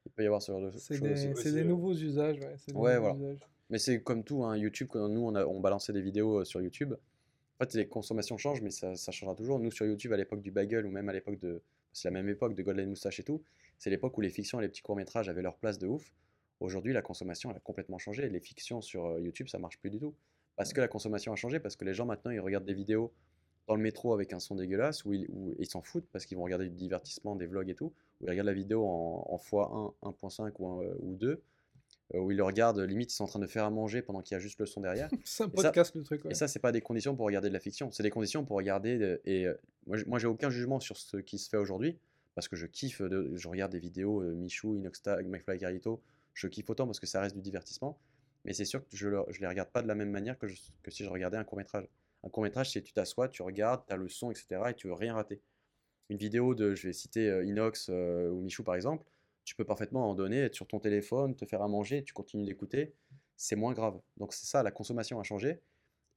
il 0.10 0.12
peut 0.16 0.24
y 0.24 0.26
avoir 0.26 0.42
ce 0.42 0.52
genre 0.52 0.62
de 0.62 0.72
C'est 0.72 0.96
choses 0.98 1.12
aussi. 1.12 1.22
des, 1.28 1.34
ouais, 1.34 1.42
c'est 1.42 1.52
des 1.54 1.64
nouveaux 1.64 1.94
usages. 1.94 2.40
Ouais, 2.40 2.56
c'est 2.58 2.72
des 2.72 2.78
Ouais, 2.78 2.96
nouveaux 2.96 3.14
voilà. 3.14 3.16
usages. 3.32 3.38
Mais 3.70 3.78
c'est 3.78 4.02
comme 4.02 4.24
tout, 4.24 4.44
hein, 4.44 4.58
YouTube, 4.58 4.88
quand 4.90 5.08
nous 5.08 5.22
on, 5.22 5.36
a, 5.36 5.46
on 5.46 5.60
balançait 5.60 5.94
des 5.94 6.02
vidéos 6.02 6.40
euh, 6.40 6.46
sur 6.46 6.62
YouTube. 6.62 6.94
En 6.94 7.66
fait, 7.66 7.74
les 7.76 7.88
consommations 7.88 8.38
changent, 8.38 8.62
mais 8.62 8.72
ça, 8.72 8.96
ça 8.96 9.12
changera 9.12 9.36
toujours. 9.36 9.60
Nous, 9.60 9.70
sur 9.72 9.86
YouTube, 9.86 10.12
à 10.14 10.18
l'époque 10.18 10.42
du 10.42 10.50
bagel, 10.52 10.86
ou 10.86 10.92
même 10.92 11.08
à 11.10 11.14
l'époque 11.14 11.40
de. 11.40 11.62
C'est 11.94 12.08
la 12.08 12.14
même 12.14 12.30
époque 12.30 12.56
de 12.56 12.64
Golden 12.64 12.90
Moustache 12.90 13.20
et 13.20 13.24
tout. 13.24 13.42
C'est 13.78 13.90
l'époque 13.90 14.18
où 14.18 14.22
les 14.22 14.30
fictions 14.30 14.60
et 14.60 14.64
les 14.64 14.70
petits 14.70 14.82
courts-métrages 14.82 15.30
avaient 15.30 15.42
leur 15.42 15.58
place 15.58 15.78
de 15.80 15.88
ouf. 15.88 16.14
Aujourd'hui, 16.60 16.94
la 16.94 17.02
consommation, 17.02 17.52
elle 17.52 17.58
a 17.58 17.62
complètement 17.62 17.98
changé. 17.98 18.28
Les 18.30 18.40
fictions 18.40 18.82
sur 18.82 19.06
euh, 19.06 19.22
YouTube, 19.22 19.48
ça 19.48 19.60
marche 19.60 19.78
plus 19.80 19.90
du 19.90 20.00
tout. 20.00 20.14
Parce 20.56 20.74
que 20.74 20.82
la 20.82 20.88
consommation 20.88 21.32
a 21.32 21.36
changé, 21.36 21.60
parce 21.60 21.76
que 21.76 21.86
les 21.86 21.94
gens 21.94 22.06
maintenant, 22.06 22.32
ils 22.32 22.40
regardent 22.40 22.66
des 22.66 22.74
vidéos 22.74 23.14
dans 23.70 23.76
le 23.76 23.82
métro 23.84 24.14
avec 24.14 24.34
un 24.34 24.40
son 24.40 24.56
dégueulasse, 24.56 25.06
où 25.06 25.14
ils 25.14 25.28
où 25.30 25.56
ils 25.60 25.68
s'en 25.70 25.82
foutent, 25.84 26.08
parce 26.12 26.26
qu'ils 26.26 26.38
vont 26.38 26.44
regarder 26.44 26.68
du 26.68 26.76
divertissement, 26.76 27.36
des 27.36 27.46
vlogs 27.46 27.70
et 27.70 27.76
tout, 27.76 27.94
où 28.20 28.26
ils 28.26 28.30
regardent 28.30 28.48
la 28.48 28.54
vidéo 28.54 28.84
en, 28.86 29.26
en 29.30 29.38
x1, 29.38 29.94
1.5 30.02 30.52
ou, 30.60 30.68
un- 30.68 30.96
ou 31.00 31.16
2, 31.16 31.42
euh, 32.16 32.20
où 32.20 32.32
ils 32.32 32.38
le 32.38 32.44
regardent, 32.44 32.80
limite, 32.80 33.12
ils 33.12 33.16
sont 33.16 33.26
en 33.26 33.28
train 33.28 33.40
de 33.40 33.46
faire 33.46 33.64
à 33.66 33.70
manger 33.70 34.02
pendant 34.02 34.22
qu'il 34.22 34.34
y 34.34 34.38
a 34.38 34.40
juste 34.40 34.60
le 34.60 34.66
son 34.66 34.82
derrière. 34.82 35.08
C'est 35.24 35.44
un 35.44 35.48
Et 35.48 35.50
ça- 35.58 35.64
podcast 35.64 35.96
le 35.96 36.04
truc. 36.04 36.26
ouais. 36.26 36.32
Et 36.32 36.34
ça, 36.34 36.48
c'est 36.48 36.58
pas 36.60 36.72
des 36.72 36.82
conditions 36.82 37.16
pour 37.16 37.28
regarder 37.28 37.50
de 37.50 37.54
la 37.54 37.60
fiction, 37.60 37.92
c'est 37.92 38.02
des 38.04 38.10
conditions 38.10 38.44
pour 38.44 38.58
regarder. 38.58 38.98
de- 38.98 39.22
et 39.26 39.46
euh, 39.46 39.54
moi, 40.08 40.18
j'ai 40.18 40.28
aucun 40.28 40.50
jugement 40.50 40.80
sur 40.80 40.98
ce 40.98 41.18
qui 41.18 41.38
se 41.38 41.48
fait 41.48 41.58
aujourd'hui, 41.58 41.98
parce 42.34 42.48
que 42.48 42.56
je 42.56 42.66
kiffe, 42.66 43.04
de- 43.04 43.32
je 43.36 43.48
regarde 43.48 43.72
des 43.72 43.80
vidéos 43.80 44.22
euh, 44.24 44.34
Michou, 44.34 44.76
Inoxtag, 44.76 45.28
McFly 45.28 45.60
Carito, 45.60 46.02
je 46.34 46.48
kiffe 46.48 46.68
autant 46.72 46.88
parce 46.88 47.00
que 47.00 47.06
ça 47.08 47.22
reste 47.22 47.36
du 47.36 47.42
divertissement, 47.44 48.00
mais 48.46 48.54
c'est 48.54 48.66
sûr 48.66 48.82
que 48.82 48.98
je, 48.98 49.08
le- 49.10 49.24
je 49.30 49.40
les 49.42 49.48
regarde 49.48 49.70
pas 49.70 49.84
de 49.84 49.88
la 49.88 49.94
même 49.96 50.10
manière 50.10 50.40
que, 50.40 50.48
je- 50.48 50.60
que 50.82 50.90
si 50.90 51.04
je 51.04 51.10
regardais 51.10 51.38
un 51.38 51.44
court-métrage. 51.44 51.88
Un 52.24 52.30
court-métrage, 52.30 52.72
c'est 52.72 52.82
tu 52.82 52.94
t'assois, 52.94 53.30
tu 53.30 53.42
regardes, 53.42 53.86
tu 53.88 53.94
as 53.94 53.98
le 53.98 54.10
son, 54.10 54.32
etc., 54.32 54.62
et 54.70 54.74
tu 54.74 54.88
veux 54.88 54.94
rien 54.94 55.14
rater. 55.14 55.42
Une 56.10 56.18
vidéo 56.18 56.56
de, 56.56 56.76
je 56.76 56.88
vais 56.88 56.94
citer 56.94 57.30
euh, 57.30 57.46
Inox 57.46 57.88
euh, 57.90 58.30
ou 58.30 58.42
Michou 58.42 58.64
par 58.64 58.76
exemple, 58.76 59.06
tu 59.46 59.56
peux 59.56 59.64
parfaitement 59.66 60.10
en 60.10 60.16
donner, 60.16 60.40
être 60.40 60.56
sur 60.56 60.68
ton 60.68 60.80
téléphone, 60.80 61.36
te 61.36 61.46
faire 61.46 61.62
à 61.62 61.68
manger, 61.68 62.04
tu 62.04 62.14
continues 62.14 62.46
d'écouter, 62.46 62.94
c'est 63.36 63.56
moins 63.56 63.74
grave. 63.74 64.00
Donc 64.18 64.34
c'est 64.34 64.46
ça, 64.46 64.64
la 64.64 64.72
consommation 64.72 65.20
a 65.20 65.24
changé. 65.24 65.60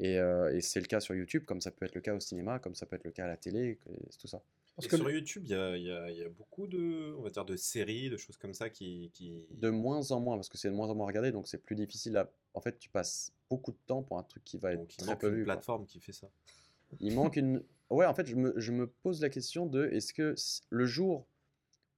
Et, 0.00 0.18
euh, 0.18 0.54
et 0.54 0.60
c'est 0.60 0.80
le 0.80 0.86
cas 0.86 1.00
sur 1.00 1.14
YouTube, 1.14 1.44
comme 1.44 1.60
ça 1.60 1.70
peut 1.70 1.84
être 1.84 1.94
le 1.94 2.00
cas 2.00 2.14
au 2.14 2.20
cinéma, 2.20 2.58
comme 2.58 2.74
ça 2.74 2.86
peut 2.86 2.96
être 2.96 3.04
le 3.04 3.12
cas 3.12 3.24
à 3.24 3.28
la 3.28 3.36
télé, 3.36 3.78
c'est 4.10 4.18
tout 4.18 4.26
ça. 4.26 4.42
Parce 4.74 4.88
que 4.88 4.96
sur 4.96 5.10
YouTube, 5.10 5.42
il 5.44 5.50
y 5.50 5.54
a, 5.54 5.76
il 5.76 5.84
y 5.84 5.90
a- 5.92 6.10
il 6.10 6.16
y 6.16 6.24
a 6.24 6.28
beaucoup 6.30 6.66
de, 6.66 7.14
on 7.18 7.22
va 7.22 7.28
dire, 7.30 7.44
de 7.44 7.56
séries, 7.56 8.08
de 8.08 8.16
choses 8.16 8.38
comme 8.38 8.54
ça 8.54 8.70
qui. 8.70 9.10
qui... 9.12 9.46
De 9.50 9.68
moins 9.68 10.10
en 10.10 10.18
moins, 10.18 10.36
parce 10.36 10.48
que 10.48 10.56
c'est 10.56 10.70
de 10.70 10.74
moins 10.74 10.88
en 10.88 10.94
moins 10.94 11.06
regardé, 11.06 11.30
donc 11.30 11.46
c'est 11.46 11.62
plus 11.62 11.76
difficile 11.76 12.16
à... 12.16 12.28
En 12.54 12.60
fait, 12.62 12.78
tu 12.78 12.88
passes 12.88 13.32
beaucoup 13.52 13.72
de 13.72 13.78
temps 13.86 14.02
pour 14.02 14.18
un 14.18 14.22
truc 14.22 14.42
qui 14.44 14.56
va 14.58 14.72
être 14.72 14.78
Donc 14.80 14.94
il 14.94 14.98
très 14.98 15.10
manque 15.12 15.20
peu 15.20 15.28
une 15.28 15.34
vu. 15.34 15.44
quoi. 15.44 15.54
plateforme 15.54 15.86
qui 15.86 16.00
fait 16.00 16.12
ça. 16.12 16.28
Il 17.00 17.14
manque 17.14 17.36
une... 17.36 17.62
Ouais, 17.90 18.06
en 18.06 18.14
fait, 18.14 18.26
je 18.26 18.36
me, 18.36 18.54
je 18.58 18.72
me 18.72 18.86
pose 18.86 19.20
la 19.20 19.28
question 19.28 19.66
de, 19.66 19.84
est-ce 19.88 20.14
que 20.14 20.34
le 20.70 20.86
jour 20.86 21.26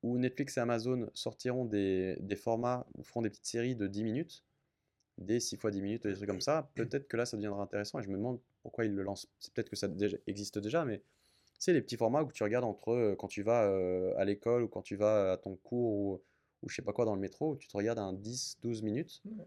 où 0.03 0.19
Netflix 0.19 0.57
et 0.57 0.61
Amazon 0.61 1.09
sortiront 1.15 1.65
des, 1.65 2.17
des 2.19 2.35
formats 2.35 2.85
ou 2.99 3.05
feront 3.05 3.23
des 3.23 3.31
petites 3.31 3.47
séries 3.47 3.77
de 3.77 3.87
10 3.87 4.03
minutes, 4.03 4.43
des 5.19 5.39
6 5.39 5.57
fois 5.57 5.71
10 5.71 5.83
minutes, 5.83 6.03
des 6.05 6.15
trucs 6.15 6.27
comme 6.29 6.41
ça, 6.41 6.69
peut-être 6.75 7.07
que 7.07 7.17
là, 7.17 7.25
ça 7.27 7.37
deviendra 7.37 7.63
intéressant, 7.63 8.01
et 8.01 8.03
je 8.03 8.09
me 8.09 8.17
demande 8.17 8.41
pourquoi 8.63 8.85
ils 8.87 8.93
le 8.93 9.05
lancent. 9.05 9.29
C'est 9.39 9.53
peut-être 9.55 9.71
que 9.71 9.77
ça 9.77 9.87
déjà- 9.87 10.17
existe 10.27 10.59
déjà, 10.59 10.85
mais 10.85 11.01
c'est 11.61 11.73
les 11.73 11.81
petits 11.81 11.97
formats 11.97 12.23
où 12.25 12.33
tu 12.33 12.43
regardes 12.43 12.65
entre 12.65 12.89
euh, 12.91 13.15
quand 13.15 13.29
tu 13.29 13.43
vas 13.45 13.63
euh, 13.71 14.13
à 14.17 14.25
l'école 14.25 14.65
ou 14.65 14.69
quand 14.69 14.83
tu 14.83 14.97
vas 14.97 15.31
à 15.33 15.37
ton 15.37 15.55
cours 15.55 15.93
ou, 15.93 16.21
ou 16.65 16.69
je 16.69 16.75
sais 16.75 16.83
pas 16.83 16.93
quoi 16.93 17.05
dans 17.05 17.15
le 17.15 17.21
métro, 17.21 17.53
où 17.53 17.57
tu 17.57 17.69
te 17.69 17.77
regardes 17.77 18.01
un 18.01 18.13
10-12 18.15 18.83
minutes. 18.83 19.23
Ouais. 19.27 19.45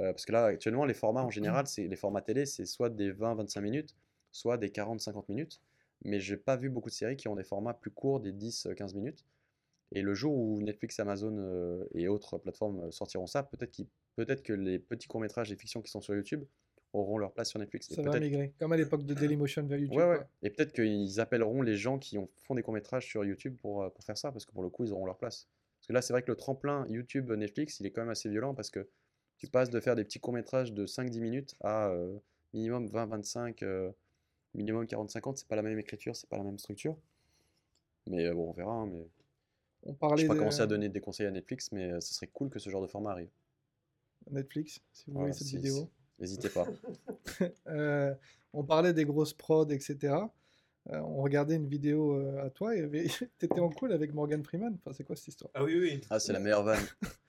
Euh, 0.00 0.12
parce 0.12 0.24
que 0.24 0.32
là, 0.32 0.46
actuellement, 0.46 0.84
les 0.84 0.94
formats 0.94 1.22
en 1.22 1.30
général, 1.30 1.66
c'est 1.66 1.86
les 1.86 1.96
formats 1.96 2.22
télé, 2.22 2.46
c'est 2.46 2.64
soit 2.64 2.88
des 2.90 3.12
20-25 3.12 3.60
minutes, 3.60 3.94
soit 4.30 4.56
des 4.58 4.70
40-50 4.70 5.24
minutes. 5.28 5.60
Mais 6.04 6.18
j'ai 6.18 6.36
pas 6.36 6.56
vu 6.56 6.68
beaucoup 6.70 6.88
de 6.88 6.94
séries 6.94 7.16
qui 7.16 7.28
ont 7.28 7.36
des 7.36 7.44
formats 7.44 7.74
plus 7.74 7.90
courts, 7.90 8.20
des 8.20 8.32
10-15 8.32 8.94
minutes. 8.94 9.24
Et 9.92 10.02
le 10.02 10.14
jour 10.14 10.34
où 10.34 10.60
Netflix, 10.62 10.98
Amazon 10.98 11.36
euh, 11.38 11.84
et 11.94 12.08
autres 12.08 12.38
plateformes 12.38 12.80
euh, 12.80 12.90
sortiront 12.90 13.26
ça, 13.26 13.42
peut-être 13.42 13.70
qu'il- 13.70 13.86
peut-être 14.16 14.42
que 14.42 14.52
les 14.54 14.78
petits 14.78 15.06
courts-métrages 15.06 15.52
et 15.52 15.56
fictions 15.56 15.82
qui 15.82 15.90
sont 15.90 16.00
sur 16.00 16.14
YouTube 16.14 16.44
auront 16.94 17.18
leur 17.18 17.32
place 17.32 17.50
sur 17.50 17.58
Netflix. 17.58 17.90
Et 17.90 17.94
ça 17.94 18.02
va 18.02 18.10
peut-être 18.10 18.22
migrer. 18.22 18.52
Comme 18.58 18.72
à 18.72 18.76
l'époque 18.76 19.04
de 19.04 19.14
Dailymotion 19.14 19.64
vers 19.66 19.78
YouTube. 19.78 19.96
Ouais, 19.98 20.08
ouais. 20.08 20.16
quoi. 20.16 20.26
Et 20.42 20.50
peut-être 20.50 20.72
qu'ils 20.72 21.20
appelleront 21.20 21.62
les 21.62 21.76
gens 21.76 21.98
qui 21.98 22.18
ont, 22.18 22.28
font 22.36 22.54
des 22.54 22.62
courts-métrages 22.62 23.06
sur 23.06 23.24
YouTube 23.24 23.56
pour, 23.60 23.90
pour 23.92 24.04
faire 24.04 24.16
ça, 24.18 24.32
parce 24.32 24.44
que 24.46 24.52
pour 24.52 24.62
le 24.62 24.70
coup, 24.70 24.84
ils 24.84 24.92
auront 24.92 25.06
leur 25.06 25.18
place. 25.18 25.46
Parce 25.78 25.88
que 25.88 25.92
là, 25.92 26.02
c'est 26.02 26.12
vrai 26.12 26.22
que 26.22 26.30
le 26.30 26.36
tremplin 26.36 26.86
YouTube-Netflix, 26.88 27.80
il 27.80 27.86
est 27.86 27.90
quand 27.90 28.02
même 28.02 28.10
assez 28.10 28.28
violent, 28.28 28.54
parce 28.54 28.70
que 28.70 28.88
tu 29.42 29.48
passes 29.48 29.70
de 29.70 29.80
faire 29.80 29.96
des 29.96 30.04
petits 30.04 30.20
courts-métrages 30.20 30.72
de 30.72 30.86
5-10 30.86 31.18
minutes 31.20 31.56
à 31.64 31.88
euh, 31.88 32.16
minimum 32.54 32.86
20-25, 32.86 33.64
euh, 33.64 33.90
minimum 34.54 34.84
40-50. 34.84 35.34
C'est 35.34 35.48
pas 35.48 35.56
la 35.56 35.62
même 35.62 35.80
écriture, 35.80 36.14
c'est 36.14 36.28
pas 36.28 36.36
la 36.38 36.44
même 36.44 36.60
structure. 36.60 36.96
Mais 38.06 38.24
euh, 38.26 38.34
bon, 38.34 38.50
on 38.50 38.52
verra. 38.52 38.70
hein, 38.72 38.86
mais... 38.86 39.04
On 39.84 39.94
Je 39.94 39.96
parlait 39.98 40.22
vais 40.22 40.28
pas 40.28 40.34
de 40.34 40.38
commencer 40.38 40.60
à 40.62 40.68
donner 40.68 40.88
des 40.88 41.00
conseils 41.00 41.26
à 41.26 41.32
Netflix, 41.32 41.72
mais 41.72 41.90
euh, 41.90 41.98
ce 42.00 42.14
serait 42.14 42.28
cool 42.28 42.50
que 42.50 42.60
ce 42.60 42.70
genre 42.70 42.82
de 42.82 42.86
format 42.86 43.10
arrive. 43.10 43.30
Netflix, 44.30 44.80
si 44.92 45.06
vous 45.06 45.14
Voilà, 45.14 45.30
voyez 45.30 45.32
cette 45.36 45.48
si- 45.48 45.56
vidéo. 45.56 45.74
si- 45.74 45.88
N'hésitez 46.20 46.48
pas. 46.48 46.66
Euh, 47.66 48.14
on 48.52 48.62
parlait 48.62 48.92
des 48.92 49.04
grosses 49.04 49.32
prods, 49.34 49.70
etc. 49.70 50.14
Euh, 50.90 50.98
on 51.00 51.20
regardait 51.22 51.56
une 51.56 51.66
vidéo 51.66 52.14
euh, 52.16 52.44
à 52.46 52.50
toi 52.50 52.76
et 52.76 52.88
t'étais 53.38 53.58
en 53.58 53.70
cool 53.70 53.92
avec 53.92 54.14
Morgan 54.14 54.44
Freeman. 54.44 54.76
Enfin, 54.78 54.92
c'est 54.92 55.02
quoi 55.02 55.16
cette 55.16 55.26
histoire? 55.28 55.50
Ah 55.54 55.64
oui, 55.64 55.76
oui. 55.80 56.00
Ah, 56.10 56.20
c'est 56.20 56.32
la 56.32 56.38
meilleure 56.38 56.62
vanne. 56.62 56.84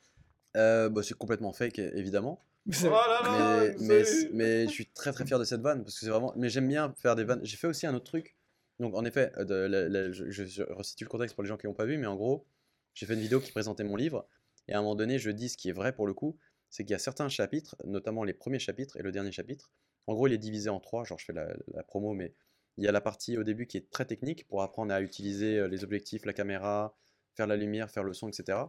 Euh, 0.55 0.89
bah, 0.89 1.01
c'est 1.03 1.17
complètement 1.17 1.53
fake, 1.53 1.79
évidemment. 1.79 2.41
Oh 2.85 2.89
là 2.89 3.21
là, 3.23 3.73
mais, 3.81 4.65
je 4.67 4.71
suis 4.71 4.85
très 4.85 5.11
très 5.11 5.25
fier 5.25 5.37
de 5.37 5.43
cette 5.43 5.59
vanne 5.61 5.83
parce 5.83 5.95
que 5.95 6.05
c'est 6.05 6.09
vraiment. 6.11 6.33
Mais 6.37 6.49
j'aime 6.49 6.67
bien 6.67 6.93
faire 6.97 7.15
des 7.15 7.25
vannes. 7.25 7.41
J'ai 7.43 7.57
fait 7.57 7.67
aussi 7.67 7.85
un 7.85 7.93
autre 7.93 8.05
truc. 8.05 8.37
Donc 8.79 8.95
en 8.95 9.03
effet, 9.05 9.31
euh, 9.37 9.43
de, 9.43 9.53
la- 9.55 9.89
la- 9.89 10.11
je, 10.11 10.29
je- 10.29 10.45
je 10.45 10.63
resitue 10.63 11.03
le 11.03 11.09
contexte 11.09 11.35
pour 11.35 11.43
les 11.43 11.49
gens 11.49 11.57
qui 11.57 11.67
n'ont 11.67 11.73
pas 11.73 11.85
vu, 11.85 11.97
mais 11.97 12.07
en 12.07 12.15
gros, 12.15 12.45
j'ai 12.93 13.05
fait 13.05 13.13
une 13.15 13.19
vidéo 13.19 13.39
qui 13.41 13.51
présentait 13.51 13.83
mon 13.83 13.95
livre 13.97 14.27
Et 14.67 14.73
à 14.73 14.77
un 14.79 14.81
moment 14.81 14.95
donné, 14.95 15.19
je 15.19 15.29
dis 15.29 15.49
ce 15.49 15.57
qui 15.57 15.69
est 15.69 15.73
vrai 15.73 15.93
pour 15.93 16.07
le 16.07 16.13
coup, 16.13 16.37
c'est 16.69 16.83
qu'il 16.83 16.91
y 16.91 16.95
a 16.95 16.99
certains 16.99 17.27
chapitres, 17.29 17.75
notamment 17.85 18.23
les 18.23 18.33
premiers 18.33 18.59
chapitres 18.59 18.95
et 18.97 19.03
le 19.03 19.11
dernier 19.11 19.31
chapitre. 19.33 19.71
En 20.07 20.13
gros, 20.13 20.27
il 20.27 20.33
est 20.33 20.37
divisé 20.37 20.69
en 20.69 20.79
trois. 20.79 21.03
Genre, 21.03 21.19
je 21.19 21.25
fais 21.25 21.33
la, 21.33 21.47
la 21.73 21.83
promo, 21.83 22.13
mais 22.13 22.33
il 22.77 22.83
y 22.83 22.87
a 22.87 22.91
la 22.93 23.01
partie 23.01 23.37
au 23.37 23.43
début 23.43 23.67
qui 23.67 23.77
est 23.77 23.89
très 23.91 24.05
technique 24.05 24.47
pour 24.47 24.63
apprendre 24.63 24.93
à 24.93 25.01
utiliser 25.01 25.59
euh, 25.59 25.67
les 25.67 25.83
objectifs, 25.83 26.25
la 26.25 26.33
caméra, 26.33 26.95
faire 27.35 27.45
la 27.47 27.55
lumière, 27.57 27.89
faire 27.91 28.03
le 28.03 28.13
son, 28.13 28.29
etc. 28.29 28.59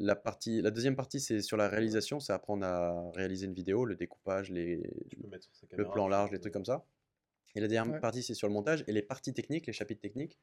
La, 0.00 0.16
partie, 0.16 0.62
la 0.62 0.70
deuxième 0.70 0.96
partie, 0.96 1.20
c'est 1.20 1.42
sur 1.42 1.56
la 1.56 1.68
réalisation, 1.68 2.20
c'est 2.20 2.32
apprendre 2.32 2.64
à 2.64 3.10
réaliser 3.12 3.46
une 3.46 3.52
vidéo, 3.54 3.84
le 3.84 3.96
découpage, 3.96 4.50
les, 4.50 4.82
le 5.76 5.84
plan 5.88 6.08
large, 6.08 6.32
les 6.32 6.40
trucs 6.40 6.54
comme 6.54 6.64
ça. 6.64 6.86
Et 7.54 7.60
la 7.60 7.68
dernière 7.68 7.94
Ouais. 7.94 8.00
partie, 8.00 8.22
c'est 8.22 8.34
sur 8.34 8.48
le 8.48 8.54
montage. 8.54 8.84
Et 8.86 8.92
les 8.92 9.02
parties 9.02 9.34
techniques, 9.34 9.66
les 9.66 9.72
chapitres 9.72 10.00
techniques, 10.00 10.38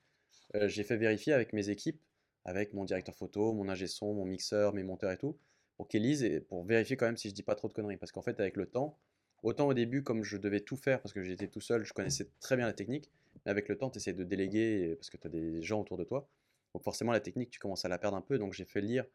euh, 0.55 0.68
j'ai 0.68 0.84
fait 0.84 0.97
vérifier 0.97 1.34
avec 1.34 1.53
mes 1.53 1.70
équipes, 1.70 2.01
avec 2.45 2.74
mon 2.74 2.86
directeur 2.86 3.16
photo, 3.16 3.53
mon 3.53 3.68
ingé 3.70 3.88
son, 3.88 4.14
mon 4.14 4.26
mixeur, 4.26 4.74
mes 4.74 4.84
monteurs 4.84 5.12
et 5.12 5.18
tout, 5.18 5.39
pour 5.76 5.88
qu'ils 5.88 6.03
lisent 6.03 6.24
et 6.24 6.39
pour 6.39 6.64
vérifier 6.64 6.97
quand 6.97 7.05
même 7.08 7.18
si 7.18 7.30
je 7.30 7.34
dis 7.34 7.43
pas 7.43 7.55
trop 7.55 7.68
de 7.68 7.74
conneries. 7.74 7.97
Parce 7.97 8.12
qu'en 8.12 8.22
fait, 8.22 8.39
avec 8.39 8.58
le 8.58 8.68
temps, 8.68 8.99
autant 9.43 9.68
au 9.68 9.74
début, 9.74 10.03
comme 10.03 10.24
je 10.24 10.38
devais 10.38 10.62
tout 10.62 10.78
faire 10.78 11.01
parce 11.01 11.14
que 11.14 11.24
j'étais 11.24 11.47
tout 11.47 11.62
seul, 11.62 11.84
je 11.84 11.93
connaissais 11.93 12.30
très 12.39 12.55
bien 12.58 12.66
la 12.66 12.74
technique, 12.74 13.12
mais 13.45 13.51
avec 13.51 13.70
le 13.70 13.78
temps, 13.78 13.89
tu 13.89 13.97
essaies 13.97 14.14
de 14.14 14.24
déléguer 14.24 14.95
parce 14.97 15.10
que 15.10 15.18
tu 15.18 15.28
as 15.28 15.30
des 15.30 15.62
gens 15.62 15.82
autour 15.82 15.97
de 15.97 16.03
toi. 16.03 16.30
Donc 16.74 16.84
forcément, 16.84 17.12
la 17.12 17.20
technique, 17.22 17.49
tu 17.49 17.60
commences 17.60 17.86
à 17.86 17.89
la 17.89 17.97
perdre 17.97 18.18
un 18.18 18.22
peu. 18.22 18.38
Donc 18.38 18.53
j'ai 18.53 18.66
fait 18.66 18.82
lire 18.82 19.05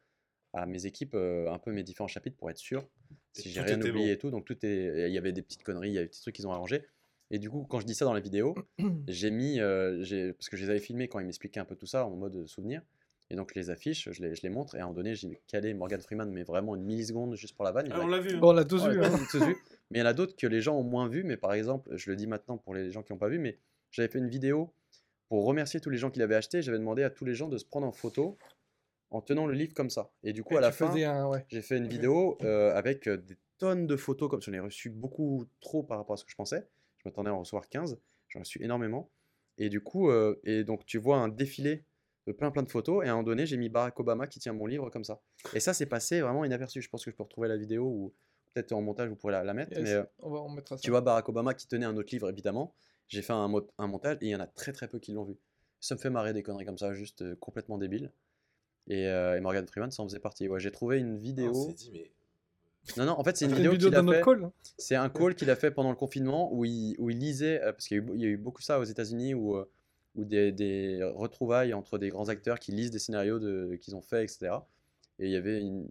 à 0.52 0.66
mes 0.66 0.86
équipes 0.86 1.14
euh, 1.14 1.50
un 1.50 1.58
peu 1.58 1.72
mes 1.72 1.82
différents 1.82 2.08
chapitres 2.08 2.36
pour 2.36 2.50
être 2.50 2.58
sûr 2.58 2.86
si 3.32 3.48
j'ai 3.50 3.60
rien 3.62 3.80
oublié 3.80 3.92
bon. 4.08 4.12
et 4.12 4.18
tout. 4.18 4.30
Donc 4.30 4.44
tout 4.44 4.56
est, 4.66 5.08
il 5.08 5.12
y 5.14 5.18
avait 5.18 5.32
des 5.32 5.42
petites 5.42 5.62
conneries, 5.62 5.88
il 5.90 5.94
y 5.94 5.98
avait 5.98 6.06
des 6.06 6.10
petits 6.10 6.20
trucs 6.20 6.34
qu'ils 6.34 6.46
ont 6.46 6.52
arrangés. 6.52 6.84
Et 7.30 7.38
du 7.38 7.48
coup, 7.48 7.64
quand 7.68 7.80
je 7.80 7.86
dis 7.86 7.94
ça 7.94 8.04
dans 8.04 8.12
la 8.12 8.20
vidéo, 8.20 8.54
j'ai 9.08 9.30
mis, 9.30 9.58
euh, 9.60 10.32
parce 10.34 10.50
que 10.50 10.56
je 10.58 10.64
les 10.64 10.70
avais 10.70 10.80
filmés 10.80 11.08
quand 11.08 11.18
ils 11.18 11.24
m'expliquaient 11.26 11.60
un 11.60 11.64
peu 11.64 11.76
tout 11.76 11.86
ça 11.86 12.04
en 12.06 12.10
mode 12.10 12.46
souvenir. 12.46 12.82
Et 13.30 13.34
donc 13.36 13.50
je 13.54 13.58
les 13.58 13.70
affiche, 13.70 14.10
je 14.12 14.22
les, 14.22 14.34
je 14.34 14.42
les 14.42 14.50
montre, 14.50 14.74
et 14.74 14.78
à 14.78 14.82
un 14.82 14.84
moment 14.88 14.96
donné, 14.96 15.14
j'ai 15.14 15.40
calé 15.46 15.72
Morgan 15.72 16.02
Freeman, 16.02 16.30
mais 16.30 16.42
vraiment 16.42 16.76
une 16.76 16.82
milliseconde 16.84 17.34
juste 17.34 17.54
pour 17.56 17.64
la 17.64 17.72
vanne. 17.72 17.88
Ah, 17.90 18.00
on 18.02 18.06
l'a 18.08 18.20
vu. 18.20 18.34
hein. 18.36 18.38
Bon, 18.38 18.50
on 18.50 18.52
l'a 18.52 18.66
tous 18.66 18.84
Ouais, 18.84 18.92
vu. 18.92 19.02
hein. 19.02 19.10
tous 19.30 19.42
vu. 19.42 19.56
Mais 19.90 19.98
il 19.98 20.00
y 20.00 20.02
en 20.02 20.06
a 20.06 20.12
d'autres 20.12 20.36
que 20.36 20.46
les 20.46 20.60
gens 20.60 20.76
ont 20.76 20.82
moins 20.82 21.08
vu. 21.08 21.24
Mais 21.24 21.38
par 21.38 21.54
exemple, 21.54 21.88
je 21.96 22.10
le 22.10 22.16
dis 22.16 22.26
maintenant 22.26 22.58
pour 22.58 22.74
les 22.74 22.90
gens 22.90 23.02
qui 23.02 23.12
n'ont 23.14 23.18
pas 23.18 23.28
vu, 23.28 23.38
mais 23.38 23.58
j'avais 23.90 24.08
fait 24.08 24.18
une 24.18 24.28
vidéo 24.28 24.74
pour 25.30 25.44
remercier 25.46 25.80
tous 25.80 25.88
les 25.90 25.96
gens 25.98 26.10
qui 26.10 26.18
l'avaient 26.18 26.34
acheté. 26.34 26.60
J'avais 26.62 26.78
demandé 26.78 27.02
à 27.02 27.10
tous 27.10 27.24
les 27.24 27.34
gens 27.34 27.48
de 27.48 27.56
se 27.58 27.64
prendre 27.64 27.86
en 27.86 27.92
photo 27.92 28.36
en 29.12 29.20
tenant 29.20 29.46
le 29.46 29.54
livre 29.54 29.74
comme 29.74 29.90
ça. 29.90 30.10
Et 30.22 30.32
du 30.32 30.42
coup, 30.42 30.54
Et 30.54 30.58
à 30.58 30.60
la 30.60 30.72
fin, 30.72 30.90
faisais 30.90 31.04
un. 31.04 31.28
Ouais. 31.28 31.44
j'ai 31.48 31.62
fait 31.62 31.76
une 31.76 31.86
vidéo 31.86 32.38
euh, 32.42 32.74
avec 32.74 33.06
euh, 33.08 33.16
des 33.16 33.36
tonnes 33.58 33.86
de 33.86 33.96
photos. 33.96 34.28
Comme 34.28 34.40
j'en 34.42 34.52
ai 34.52 34.60
reçu 34.60 34.90
beaucoup 34.90 35.46
trop 35.60 35.82
par 35.82 35.98
rapport 35.98 36.14
à 36.14 36.16
ce 36.16 36.24
que 36.24 36.30
je 36.30 36.36
pensais. 36.36 36.66
Je 36.98 37.02
m'attendais 37.08 37.30
à 37.30 37.34
en 37.34 37.40
recevoir 37.40 37.68
15. 37.68 38.00
J'en 38.28 38.38
ai 38.38 38.42
reçu 38.42 38.62
énormément. 38.62 39.10
Et 39.58 39.68
du 39.68 39.80
coup, 39.80 40.10
euh, 40.10 40.40
et 40.44 40.64
donc 40.64 40.86
tu 40.86 40.98
vois 40.98 41.18
un 41.18 41.28
défilé 41.28 41.84
de 42.26 42.32
plein 42.32 42.50
plein 42.50 42.62
de 42.62 42.70
photos. 42.70 43.04
Et 43.04 43.08
à 43.08 43.12
un 43.12 43.14
moment 43.16 43.24
donné, 43.24 43.46
j'ai 43.46 43.56
mis 43.56 43.68
Barack 43.68 43.98
Obama 44.00 44.26
qui 44.26 44.40
tient 44.40 44.52
mon 44.52 44.66
livre 44.66 44.88
comme 44.90 45.04
ça. 45.04 45.20
Et 45.54 45.60
ça, 45.60 45.74
c'est 45.74 45.86
passé 45.86 46.20
vraiment 46.20 46.44
inaperçu. 46.44 46.80
Je 46.80 46.88
pense 46.88 47.04
que 47.04 47.10
je 47.10 47.16
peux 47.16 47.22
retrouver 47.22 47.48
la 47.48 47.56
vidéo 47.56 47.84
ou 47.84 48.14
peut-être 48.54 48.72
en 48.72 48.82
montage, 48.82 49.08
vous 49.08 49.16
pourrez 49.16 49.32
la, 49.32 49.44
la 49.44 49.54
mettre. 49.54 49.72
Yes, 49.72 49.82
Mais 49.82 50.02
on, 50.20 50.30
va, 50.30 50.40
on 50.42 50.48
mettra 50.50 50.76
ça. 50.76 50.82
tu 50.82 50.90
vois 50.90 51.00
Barack 51.00 51.28
Obama 51.28 51.54
qui 51.54 51.66
tenait 51.68 51.86
un 51.86 51.96
autre 51.96 52.10
livre, 52.12 52.28
évidemment. 52.30 52.74
J'ai 53.08 53.22
fait 53.22 53.32
un, 53.32 53.50
un 53.78 53.86
montage 53.86 54.16
et 54.22 54.26
il 54.26 54.30
y 54.30 54.36
en 54.36 54.40
a 54.40 54.46
très 54.46 54.72
très 54.72 54.88
peu 54.88 54.98
qui 54.98 55.12
l'ont 55.12 55.24
vu. 55.24 55.36
Ça 55.80 55.96
me 55.96 56.00
fait 56.00 56.10
marrer 56.10 56.32
des 56.32 56.42
conneries 56.42 56.64
comme 56.64 56.78
ça, 56.78 56.94
juste 56.94 57.22
euh, 57.22 57.34
complètement 57.40 57.76
débiles. 57.76 58.12
Et, 58.88 59.06
euh, 59.08 59.36
et 59.36 59.40
Morgan 59.40 59.66
Freeman, 59.66 59.90
ça 59.90 60.02
en 60.02 60.08
faisait 60.08 60.18
partie. 60.18 60.48
Ouais, 60.48 60.60
j'ai 60.60 60.70
trouvé 60.72 60.98
une 60.98 61.14
On 61.14 61.18
vidéo. 61.18 61.54
s'est 61.54 61.72
dit, 61.72 61.90
mais 61.92 62.10
Non, 62.96 63.06
non, 63.06 63.12
en 63.12 63.22
fait, 63.24 63.36
c'est 63.36 63.44
une 63.44 63.52
C'est 63.52 63.56
vidéo, 63.62 63.76
qu'il 63.76 63.94
a 63.94 64.02
fait. 64.04 64.22
call. 64.22 64.44
hein. 64.44 64.52
C'est 64.78 64.96
un 64.96 65.08
call 65.08 65.34
qu'il 65.36 65.50
a 65.50 65.56
fait 65.56 65.70
pendant 65.70 65.90
le 65.90 65.96
confinement 65.96 66.52
où 66.52 66.64
il, 66.64 66.96
où 66.98 67.10
il 67.10 67.18
lisait, 67.18 67.60
euh, 67.62 67.72
parce 67.72 67.86
qu'il 67.86 67.96
y, 67.98 68.00
a 68.00 68.02
eu- 68.02 68.10
il 68.14 68.20
y 68.20 68.24
a 68.24 68.28
eu 68.28 68.36
beaucoup 68.36 68.62
ça 68.62 68.80
aux 68.80 68.84
États-Unis, 68.84 69.34
où, 69.34 69.56
euh, 69.56 69.70
où 70.16 70.24
des, 70.24 70.50
des 70.52 71.00
retrouvailles 71.14 71.74
entre 71.74 71.96
des 71.98 72.08
grands 72.08 72.28
acteurs 72.28 72.58
qui 72.58 72.72
lisent 72.72 72.90
des 72.90 72.98
scénarios 72.98 73.38
de, 73.38 73.76
qu'ils 73.80 73.94
ont 73.94 74.02
fait, 74.02 74.24
etc. 74.24 74.56
Et 75.20 75.26
il 75.26 75.30
y 75.32 75.36
avait 75.36 75.60
une, 75.60 75.88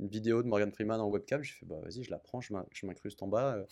une 0.00 0.08
vidéo 0.08 0.42
de 0.42 0.48
Morgan 0.48 0.72
Freeman 0.72 1.00
en 1.00 1.08
webcam. 1.08 1.42
J'ai 1.44 1.52
fait, 1.52 1.66
bah 1.66 1.78
vas-y, 1.82 2.02
je 2.02 2.10
la 2.10 2.18
prends, 2.18 2.40
je 2.40 2.52
m'in- 2.52 2.66
je 2.72 2.86
m'incruste 2.86 3.22
en 3.22 3.28
bas, 3.28 3.54
euh, 3.56 3.64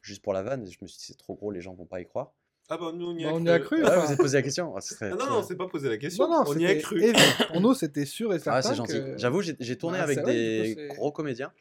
juste 0.00 0.22
pour 0.22 0.32
la 0.32 0.42
vanne. 0.42 0.66
Et 0.66 0.70
je 0.70 0.78
me 0.82 0.88
suis 0.88 0.98
dit, 0.98 1.04
c'est 1.04 1.16
trop 1.18 1.34
gros, 1.34 1.52
les 1.52 1.60
gens 1.60 1.72
vont 1.74 1.86
pas 1.86 2.00
y 2.00 2.06
croire. 2.06 2.34
Ah 2.74 2.78
bah 2.78 2.90
nous 2.94 3.06
on 3.10 3.16
y 3.18 3.24
Bah, 3.24 3.30
a 3.30 3.32
on 3.34 3.36
cru. 3.38 3.46
y 3.46 3.50
a 3.50 3.58
cru. 3.58 3.82
Ah, 3.84 3.98
vous 3.98 4.06
avez 4.06 4.16
posé 4.16 4.38
la 4.38 4.42
question 4.42 4.74
Ah, 4.74 4.80
ce 4.80 4.94
serait 4.94 5.10
Ah 5.12 5.16
non, 5.16 5.26
non, 5.28 5.42
c'est 5.42 5.56
pas 5.56 5.68
posé 5.68 5.88
la 5.90 5.98
question. 5.98 6.26
Non, 6.26 6.44
non, 6.44 6.50
on 6.50 6.58
y 6.58 6.64
a 6.66 6.74
cru. 6.76 7.02
Pour 7.48 7.60
nous, 7.60 7.74
c'était 7.74 8.06
sûr 8.06 8.32
et 8.32 8.38
certain. 8.38 8.58
Ah, 8.58 8.62
c'est 8.62 8.74
gentil. 8.74 8.92
que- 8.94 9.18
J'avoue, 9.18 9.42
j'ai 9.42 9.76
tourné 9.76 9.98
Bah, 9.98 10.04
avec 10.04 10.16
c'est 10.18 10.22
vrai, 10.22 10.32
des 10.34 10.74
coup, 10.74 10.80
c'est- 10.80 10.88
gros 10.96 11.12
comédiens, 11.12 11.52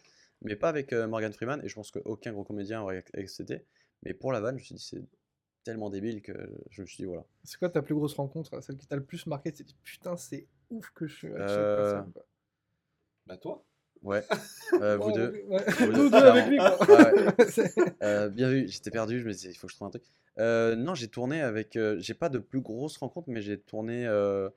mais 0.42 0.56
pas 0.56 0.70
avec 0.70 0.94
euh, 0.94 1.08
Morgan 1.08 1.34
Freeman. 1.34 1.60
Et 1.64 1.68
je 1.68 1.76
pense 1.76 1.92
qu'aucun 1.92 2.32
gros 2.32 2.44
comédien 2.46 2.82
aurait 2.82 3.04
accepté. 3.16 3.66
Mais 4.04 4.14
pour 4.14 4.32
la 4.32 4.40
vanne, 4.40 4.58
je 4.58 4.62
me 4.62 4.66
suis 4.66 4.76
dit, 4.76 4.84
c'est 4.84 5.04
tellement 5.66 5.90
débile 5.90 6.22
que 6.22 6.32
je 6.70 6.82
me 6.82 6.88
suis 6.88 6.98
dit, 6.98 7.06
voilà. 7.06 7.26
C'est 7.44 7.58
quoi 7.60 7.70
ta 7.70 7.82
plus 7.82 7.94
grosse 7.96 8.14
rencontre 8.16 8.62
Celle 8.64 8.78
qui 8.78 8.88
t'a 8.88 8.96
le 8.96 9.04
plus 9.04 9.26
marqué? 9.28 9.52
Tu 9.52 9.58
t'es 9.58 9.64
dit 9.66 9.76
putain, 9.84 10.16
c'est 10.16 10.48
ouf 10.70 10.92
que 10.96 11.08
je 11.08 11.14
suis 11.16 11.28
avec 11.28 11.42
Euh, 11.42 11.92
personne. 11.94 12.12
quoi. 12.14 12.26
Bah 13.28 13.38
toi. 13.38 13.64
Ouais, 14.02 14.24
Euh, 14.82 14.98
vous 14.98 15.12
deux. 15.12 15.44
ouais. 15.48 15.64
Vous 15.78 15.86
Nous 15.88 15.94
deux, 15.94 16.10
deux 16.10 16.18
avec 16.26 16.48
lui, 16.48 16.58
quoi. 16.58 16.80
Ouais. 16.90 17.12
C'est- 17.52 17.76
Euh, 18.02 18.30
bien 18.30 18.50
vu, 18.50 18.68
j'étais 18.68 18.90
perdu, 18.90 19.20
je 19.20 19.28
me 19.28 19.32
disais, 19.34 19.50
il 19.52 19.54
faut 19.54 19.68
que 19.68 19.72
je 19.74 19.76
trouve 19.78 19.90
un 19.90 19.92
truc. 19.92 20.06
Euh, 20.40 20.76
non, 20.76 20.96
j'ai 20.96 21.08
tourné 21.10 21.42
avec. 21.42 21.76
euh, 21.76 21.98
j'ai 22.00 22.14
pas 22.14 22.30
de 22.30 22.40
plus 22.40 22.62
grosse 22.62 22.98
rencontre, 22.98 23.30
mais 23.30 23.42
j'ai 23.42 23.60
tourné 23.60 24.06
euh, 24.08 24.50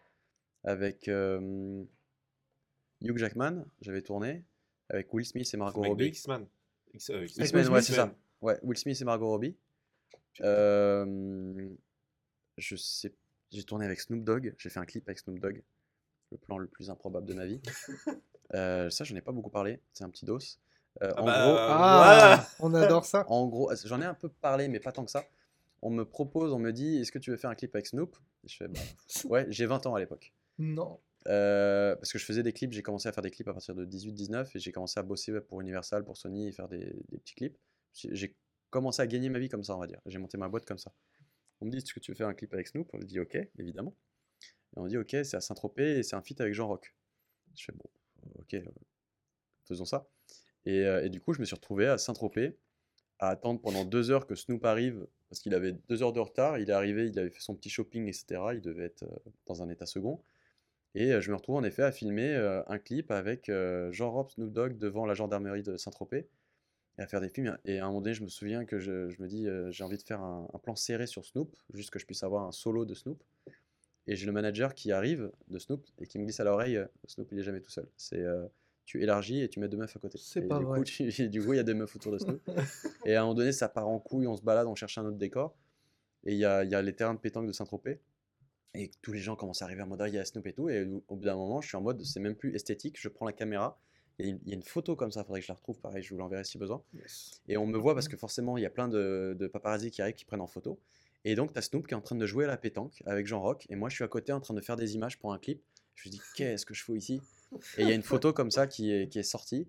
avec 0.62 1.08
euh, 1.08 1.82
Hugh 3.02 3.18
Jackman, 3.18 3.64
j'avais 3.80 4.02
tourné, 4.02 4.44
avec 4.88 5.12
Will 5.12 5.26
Smith 5.26 5.48
et 5.52 5.56
Margot 5.56 5.80
Mec 5.80 5.88
de 5.88 5.92
Robbie. 5.92 6.06
X-Man. 6.06 6.46
X, 6.94 7.10
euh, 7.10 7.24
X-Men, 7.26 7.46
Will 7.66 7.72
ouais, 7.72 7.82
Smith, 7.82 7.82
c'est 7.82 7.92
ça. 7.94 8.14
Ouais, 8.40 8.58
Will 8.62 8.78
Smith 8.78 9.00
et 9.00 9.04
Margot 9.04 9.28
Robbie. 9.28 9.56
Euh, 10.40 11.68
je 12.58 12.76
sais, 12.76 13.12
j'ai 13.50 13.64
tourné 13.64 13.84
avec 13.84 14.00
Snoop 14.00 14.24
Dogg, 14.24 14.54
j'ai 14.58 14.68
fait 14.70 14.80
un 14.80 14.84
clip 14.84 15.08
avec 15.08 15.18
Snoop 15.18 15.38
Dogg, 15.38 15.62
le 16.32 16.38
plan 16.38 16.58
le 16.58 16.66
plus 16.66 16.90
improbable 16.90 17.26
de 17.26 17.34
ma 17.34 17.46
vie. 17.46 17.60
Euh, 18.52 18.90
ça, 18.90 19.04
j'en 19.04 19.16
ai 19.16 19.22
pas 19.22 19.32
beaucoup 19.32 19.50
parlé, 19.50 19.80
c'est 19.94 20.04
un 20.04 20.10
petit 20.10 20.26
dos. 20.26 20.38
Euh, 21.02 21.12
Ah 21.16 21.22
en 21.22 21.24
bah, 21.24 21.42
gros, 21.42 21.56
euh, 21.56 21.66
Ah, 21.70 22.46
on 22.60 22.74
adore 22.74 23.04
ça. 23.06 23.24
en 23.28 23.48
gros, 23.48 23.72
j'en 23.84 24.00
ai 24.02 24.04
un 24.04 24.14
peu 24.14 24.28
parlé, 24.28 24.68
mais 24.68 24.78
pas 24.78 24.92
tant 24.92 25.02
que 25.04 25.10
ça. 25.10 25.24
On 25.84 25.90
me 25.90 26.04
propose, 26.04 26.52
on 26.52 26.58
me 26.58 26.72
dit, 26.72 26.96
est-ce 26.96 27.12
que 27.12 27.18
tu 27.18 27.30
veux 27.30 27.36
faire 27.36 27.50
un 27.50 27.54
clip 27.54 27.74
avec 27.74 27.86
Snoop? 27.86 28.16
Et 28.42 28.48
Je 28.48 28.56
fais, 28.56 28.68
bah, 28.68 28.80
ouais, 29.26 29.46
j'ai 29.50 29.66
20 29.66 29.86
ans 29.86 29.94
à 29.94 30.00
l'époque. 30.00 30.32
Non. 30.58 30.98
Euh, 31.28 31.94
parce 31.96 32.10
que 32.10 32.18
je 32.18 32.24
faisais 32.24 32.42
des 32.42 32.52
clips, 32.52 32.72
j'ai 32.72 32.82
commencé 32.82 33.08
à 33.08 33.12
faire 33.12 33.22
des 33.22 33.30
clips 33.30 33.48
à 33.48 33.52
partir 33.52 33.74
de 33.74 33.84
18-19 33.86 34.50
et 34.54 34.58
j'ai 34.58 34.72
commencé 34.72 34.98
à 34.98 35.02
bosser 35.02 35.40
pour 35.42 35.60
Universal, 35.60 36.04
pour 36.04 36.16
Sony 36.16 36.48
et 36.48 36.52
faire 36.52 36.68
des, 36.68 36.96
des 37.10 37.18
petits 37.18 37.34
clips. 37.34 37.58
J'ai 37.92 38.34
commencé 38.70 39.02
à 39.02 39.06
gagner 39.06 39.28
ma 39.28 39.38
vie 39.38 39.48
comme 39.48 39.62
ça, 39.62 39.76
on 39.76 39.78
va 39.78 39.86
dire. 39.86 40.00
J'ai 40.06 40.18
monté 40.18 40.36
ma 40.36 40.48
boîte 40.48 40.64
comme 40.64 40.78
ça. 40.78 40.92
On 41.60 41.66
me 41.66 41.70
dit, 41.70 41.78
est-ce 41.78 41.94
que 41.94 42.00
tu 42.00 42.10
veux 42.10 42.16
faire 42.16 42.28
un 42.28 42.34
clip 42.34 42.52
avec 42.52 42.66
Snoop? 42.66 42.88
On 42.92 42.98
me 42.98 43.04
dit, 43.04 43.20
ok, 43.20 43.38
évidemment. 43.58 43.94
Et 44.76 44.80
on 44.80 44.86
dit, 44.86 44.96
ok, 44.96 45.10
c'est 45.10 45.34
à 45.34 45.40
Saint-Tropez 45.40 45.98
et 45.98 46.02
c'est 46.02 46.16
un 46.16 46.22
feat 46.22 46.40
avec 46.40 46.54
Jean 46.54 46.66
Rock. 46.66 46.94
Je 47.54 47.64
fais, 47.64 47.72
bon, 47.72 47.84
ok, 48.40 48.54
euh, 48.54 48.64
faisons 49.66 49.84
ça. 49.84 50.08
Et, 50.64 50.80
euh, 50.80 51.04
et 51.04 51.10
du 51.10 51.20
coup, 51.20 51.32
je 51.34 51.40
me 51.40 51.44
suis 51.44 51.54
retrouvé 51.54 51.86
à 51.86 51.98
Saint-Tropez 51.98 52.58
à 53.18 53.28
attendre 53.28 53.60
pendant 53.60 53.84
deux 53.84 54.10
heures 54.10 54.26
que 54.26 54.34
Snoop 54.34 54.64
arrive 54.64 55.06
parce 55.34 55.42
qu'il 55.42 55.54
avait 55.54 55.72
deux 55.88 56.04
heures 56.04 56.12
de 56.12 56.20
retard. 56.20 56.58
Il 56.60 56.70
est 56.70 56.72
arrivé, 56.72 57.08
il 57.08 57.18
avait 57.18 57.28
fait 57.28 57.40
son 57.40 57.56
petit 57.56 57.68
shopping, 57.68 58.06
etc. 58.06 58.40
Il 58.52 58.60
devait 58.60 58.84
être 58.84 59.02
euh, 59.02 59.30
dans 59.46 59.64
un 59.64 59.68
état 59.68 59.84
second. 59.84 60.22
Et 60.94 61.12
euh, 61.12 61.20
je 61.20 61.32
me 61.32 61.36
retrouve 61.36 61.56
en 61.56 61.64
effet 61.64 61.82
à 61.82 61.90
filmer 61.90 62.32
euh, 62.36 62.62
un 62.68 62.78
clip 62.78 63.10
avec 63.10 63.50
Jean 63.90 64.12
Rob, 64.12 64.30
Snoop 64.30 64.52
Dogg 64.52 64.78
devant 64.78 65.06
la 65.06 65.14
gendarmerie 65.14 65.64
de 65.64 65.76
Saint-Tropez 65.76 66.28
et 66.98 67.02
à 67.02 67.08
faire 67.08 67.20
des 67.20 67.28
films. 67.28 67.58
Et 67.64 67.80
à 67.80 67.84
un 67.84 67.88
moment 67.88 68.00
donné, 68.00 68.14
je 68.14 68.22
me 68.22 68.28
souviens 68.28 68.64
que 68.64 68.78
je, 68.78 69.20
me 69.20 69.26
dis, 69.26 69.48
j'ai 69.72 69.82
envie 69.82 69.96
de 69.96 70.02
faire 70.04 70.20
un, 70.20 70.46
plan 70.62 70.76
serré 70.76 71.08
sur 71.08 71.24
Snoop, 71.24 71.56
juste 71.72 71.90
que 71.90 71.98
je 71.98 72.06
puisse 72.06 72.22
avoir 72.22 72.44
un 72.44 72.52
solo 72.52 72.84
de 72.84 72.94
Snoop. 72.94 73.20
Et 74.06 74.14
j'ai 74.14 74.26
le 74.26 74.32
manager 74.32 74.72
qui 74.72 74.92
arrive 74.92 75.32
de 75.48 75.58
Snoop 75.58 75.84
et 75.98 76.06
qui 76.06 76.20
me 76.20 76.24
glisse 76.24 76.38
à 76.38 76.44
l'oreille, 76.44 76.78
Snoop 77.08 77.32
il 77.32 77.40
est 77.40 77.42
jamais 77.42 77.60
tout 77.60 77.70
seul. 77.70 77.88
C'est 77.96 78.24
tu 78.84 79.02
élargis 79.02 79.40
et 79.42 79.48
tu 79.48 79.60
mets 79.60 79.68
deux 79.68 79.76
meufs 79.76 79.96
à 79.96 80.00
côté. 80.00 80.18
C'est 80.20 80.42
pas 80.42 80.58
du 80.58 80.64
vrai. 80.64 80.78
Coup, 80.78 80.84
tu- 81.10 81.28
du 81.28 81.42
coup, 81.44 81.52
il 81.52 81.56
y 81.56 81.60
a 81.60 81.62
deux 81.62 81.74
meufs 81.74 81.94
autour 81.94 82.12
de 82.12 82.18
Snoop. 82.18 82.40
et 83.06 83.14
à 83.14 83.20
un 83.20 83.22
moment 83.24 83.34
donné, 83.34 83.52
ça 83.52 83.68
part 83.68 83.88
en 83.88 83.98
couille, 83.98 84.26
on 84.26 84.36
se 84.36 84.42
balade, 84.42 84.66
on 84.66 84.74
cherche 84.74 84.98
un 84.98 85.04
autre 85.06 85.16
décor. 85.18 85.56
Et 86.24 86.32
il 86.32 86.38
y 86.38 86.44
a, 86.44 86.64
il 86.64 86.70
y 86.70 86.74
a 86.74 86.82
les 86.82 86.94
terrains 86.94 87.14
de 87.14 87.18
pétanque 87.18 87.46
de 87.46 87.52
Saint-Tropez. 87.52 88.00
Et 88.74 88.90
tous 89.02 89.12
les 89.12 89.20
gens 89.20 89.36
commencent 89.36 89.62
à 89.62 89.66
arriver 89.66 89.82
en 89.82 89.86
mode, 89.86 90.00
ah, 90.02 90.08
il 90.08 90.14
y 90.14 90.18
a 90.18 90.24
Snoop 90.24 90.46
et 90.46 90.52
tout. 90.52 90.68
Et 90.68 90.84
au 91.08 91.16
bout 91.16 91.24
d'un 91.24 91.36
moment, 91.36 91.60
je 91.60 91.68
suis 91.68 91.76
en 91.76 91.80
mode, 91.82 92.02
c'est 92.04 92.20
même 92.20 92.34
plus 92.34 92.54
esthétique. 92.54 92.96
Je 93.00 93.08
prends 93.08 93.26
la 93.26 93.32
caméra. 93.32 93.78
Il 94.18 94.26
y, 94.26 94.28
a 94.28 94.32
une, 94.32 94.40
il 94.44 94.48
y 94.48 94.52
a 94.52 94.54
une 94.54 94.62
photo 94.62 94.94
comme 94.94 95.10
ça, 95.10 95.20
il 95.20 95.24
faudrait 95.24 95.40
que 95.40 95.46
je 95.46 95.52
la 95.52 95.56
retrouve. 95.56 95.80
Pareil, 95.80 96.02
je 96.02 96.10
vous 96.10 96.18
l'enverrai 96.18 96.44
si 96.44 96.58
besoin. 96.58 96.82
Yes. 96.94 97.42
Et 97.48 97.56
on 97.56 97.66
me 97.66 97.76
voit 97.78 97.94
parce 97.94 98.06
que 98.08 98.16
forcément, 98.16 98.56
il 98.56 98.62
y 98.62 98.66
a 98.66 98.70
plein 98.70 98.86
de, 98.88 99.36
de 99.38 99.46
paparazzi 99.48 99.90
qui 99.90 100.02
arrivent, 100.02 100.14
qui 100.14 100.24
prennent 100.24 100.40
en 100.40 100.46
photo. 100.46 100.78
Et 101.24 101.34
donc, 101.34 101.52
tu 101.52 101.58
as 101.58 101.62
Snoop 101.62 101.86
qui 101.86 101.94
est 101.94 101.96
en 101.96 102.00
train 102.00 102.14
de 102.16 102.26
jouer 102.26 102.44
à 102.44 102.48
la 102.48 102.56
pétanque 102.56 103.02
avec 103.06 103.26
Jean 103.26 103.40
Rock. 103.40 103.66
Et 103.70 103.76
moi, 103.76 103.88
je 103.88 103.94
suis 103.96 104.04
à 104.04 104.08
côté 104.08 104.32
en 104.32 104.40
train 104.40 104.54
de 104.54 104.60
faire 104.60 104.76
des 104.76 104.94
images 104.94 105.18
pour 105.18 105.32
un 105.32 105.38
clip. 105.38 105.62
Je 105.94 106.08
me 106.08 106.12
dis, 106.12 106.20
qu'est-ce 106.36 106.66
que 106.66 106.74
je 106.74 106.84
fais 106.84 106.92
ici? 106.92 107.20
Et 107.78 107.82
il 107.82 107.88
y 107.88 107.92
a 107.92 107.94
une 107.94 108.02
photo 108.02 108.32
comme 108.32 108.50
ça 108.50 108.66
qui 108.66 108.92
est, 108.92 109.08
qui 109.08 109.18
est 109.18 109.22
sortie. 109.24 109.68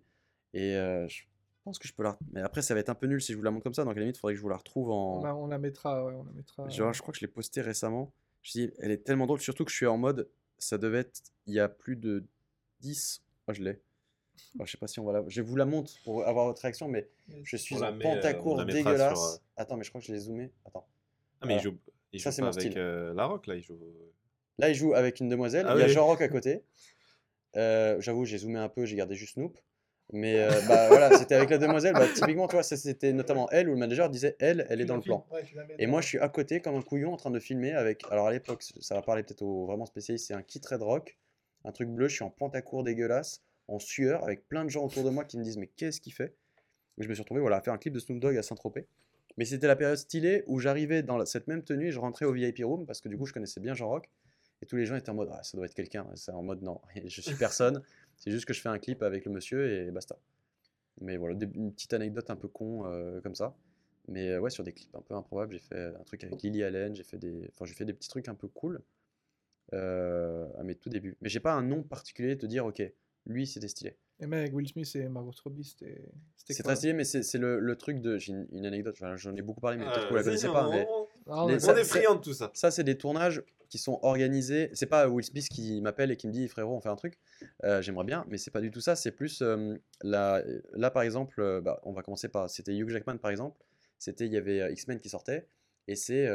Et 0.53 0.75
euh, 0.75 1.07
je 1.07 1.23
pense 1.63 1.79
que 1.79 1.87
je 1.87 1.93
peux 1.93 2.03
la. 2.03 2.17
Mais 2.31 2.41
après, 2.41 2.61
ça 2.61 2.73
va 2.73 2.79
être 2.79 2.89
un 2.89 2.95
peu 2.95 3.07
nul 3.07 3.21
si 3.21 3.31
je 3.33 3.37
vous 3.37 3.43
la 3.43 3.51
montre 3.51 3.63
comme 3.63 3.73
ça. 3.73 3.83
Donc, 3.83 3.91
à 3.93 3.95
la 3.95 4.01
limite, 4.01 4.17
il 4.17 4.19
faudrait 4.19 4.33
que 4.33 4.37
je 4.37 4.41
vous 4.43 4.49
la 4.49 4.57
retrouve 4.57 4.91
en. 4.91 5.19
On, 5.19 5.23
la, 5.23 5.35
on 5.35 5.47
la 5.47 5.57
mettra, 5.57 6.05
ouais, 6.05 6.13
on 6.13 6.23
la 6.23 6.31
mettra. 6.31 6.67
Genre, 6.69 6.93
je 6.93 7.01
crois 7.01 7.11
que 7.11 7.19
je 7.19 7.25
l'ai 7.25 7.31
postée 7.31 7.61
récemment. 7.61 8.11
Je 8.41 8.51
dis, 8.51 8.71
elle 8.79 8.91
est 8.91 9.03
tellement 9.03 9.25
drôle, 9.25 9.41
surtout 9.41 9.65
que 9.65 9.71
je 9.71 9.75
suis 9.75 9.87
en 9.87 9.97
mode, 9.97 10.29
ça 10.59 10.77
devait 10.77 10.99
être 10.99 11.21
il 11.47 11.53
y 11.55 11.59
a 11.59 11.67
plus 11.67 11.95
de 11.95 12.23
10. 12.81 13.21
Oh, 13.47 13.53
je 13.53 13.61
l'ai. 13.63 13.81
Oh, 14.59 14.63
je 14.65 14.71
sais 14.71 14.77
pas 14.77 14.87
si 14.87 14.99
on 14.99 15.05
va 15.05 15.13
la. 15.13 15.23
Je 15.27 15.41
vous 15.41 15.55
la 15.55 15.65
montre 15.65 15.91
pour 16.03 16.25
avoir 16.27 16.45
votre 16.45 16.61
réaction, 16.61 16.87
mais 16.89 17.09
je 17.43 17.55
suis 17.57 17.75
en 17.75 17.83
euh, 17.83 17.99
pantacourt 17.99 18.57
sur, 18.57 18.65
dégueulasse. 18.65 19.35
euh, 19.35 19.37
Attends, 19.57 19.77
mais 19.77 19.83
je 19.85 19.89
crois 19.89 19.99
que 20.01 20.07
je 20.07 20.13
l'ai 20.13 20.19
zoomé. 20.19 20.51
Attends. 20.65 20.85
Ah, 21.41 21.45
mais 21.45 21.55
il 21.55 21.61
joue, 21.61 21.77
il 22.13 22.19
Ça, 22.21 22.29
joue 22.29 22.35
c'est 22.35 22.41
pas 22.41 22.47
mon 22.47 22.51
avec 22.53 22.61
style. 22.71 22.77
euh, 22.77 23.13
la 23.13 23.25
rock 23.25 23.47
là, 23.47 23.55
il 23.55 23.63
joue. 23.63 23.77
Là, 24.57 24.69
il 24.69 24.75
joue 24.75 24.93
avec 24.93 25.19
une 25.21 25.27
demoiselle. 25.29 25.65
Ah 25.69 25.73
il 25.75 25.79
y 25.79 25.83
a 25.83 25.85
oui. 25.87 25.91
Jean 25.91 26.05
Rock 26.05 26.21
à 26.21 26.27
côté. 26.29 26.63
Euh, 27.57 27.99
J'avoue, 27.99 28.25
j'ai 28.25 28.37
zoomé 28.37 28.59
un 28.59 28.69
peu, 28.69 28.85
j'ai 28.85 28.95
gardé 28.95 29.15
juste 29.15 29.33
Snoop. 29.33 29.57
Mais 30.13 30.39
euh, 30.39 30.49
bah, 30.67 30.87
voilà, 30.89 31.17
c'était 31.17 31.35
avec 31.35 31.49
la 31.49 31.57
demoiselle. 31.57 31.93
Bah, 31.93 32.07
typiquement, 32.13 32.47
ça, 32.61 32.77
c'était 32.77 33.11
notamment 33.11 33.49
elle 33.49 33.69
où 33.69 33.73
le 33.73 33.79
manager 33.79 34.09
disait 34.09 34.35
elle, 34.39 34.65
elle 34.69 34.81
est 34.81 34.85
dans 34.85 34.95
le 34.97 35.01
plan. 35.01 35.25
ouais, 35.31 35.43
Et 35.79 35.87
moi, 35.87 36.01
je 36.01 36.07
suis 36.07 36.19
à 36.19 36.29
côté 36.29 36.61
comme 36.61 36.75
un 36.75 36.81
couillon 36.81 37.13
en 37.13 37.17
train 37.17 37.31
de 37.31 37.39
filmer 37.39 37.73
avec. 37.73 38.03
Alors 38.11 38.27
à 38.27 38.31
l'époque, 38.31 38.63
ça 38.79 38.95
va 38.95 39.01
parler 39.01 39.23
peut-être 39.23 39.41
aux 39.41 39.65
vraiment 39.65 39.85
spécialistes, 39.85 40.27
c'est 40.27 40.33
un 40.33 40.43
kit 40.43 40.61
Red 40.69 40.83
Rock, 40.83 41.17
un 41.63 41.71
truc 41.71 41.89
bleu. 41.89 42.07
Je 42.07 42.15
suis 42.15 42.23
en 42.23 42.29
pantacourt 42.29 42.83
dégueulasse, 42.83 43.41
en 43.67 43.79
sueur, 43.79 44.23
avec 44.23 44.47
plein 44.47 44.63
de 44.63 44.69
gens 44.69 44.85
autour 44.85 45.03
de 45.03 45.09
moi 45.09 45.25
qui 45.25 45.37
me 45.37 45.43
disent 45.43 45.57
mais 45.57 45.67
qu'est-ce 45.75 46.01
qu'il 46.01 46.13
fait? 46.13 46.35
Et 46.97 47.03
je 47.03 47.09
me 47.09 47.13
suis 47.13 47.21
retrouvé 47.23 47.41
voilà, 47.41 47.57
à 47.57 47.61
faire 47.61 47.73
un 47.73 47.77
clip 47.77 47.93
de 47.93 47.99
Snoop 47.99 48.19
Dogg 48.19 48.37
à 48.37 48.43
Saint-Tropez. 48.43 48.87
Mais 49.37 49.45
c'était 49.45 49.67
la 49.67 49.75
période 49.75 49.97
stylée 49.97 50.43
où 50.47 50.59
j'arrivais 50.59 51.03
dans 51.03 51.25
cette 51.25 51.47
même 51.47 51.63
tenue 51.63 51.87
et 51.87 51.91
je 51.91 51.99
rentrais 51.99 52.25
au 52.25 52.31
VIP 52.31 52.59
room 52.63 52.85
parce 52.85 53.01
que 53.01 53.09
du 53.09 53.17
coup, 53.17 53.25
je 53.25 53.33
connaissais 53.33 53.59
bien 53.59 53.73
Jean 53.73 53.89
Rock. 53.89 54.09
Et 54.65 54.67
tous 54.67 54.77
les 54.77 54.87
gens 54.87 54.95
étaient 54.95 55.11
en 55.11 55.13
mode 55.13 55.29
ah, 55.31 55.43
ça 55.43 55.55
doit 55.57 55.67
être 55.67 55.75
quelqu'un. 55.75 56.07
C'est 56.15 56.31
en 56.31 56.41
mode 56.41 56.63
non, 56.63 56.81
je 57.05 57.21
suis 57.21 57.35
personne. 57.35 57.83
c'est 58.17 58.31
juste 58.31 58.45
que 58.45 58.53
je 58.53 58.61
fais 58.61 58.69
un 58.69 58.79
clip 58.79 59.03
avec 59.03 59.25
le 59.25 59.31
monsieur 59.31 59.71
et 59.71 59.91
basta. 59.91 60.17
Mais 61.01 61.17
voilà, 61.17 61.35
des- 61.35 61.45
une 61.53 61.71
petite 61.71 61.93
anecdote 61.93 62.29
un 62.31 62.35
peu 62.35 62.47
con 62.47 62.85
euh, 62.87 63.21
comme 63.21 63.35
ça. 63.35 63.55
Mais 64.07 64.29
euh, 64.31 64.39
ouais, 64.39 64.49
sur 64.49 64.63
des 64.63 64.71
clips 64.73 64.95
un 64.95 65.01
peu 65.01 65.13
improbables, 65.13 65.53
j'ai 65.53 65.59
fait 65.59 65.93
un 65.99 66.03
truc 66.03 66.23
avec 66.23 66.41
Lily 66.41 66.63
Allen, 66.63 66.95
j'ai 66.95 67.03
fait 67.03 67.17
des, 67.19 67.47
enfin, 67.53 67.65
j'ai 67.65 67.73
fait 67.75 67.85
des 67.85 67.93
petits 67.93 68.09
trucs 68.09 68.27
un 68.27 68.33
peu 68.35 68.47
cool 68.47 68.81
euh, 69.73 70.47
à 70.57 70.63
mes 70.63 70.75
tout 70.75 70.89
débuts. 70.89 71.15
Mais 71.21 71.29
j'ai 71.29 71.39
pas 71.39 71.53
un 71.53 71.61
nom 71.63 71.83
particulier 71.83 72.35
de 72.35 72.41
te 72.41 72.45
dire, 72.45 72.65
ok, 72.65 72.81
lui 73.27 73.45
c'était 73.47 73.67
stylé. 73.67 73.97
Et 74.19 74.27
même 74.27 74.39
avec 74.39 74.53
Will 74.53 74.67
Smith 74.67 74.95
et 74.95 75.07
Margot 75.09 75.31
Robbie, 75.43 75.63
c'était. 75.65 76.01
c'était 76.37 76.53
C'est 76.53 76.63
très 76.63 76.75
stylé, 76.75 76.93
mais 76.93 77.03
c'est 77.03 77.21
c'est 77.23 77.37
le, 77.37 77.59
le 77.59 77.75
truc 77.75 77.99
de. 77.99 78.17
J'ai 78.17 78.31
une, 78.31 78.47
une 78.53 78.65
anecdote, 78.65 78.95
j'en 79.15 79.35
ai 79.35 79.41
beaucoup 79.41 79.59
parlé, 79.61 79.77
mais 79.77 79.83
peut-être 79.85 80.05
que 80.05 80.09
vous 80.09 80.15
la 80.15 80.23
connaissez 80.23 80.47
pas. 80.47 80.69
Mais 80.69 80.87
Ah, 81.27 81.45
les- 81.47 81.53
ouais, 81.55 81.59
ça- 81.59 81.73
On 81.73 81.77
est 81.77 82.15
de 82.15 82.21
tout 82.21 82.33
ça. 82.33 82.51
ça, 82.53 82.71
c'est 82.71 82.83
des 82.83 82.97
tournages 82.97 83.43
qui 83.69 83.77
sont 83.79 83.99
organisés. 84.03 84.69
C'est 84.73 84.85
pas 84.85 85.07
Will 85.07 85.25
Smith 85.25 85.47
qui 85.49 85.81
m'appelle 85.81 86.11
et 86.11 86.17
qui 86.17 86.27
me 86.27 86.31
dit, 86.31 86.47
frérot, 86.47 86.75
on 86.75 86.81
fait 86.81 86.89
un 86.89 86.95
truc. 86.95 87.17
Euh, 87.63 87.81
J'aimerais 87.81 88.05
bien, 88.05 88.25
mais 88.29 88.37
c'est 88.37 88.51
pas 88.51 88.61
du 88.61 88.69
tout 88.71 88.79
ça. 88.81 88.95
C'est 88.95 89.11
plus 89.11 89.41
euh, 89.41 89.75
là, 90.03 90.43
là, 90.73 90.91
par 90.91 91.01
exemple, 91.03 91.41
euh, 91.41 91.61
bah, 91.61 91.79
on 91.83 91.91
va 91.93 92.03
commencer 92.03 92.29
par. 92.29 92.49
C'était 92.49 92.75
Hugh 92.75 92.89
Jackman, 92.89 93.17
par 93.17 93.31
exemple. 93.31 93.57
C'était, 93.97 94.25
il 94.27 94.33
y 94.33 94.37
avait 94.37 94.71
X-Men 94.73 94.99
qui 94.99 95.09
sortait, 95.09 95.47
et 95.87 95.95
c'est 95.95 96.27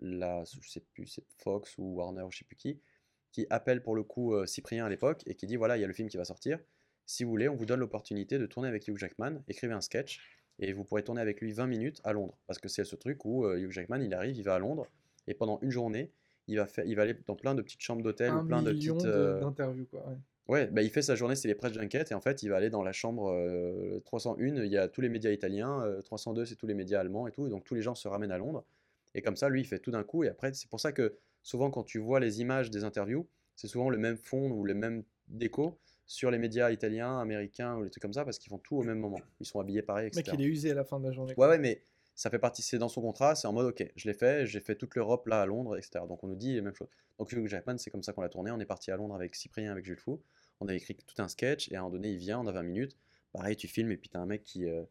la, 0.00 0.44
je 0.44 0.68
sais 0.70 0.80
plus, 0.92 1.06
c'est 1.06 1.24
Fox 1.42 1.74
ou 1.78 1.94
Warner, 1.96 2.22
ou 2.22 2.30
je 2.30 2.38
sais 2.38 2.44
plus 2.44 2.56
qui, 2.56 2.80
qui 3.32 3.46
appelle 3.50 3.82
pour 3.82 3.96
le 3.96 4.02
coup 4.04 4.34
Cyprien 4.46 4.84
à 4.84 4.88
l'époque 4.88 5.22
et 5.26 5.34
qui 5.34 5.46
dit 5.46 5.56
voilà, 5.56 5.76
il 5.76 5.80
y 5.80 5.84
a 5.84 5.86
le 5.86 5.92
film 5.94 6.08
qui 6.08 6.16
va 6.18 6.24
sortir. 6.24 6.58
Si 7.06 7.24
vous 7.24 7.30
voulez, 7.30 7.48
on 7.48 7.54
vous 7.56 7.66
donne 7.66 7.80
l'opportunité 7.80 8.38
de 8.38 8.46
tourner 8.46 8.68
avec 8.68 8.86
Hugh 8.86 8.96
Jackman, 8.96 9.42
écrivez 9.48 9.72
un 9.74 9.80
sketch 9.80 10.20
et 10.58 10.72
vous 10.72 10.84
pourrez 10.84 11.02
tourner 11.02 11.20
avec 11.20 11.40
lui 11.40 11.52
20 11.52 11.66
minutes 11.66 12.00
à 12.04 12.12
Londres. 12.12 12.36
Parce 12.46 12.58
que 12.58 12.68
c'est 12.68 12.84
ce 12.84 12.96
truc 12.96 13.24
où 13.24 13.44
euh, 13.44 13.58
Hugh 13.58 13.70
Jackman, 13.70 14.00
il 14.00 14.14
arrive, 14.14 14.36
il 14.36 14.42
va 14.42 14.54
à 14.54 14.58
Londres 14.58 14.86
et 15.26 15.34
pendant 15.34 15.58
une 15.62 15.70
journée, 15.70 16.10
il 16.46 16.56
va, 16.56 16.66
faire, 16.66 16.84
il 16.84 16.94
va 16.94 17.02
aller 17.02 17.16
dans 17.26 17.36
plein 17.36 17.54
de 17.54 17.62
petites 17.62 17.80
chambres 17.80 18.02
d'hôtel 18.02 18.32
ou 18.34 18.44
plein 18.44 18.62
de 18.62 18.72
petites. 18.72 19.04
euh, 19.06 19.40
d'interviews, 19.40 19.86
quoi. 19.86 20.06
ouais. 20.08 20.16
Ouais, 20.46 20.66
bah, 20.66 20.82
il 20.82 20.90
fait 20.90 21.00
sa 21.00 21.14
journée, 21.14 21.36
c'est 21.36 21.48
les 21.48 21.54
press 21.54 21.72
junkets, 21.72 22.10
et 22.10 22.14
en 22.14 22.20
fait, 22.20 22.42
il 22.42 22.50
va 22.50 22.56
aller 22.56 22.68
dans 22.68 22.82
la 22.82 22.92
chambre 22.92 23.30
euh, 23.32 23.98
301, 24.04 24.62
il 24.62 24.70
y 24.70 24.76
a 24.76 24.88
tous 24.88 25.00
les 25.00 25.08
médias 25.08 25.30
italiens, 25.30 25.80
euh, 25.82 26.02
302, 26.02 26.44
c'est 26.44 26.56
tous 26.56 26.66
les 26.66 26.74
médias 26.74 27.00
allemands 27.00 27.26
et 27.26 27.32
tout, 27.32 27.46
et 27.46 27.50
donc 27.50 27.64
tous 27.64 27.74
les 27.74 27.80
gens 27.80 27.94
se 27.94 28.08
ramènent 28.08 28.30
à 28.30 28.36
Londres. 28.36 28.62
Et 29.14 29.22
comme 29.22 29.36
ça, 29.36 29.48
lui, 29.48 29.62
il 29.62 29.64
fait 29.64 29.78
tout 29.78 29.90
d'un 29.90 30.02
coup, 30.02 30.22
et 30.22 30.28
après, 30.28 30.52
c'est 30.52 30.68
pour 30.68 30.80
ça 30.80 30.92
que 30.92 31.14
souvent, 31.42 31.70
quand 31.70 31.82
tu 31.84 31.98
vois 31.98 32.20
les 32.20 32.42
images 32.42 32.70
des 32.70 32.84
interviews, 32.84 33.26
c'est 33.56 33.68
souvent 33.68 33.88
le 33.88 33.96
même 33.96 34.18
fond 34.18 34.50
ou 34.50 34.64
le 34.64 34.74
même 34.74 35.02
déco 35.28 35.78
sur 36.06 36.30
les 36.30 36.38
médias 36.38 36.70
italiens, 36.70 37.18
américains 37.18 37.76
ou 37.76 37.82
les 37.84 37.90
trucs 37.90 38.02
comme 38.02 38.12
ça, 38.12 38.24
parce 38.24 38.38
qu'ils 38.38 38.50
font 38.50 38.58
tout 38.58 38.76
au 38.76 38.82
même 38.82 38.98
moment. 38.98 39.20
Ils 39.40 39.46
sont 39.46 39.60
habillés 39.60 39.82
pareil, 39.82 40.10
Le 40.12 40.16
mec, 40.16 40.26
etc. 40.28 40.36
il 40.38 40.44
est 40.44 40.48
usé 40.48 40.70
à 40.70 40.74
la 40.74 40.84
fin 40.84 40.98
de 41.00 41.04
la 41.06 41.12
journée. 41.12 41.34
Ouais, 41.36 41.46
ouais, 41.48 41.58
mais 41.58 41.82
ça 42.14 42.30
fait 42.30 42.38
partie, 42.38 42.62
c'est 42.62 42.78
dans 42.78 42.88
son 42.88 43.00
contrat, 43.00 43.34
c'est 43.34 43.46
en 43.48 43.52
mode, 43.52 43.66
ok, 43.66 43.90
je 43.96 44.08
l'ai 44.08 44.14
fait, 44.14 44.46
j'ai 44.46 44.60
fait 44.60 44.76
toute 44.76 44.94
l'Europe 44.94 45.26
là 45.26 45.40
à 45.40 45.46
Londres, 45.46 45.76
etc. 45.76 46.04
Donc 46.08 46.22
on 46.22 46.28
nous 46.28 46.36
dit 46.36 46.52
les 46.54 46.60
mêmes 46.60 46.74
choses. 46.74 46.88
Donc 47.18 47.32
Hugh 47.32 47.46
Jackman, 47.46 47.78
c'est 47.78 47.90
comme 47.90 48.02
ça 48.02 48.12
qu'on 48.12 48.20
l'a 48.22 48.28
tourné. 48.28 48.50
On 48.50 48.60
est 48.60 48.66
parti 48.66 48.90
à 48.90 48.96
Londres 48.96 49.14
avec 49.14 49.34
Cyprien, 49.34 49.72
avec 49.72 49.84
Jules 49.84 49.98
Fou. 49.98 50.20
On 50.60 50.68
a 50.68 50.74
écrit 50.74 50.94
tout 50.94 51.20
un 51.22 51.28
sketch, 51.28 51.70
et 51.72 51.74
à 51.74 51.78
un 51.78 51.82
moment 51.82 51.94
donné, 51.94 52.10
il 52.10 52.18
vient, 52.18 52.38
on 52.38 52.46
a 52.46 52.52
20 52.52 52.62
minutes. 52.62 52.96
Pareil, 53.32 53.56
tu 53.56 53.66
filmes, 53.66 53.90
et 53.90 53.96
puis 53.96 54.08
t'as 54.08 54.20
un 54.20 54.26
mec 54.26 54.44
qui. 54.44 54.66
euh, 54.66 54.84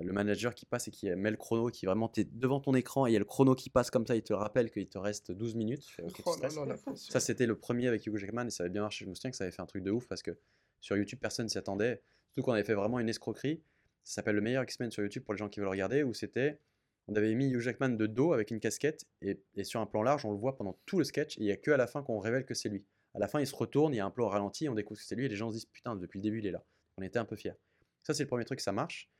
le 0.00 0.12
manager 0.12 0.54
qui 0.54 0.64
passe 0.64 0.88
et 0.88 0.90
qui 0.90 1.10
met 1.10 1.30
le 1.30 1.36
chrono, 1.36 1.68
qui 1.68 1.86
vraiment, 1.86 2.08
t'es 2.08 2.24
devant 2.24 2.60
ton 2.60 2.74
écran, 2.74 3.06
et 3.06 3.10
il 3.10 3.12
y 3.14 3.16
a 3.16 3.18
le 3.18 3.24
chrono 3.24 3.54
qui 3.54 3.68
passe 3.70 3.90
comme 3.90 4.06
ça, 4.06 4.14
il 4.14 4.22
te 4.22 4.32
rappelle 4.32 4.70
qu'il 4.70 4.88
te 4.88 4.98
reste 4.98 5.32
12 5.32 5.54
minutes. 5.56 5.84
Tu 5.84 6.02
tu 6.14 6.22
Oh. 6.24 6.94
Ça, 6.94 7.20
c'était 7.20 7.46
le 7.46 7.58
premier 7.58 7.88
avec 7.88 8.06
Hugh 8.06 8.16
Jackman 8.16 8.46
et 8.46 8.50
ça 8.50 8.62
avait 8.62 8.70
bien 8.70 8.82
marché. 8.82 9.04
Je 9.04 9.10
me 9.10 9.14
souviens 9.14 9.30
que 9.30 9.36
ça 9.36 9.44
avait 9.44 9.50
fait 9.50 9.62
un 9.62 9.66
truc 9.66 9.82
de 9.82 9.90
ouf 9.90 10.06
parce 10.06 10.22
que 10.22 10.38
sur 10.80 10.96
YouTube, 10.96 11.18
personne 11.20 11.48
s'y 11.48 11.58
attendait. 11.58 12.02
Surtout 12.28 12.46
qu'on 12.46 12.52
avait 12.52 12.64
fait 12.64 12.74
vraiment 12.74 13.00
une 13.00 13.08
escroquerie. 13.08 13.62
Ça 14.04 14.16
s'appelle 14.16 14.36
le 14.36 14.40
meilleur 14.40 14.62
X-Men 14.62 14.90
sur 14.90 15.02
YouTube 15.02 15.24
pour 15.24 15.34
les 15.34 15.38
gens 15.38 15.48
qui 15.48 15.60
veulent 15.60 15.68
regarder. 15.68 16.04
Où 16.04 16.14
c'était, 16.14 16.60
on 17.08 17.14
avait 17.16 17.34
mis 17.34 17.50
Hugh 17.50 17.60
Jackman 17.60 17.90
de 17.90 18.06
dos 18.06 18.32
avec 18.32 18.50
une 18.50 18.60
casquette 18.60 19.04
et, 19.20 19.42
et 19.56 19.64
sur 19.64 19.80
un 19.80 19.86
plan 19.86 20.02
large, 20.02 20.24
on 20.24 20.30
le 20.30 20.38
voit 20.38 20.56
pendant 20.56 20.78
tout 20.86 20.98
le 20.98 21.04
sketch. 21.04 21.36
Et 21.38 21.42
il 21.42 21.46
n'y 21.46 21.52
a 21.52 21.56
que 21.56 21.72
à 21.72 21.76
la 21.76 21.88
fin 21.88 22.02
qu'on 22.02 22.20
révèle 22.20 22.44
que 22.44 22.54
c'est 22.54 22.68
lui. 22.68 22.84
À 23.14 23.18
la 23.18 23.26
fin, 23.26 23.40
il 23.40 23.46
se 23.46 23.56
retourne, 23.56 23.94
il 23.94 23.96
y 23.96 24.00
a 24.00 24.06
un 24.06 24.10
plan 24.10 24.26
au 24.26 24.28
ralenti, 24.28 24.68
on 24.68 24.74
découvre 24.74 25.00
que 25.00 25.06
c'est 25.06 25.16
lui 25.16 25.24
et 25.24 25.28
les 25.28 25.36
gens 25.36 25.48
se 25.48 25.54
disent 25.54 25.66
putain, 25.66 25.96
depuis 25.96 26.18
le 26.18 26.22
début, 26.22 26.38
il 26.38 26.46
est 26.46 26.52
là. 26.52 26.62
On 26.98 27.02
était 27.02 27.18
un 27.18 27.24
peu 27.24 27.36
fiers. 27.36 27.54
Ça, 28.02 28.14
c'est 28.14 28.22
le 28.22 28.28
premier 28.28 28.44
truc, 28.44 28.60
ça 28.60 28.72
marche. 28.72 29.10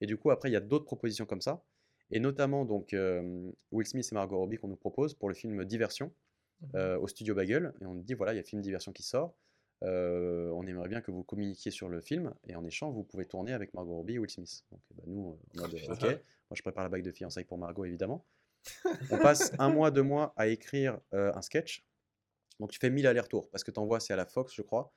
Et 0.00 0.06
du 0.06 0.16
coup, 0.16 0.30
après, 0.30 0.48
il 0.50 0.52
y 0.52 0.56
a 0.56 0.60
d'autres 0.60 0.84
propositions 0.84 1.26
comme 1.26 1.40
ça. 1.40 1.62
Et 2.10 2.20
notamment, 2.20 2.64
donc, 2.64 2.92
euh, 2.92 3.50
Will 3.72 3.86
Smith 3.86 4.08
et 4.10 4.14
Margot 4.14 4.38
Robbie 4.38 4.56
qu'on 4.58 4.68
nous 4.68 4.76
propose 4.76 5.14
pour 5.14 5.28
le 5.28 5.34
film 5.34 5.64
Diversion 5.64 6.12
Mhm. 6.62 6.70
euh, 6.74 6.98
au 6.98 7.06
studio 7.06 7.34
Bagel 7.34 7.74
et 7.82 7.84
on 7.86 7.92
nous 7.92 8.02
dit 8.02 8.14
voilà, 8.14 8.32
il 8.32 8.36
y 8.36 8.38
a 8.38 8.42
film 8.42 8.62
diversion 8.62 8.90
qui 8.90 9.02
sort. 9.02 9.36
Euh, 9.84 10.48
on 10.54 10.66
aimerait 10.66 10.88
bien 10.88 11.02
que 11.02 11.10
vous 11.10 11.22
communiquiez 11.22 11.70
sur 11.70 11.90
le 11.90 12.00
film 12.00 12.32
et 12.48 12.56
en 12.56 12.64
échange, 12.64 12.94
vous 12.94 13.04
pouvez 13.04 13.26
tourner 13.26 13.52
avec 13.52 13.74
Margot 13.74 13.94
Robbie 13.94 14.14
et 14.14 14.18
Will 14.18 14.30
Smith. 14.30 14.64
Donc 14.70 14.80
bah, 14.94 15.02
nous, 15.06 15.38
euh, 15.56 15.58
en 15.58 15.62
mode 15.62 15.74
putain. 15.74 15.92
ok, 15.92 16.00
moi 16.02 16.54
je 16.54 16.62
prépare 16.62 16.84
la 16.84 16.88
bague 16.88 17.02
de 17.02 17.12
fiançailles 17.12 17.44
pour 17.44 17.58
Margot 17.58 17.84
évidemment. 17.84 18.24
On 19.10 19.18
passe 19.18 19.52
un 19.58 19.68
mois, 19.68 19.90
deux 19.90 20.02
mois 20.02 20.32
à 20.38 20.46
écrire 20.46 20.98
un 21.12 21.42
sketch. 21.42 21.84
Donc 22.58 22.70
tu 22.70 22.78
fais 22.78 22.88
1000 22.88 23.06
allers-retours 23.06 23.50
parce 23.50 23.62
que 23.62 23.70
tu 23.70 23.78
envoies, 23.78 24.00
c'est 24.00 24.14
à 24.14 24.16
la 24.16 24.24
Fox, 24.24 24.54
je 24.54 24.62
crois. 24.62 24.94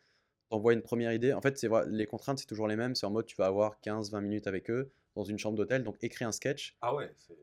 Tu 0.50 0.56
envoies 0.56 0.74
une 0.74 0.82
première 0.82 1.14
idée. 1.14 1.34
En 1.34 1.42
fait, 1.42 1.58
c'est 1.58 1.68
vrai, 1.68 1.84
les 1.88 2.06
contraintes, 2.08 2.40
c'est 2.40 2.46
toujours 2.48 2.68
les 2.68 2.76
mêmes. 2.76 2.96
C'est 2.96 3.06
en 3.06 3.12
mode 3.12 3.26
tu 3.26 3.36
vas 3.36 3.46
avoir 3.46 3.80
15-20 3.82 4.22
minutes 4.22 4.48
avec 4.48 4.70
eux 4.70 4.92
dans 5.16 5.24
une 5.24 5.38
chambre 5.38 5.58
d'hôtel. 5.58 5.84
Donc 5.84 5.98
écris 6.04 6.26
un 6.26 6.32
sketch 6.32 6.76
Ah 6.82 6.96
ouais, 6.96 7.12
c'est. 7.18 7.38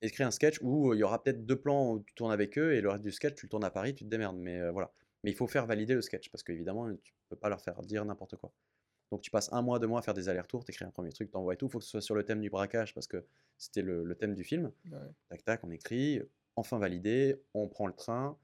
écris 0.00 0.22
un 0.24 0.30
sketch 0.30 0.58
où 0.62 0.90
euh, 0.92 0.96
il 0.96 0.98
y 0.98 1.02
aura 1.02 1.22
peut-être 1.22 1.44
deux 1.46 1.56
plans 1.60 1.92
où 1.92 2.00
tu 2.00 2.14
tournes 2.14 2.32
avec 2.32 2.58
eux 2.58 2.74
et 2.74 2.80
le 2.80 2.88
reste 2.90 3.02
du 3.04 3.12
sketch, 3.12 3.34
tu 3.34 3.46
le 3.46 3.50
tournes 3.50 3.64
à 3.64 3.70
Paris, 3.70 3.94
tu 3.94 4.04
te 4.04 4.08
démerdes. 4.10 4.36
Mais 4.36 4.60
euh, 4.60 4.70
voilà. 4.72 4.92
Mais 5.24 5.30
il 5.30 5.34
faut 5.36 5.46
faire 5.46 5.66
valider 5.66 5.94
le 5.94 6.02
sketch 6.02 6.30
parce 6.30 6.42
qu'évidemment, 6.42 6.92
tu 7.02 7.12
peux 7.28 7.36
pas 7.36 7.48
leur 7.48 7.60
faire 7.60 7.80
dire 7.82 8.04
n'importe 8.04 8.36
quoi. 8.36 8.52
Donc 9.10 9.20
tu 9.22 9.30
passes 9.30 9.52
un 9.52 9.60
mois, 9.62 9.78
deux 9.78 9.86
mois 9.86 9.98
à 10.00 10.02
faire 10.02 10.14
des 10.14 10.28
allers-retours, 10.28 10.64
t'écris 10.64 10.84
un 10.84 10.90
premier 10.90 11.12
truc, 11.12 11.30
t'envoies 11.30 11.54
et 11.54 11.56
tout. 11.56 11.66
Il 11.66 11.70
faut 11.70 11.78
que 11.78 11.84
ce 11.84 11.90
soit 11.90 12.00
sur 12.00 12.14
le 12.14 12.24
thème 12.24 12.40
du 12.40 12.48
braquage 12.50 12.94
parce 12.94 13.06
que 13.06 13.24
c'était 13.58 13.82
le, 13.82 14.04
le 14.04 14.14
thème 14.14 14.34
du 14.34 14.42
film. 14.42 14.72
Ouais. 14.90 14.98
Tac, 15.28 15.44
tac, 15.44 15.64
on 15.64 15.70
écrit, 15.70 16.22
enfin 16.56 16.78
validé, 16.78 17.36
on 17.54 17.68
prend 17.68 17.86
le 17.86 17.92
train. 17.92 18.38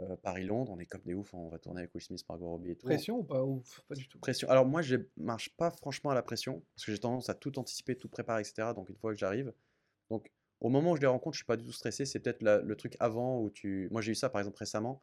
Euh, 0.00 0.16
Paris-Londres, 0.22 0.72
on 0.74 0.78
est 0.78 0.86
comme 0.86 1.02
des 1.02 1.14
oufs, 1.14 1.32
on 1.34 1.48
va 1.48 1.58
tourner 1.58 1.80
avec 1.80 1.94
Will 1.94 2.02
Smith, 2.02 2.24
Margot 2.28 2.48
Robbie 2.48 2.70
et 2.70 2.76
tout. 2.76 2.86
Pression 2.86 3.18
ou 3.18 3.24
pas 3.24 3.44
Ouf, 3.44 3.82
pas 3.88 3.94
du 3.94 4.08
tout. 4.08 4.18
Pression. 4.18 4.48
Alors 4.48 4.66
moi, 4.66 4.82
je 4.82 4.96
marche 5.16 5.50
pas 5.56 5.70
franchement 5.70 6.10
à 6.10 6.14
la 6.14 6.22
pression 6.22 6.62
parce 6.74 6.86
que 6.86 6.92
j'ai 6.92 6.98
tendance 6.98 7.28
à 7.28 7.34
tout 7.34 7.58
anticiper, 7.58 7.96
tout 7.96 8.08
préparer, 8.08 8.42
etc. 8.42 8.74
Donc 8.74 8.88
une 8.88 8.96
fois 8.96 9.12
que 9.12 9.18
j'arrive, 9.18 9.52
donc 10.10 10.30
au 10.60 10.68
moment 10.68 10.92
où 10.92 10.96
je 10.96 11.00
les 11.00 11.06
rencontre, 11.06 11.34
je 11.34 11.38
suis 11.40 11.46
pas 11.46 11.56
du 11.56 11.64
tout 11.64 11.72
stressé. 11.72 12.04
C'est 12.04 12.20
peut-être 12.20 12.42
la- 12.42 12.60
le 12.60 12.76
truc 12.76 12.96
avant 13.00 13.40
où 13.40 13.50
tu. 13.50 13.88
Moi, 13.90 14.00
j'ai 14.02 14.12
eu 14.12 14.16
ça 14.16 14.28
par 14.28 14.40
exemple 14.40 14.58
récemment. 14.58 15.02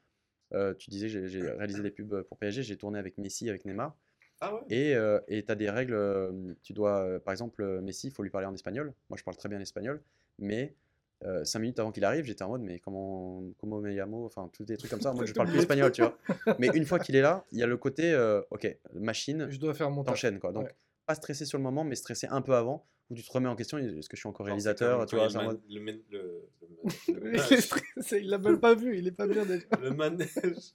Euh, 0.54 0.74
tu 0.76 0.90
disais, 0.90 1.10
j'ai 1.10 1.28
j'ai 1.28 1.42
réalisé 1.42 1.82
des 1.82 1.92
pubs 1.92 2.22
pour 2.24 2.38
PSG, 2.38 2.64
j'ai 2.64 2.78
tourné 2.78 3.00
avec 3.00 3.18
Messi, 3.18 3.50
avec 3.50 3.66
Neymar, 3.66 3.96
Ah 4.42 4.54
ouais? 4.56 4.62
et 4.70 4.96
euh, 4.96 5.20
et 5.28 5.44
tu 5.46 5.52
as 5.52 5.56
des 5.56 5.70
règles. 5.70 5.94
euh, 5.94 6.54
Tu 6.64 6.74
dois, 6.74 7.00
euh, 7.06 7.20
par 7.20 7.32
exemple, 7.34 7.82
Messi, 7.82 8.08
il 8.08 8.12
faut 8.12 8.24
lui 8.24 8.30
parler 8.30 8.48
en 8.48 8.54
espagnol. 8.54 8.94
Moi, 9.10 9.18
je 9.18 9.24
parle 9.24 9.38
très 9.38 9.50
bien 9.50 9.60
espagnol, 9.60 10.02
mais 10.40 10.76
euh, 11.24 11.44
cinq 11.46 11.60
minutes 11.60 11.80
avant 11.80 11.92
qu'il 11.92 12.04
arrive, 12.04 12.26
j'étais 12.26 12.44
en 12.44 12.50
mode, 12.50 12.62
mais 12.62 12.80
comment, 12.80 13.44
comment 13.60 13.80
me 13.80 13.90
llamo 13.92 14.26
Enfin, 14.26 14.50
tous 14.54 14.66
des 14.66 14.78
trucs 14.78 14.92
comme 14.92 15.02
ça. 15.02 15.14
Moi, 15.14 15.26
je 15.26 15.34
parle 15.34 15.50
plus 15.50 15.60
espagnol, 15.60 15.92
tu 15.92 16.02
vois. 16.02 16.18
Mais 16.60 16.68
une 16.74 16.86
fois 16.86 17.00
qu'il 17.00 17.16
est 17.16 17.22
là, 17.22 17.46
il 17.52 17.60
y 17.60 17.64
a 17.64 17.68
le 17.68 17.78
côté, 17.78 18.12
euh, 18.14 18.42
ok, 18.52 18.78
machine, 18.94 19.48
Je 19.50 19.58
dois 19.58 19.74
faire 19.74 19.90
mon 19.90 20.04
t'enchaînes 20.04 20.40
quoi. 20.40 20.52
Donc 20.52 20.66
Ouais. 20.66 20.76
pas 21.06 21.16
stressé 21.16 21.46
sur 21.46 21.58
le 21.58 21.64
moment, 21.64 21.84
mais 21.84 21.96
stressé 21.96 22.28
un 22.30 22.42
peu 22.42 22.54
avant, 22.56 22.86
où 23.10 23.16
tu 23.16 23.24
te 23.24 23.32
remets 23.32 23.48
en 23.50 23.56
question, 23.56 23.78
est-ce 23.78 24.10
que 24.10 24.16
je 24.18 24.22
suis 24.22 24.30
encore 24.30 24.46
réalisateur, 24.48 25.06
tu 25.06 25.16
vois, 25.16 25.30
man- 25.30 25.46
mode- 25.46 25.62
le, 25.70 25.80
man- 25.80 26.00
le, 26.12 26.50
le, 26.62 26.68
Il 27.08 27.14
le 27.16 27.34
est 27.34 27.38
manège, 27.38 27.60
stressé, 27.62 28.20
il 28.20 28.30
l'a 28.30 28.38
même 28.38 28.60
pas 28.60 28.76
vu, 28.76 28.98
il 28.98 29.08
est 29.08 29.12
pas 29.12 29.28
bien 29.28 29.46
déjà. 29.46 29.66
le 29.82 29.92
manège 29.92 30.74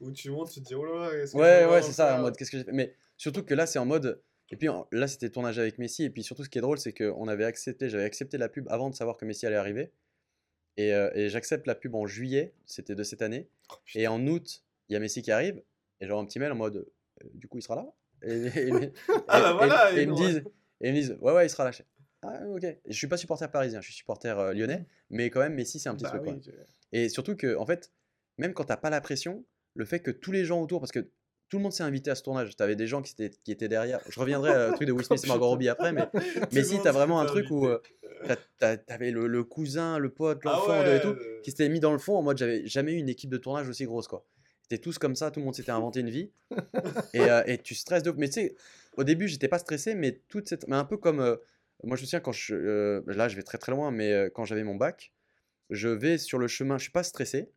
où 0.00 0.10
tu 0.12 0.30
montes, 0.30 0.50
tu 0.50 0.60
te 0.60 0.66
dis 0.66 0.74
oh 0.74 0.84
là 0.84 1.10
là. 1.10 1.12
est-ce 1.22 1.32
que 1.32 1.38
je 1.38 1.42
Ouais, 1.42 1.66
ouais, 1.66 1.82
c'est 1.82 1.92
ça, 1.92 2.16
en 2.18 2.20
mode 2.22 2.36
qu'est-ce 2.36 2.50
que 2.50 2.58
j'ai 2.58 2.64
fait? 2.64 2.72
Mais 2.72 2.94
surtout 3.16 3.42
que 3.44 3.54
là, 3.54 3.66
c'est 3.66 3.78
en 3.78 3.86
mode. 3.86 4.20
Et 4.50 4.56
puis 4.56 4.68
là, 4.92 5.06
c'était 5.08 5.30
tournage 5.30 5.58
avec 5.58 5.78
Messi. 5.78 6.04
Et 6.04 6.10
puis 6.10 6.22
surtout, 6.22 6.44
ce 6.44 6.48
qui 6.48 6.58
est 6.58 6.60
drôle, 6.62 6.78
c'est 6.78 6.92
qu'on 6.92 7.28
avait 7.28 7.44
accepté, 7.44 7.88
j'avais 7.88 8.04
accepté 8.04 8.36
la 8.38 8.48
pub 8.48 8.66
avant 8.68 8.90
de 8.90 8.94
savoir 8.94 9.16
que 9.16 9.24
Messi 9.24 9.46
allait 9.46 9.56
arriver. 9.56 9.92
Et, 10.76 10.92
euh, 10.94 11.10
et 11.14 11.28
j'accepte 11.28 11.66
la 11.66 11.74
pub 11.74 11.94
en 11.94 12.06
juillet, 12.06 12.54
c'était 12.66 12.94
de 12.94 13.02
cette 13.02 13.22
année. 13.22 13.48
Oh, 13.70 13.76
Et 13.94 14.06
en 14.08 14.26
août, 14.26 14.64
il 14.88 14.94
y 14.94 14.96
a 14.96 15.00
Messi 15.00 15.22
qui 15.22 15.30
arrive. 15.30 15.62
Et 16.00 16.06
genre 16.06 16.20
un 16.20 16.24
petit 16.24 16.38
mail 16.38 16.52
en 16.52 16.56
mode, 16.56 16.76
euh, 17.22 17.28
du 17.34 17.46
coup, 17.48 17.58
il 17.58 17.62
sera 17.62 17.76
là? 17.76 17.86
Et, 18.22 18.48
Ah 19.28 19.40
bah 19.40 19.52
voilà, 19.52 19.92
et- 19.92 20.02
ils 20.02 20.08
me 20.08 20.14
disent, 20.16 20.42
et 20.80 20.88
ils 20.88 20.92
me 20.94 20.98
disent, 20.98 21.16
ouais, 21.20 21.32
ouais, 21.32 21.46
il 21.46 21.50
sera 21.50 21.64
lâché. 21.64 21.84
Ah, 22.22 22.40
ok. 22.48 22.64
Je 22.86 22.92
suis 22.92 23.06
pas 23.06 23.16
supporter 23.16 23.50
parisien, 23.50 23.80
je 23.80 23.86
suis 23.86 23.94
supporter 23.94 24.38
euh, 24.38 24.52
lyonnais. 24.52 24.86
Mais 25.10 25.30
quand 25.30 25.40
même, 25.40 25.54
Messi, 25.54 25.78
c'est 25.78 25.88
un 25.88 25.94
petit 25.94 26.04
Bah 26.04 26.10
truc. 26.10 26.24
quoi. 26.24 26.32
oui, 26.34 26.42
je- 26.44 26.50
Et 26.92 27.08
surtout 27.08 27.36
que, 27.36 27.56
en 27.56 27.66
fait, 27.66 27.92
même 28.38 28.52
quand 28.54 28.64
t'as 28.64 28.76
pas 28.76 28.90
la 28.90 29.00
pression, 29.00 29.44
le 29.74 29.84
fait 29.84 30.00
que 30.00 30.10
tous 30.10 30.32
les 30.32 30.44
gens 30.44 30.60
autour, 30.62 30.80
parce 30.80 30.92
que 30.92 31.08
tout 31.50 31.58
le 31.58 31.62
monde 31.64 31.72
s'est 31.72 31.82
invité 31.82 32.10
à 32.10 32.14
ce 32.14 32.22
tournage, 32.22 32.56
t'avais 32.56 32.76
des 32.76 32.86
gens 32.86 33.02
qui 33.02 33.12
étaient, 33.12 33.36
qui 33.44 33.52
étaient 33.52 33.68
derrière. 33.68 34.00
Je 34.08 34.18
reviendrai 34.18 34.68
au 34.70 34.72
truc 34.72 34.86
de 34.88 34.92
Will 34.92 35.04
Smith 35.04 35.22
et 35.24 35.26
Margot 35.28 35.48
Robbie 35.48 35.68
après, 35.68 35.92
mais, 35.92 36.06
si 36.64 36.74
monde 36.74 36.84
t'as 36.84 36.92
vraiment 36.92 37.20
un 37.20 37.26
truc 37.26 37.50
où 37.50 37.66
euh, 37.66 37.78
t'as- 38.58 38.76
t'avais 38.76 39.10
le, 39.10 39.26
le 39.26 39.44
cousin, 39.44 39.98
le 39.98 40.10
pote, 40.10 40.40
Ah 40.44 40.52
l'enfant 40.54 40.80
ouais, 40.80 40.96
et 40.96 41.00
tout, 41.00 41.08
euh, 41.08 41.40
qui 41.42 41.50
s'était 41.50 41.68
mis 41.68 41.80
dans 41.80 41.92
le 41.92 41.98
fond 41.98 42.16
en 42.16 42.22
mode 42.22 42.38
j'avais 42.38 42.66
jamais 42.66 42.92
eu 42.92 42.96
une 42.96 43.08
équipe 43.08 43.30
de 43.30 43.36
tournage 43.36 43.68
aussi 43.68 43.84
grosse 43.84 44.08
quoi. 44.08 44.24
T'es 44.68 44.78
tous 44.78 44.98
comme 44.98 45.16
ça, 45.16 45.32
tout 45.32 45.40
le 45.40 45.44
monde 45.44 45.54
s'était 45.56 45.72
inventé 45.72 45.98
une 45.98 46.10
vie. 46.10 46.30
et, 47.14 47.28
euh, 47.28 47.42
et 47.46 47.58
tu 47.58 47.74
stresses 47.74 48.04
de. 48.04 48.12
Mais 48.12 48.28
tu 48.28 48.34
sais, 48.34 48.54
au 48.96 49.02
début, 49.02 49.26
j'étais 49.26 49.48
pas 49.48 49.58
stressé, 49.58 49.96
mais 49.96 50.20
toute 50.28 50.48
cette. 50.48 50.68
Mais 50.68 50.76
un 50.76 50.84
peu 50.84 50.96
comme. 50.96 51.18
euh, 51.18 51.34
moi, 51.82 51.96
je 51.96 52.02
me 52.02 52.06
souviens 52.06 52.20
quand 52.20 52.30
je. 52.30 52.54
euh, 52.54 53.02
là, 53.08 53.28
je 53.28 53.34
vais 53.34 53.42
très 53.42 53.58
très 53.58 53.72
loin, 53.72 53.90
mais 53.90 54.12
euh, 54.12 54.30
quand 54.32 54.44
j'avais 54.44 54.62
mon 54.62 54.76
bac, 54.76 55.12
je 55.70 55.88
vais 55.88 56.18
sur 56.18 56.38
le 56.38 56.46
chemin, 56.46 56.78
je 56.78 56.84
suis 56.84 56.92
pas 56.92 57.02
stressé. 57.02 57.50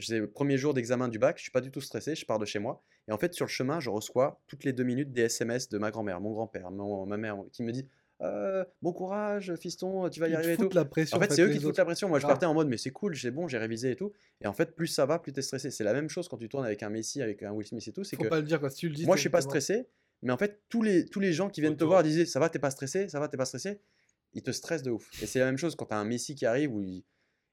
C'est 0.00 0.18
le 0.18 0.28
premier 0.28 0.58
jour 0.58 0.74
d'examen 0.74 1.06
du 1.06 1.20
bac, 1.20 1.36
je 1.38 1.42
suis 1.42 1.52
pas 1.52 1.60
du 1.60 1.70
tout 1.70 1.80
stressé, 1.80 2.16
je 2.16 2.26
pars 2.26 2.40
de 2.40 2.44
chez 2.44 2.58
moi. 2.58 2.82
Et 3.08 3.12
en 3.12 3.18
fait, 3.18 3.34
sur 3.34 3.44
le 3.46 3.50
chemin, 3.50 3.78
je 3.80 3.90
reçois 3.90 4.40
toutes 4.48 4.64
les 4.64 4.72
deux 4.72 4.82
minutes 4.84 5.12
des 5.12 5.22
SMS 5.22 5.68
de 5.68 5.78
ma 5.78 5.90
grand-mère, 5.90 6.20
mon 6.20 6.32
grand-père, 6.32 6.70
ma 6.70 7.16
mère, 7.16 7.38
qui 7.52 7.62
me 7.62 7.72
dit 7.72 7.86
Euh, 8.22 8.64
Bon 8.82 8.92
courage, 8.94 9.54
fiston, 9.56 10.08
tu 10.08 10.20
vas 10.20 10.28
y 10.28 10.30
Ils 10.30 10.36
arriver 10.36 10.54
et 10.54 10.56
tout. 10.56 10.70
la 10.72 10.84
pression. 10.86 11.18
En 11.18 11.20
fait, 11.20 11.30
c'est 11.32 11.42
eux 11.42 11.50
qui 11.50 11.58
te 11.58 11.62
foutent 11.64 11.76
la 11.76 11.84
pression. 11.84 12.08
Moi, 12.08 12.18
je 12.18 12.24
Ah. 12.24 12.28
partais 12.28 12.46
en 12.46 12.54
mode, 12.54 12.66
mais 12.68 12.78
c'est 12.78 12.90
cool, 12.90 13.14
c'est 13.16 13.30
bon, 13.30 13.46
j'ai 13.46 13.58
révisé 13.58 13.90
et 13.90 13.96
tout. 13.96 14.12
Et 14.40 14.46
en 14.46 14.54
fait, 14.54 14.74
plus 14.74 14.86
ça 14.86 15.04
va, 15.06 15.18
plus 15.18 15.32
t'es 15.32 15.42
stressé. 15.42 15.70
C'est 15.70 15.84
la 15.84 15.92
même 15.92 16.08
chose 16.08 16.26
quand 16.28 16.38
tu 16.38 16.48
tournes 16.48 16.64
avec 16.64 16.82
un 16.82 16.88
Messi, 16.88 17.20
avec 17.20 17.42
un 17.42 17.52
Will 17.52 17.66
Smith 17.66 17.86
et 17.86 17.92
tout. 17.92 18.04
C'est 18.04 18.16
Faut 18.16 18.22
que 18.24 18.28
pas 18.28 18.40
le 18.40 18.46
dire 18.46 18.58
quoi. 18.58 18.70
Si 18.70 18.78
tu 18.78 18.88
le 18.88 18.94
dis. 18.94 19.04
moi, 19.06 19.16
je 19.16 19.20
suis 19.20 19.28
pas 19.28 19.42
stressé, 19.42 19.86
mais 20.22 20.32
en 20.32 20.38
fait, 20.38 20.62
tous 20.70 20.80
les, 20.82 21.04
tous 21.04 21.20
les 21.20 21.32
gens 21.34 21.50
qui 21.50 21.60
viennent 21.60 21.76
te 21.76 21.84
voir 21.84 22.02
disaient, 22.02 22.24
ça 22.26 22.40
va, 22.40 22.48
t'es 22.48 22.58
pas 22.58 22.70
stressé, 22.70 23.08
ça 23.10 23.20
va, 23.20 23.28
t'es 23.28 23.36
pas 23.36 23.44
stressé. 23.44 23.80
Ils 24.32 24.42
te 24.42 24.50
stressent 24.50 24.82
de 24.82 24.90
ouf. 24.90 25.08
Et 25.22 25.26
c'est 25.26 25.38
la 25.38 25.44
même 25.46 25.58
chose 25.58 25.76
quand 25.76 25.84
t'as 25.86 25.96
un 25.98 26.04
Messi 26.06 26.34
qui 26.34 26.46
arrive 26.46 26.74
où 26.74 26.80
ils, 26.82 27.04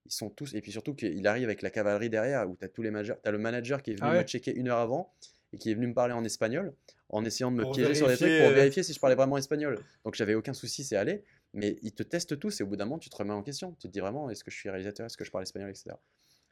ils 0.05 0.11
sont 0.13 0.29
tous. 0.29 0.53
Et 0.53 0.61
puis 0.61 0.71
surtout 0.71 0.95
qu'il 0.95 1.27
arrive 1.27 1.43
avec 1.45 1.61
la 1.61 1.69
cavalerie 1.71 2.09
derrière 2.09 2.49
où 2.49 2.55
t'as 2.55 2.69
tous 2.69 2.81
les 2.83 2.91
managers. 2.91 3.15
T'as 3.21 3.31
le 3.31 3.37
manager 3.37 3.81
qui 3.83 3.91
est 3.91 3.95
venu 3.95 4.07
Ah 4.09 4.17
me 4.17 4.23
checker 4.23 4.55
une 4.55 4.69
heure 4.69 4.79
avant 4.79 5.13
et 5.53 5.57
qui 5.57 5.71
est 5.71 5.75
venu 5.75 5.87
me 5.87 5.93
parler 5.93 6.13
en 6.13 6.23
espagnol 6.23 6.73
en 7.09 7.23
essayant 7.23 7.51
de 7.51 7.57
me 7.57 7.63
Pour 7.63 7.73
piéger 7.73 7.93
sur 7.93 8.07
des 8.07 8.17
trucs 8.17 8.41
pour 8.41 8.49
vérifier 8.49 8.81
si 8.81 8.91
je 8.91 8.99
parlais 8.99 9.15
vraiment 9.15 9.37
espagnol. 9.37 9.79
Donc 10.03 10.15
j'avais 10.15 10.33
aucun 10.33 10.53
souci, 10.53 10.83
c'est 10.83 10.95
aller. 10.95 11.23
Mais 11.53 11.77
ils 11.83 11.93
te 11.93 12.01
testent 12.01 12.39
tous 12.39 12.59
et 12.59 12.63
au 12.63 12.67
bout 12.67 12.75
d'un 12.75 12.85
moment, 12.85 12.97
tu 12.97 13.11
te 13.11 13.15
remets 13.15 13.33
en 13.33 13.43
question. 13.43 13.73
Tu 13.73 13.87
te 13.87 13.93
dis 13.93 13.99
vraiment, 13.99 14.29
est-ce 14.31 14.43
que 14.43 14.49
je 14.49 14.57
suis 14.57 14.69
réalisateur, 14.69 15.05
est-ce 15.05 15.17
que 15.17 15.23
je 15.23 15.29
parle 15.29 15.43
espagnol, 15.43 15.69
etc. 15.69 15.91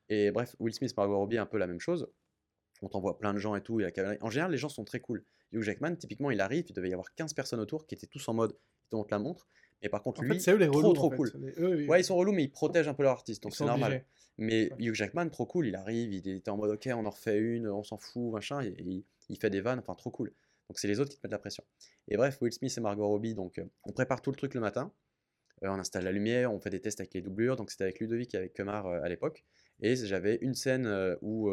Et 0.09 0.29
bref, 0.29 0.55
Will 0.59 0.73
Smith, 0.73 0.95
Margot 0.95 1.17
Robbie, 1.17 1.39
un 1.39 1.47
peu 1.47 1.57
la 1.57 1.65
même 1.65 1.79
chose. 1.79 2.07
On 2.83 2.89
t'envoie 2.89 3.17
plein 3.17 3.33
de 3.33 3.39
gens 3.39 3.55
et 3.55 3.61
tout. 3.61 3.79
Et 3.79 3.91
la. 3.95 4.15
En 4.21 4.29
général, 4.29 4.51
les 4.51 4.57
gens 4.57 4.69
sont 4.69 4.83
très 4.83 4.99
cool. 4.99 5.25
Hugh 5.51 5.63
Jackman, 5.63 5.95
typiquement, 5.95 6.29
il 6.29 6.39
arrive, 6.39 6.65
il 6.69 6.73
devait 6.73 6.89
y 6.89 6.93
avoir 6.93 7.13
15 7.15 7.33
personnes 7.33 7.59
autour 7.59 7.87
qui 7.87 7.95
étaient 7.95 8.07
tous 8.07 8.27
en 8.27 8.33
mode, 8.33 8.55
ils 8.85 8.89
te 8.89 8.95
montrent 8.95 9.11
la 9.11 9.19
montre. 9.19 9.47
Et 9.81 9.89
par 9.89 10.03
contre, 10.03 10.21
En 10.21 10.23
lui, 10.23 10.33
fait, 10.33 10.39
c'est 10.39 10.51
eux 10.53 10.57
les 10.57 10.67
trop, 10.67 10.77
relous. 10.79 10.93
trop 10.93 11.09
fait. 11.09 11.15
cool. 11.17 11.31
Les- 11.41 11.53
eux, 11.59 11.87
Ouais, 11.87 12.01
ils 12.01 12.03
sont 12.03 12.15
relous, 12.15 12.31
mais 12.33 12.43
ils 12.43 12.51
protègent 12.51 12.87
un 12.87 12.93
peu 12.93 13.03
leur 13.03 13.13
artiste, 13.13 13.43
donc 13.43 13.53
ils 13.53 13.57
c'est 13.57 13.65
normal. 13.65 13.91
obligés. 13.91 14.05
Mais 14.37 14.71
Ouais. 14.73 14.85
Hugh 14.85 14.93
Jackman, 14.93 15.29
trop 15.29 15.45
cool, 15.45 15.67
il 15.67 15.75
arrive, 15.75 16.13
il 16.13 16.27
était 16.27 16.49
en 16.51 16.57
mode 16.57 16.71
ok, 16.71 16.89
on 16.93 17.05
en 17.05 17.09
refait 17.09 17.37
une, 17.39 17.67
on 17.67 17.83
s'en 17.83 17.97
fout, 17.97 18.31
machin, 18.31 18.61
et, 18.61 18.73
il, 18.79 19.03
il 19.29 19.37
fait 19.37 19.49
des 19.49 19.61
vannes, 19.61 19.79
enfin 19.79 19.93
trop 19.95 20.09
cool. 20.11 20.31
Donc 20.69 20.79
c'est 20.79 20.87
les 20.87 20.99
autres 20.99 21.09
qui 21.11 21.17
te 21.17 21.21
mettent 21.25 21.33
la 21.33 21.39
pression. 21.39 21.63
Et 22.07 22.15
bref, 22.17 22.37
Will 22.41 22.53
Smith 22.53 22.73
et 22.77 22.81
Margot 22.81 23.07
Robbie, 23.07 23.33
donc 23.35 23.59
euh, 23.59 23.65
on 23.83 23.91
prépare 23.91 24.21
tout 24.21 24.31
le 24.31 24.37
truc 24.37 24.53
le 24.53 24.61
matin, 24.61 24.91
Euh, 25.63 25.67
on 25.69 25.77
installe 25.79 26.03
la 26.05 26.11
lumière, 26.11 26.51
on 26.51 26.59
fait 26.59 26.71
des 26.71 26.79
tests 26.81 26.99
avec 27.01 27.13
les 27.13 27.21
doublures, 27.21 27.55
donc 27.55 27.69
c'était 27.71 27.83
avec 27.83 27.99
Ludovic 27.99 28.33
et 28.33 28.37
avec 28.37 28.53
Kemar 28.53 28.87
euh, 28.87 29.01
à 29.03 29.09
l'époque. 29.09 29.43
Et 29.81 29.95
j'avais 29.95 30.37
une 30.41 30.55
scène 30.55 30.87
où 31.21 31.51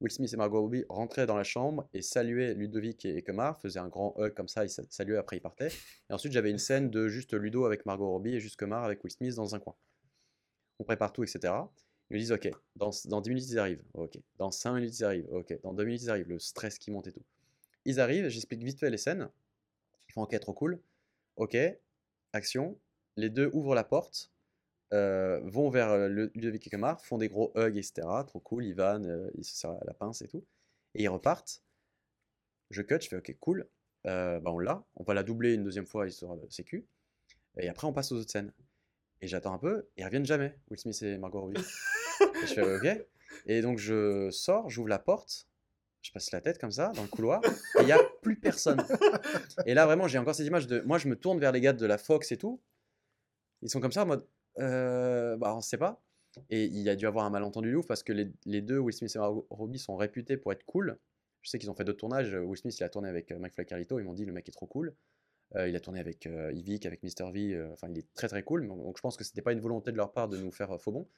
Will 0.00 0.10
Smith 0.10 0.32
et 0.32 0.36
Margot 0.36 0.60
Robbie 0.62 0.84
rentraient 0.88 1.26
dans 1.26 1.36
la 1.36 1.44
chambre 1.44 1.88
et 1.92 2.00
saluaient 2.02 2.54
Ludovic 2.54 3.04
et, 3.04 3.22
Kemar, 3.22 3.60
faisaient 3.60 3.80
un 3.80 3.88
grand 3.88 4.14
hug 4.18 4.32
comme 4.34 4.48
ça, 4.48 4.64
ils 4.64 4.70
sa- 4.70 4.82
saluaient, 4.88 5.18
après 5.18 5.36
ils 5.36 5.42
partaient. 5.42 5.68
Et 6.08 6.12
ensuite 6.12 6.32
j'avais 6.32 6.50
une 6.50 6.58
scène 6.58 6.90
de 6.90 7.08
juste 7.08 7.34
Ludo 7.34 7.66
avec 7.66 7.84
Margot 7.84 8.08
Robbie 8.08 8.34
et 8.34 8.40
juste 8.40 8.58
Kemar 8.58 8.84
avec 8.84 9.04
Will 9.04 9.12
Smith 9.12 9.34
dans 9.34 9.54
un 9.54 9.60
coin. 9.60 9.74
On 10.78 10.84
prépare 10.84 11.12
tout, 11.12 11.22
etc. 11.22 11.52
Ils 12.10 12.14
me 12.14 12.18
disent, 12.18 12.32
ok, 12.32 12.50
dans, 12.76 12.90
dans 13.04 13.20
10 13.20 13.28
minutes 13.30 13.48
ils 13.50 13.58
arrivent, 13.58 13.82
ok, 13.94 14.18
dans 14.38 14.50
5 14.50 14.74
minutes 14.74 14.98
ils 14.98 15.04
arrivent, 15.04 15.28
ok, 15.30 15.60
dans 15.62 15.74
2 15.74 15.84
minutes 15.84 16.02
ils 16.02 16.10
arrivent, 16.10 16.28
le 16.28 16.38
stress 16.38 16.78
qui 16.78 16.90
monte 16.90 17.06
et 17.06 17.12
tout. 17.12 17.22
Ils 17.84 18.00
arrivent, 18.00 18.28
j'explique 18.28 18.64
vite 18.64 18.80
fait 18.80 18.90
les 18.90 18.96
scènes, 18.96 19.28
ils 20.08 20.12
font 20.12 20.22
ok, 20.22 20.38
trop 20.40 20.54
cool, 20.54 20.80
ok, 21.36 21.56
action, 22.32 22.78
les 23.16 23.30
deux 23.30 23.50
ouvrent 23.52 23.74
la 23.74 23.84
porte, 23.84 24.32
euh, 24.92 25.40
vont 25.44 25.70
vers 25.70 25.90
euh, 25.90 26.08
le- 26.08 26.30
Ludovic 26.34 26.68
Kemar, 26.70 27.00
font 27.04 27.18
des 27.18 27.28
gros 27.28 27.52
hugs, 27.56 27.76
etc., 27.76 28.06
trop 28.26 28.40
cool, 28.40 28.72
vannent, 28.72 29.06
euh, 29.06 29.30
ils 29.34 29.44
se 29.44 29.56
serrent 29.56 29.78
la 29.86 29.94
pince 29.94 30.22
et 30.22 30.28
tout, 30.28 30.44
et 30.94 31.02
ils 31.04 31.08
repartent, 31.08 31.62
je 32.70 32.82
cut, 32.82 32.98
je 33.00 33.08
fais 33.08 33.16
ok, 33.16 33.36
cool, 33.40 33.68
euh, 34.06 34.40
bah 34.40 34.50
on 34.50 34.58
l'a, 34.58 34.84
on 34.96 35.04
va 35.04 35.14
la 35.14 35.22
doubler 35.22 35.54
une 35.54 35.64
deuxième 35.64 35.86
fois, 35.86 36.06
histoire 36.06 36.36
de 36.36 36.48
sécu, 36.50 36.86
et 37.58 37.68
après 37.68 37.86
on 37.86 37.92
passe 37.92 38.12
aux 38.12 38.16
autres 38.16 38.30
scènes. 38.30 38.52
Et 39.22 39.28
j'attends 39.28 39.52
un 39.52 39.58
peu, 39.58 39.86
et 39.96 40.00
ils 40.00 40.04
reviennent 40.04 40.24
jamais, 40.24 40.56
Will 40.70 40.78
Smith 40.80 41.02
et 41.02 41.18
Margot 41.18 41.40
Robbie. 41.42 41.60
Et 42.20 42.46
je 42.46 42.54
fais 42.54 42.62
ok. 42.76 43.06
Et 43.46 43.60
donc 43.60 43.78
je 43.78 44.30
sors, 44.30 44.70
j'ouvre 44.70 44.88
la 44.88 44.98
porte, 44.98 45.46
je 46.02 46.10
passe 46.12 46.30
la 46.32 46.40
tête 46.40 46.58
comme 46.58 46.70
ça 46.70 46.90
dans 46.94 47.02
le 47.02 47.08
couloir, 47.08 47.42
et 47.44 47.80
il 47.82 47.84
n'y 47.84 47.92
a 47.92 47.98
plus 48.22 48.36
personne. 48.36 48.82
Et 49.66 49.74
là 49.74 49.84
vraiment, 49.84 50.08
j'ai 50.08 50.16
encore 50.18 50.34
cette 50.34 50.46
image 50.46 50.66
de. 50.66 50.80
Moi, 50.80 50.96
je 50.96 51.08
me 51.08 51.16
tourne 51.16 51.38
vers 51.38 51.52
les 51.52 51.60
gars 51.60 51.74
de 51.74 51.84
la 51.84 51.98
Fox 51.98 52.32
et 52.32 52.38
tout. 52.38 52.60
Ils 53.62 53.68
sont 53.68 53.80
comme 53.80 53.92
ça 53.92 54.04
en 54.04 54.06
mode. 54.06 54.26
Euh, 54.58 55.36
bah, 55.36 55.54
on 55.54 55.60
sait 55.60 55.78
pas. 55.78 56.02
Et 56.48 56.64
il 56.64 56.78
y 56.78 56.88
a 56.88 56.96
dû 56.96 57.06
avoir 57.06 57.24
un 57.24 57.30
malentendu 57.30 57.74
ouf 57.74 57.86
parce 57.86 58.02
que 58.02 58.12
les, 58.12 58.30
les 58.44 58.60
deux, 58.60 58.78
Will 58.78 58.94
Smith 58.94 59.14
et 59.14 59.18
Robbie, 59.18 59.78
sont 59.78 59.96
réputés 59.96 60.36
pour 60.36 60.52
être 60.52 60.64
cool. 60.64 60.98
Je 61.42 61.50
sais 61.50 61.58
qu'ils 61.58 61.70
ont 61.70 61.74
fait 61.74 61.84
d'autres 61.84 61.98
tournages. 61.98 62.34
Will 62.34 62.56
Smith, 62.56 62.78
il 62.78 62.84
a 62.84 62.88
tourné 62.88 63.08
avec 63.08 63.32
euh, 63.32 63.38
McFly 63.38 63.66
Carlito. 63.66 63.98
Ils 63.98 64.04
m'ont 64.04 64.12
dit 64.12 64.24
le 64.24 64.32
mec 64.32 64.48
est 64.48 64.52
trop 64.52 64.66
cool. 64.66 64.94
Euh, 65.56 65.68
il 65.68 65.74
a 65.74 65.80
tourné 65.80 65.98
avec 65.98 66.26
euh, 66.26 66.52
Yvick, 66.52 66.86
avec 66.86 67.02
Mr. 67.02 67.32
V. 67.32 67.68
Enfin, 67.72 67.88
il 67.90 67.98
est 67.98 68.12
très 68.14 68.28
très 68.28 68.42
cool. 68.42 68.68
Donc, 68.68 68.96
je 68.96 69.02
pense 69.02 69.16
que 69.16 69.24
c'était 69.24 69.42
pas 69.42 69.52
une 69.52 69.60
volonté 69.60 69.90
de 69.90 69.96
leur 69.96 70.12
part 70.12 70.28
de 70.28 70.36
nous 70.36 70.52
faire 70.52 70.80
faux 70.80 70.92
bon, 70.92 71.08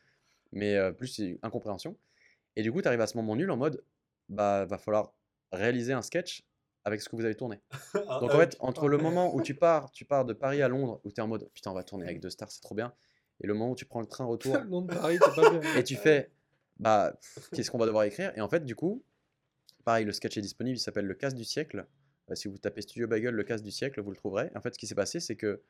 mais 0.52 0.92
plus 0.94 1.18
une 1.18 1.38
incompréhension. 1.42 1.96
Et 2.56 2.62
du 2.62 2.72
coup, 2.72 2.80
tu 2.80 2.88
arrives 2.88 3.00
à 3.00 3.06
ce 3.06 3.16
moment 3.16 3.36
nul 3.36 3.50
en 3.50 3.56
mode 3.56 3.84
bah, 4.28 4.64
va 4.64 4.78
falloir 4.78 5.14
réaliser 5.52 5.92
un 5.92 6.02
sketch 6.02 6.44
avec 6.84 7.00
ce 7.00 7.08
que 7.08 7.16
vous 7.16 7.24
avez 7.24 7.34
tourné. 7.34 7.60
Ah, 8.08 8.20
Donc 8.20 8.32
en 8.32 8.38
fait, 8.38 8.56
entre 8.60 8.88
le 8.88 8.98
moment 8.98 9.34
où 9.34 9.42
tu 9.42 9.54
pars, 9.54 9.90
tu 9.90 10.04
pars 10.04 10.24
de 10.24 10.32
Paris 10.32 10.62
à 10.62 10.68
Londres, 10.68 11.00
où 11.04 11.10
tu 11.12 11.20
es 11.20 11.20
en 11.20 11.28
mode 11.28 11.48
putain, 11.54 11.70
on 11.70 11.74
va 11.74 11.84
tourner 11.84 12.04
avec 12.04 12.20
deux 12.20 12.30
stars, 12.30 12.50
c'est 12.50 12.60
trop 12.60 12.74
bien, 12.74 12.92
et 13.42 13.46
le 13.46 13.54
moment 13.54 13.72
où 13.72 13.76
tu 13.76 13.84
prends 13.84 14.00
le 14.00 14.06
train 14.06 14.24
retour 14.26 14.56
Le 14.56 14.68
nom 14.68 14.82
de 14.82 14.94
Paris, 14.94 15.18
c'est 15.22 15.34
pas 15.34 15.50
bien. 15.50 15.60
et 15.76 15.84
tu 15.84 15.96
fais 15.96 16.30
bah 16.78 17.18
qu'est-ce 17.54 17.70
qu'on 17.70 17.78
va 17.78 17.86
devoir 17.86 18.04
écrire? 18.04 18.32
Et 18.36 18.40
en 18.40 18.48
fait, 18.48 18.64
du 18.64 18.74
coup, 18.74 19.04
pareil, 19.84 20.04
le 20.04 20.12
sketch 20.12 20.36
est 20.36 20.42
disponible, 20.42 20.76
il 20.76 20.80
s'appelle 20.80 21.06
Le 21.06 21.14
casse 21.14 21.34
du 21.34 21.44
siècle. 21.44 21.86
Euh, 22.30 22.34
si 22.34 22.48
vous 22.48 22.58
tapez 22.58 22.82
Studio 22.82 23.06
Bagel, 23.06 23.34
Le 23.34 23.44
casse 23.44 23.62
du 23.62 23.70
siècle, 23.70 24.00
vous 24.00 24.10
le 24.10 24.16
trouverez. 24.16 24.50
En 24.54 24.60
fait, 24.60 24.74
ce 24.74 24.78
qui 24.78 24.86
s'est 24.86 24.94
passé, 24.94 25.20
c'est 25.20 25.36
que 25.36 25.62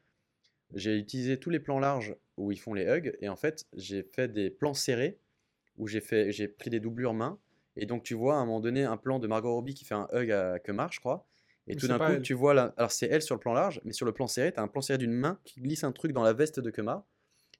j'ai 0.74 0.96
utilisé 0.96 1.38
tous 1.38 1.50
les 1.50 1.60
plans 1.60 1.78
larges 1.78 2.16
où 2.38 2.50
ils 2.50 2.58
font 2.58 2.72
les 2.72 2.84
hugs, 2.86 3.14
et 3.20 3.28
en 3.28 3.36
fait, 3.36 3.66
j'ai 3.74 4.02
fait 4.02 4.28
des 4.28 4.48
plans 4.48 4.74
serrés 4.74 5.18
où 5.76 5.86
j'ai 5.86 6.00
fait, 6.00 6.32
j'ai 6.32 6.48
pris 6.48 6.70
des 6.70 6.80
doublures 6.80 7.14
main. 7.14 7.38
Et 7.76 7.86
donc, 7.86 8.02
tu 8.02 8.14
vois 8.14 8.36
à 8.36 8.38
un 8.38 8.46
moment 8.46 8.60
donné 8.60 8.84
un 8.84 8.96
plan 8.96 9.18
de 9.18 9.26
Margot 9.26 9.52
Robbie 9.54 9.74
qui 9.74 9.84
fait 9.84 9.94
un 9.94 10.08
hug 10.12 10.30
à 10.30 10.58
Kemar, 10.58 10.92
je 10.92 11.00
crois. 11.00 11.26
Et 11.66 11.74
Mais 11.74 11.76
tout 11.76 11.88
d'un 11.88 11.98
coup, 11.98 12.04
elle. 12.04 12.22
tu 12.22 12.34
vois 12.34 12.54
là. 12.54 12.74
Alors, 12.76 12.90
c'est 12.90 13.06
elle 13.06 13.22
sur 13.22 13.34
le 13.34 13.40
plan 13.40 13.52
large, 13.52 13.80
mais 13.84 13.92
sur 13.92 14.04
le 14.06 14.12
plan 14.12 14.26
serré, 14.26 14.52
tu 14.52 14.58
as 14.58 14.62
un 14.62 14.68
plan 14.68 14.80
serré 14.80 14.98
d'une 14.98 15.12
main 15.12 15.38
qui 15.44 15.60
glisse 15.60 15.84
un 15.84 15.92
truc 15.92 16.12
dans 16.12 16.22
la 16.22 16.32
veste 16.32 16.60
de 16.60 16.70
Kemar. 16.70 17.04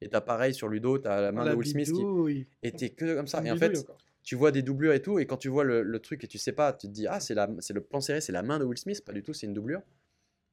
Et 0.05 0.09
t'as 0.09 0.21
pareil 0.21 0.53
sur 0.55 0.69
Ludo, 0.69 0.99
t'as 0.99 1.21
la 1.21 1.33
main 1.33 1.45
La 1.45 1.53
de 1.53 1.57
Will 1.57 1.69
Smith 1.69 1.87
qui 1.87 1.93
bidouille. 1.93 2.47
était 2.63 2.91
que 2.91 3.15
comme 3.15 3.27
ça. 3.27 3.43
Et 3.45 3.51
en 3.51 3.57
fait, 3.57 3.79
encore. 3.79 3.99
tu 4.23 4.35
vois 4.37 4.51
des 4.51 4.63
doublures 4.63 4.93
et 4.93 5.01
tout, 5.03 5.19
et 5.19 5.27
quand 5.27 5.37
tu 5.37 5.49
vois 5.49 5.65
le, 5.65 5.83
le 5.83 5.99
truc 6.01 6.25
et 6.25 6.27
tu 6.27 6.39
sais 6.39 6.53
pas, 6.53 6.73
tu 6.73 6.87
te 6.89 6.93
dis, 6.93 7.07
ah, 7.07 7.21
c'est 7.21 7.35
la- 7.35 7.49
c'est 7.61 7.73
le 7.73 7.81
plan 7.81 8.01
serré, 8.01 8.21
c'est 8.21 8.33
la 8.33 8.43
main 8.43 8.59
de 8.59 8.65
Will 8.65 8.79
Smith, 8.79 9.05
pas 9.05 9.13
du 9.13 9.23
tout, 9.23 9.33
c'est 9.33 9.47
une 9.47 9.55
doublure. 9.55 9.81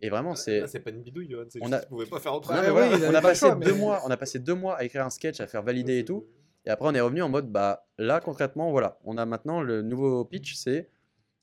Et 0.01 0.09
vraiment, 0.09 0.33
c'est. 0.35 0.61
Ah, 0.61 0.67
c'est 0.67 0.79
pas 0.79 0.91
une 0.91 1.01
bidouille, 1.01 1.29
Johan, 1.29 1.43
c'est 1.49 1.59
On 1.61 1.71
a- 1.73 1.79
qu'ils 1.79 1.89
pouvaient 1.89 2.05
pas 2.05 2.19
faire 2.19 2.33
autre 2.33 2.53
Non, 2.53 2.61
mais 2.61 2.67
chose. 2.67 2.75
oui, 2.77 2.87
voilà, 2.89 2.97
il 2.97 3.11
on 3.11 3.15
a 3.15 3.21
passé 3.21 3.39
choix, 3.47 3.55
deux 3.55 3.73
mais- 3.73 3.77
mois, 3.79 4.01
on 4.05 4.09
a 4.11 4.17
passé 4.17 4.39
deux 4.39 4.55
mois 4.55 4.77
à 4.77 4.83
écrire 4.85 5.05
un 5.05 5.09
sketch, 5.09 5.39
à 5.41 5.47
faire 5.47 5.61
valider 5.63 5.99
et 5.99 6.05
tout. 6.05 6.25
Et 6.65 6.69
après, 6.69 6.87
on 6.87 6.93
est 6.93 7.01
revenu 7.01 7.21
en 7.21 7.29
mode, 7.29 7.51
bah 7.51 7.87
là, 7.97 8.19
concrètement, 8.21 8.71
voilà, 8.71 8.97
on 9.03 9.17
a 9.17 9.25
maintenant 9.25 9.61
le 9.61 9.81
nouveau 9.81 10.23
pitch, 10.25 10.55
c'est 10.55 10.89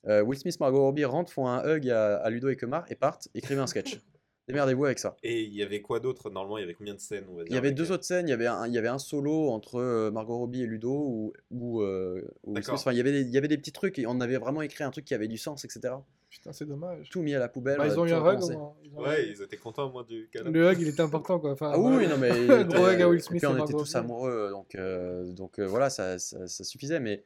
euh, 0.06 0.22
Will 0.22 0.38
Smith, 0.38 0.58
Margot 0.60 0.82
Robbie 0.82 1.04
rentrent, 1.04 1.32
font 1.32 1.48
un 1.48 1.64
hug 1.68 1.88
à, 1.90 2.16
à 2.18 2.30
Ludo 2.30 2.48
et 2.48 2.56
Kemar 2.56 2.84
et 2.90 2.94
partent, 2.94 3.28
écrivez 3.34 3.60
un 3.60 3.66
sketch. 3.66 3.98
Démerdez-vous 4.48 4.84
avec 4.84 4.98
ça. 5.00 5.16
Et 5.24 5.42
il 5.42 5.54
y 5.54 5.62
avait 5.62 5.80
quoi 5.82 5.98
d'autre? 5.98 6.30
Normalement, 6.30 6.58
il 6.58 6.60
y 6.60 6.64
avait 6.64 6.74
combien 6.74 6.94
de 6.94 7.00
scènes 7.00 7.24
on 7.30 7.34
va 7.34 7.42
Il 7.46 7.52
y 7.52 7.56
avait 7.56 7.68
avec, 7.68 7.76
deux 7.76 7.90
euh, 7.90 7.94
autres 7.94 8.04
scènes. 8.04 8.28
Il 8.28 8.30
y 8.30 8.34
avait 8.34 8.46
un, 8.46 8.66
il 8.66 8.72
y 8.72 8.78
avait 8.78 8.86
un 8.88 8.98
solo 8.98 9.48
entre 9.50 9.80
euh, 9.80 10.10
Margot 10.12 10.38
Robbie 10.38 10.62
et 10.62 10.66
Ludo 10.66 10.92
ou 10.92 11.32
ou, 11.50 11.82
euh, 11.82 12.22
ou. 12.44 12.56
Enfin, 12.56 12.92
il 12.92 12.96
y 12.96 13.00
avait 13.00 13.12
des, 13.12 13.22
il 13.22 13.30
y 13.30 13.38
avait 13.38 13.48
des 13.48 13.58
petits 13.58 13.72
trucs 13.72 13.98
et 13.98 14.06
on 14.06 14.20
avait 14.20 14.36
vraiment 14.36 14.62
écrit 14.62 14.84
un 14.84 14.90
truc 14.90 15.04
qui 15.04 15.14
avait 15.14 15.26
du 15.28 15.36
sens, 15.38 15.64
etc. 15.64 15.94
Putain, 16.30 16.52
c'est 16.52 16.66
dommage. 16.66 17.08
Tout 17.10 17.22
mis 17.22 17.34
à 17.34 17.38
la 17.38 17.48
poubelle. 17.48 17.78
Bah, 17.78 17.86
ils 17.88 17.98
ont 17.98 18.06
eu 18.06 18.12
un 18.12 18.20
hug 18.20 18.42
au 18.42 18.50
moins. 18.50 18.74
Ils 18.84 18.90
eu 18.92 18.94
Ouais, 18.96 19.28
ils 19.30 19.42
étaient 19.42 19.56
contents, 19.56 19.90
moi, 19.90 20.04
du 20.08 20.28
câlin. 20.32 20.50
Le 20.50 20.70
hug, 20.70 20.78
il 20.80 20.88
était 20.88 21.00
important 21.00 21.40
quoi. 21.40 21.52
Enfin, 21.52 21.72
Ah 21.74 21.78
oui, 21.78 22.06
non 22.06 22.18
mais 22.18 22.30
gros 22.66 22.86
hug 22.88 23.02
à 23.02 23.08
Will 23.08 23.18
et 23.18 23.22
Smith 23.22 23.42
puis 23.42 23.50
et 23.50 23.54
on 23.54 23.64
était 23.64 23.72
tous 23.72 23.94
amoureux, 23.96 24.50
donc 24.50 24.74
euh, 24.74 25.32
donc 25.32 25.58
euh, 25.58 25.66
voilà, 25.66 25.90
ça, 25.90 26.18
ça, 26.18 26.46
ça 26.46 26.62
suffisait. 26.64 27.00
Mais 27.00 27.24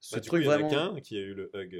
ce 0.00 0.14
Bah, 0.16 0.20
du 0.20 0.28
truc 0.28 0.44
coup, 0.44 0.44
il 0.44 0.46
y 0.46 0.48
en 0.48 0.52
a 0.52 0.68
vraiment. 0.68 0.94
qu'un 0.94 1.00
qui 1.00 1.16
a 1.16 1.20
eu 1.20 1.34
le 1.34 1.50
hug. 1.54 1.76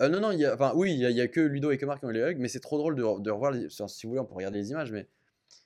Euh, 0.00 0.08
non, 0.08 0.20
non, 0.20 0.30
il 0.32 0.38
y 0.40 0.44
a, 0.46 0.54
enfin, 0.54 0.72
oui, 0.74 0.92
il 0.92 0.98
y, 0.98 1.06
a- 1.06 1.10
il 1.10 1.16
y 1.16 1.20
a 1.20 1.28
que 1.28 1.40
Ludo 1.40 1.70
et 1.70 1.78
Kemar 1.78 1.98
qui 1.98 2.06
ont 2.06 2.10
eu 2.10 2.14
les 2.14 2.20
hugs, 2.20 2.38
mais 2.38 2.48
c'est 2.48 2.60
trop 2.60 2.78
drôle 2.78 2.94
de, 2.96 3.02
de 3.20 3.30
revoir. 3.30 3.50
Les, 3.52 3.66
enfin, 3.66 3.86
si 3.88 4.06
vous 4.06 4.10
voulez, 4.10 4.20
on 4.20 4.24
peut 4.26 4.34
regarder 4.34 4.58
les 4.58 4.70
images, 4.70 4.92
mais 4.92 5.06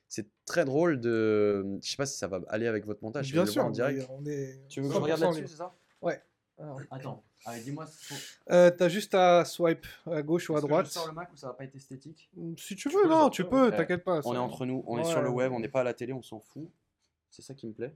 c'est 0.09 0.27
très 0.45 0.65
drôle 0.65 1.01
de. 1.01 1.79
Je 1.83 1.91
sais 1.91 1.97
pas 1.97 2.07
si 2.07 2.17
ça 2.19 2.27
va 2.29 2.41
aller 2.49 2.67
avec 2.67 2.85
votre 2.87 3.03
montage. 3.03 3.31
Bien 3.33 3.43
le 3.45 3.47
sûr, 3.51 3.63
voir 3.63 3.69
en 3.69 3.71
direct. 3.73 4.07
on 4.11 4.25
est. 4.27 4.61
Tu 4.69 4.81
veux 4.81 4.89
que 4.89 4.95
je 4.95 4.99
regarde 5.01 5.21
100% 5.21 5.25
là-dessus, 5.25 5.41
libre. 5.41 5.51
c'est 5.51 5.57
ça? 5.57 5.75
Ouais. 6.03 6.23
Alors, 6.57 6.81
Attends, 6.93 7.25
allez, 7.47 7.63
dis-moi 7.63 7.85
si 7.87 8.15
euh, 8.51 8.71
T'as 8.71 8.89
juste 8.89 9.13
à 9.15 9.45
swipe 9.45 9.87
à 10.07 10.23
gauche 10.23 10.49
ou 10.51 10.57
à 10.57 10.61
droite. 10.61 10.87
Mac 11.13 11.33
ou 11.33 11.37
ça 11.37 11.49
va 11.49 11.55
pas 11.55 11.65
être 11.65 11.75
esthétique? 11.75 12.31
Si 12.57 12.77
tu 12.77 12.89
veux, 12.89 12.95
peux 12.95 13.03
le 13.03 13.09
non, 13.09 13.21
sortir, 13.23 13.45
tu 13.45 13.51
peux, 13.51 13.71
Ouais. 13.71 13.77
t'inquiète 13.77 14.05
pas. 14.05 14.19
On 14.19 14.23
ça- 14.23 14.35
est 14.35 14.39
entre 14.39 14.65
nous, 14.65 14.85
on 14.87 14.97
est 14.99 15.01
Ouais. 15.01 15.11
sur 15.11 15.21
le 15.21 15.31
web, 15.31 15.51
on 15.53 15.59
n'est 15.59 15.69
pas 15.69 15.81
à 15.81 15.85
la 15.85 15.95
télé, 15.95 16.13
on 16.13 16.23
s'en 16.23 16.39
fout. 16.39 16.71
C'est 17.31 17.43
ça 17.43 17.55
qui 17.55 17.67
me 17.67 17.73
plaît. 17.73 17.93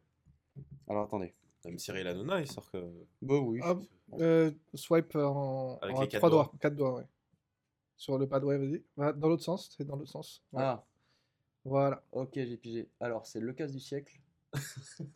Alors 0.89 1.05
attendez. 1.05 1.33
Même 1.65 1.79
Cyril 1.79 2.07
Hanouna, 2.07 2.41
il 2.41 2.51
sort 2.51 2.71
que. 2.71 2.79
Bah 3.21 3.39
oui. 3.39 3.61
Hop, 3.63 3.83
euh, 4.15 4.51
swipe 4.75 5.15
en, 5.17 5.79
Avec 5.83 5.97
en 5.97 6.01
les 6.03 6.09
doigts. 6.09 6.31
doigts. 6.31 6.53
Quatre 6.61 6.77
doigts, 6.77 6.95
ouais. 6.95 7.07
Sur 7.97 8.17
le 8.17 8.29
pad, 8.29 8.45
ouais, 8.45 8.57
vas-y. 8.59 8.83
Va 8.97 9.13
Dans 9.13 9.29
l'autre 9.29 9.43
sens, 9.43 9.75
c'est 9.77 9.85
dans 9.85 9.97
l'autre 9.97 10.11
sens. 10.11 10.43
Ouais. 10.53 10.63
Ah, 10.63 10.85
Voilà. 11.65 12.03
ok, 12.13 12.31
j'ai 12.35 12.57
pigé. 12.57 12.89
Alors, 13.01 13.27
c'est 13.27 13.41
le 13.41 13.53
casse 13.53 13.73
du 13.73 13.81
siècle. 13.81 14.21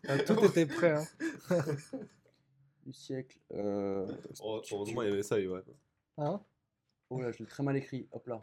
Ah, 0.09 0.19
tout 0.27 0.45
était 0.45 0.67
prêt. 0.67 0.91
Hein. 0.93 1.07
du 2.85 2.93
siècle. 2.93 3.39
Euh... 3.53 4.07
Oh, 4.43 4.61
Heureusement, 4.73 5.03
il 5.03 5.11
y 5.11 5.13
avait 5.13 5.23
ça, 5.23 5.37
ouais. 5.37 5.63
Hein? 6.19 6.41
Oh 7.09 7.21
là, 7.21 7.31
je 7.31 7.39
l'ai 7.39 7.47
très 7.49 7.63
mal 7.63 7.77
écrit. 7.77 8.09
Hop 8.13 8.27
là. 8.27 8.43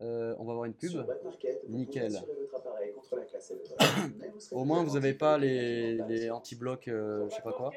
Euh, 0.00 0.34
on 0.38 0.44
va 0.44 0.54
voir 0.54 0.64
une 0.66 0.74
pub. 0.74 0.92
Nickel. 1.68 2.12
Contre 3.00 3.16
la 3.16 3.22
et 3.22 4.30
Au 4.52 4.64
moins, 4.64 4.82
vous 4.84 4.94
n'avez 4.94 5.14
pas 5.14 5.38
les, 5.38 6.30
anti-blocs, 6.30 6.88
euh, 6.88 7.28
je 7.30 7.36
sais 7.36 7.42
pas 7.42 7.52
quoi. 7.52 7.70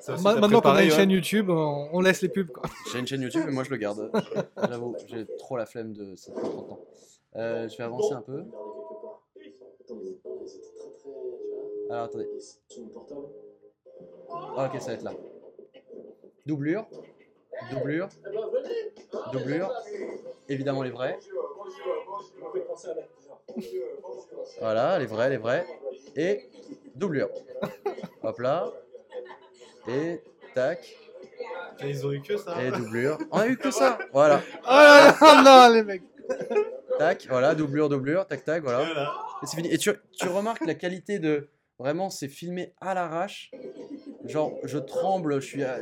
Ça 0.00 0.16
Ma- 0.16 0.36
Maintenant 0.36 0.60
qu'on 0.60 0.70
a 0.70 0.82
une 0.82 0.90
ouais. 0.90 0.96
chaîne 0.96 1.10
YouTube, 1.10 1.50
on, 1.50 1.88
on 1.92 2.00
laisse 2.00 2.22
les 2.22 2.28
pubs. 2.28 2.50
Quoi. 2.50 2.62
J'ai 2.90 2.98
une 3.00 3.06
chaîne 3.06 3.20
YouTube, 3.22 3.42
mais 3.44 3.52
moi 3.52 3.64
je 3.64 3.70
le 3.70 3.76
garde. 3.76 4.10
J'avoue, 4.68 4.96
j'ai 5.06 5.26
trop 5.38 5.56
la 5.56 5.66
flemme 5.66 5.92
de 5.92 6.16
ça 6.16 6.32
fait 6.32 6.40
30 6.40 6.72
ans. 6.72 6.80
Euh, 7.36 7.68
je 7.68 7.76
vais 7.76 7.84
avancer 7.84 8.14
un 8.14 8.22
peu. 8.22 8.44
Alors 11.90 12.04
attendez. 12.04 12.28
Et 12.36 12.40
sur 12.40 12.82
mon 12.82 12.88
portable. 12.88 13.26
Ah, 14.56 14.70
ok, 14.72 14.80
ça 14.80 14.88
va 14.88 14.92
être 14.94 15.02
là. 15.02 15.12
Doublure. 16.46 16.86
Doublure. 17.72 18.08
Doublure. 19.32 19.72
Évidemment 20.48 20.82
les 20.82 20.90
vrais. 20.90 21.18
Voilà, 24.60 24.98
les 24.98 25.06
vrais, 25.06 25.30
les 25.30 25.36
vrais. 25.36 25.66
Et 26.16 26.48
doublure. 26.94 27.28
Hop 28.22 28.38
là. 28.38 28.70
Et 29.88 30.22
tac. 30.54 30.96
Et 31.82 31.88
ils 31.90 32.06
ont 32.06 32.12
eu 32.12 32.20
que 32.20 32.36
ça. 32.36 32.62
Et 32.62 32.70
doublure. 32.70 33.18
On 33.30 33.38
a 33.38 33.46
eu 33.48 33.56
que 33.56 33.70
ça. 33.70 33.98
Voilà. 34.12 34.42
Ah 34.64 35.42
non, 35.68 35.74
les 35.74 35.82
mecs 35.82 36.02
Tac. 36.98 37.26
Voilà, 37.28 37.54
doublure, 37.54 37.88
doublure. 37.88 38.26
Tac, 38.26 38.44
tac. 38.44 38.62
Voilà. 38.62 38.84
Voilà. 38.84 39.12
Et 39.42 39.46
c'est 39.46 39.56
fini. 39.56 39.72
Et 39.72 39.78
tu, 39.78 39.90
tu 40.12 40.28
remarques 40.28 40.64
la 40.66 40.74
qualité 40.74 41.18
de. 41.18 41.48
Vraiment, 41.78 42.10
c'est 42.10 42.28
filmé 42.28 42.74
à 42.80 42.92
l'arrache. 42.92 43.50
Genre, 44.26 44.52
je 44.64 44.76
tremble, 44.78 45.40
je 45.40 45.46
suis. 45.46 45.64
à- 45.64 45.78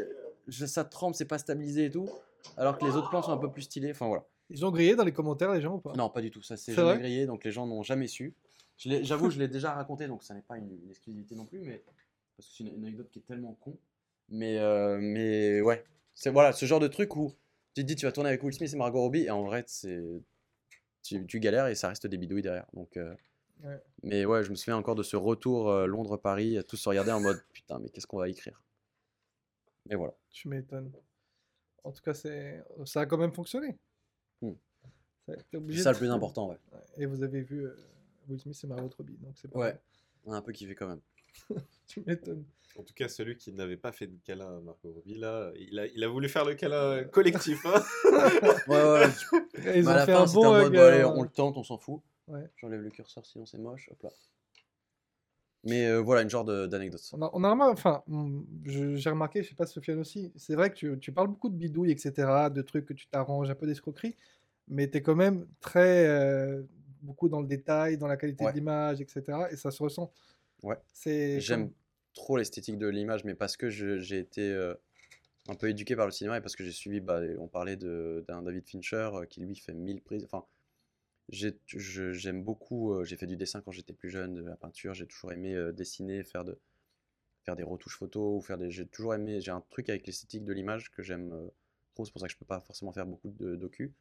je- 0.47 0.65
ça 0.67 0.85
tremble, 0.85 1.17
c'est 1.17 1.25
pas 1.25 1.39
stabilisé 1.39 1.87
et 1.87 1.91
tout. 1.91 2.09
Alors 2.57 2.79
que 2.79 2.85
les 2.85 2.95
autres 2.95 3.11
plans 3.11 3.21
sont 3.21 3.33
un 3.33 3.37
peu 3.37 3.51
plus 3.51 3.63
stylés. 3.63 3.91
Enfin 3.91 4.07
voilà. 4.07 4.25
Ils 4.51 4.65
ont 4.65 4.71
grillé 4.71 4.97
dans 4.97 5.05
les 5.05 5.13
commentaires, 5.13 5.53
les 5.53 5.61
gens 5.61 5.75
ou 5.75 5.81
pas? 5.81 5.93
Non, 5.95 6.09
pas 6.09 6.21
du 6.23 6.31
tout. 6.31 6.43
Ça, 6.43 6.57
c'est 6.57 6.73
C'est 6.73 6.77
jamais 6.77 6.91
vrai? 6.93 6.99
grillé, 7.01 7.27
donc 7.27 7.45
les 7.45 7.51
gens 7.53 7.67
n'ont 7.67 7.83
jamais 7.83 8.07
su. 8.07 8.35
J'avoue, 8.79 9.31
je 9.31 9.39
l'ai 9.39 9.49
déjà 9.49 9.73
raconté, 9.73 10.07
donc 10.07 10.23
ça 10.23 10.35
n'est 10.35 10.43
pas 10.43 10.57
une, 10.57 10.71
une 10.85 10.91
exclusivité 10.91 11.35
non 11.35 11.45
plus, 11.45 11.61
mais 11.61 11.83
parce 12.37 12.49
que 12.49 12.55
c'est 12.55 12.65
une, 12.65 12.75
une 12.77 12.85
anecdote 12.85 13.11
qui 13.11 13.19
est 13.19 13.23
tellement 13.27 13.55
con. 13.61 13.77
Mais, 14.29 14.59
euh, 14.59 14.99
mais 15.01 15.61
ouais, 15.61 15.85
c'est 16.15 16.31
voilà 16.31 16.53
ce 16.53 16.65
genre 16.67 16.81
de 16.81 16.87
truc 16.89 17.17
où 17.17 17.33
tu 17.75 17.83
te 17.83 17.87
dis 17.87 17.97
tu 17.97 18.07
vas 18.07 18.13
tourner 18.13 18.29
avec 18.29 18.43
Will 18.43 18.53
Smith 18.55 18.73
et 18.73 18.77
Margot 18.77 19.01
Robbie, 19.01 19.25
et 19.25 19.31
en 19.31 19.43
vrai, 19.45 19.65
c'est 19.67 20.01
tu, 21.03 21.27
tu 21.27 21.41
galères 21.41 21.67
et 21.67 21.75
ça 21.75 21.89
reste 21.89 22.07
des 22.07 22.19
bidouilles 22.19 22.43
derrière. 22.43 22.67
Donc, 22.73 22.97
euh, 22.97 23.15
Ouais. 23.65 23.77
mais 24.05 24.25
ouais, 24.25 24.45
je 24.45 24.51
me 24.51 24.55
souviens 24.55 24.77
encore 24.77 24.95
de 24.95 25.03
ce 25.03 25.17
retour 25.17 25.69
euh, 25.69 25.87
Londres-Paris, 25.87 26.57
à 26.59 26.63
tous 26.63 26.77
se 26.77 26.89
regarder 26.89 27.11
en 27.11 27.21
mode 27.21 27.43
putain, 27.53 27.81
mais 27.81 27.89
qu'est-ce 27.89 28.07
qu'on 28.07 28.19
va 28.19 28.29
écrire? 28.29 28.63
Mais 29.87 29.97
voilà. 29.97 30.15
Tu 30.31 30.47
m'étonnes. 30.49 30.93
En 31.83 31.91
tout 31.91 32.01
cas, 32.03 32.15
c'est... 32.15 32.63
ça 32.85 33.01
a 33.01 33.07
quand 33.07 33.19
même 33.19 33.33
fonctionné. 33.33 33.77
C'est 35.71 35.77
ça 35.83 35.91
de- 35.91 35.95
le 35.95 35.99
plus 35.99 36.11
important, 36.11 36.51
ouais. 36.51 36.57
Et 36.97 37.07
vous 37.07 37.23
avez 37.23 37.43
vu 37.43 37.65
euh, 37.67 37.77
Will 38.29 38.41
Smith 38.41 38.59
et 38.63 38.67
Margot 38.67 38.91
Robbie, 38.97 39.17
donc 39.19 39.33
c'est 39.37 39.49
pas 39.49 39.59
Ouais. 39.59 39.65
mal. 39.73 39.81
On 40.27 40.33
a 40.33 40.37
un 40.37 40.43
peu 40.43 40.53
kiffé 40.53 40.75
quand 40.75 40.89
même. 40.89 41.01
Tu 41.87 42.03
m'étonnes. 42.07 42.45
En 42.79 42.83
tout 42.85 42.95
cas, 42.95 43.09
celui 43.09 43.37
qui 43.37 43.53
n'avait 43.53 43.77
pas 43.77 43.91
fait 43.93 44.07
de 44.07 44.17
câlin 44.25 44.59
à 44.59 44.61
Marco 44.61 44.93
Robbie, 44.93 45.15
là, 45.17 45.51
il 45.59 45.79
a, 45.81 45.87
il 45.87 46.05
a 46.05 46.09
voulu 46.09 46.29
faire 46.29 46.45
le 46.45 46.55
câlin 46.55 47.03
collectif. 47.05 47.65
Hein 47.67 47.83
Ouais, 48.69 48.83
ouais. 48.83 49.07
Ils 49.77 49.85
Bah, 49.85 49.91
ont 49.91 49.95
à 49.95 49.97
la 49.97 50.07
fait 50.07 50.13
fin, 50.13 50.23
un 50.23 50.33
bon 50.33 50.45
mode, 50.45 50.77
allez, 50.77 51.01
euh, 51.01 51.09
on 51.09 51.23
le 51.23 51.29
tente, 51.29 51.57
on 51.57 51.65
s'en 51.65 51.79
fout. 51.79 52.01
Ouais. 52.29 52.49
J'enlève 52.57 52.81
le 52.83 52.91
curseur 52.91 53.25
sinon 53.27 53.47
c'est 53.47 53.59
moche. 53.59 53.89
Hop 53.91 54.03
là. 54.03 54.11
Mais 55.65 55.87
euh, 55.87 55.99
voilà, 56.01 56.23
une 56.23 56.31
genre 56.31 56.45
de- 56.45 56.67
d'anecdote. 56.67 57.01
On 57.15 57.23
a, 57.23 57.31
on 57.33 57.43
a 57.43 57.51
remarqué, 57.51 57.73
enfin, 57.73 58.03
mm, 58.07 58.43
je- 58.65 58.95
j'ai 58.97 59.11
remarqué, 59.11 59.43
je 59.43 59.49
sais 59.49 59.55
pas, 59.57 59.67
Sofiane 59.67 59.99
aussi, 59.99 60.33
c'est 60.37 60.55
vrai 60.55 60.71
que 60.71 60.77
tu, 60.77 60.99
tu 61.01 61.11
parles 61.11 61.29
beaucoup 61.29 61.49
de 61.49 61.57
bidouilles, 61.57 61.91
etc., 61.91 62.49
de 62.55 62.63
trucs 62.63 62.87
que 62.87 62.93
tu 62.95 63.09
t'arranges, 63.09 63.51
un 63.51 63.55
peu 63.57 63.67
d'escroquerie, 63.67 64.15
mais 64.69 64.91
tu 64.91 64.99
es 64.99 65.03
quand 65.03 65.15
même 65.17 65.47
très, 65.61 66.07
euh, 66.07 66.63
beaucoup 67.03 67.29
dans 67.29 67.41
le 67.41 67.47
détail, 67.47 67.97
dans 67.97 68.07
la 68.07 68.17
qualité 68.17 68.45
Ouais. 68.45 68.53
de 68.53 68.57
l'image, 68.57 69.01
etc., 69.01 69.49
et 69.51 69.57
ça 69.57 69.71
se 69.71 69.83
ressent. 69.83 70.13
Ouais. 70.63 70.77
J'aime 71.05 71.67
comme- 71.67 71.75
trop 72.15 72.37
l'esthétique 72.37 72.79
de 72.79 72.89
l'image, 72.89 73.25
mais 73.25 73.35
parce 73.35 73.57
que 73.57 73.71
j'ai 73.71 74.19
été 74.19 74.43
euh, 74.43 74.75
un 75.49 75.55
peu 75.55 75.69
éduqué 75.69 75.95
par 75.97 76.07
le 76.07 76.13
cinéma 76.13 76.39
et 76.39 76.41
parce 76.41 76.57
que 76.57 76.65
j'ai 76.65 76.73
suivi, 76.73 77.01
bah, 77.01 77.21
on 77.39 77.47
parlait 77.47 77.77
d'un 77.77 78.43
David 78.43 78.67
Fincher 78.69 79.11
euh, 79.15 79.25
qui 79.25 79.41
lui 79.41 79.55
fait 79.57 79.73
1000 79.75 80.01
prises. 80.03 80.25
Enfin, 80.25 80.45
j'aime 81.29 82.43
beaucoup, 82.43 83.05
j'ai 83.05 83.17
fait 83.17 83.27
du 83.27 83.37
dessin 83.37 83.61
quand 83.61 83.71
j'étais 83.71 83.93
plus 83.93 84.11
jeune, 84.11 84.35
de 84.35 84.43
la 84.43 84.57
peinture, 84.57 84.95
j'ai 84.95 85.07
toujours 85.07 85.33
aimé 85.33 85.55
dessiner, 85.75 86.25
faire, 86.25 86.45
de, 86.45 86.59
faire 87.45 87.55
des 87.55 87.63
retouches 87.63 87.97
photos, 87.99 88.39
ou 88.39 88.41
faire 88.41 88.59
des, 88.59 88.71
j'ai 88.71 88.87
toujours 88.87 89.15
aimé, 89.15 89.41
j'ai 89.41 89.51
un 89.51 89.63
truc 89.71 89.89
avec 89.91 90.07
l'esthétique 90.07 90.45
de 90.45 90.53
l'image 90.53 90.91
que 90.91 91.03
j'aime 91.03 91.51
trop, 91.95 92.05
c'est 92.05 92.13
pour 92.13 92.21
ça 92.21 92.27
que 92.27 92.33
je 92.33 92.39
peux 92.39 92.47
pas 92.47 92.61
forcément 92.61 92.93
faire 92.93 93.07
beaucoup 93.07 93.31
de 93.31 93.57
docu. 93.57 93.93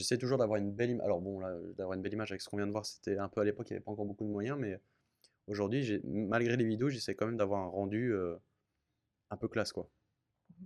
J'essaie 0.00 0.16
toujours 0.16 0.38
d'avoir 0.38 0.58
une 0.58 0.72
belle 0.72 0.88
image, 0.88 1.04
alors 1.04 1.20
bon, 1.20 1.40
là, 1.40 1.54
d'avoir 1.76 1.94
une 1.94 2.00
belle 2.00 2.14
image 2.14 2.32
avec 2.32 2.40
ce 2.40 2.48
qu'on 2.48 2.56
vient 2.56 2.66
de 2.66 2.72
voir, 2.72 2.86
c'était 2.86 3.18
un 3.18 3.28
peu 3.28 3.42
à 3.42 3.44
l'époque, 3.44 3.68
il 3.68 3.74
n'y 3.74 3.76
avait 3.76 3.84
pas 3.84 3.90
encore 3.90 4.06
beaucoup 4.06 4.24
de 4.24 4.30
moyens, 4.30 4.56
mais 4.58 4.80
aujourd'hui, 5.46 6.00
malgré 6.04 6.56
les 6.56 6.64
vidéos, 6.64 6.88
j'essaie 6.88 7.14
quand 7.14 7.26
même 7.26 7.36
d'avoir 7.36 7.60
un 7.60 7.68
rendu 7.68 8.14
euh, 8.14 8.34
un 9.30 9.36
peu 9.36 9.46
classe, 9.46 9.72
quoi. 9.72 9.90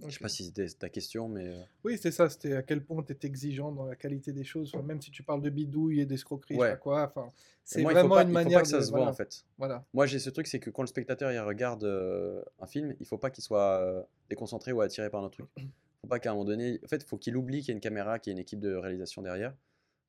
Je 0.07 0.11
sais 0.13 0.21
pas 0.21 0.29
si 0.29 0.45
c'était 0.45 0.69
ta 0.69 0.89
question, 0.89 1.29
mais 1.29 1.49
euh, 1.49 1.61
Oui, 1.83 1.99
c'est 2.01 2.13
ça, 2.13 2.29
c'était 2.29 2.55
à 2.55 2.63
quel 2.63 2.85
point 2.85 3.03
tu 3.03 3.13
es 3.13 3.19
exigeant 3.27 3.73
dans 3.73 3.87
la 3.87 3.97
qualité 3.97 4.33
des 4.33 4.45
choses, 4.45 4.71
enfin, 4.73 4.85
même 4.85 5.01
si 5.01 5.11
tu 5.11 5.25
parles 5.25 5.43
de 5.43 5.51
bidouilles 5.51 6.01
et 6.01 6.07
d'escroquerie, 6.07 6.55
je 6.55 6.61
sais 6.61 6.65
Ouais. 6.67 6.71
pas 6.71 6.77
quoi, 6.77 7.03
enfin, 7.09 7.29
c'est 7.65 7.83
vraiment 7.83 8.15
pas, 8.15 8.23
une 8.23 8.29
il 8.29 8.31
faut 8.31 8.35
manière 8.35 8.59
pas 8.61 8.63
que 8.63 8.69
ça 8.69 8.79
de- 8.79 8.85
se 8.85 8.91
voit 8.91 8.99
voilà, 8.99 9.11
en 9.11 9.15
fait. 9.15 9.45
Voilà. 9.59 9.85
Moi, 9.95 10.07
j'ai 10.07 10.21
ce 10.21 10.31
truc, 10.31 10.47
c'est 10.47 10.61
que 10.61 10.71
quand 10.71 10.83
le 10.83 10.87
spectateur 10.89 11.33
il 11.33 11.39
regarde 11.41 11.83
euh, 11.85 12.41
un 12.61 12.67
film, 12.67 12.95
il 13.01 13.07
faut 13.07 13.19
pas 13.19 13.31
qu'il 13.31 13.43
soit 13.43 13.81
euh, 13.81 14.03
déconcentré 14.31 14.71
ou 14.73 14.81
attiré 14.81 15.11
par 15.11 15.21
un 15.23 15.25
autre 15.27 15.39
truc. 15.45 15.51
Faut 16.05 16.09
pas 16.09 16.21
qu'à 16.21 16.33
un 16.33 16.35
moment 16.35 16.45
donné, 16.45 16.79
en 16.85 16.87
fait, 16.87 17.03
faut 17.03 17.17
qu'il 17.17 17.35
oublie 17.35 17.61
qu'il 17.61 17.69
y 17.69 17.71
a 17.71 17.77
une 17.77 17.81
caméra, 17.81 18.19
qu'il 18.19 18.31
y 18.31 18.33
a 18.33 18.37
une 18.37 18.43
équipe 18.43 18.61
de 18.61 18.75
réalisation 18.75 19.23
derrière. 19.23 19.57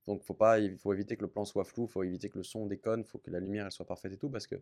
Donc, 0.07 0.23
faut 0.23 0.33
pas, 0.33 0.59
il 0.59 0.77
faut 0.77 0.91
éviter 0.91 1.15
que 1.15 1.21
le 1.21 1.29
plan 1.29 1.45
soit 1.45 1.63
flou, 1.63 1.87
faut 1.87 2.03
éviter 2.03 2.27
que 2.27 2.37
le 2.37 2.43
son 2.43 2.65
déconne, 2.65 3.05
faut 3.05 3.17
que 3.17 3.31
la 3.31 3.39
lumière 3.39 3.65
elle 3.65 3.71
soit 3.71 3.85
parfaite 3.85 4.11
et 4.11 4.17
tout, 4.17 4.29
parce 4.29 4.45
que 4.45 4.55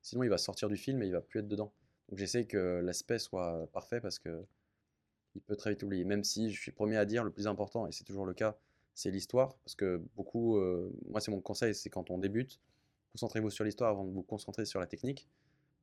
sinon 0.00 0.22
il 0.22 0.28
va 0.28 0.38
sortir 0.38 0.68
du 0.68 0.76
film 0.76 1.02
et 1.02 1.06
il 1.06 1.12
va 1.12 1.20
plus 1.20 1.40
être 1.40 1.48
dedans. 1.48 1.72
Donc, 2.08 2.20
j'essaie 2.20 2.44
que 2.46 2.80
l'aspect 2.84 3.18
soit 3.18 3.68
parfait 3.72 4.00
parce 4.00 4.20
que 4.20 4.46
il 5.34 5.40
peut 5.42 5.56
très 5.56 5.70
vite 5.70 5.82
oublier. 5.82 6.04
Même 6.04 6.22
si 6.22 6.52
je 6.52 6.60
suis 6.60 6.70
premier 6.70 6.98
à 6.98 7.04
dire, 7.04 7.24
le 7.24 7.32
plus 7.32 7.48
important, 7.48 7.88
et 7.88 7.92
c'est 7.92 8.04
toujours 8.04 8.24
le 8.24 8.32
cas, 8.32 8.56
c'est 8.94 9.10
l'histoire, 9.10 9.56
parce 9.64 9.74
que 9.74 10.00
beaucoup, 10.14 10.56
euh, 10.56 10.92
moi 11.08 11.20
c'est 11.20 11.32
mon 11.32 11.40
conseil, 11.40 11.74
c'est 11.74 11.90
quand 11.90 12.12
on 12.12 12.18
débute, 12.18 12.60
concentrez-vous 13.10 13.50
sur 13.50 13.64
l'histoire 13.64 13.90
avant 13.90 14.04
de 14.04 14.12
vous 14.12 14.22
concentrer 14.22 14.64
sur 14.66 14.78
la 14.78 14.86
technique. 14.86 15.28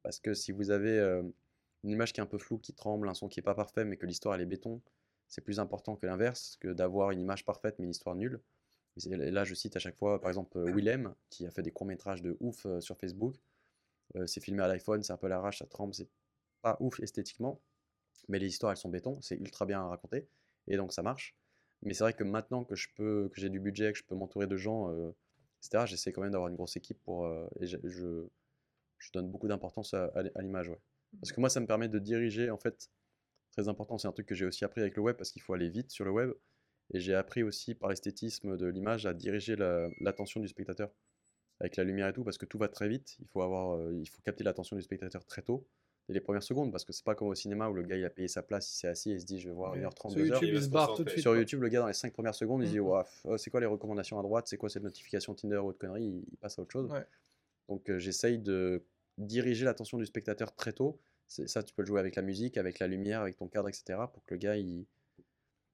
Parce 0.01 0.21
que 0.21 0.33
si 0.33 0.53
vous 0.53 0.71
avez 0.71 0.97
euh, 0.97 1.23
une 1.83 1.91
image 1.91 2.13
qui 2.13 2.19
est 2.19 2.23
un 2.23 2.27
peu 2.27 2.37
floue, 2.37 2.57
qui 2.57 2.73
tremble, 2.73 3.07
un 3.09 3.13
son 3.13 3.27
qui 3.27 3.39
est 3.39 3.43
pas 3.43 3.55
parfait, 3.55 3.85
mais 3.85 3.97
que 3.97 4.05
l'histoire 4.05 4.35
elle 4.35 4.41
est 4.41 4.45
béton, 4.45 4.81
c'est 5.27 5.41
plus 5.41 5.59
important 5.59 5.95
que 5.95 6.05
l'inverse, 6.05 6.57
que 6.59 6.69
d'avoir 6.69 7.11
une 7.11 7.19
image 7.19 7.45
parfaite 7.45 7.75
mais 7.79 7.85
une 7.85 7.91
histoire 7.91 8.15
nulle. 8.15 8.39
Et 9.05 9.31
là, 9.31 9.43
je 9.43 9.55
cite 9.55 9.75
à 9.75 9.79
chaque 9.79 9.97
fois, 9.97 10.21
par 10.21 10.29
exemple, 10.29 10.57
euh, 10.57 10.71
Willem, 10.71 11.15
qui 11.29 11.47
a 11.47 11.51
fait 11.51 11.63
des 11.63 11.71
courts-métrages 11.71 12.21
de 12.21 12.37
ouf 12.39 12.65
euh, 12.65 12.79
sur 12.79 12.95
Facebook. 12.97 13.35
Euh, 14.15 14.27
c'est 14.27 14.39
filmé 14.39 14.61
à 14.61 14.67
l'iPhone, 14.67 15.01
c'est 15.01 15.13
un 15.13 15.17
peu 15.17 15.25
à 15.25 15.29
l'arrache, 15.29 15.59
ça 15.59 15.65
tremble, 15.65 15.95
c'est 15.95 16.09
pas 16.61 16.77
ouf 16.79 16.99
esthétiquement, 16.99 17.59
mais 18.27 18.37
les 18.37 18.47
histoires 18.47 18.71
elles 18.71 18.77
sont 18.77 18.89
béton, 18.89 19.19
c'est 19.21 19.35
ultra 19.35 19.65
bien 19.65 19.81
raconté, 19.81 20.27
et 20.67 20.77
donc 20.77 20.93
ça 20.93 21.01
marche. 21.01 21.35
Mais 21.81 21.93
c'est 21.93 22.03
vrai 22.03 22.13
que 22.13 22.23
maintenant 22.23 22.63
que 22.63 22.75
je 22.75 22.89
peux, 22.95 23.29
que 23.33 23.41
j'ai 23.41 23.49
du 23.49 23.59
budget, 23.59 23.91
que 23.91 23.97
je 23.97 24.03
peux 24.03 24.15
m'entourer 24.15 24.47
de 24.47 24.55
gens, 24.55 24.93
etc., 25.61 25.85
j'essaie 25.87 26.11
quand 26.13 26.21
même 26.21 26.31
d'avoir 26.31 26.49
une 26.49 26.55
grosse 26.55 26.77
équipe 26.77 27.01
pour, 27.03 27.27
et 27.59 27.65
je, 27.65 28.27
donne 29.13 29.29
beaucoup 29.29 29.47
d'importance 29.47 29.93
à, 29.93 30.05
à 30.15 30.23
à 30.35 30.41
l'image, 30.41 30.69
ouais. 30.69 30.79
Parce 31.21 31.31
que 31.31 31.39
moi, 31.39 31.49
ça 31.49 31.59
me 31.59 31.65
permet 31.67 31.89
de 31.89 31.99
diriger, 31.99 32.49
en 32.49 32.57
fait, 32.57 32.89
très 33.51 33.67
important, 33.67 33.97
c'est 33.97 34.07
un 34.07 34.11
truc 34.11 34.25
que 34.25 34.35
j'ai 34.35 34.45
aussi 34.45 34.65
appris 34.65 34.81
avec 34.81 34.95
le 34.95 35.01
web, 35.01 35.15
parce 35.15 35.31
qu'il 35.31 35.41
faut 35.41 35.53
aller 35.53 35.69
vite 35.69 35.91
sur 35.91 36.05
le 36.05 36.11
web, 36.11 36.31
et 36.93 36.99
j'ai 36.99 37.13
appris 37.13 37.43
aussi 37.43 37.75
par 37.75 37.89
l'esthétisme 37.89 38.57
de 38.57 38.65
l'image 38.67 39.05
à 39.05 39.13
diriger 39.13 39.55
la- 39.55 39.89
l'attention 40.01 40.39
du 40.39 40.47
spectateur 40.47 40.91
avec 41.59 41.75
la 41.77 41.83
lumière 41.83 42.07
et 42.07 42.13
tout, 42.13 42.23
parce 42.23 42.37
que 42.37 42.45
tout 42.45 42.57
va 42.57 42.67
très 42.67 42.87
vite. 42.89 43.15
Il 43.19 43.27
faut 43.27 43.41
avoir, 43.41 43.77
euh, 43.77 43.93
il 43.93 44.07
faut 44.09 44.21
capter 44.23 44.43
l'attention 44.43 44.75
du 44.75 44.81
spectateur 44.81 45.23
très 45.25 45.41
tôt, 45.43 45.65
dès 46.09 46.15
les 46.15 46.19
premières 46.19 46.43
secondes, 46.43 46.71
parce 46.71 46.83
que 46.83 46.91
c'est 46.91 47.05
pas 47.05 47.15
comme 47.15 47.29
au 47.29 47.35
cinéma 47.35 47.69
où 47.69 47.73
le 47.73 47.83
gars 47.83 47.95
il 47.95 48.03
a 48.03 48.09
payé 48.09 48.27
sa 48.27 48.41
place, 48.43 48.69
il 48.73 48.75
s'est 48.77 48.87
assis 48.89 49.11
et 49.11 49.13
il 49.13 49.21
se 49.21 49.25
dit 49.25 49.39
je 49.39 49.47
vais 49.49 49.55
voir 49.55 49.73
Mais 49.73 49.81
1h30, 49.81 50.11
sur 50.11 50.19
2h. 50.19 50.25
YouTube, 50.27 50.49
Il 50.49 50.55
il 50.55 50.63
se 50.63 50.69
barre 50.69 50.93
tout 50.95 51.03
de 51.05 51.09
suite. 51.09 51.21
Sur. 51.21 51.35
YouTube, 51.37 51.61
le 51.61 51.69
gars 51.69 51.79
dans 51.79 51.87
les 51.87 51.93
5 51.93 52.11
premières 52.11 52.35
secondes, 52.35 52.63
il 52.63 52.67
se 52.67 52.71
dit 52.71 52.79
Mhm. 52.79 52.85
Ouah, 52.87 53.03
f- 53.03 53.29
euh, 53.31 53.37
c'est 53.37 53.49
quoi 53.51 53.59
les 53.61 53.65
recommandations 53.67 54.19
à 54.19 54.23
droite, 54.23 54.47
c'est 54.47 54.57
quoi 54.57 54.67
cette 54.69 54.83
notification 54.83 55.33
Tinder 55.35 55.57
ou 55.57 55.67
autre 55.69 55.77
connerie, 55.79 56.03
il, 56.03 56.25
il 56.31 56.37
passe 56.37 56.57
à 56.59 56.63
autre 56.63 56.71
chose. 56.71 56.91
Ouais. 56.91 57.05
Donc 57.69 57.89
euh, 57.89 57.99
j'essaye 57.99 58.39
de 58.39 58.83
diriger 59.17 59.65
l'attention 59.65 59.97
du 59.97 60.05
spectateur 60.05 60.55
très 60.55 60.73
tôt. 60.73 61.01
C'est 61.27 61.47
ça, 61.47 61.63
tu 61.63 61.73
peux 61.73 61.81
le 61.83 61.87
jouer 61.87 61.99
avec 61.99 62.15
la 62.15 62.21
musique, 62.21 62.57
avec 62.57 62.79
la 62.79 62.87
lumière, 62.87 63.21
avec 63.21 63.37
ton 63.37 63.47
cadre, 63.47 63.69
etc. 63.69 64.11
pour 64.11 64.23
que 64.25 64.33
le 64.35 64.39
gars 64.39 64.57
il 64.57 64.87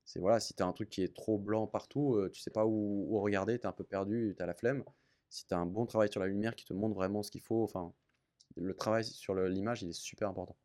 c'est 0.05 0.19
voilà, 0.19 0.39
si 0.39 0.53
tu 0.55 0.63
as 0.63 0.65
un 0.65 0.73
truc 0.73 0.89
qui 0.89 1.03
est 1.03 1.15
trop 1.15 1.37
blanc 1.37 1.67
partout, 1.67 2.15
euh, 2.15 2.29
tu 2.29 2.39
sais 2.41 2.51
pas 2.51 2.65
où, 2.65 3.07
où 3.09 3.19
regarder, 3.21 3.59
tu 3.59 3.63
es 3.63 3.67
un 3.67 3.71
peu 3.71 3.83
perdu, 3.83 4.33
tu 4.35 4.41
as 4.43 4.45
la 4.45 4.55
flemme. 4.55 4.83
Si 5.29 5.45
tu 5.45 5.53
as 5.53 5.59
un 5.59 5.67
bon 5.67 5.85
travail 5.85 6.11
sur 6.11 6.19
la 6.19 6.27
lumière 6.27 6.55
qui 6.55 6.65
te 6.65 6.73
montre 6.73 6.95
vraiment 6.95 7.21
ce 7.23 7.29
qu'il 7.31 7.41
faut, 7.41 7.63
enfin, 7.63 7.93
le 8.57 8.73
travail 8.75 9.05
sur 9.05 9.33
le- 9.35 9.49
l'image, 9.49 9.83
il 9.83 9.89
est 9.89 9.93
super 9.93 10.29
important, 10.29 10.57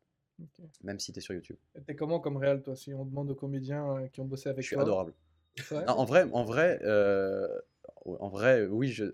même 0.83 0.99
si 0.99 1.13
tu 1.13 1.19
es 1.19 1.21
sur 1.21 1.35
YouTube. 1.35 1.57
Et 1.75 1.81
T'es 1.83 1.95
comment 1.95 2.19
comme 2.19 2.37
réal, 2.37 2.61
toi, 2.61 2.75
si 2.75 2.93
on 2.93 3.05
demande 3.05 3.29
aux 3.31 3.35
comédiens 3.35 3.97
euh, 3.97 4.07
qui 4.07 4.19
ont 4.19 4.25
bossé 4.25 4.49
avec 4.49 4.65
Je 4.65 4.69
suis 4.69 4.75
toi? 4.75 4.81
adorable. 4.81 5.13
C'est 5.61 5.75
vrai? 5.75 5.87
Non, 5.87 5.93
en 5.95 6.05
vrai, 6.05 6.25
en 6.33 6.43
vrai, 6.45 6.79
euh, 6.83 7.61
en 8.05 8.29
vrai, 8.29 8.65
oui, 8.67 8.89
je, 8.89 9.05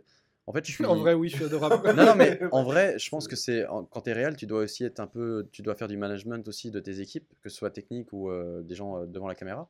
en 0.51 0.53
fait, 0.53 0.65
je 0.65 0.73
suis. 0.73 0.85
En 0.85 0.97
vrai, 0.97 1.13
oui, 1.13 1.29
je 1.29 1.37
suis 1.37 1.45
adorable. 1.45 1.81
Non, 1.95 2.05
non, 2.07 2.15
mais 2.15 2.37
en 2.51 2.63
vrai, 2.63 2.99
je 2.99 3.09
pense 3.09 3.29
que 3.29 3.37
c'est 3.37 3.65
quand 3.91 4.01
tu 4.01 4.09
es 4.09 4.13
réel, 4.13 4.35
tu 4.35 4.45
dois 4.45 4.59
aussi 4.59 4.83
être 4.83 4.99
un 4.99 5.07
peu, 5.07 5.47
tu 5.53 5.61
dois 5.61 5.75
faire 5.75 5.87
du 5.87 5.95
management 5.95 6.45
aussi 6.45 6.71
de 6.71 6.81
tes 6.81 6.99
équipes, 6.99 7.33
que 7.41 7.47
ce 7.47 7.55
soit 7.55 7.71
technique 7.71 8.11
ou 8.11 8.29
euh, 8.29 8.61
des 8.61 8.75
gens 8.75 8.97
euh, 8.97 9.05
devant 9.05 9.29
la 9.29 9.35
caméra. 9.35 9.69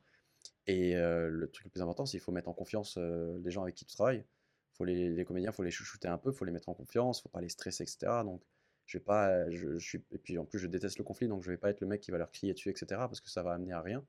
Et 0.66 0.96
euh, 0.96 1.28
le 1.28 1.48
truc 1.48 1.66
le 1.66 1.70
plus 1.70 1.82
important, 1.82 2.04
c'est 2.04 2.18
qu'il 2.18 2.20
faut 2.20 2.32
mettre 2.32 2.48
en 2.48 2.52
confiance 2.52 2.96
euh, 2.98 3.38
les 3.44 3.52
gens 3.52 3.62
avec 3.62 3.76
qui 3.76 3.84
tu 3.84 3.94
travailles. 3.94 4.24
Faut 4.72 4.84
les, 4.84 5.08
les 5.10 5.24
comédiens, 5.24 5.52
faut 5.52 5.62
les 5.62 5.70
chouchouter 5.70 6.08
un 6.08 6.18
peu, 6.18 6.32
faut 6.32 6.44
les 6.44 6.50
mettre 6.50 6.68
en 6.68 6.74
confiance, 6.74 7.22
faut 7.22 7.28
pas 7.28 7.40
les 7.40 7.48
stresser, 7.48 7.84
etc. 7.84 8.22
Donc, 8.24 8.42
je 8.86 8.98
vais 8.98 9.04
pas, 9.04 9.48
je, 9.50 9.78
je 9.78 9.86
suis, 9.86 10.02
et 10.10 10.18
puis 10.18 10.36
en 10.36 10.44
plus, 10.44 10.58
je 10.58 10.66
déteste 10.66 10.98
le 10.98 11.04
conflit, 11.04 11.28
donc 11.28 11.44
je 11.44 11.50
vais 11.52 11.58
pas 11.58 11.70
être 11.70 11.80
le 11.80 11.86
mec 11.86 12.00
qui 12.00 12.10
va 12.10 12.18
leur 12.18 12.32
crier 12.32 12.54
dessus, 12.54 12.70
etc. 12.70 12.86
Parce 12.88 13.20
que 13.20 13.30
ça 13.30 13.44
va 13.44 13.52
amener 13.52 13.72
à 13.72 13.82
rien. 13.82 14.04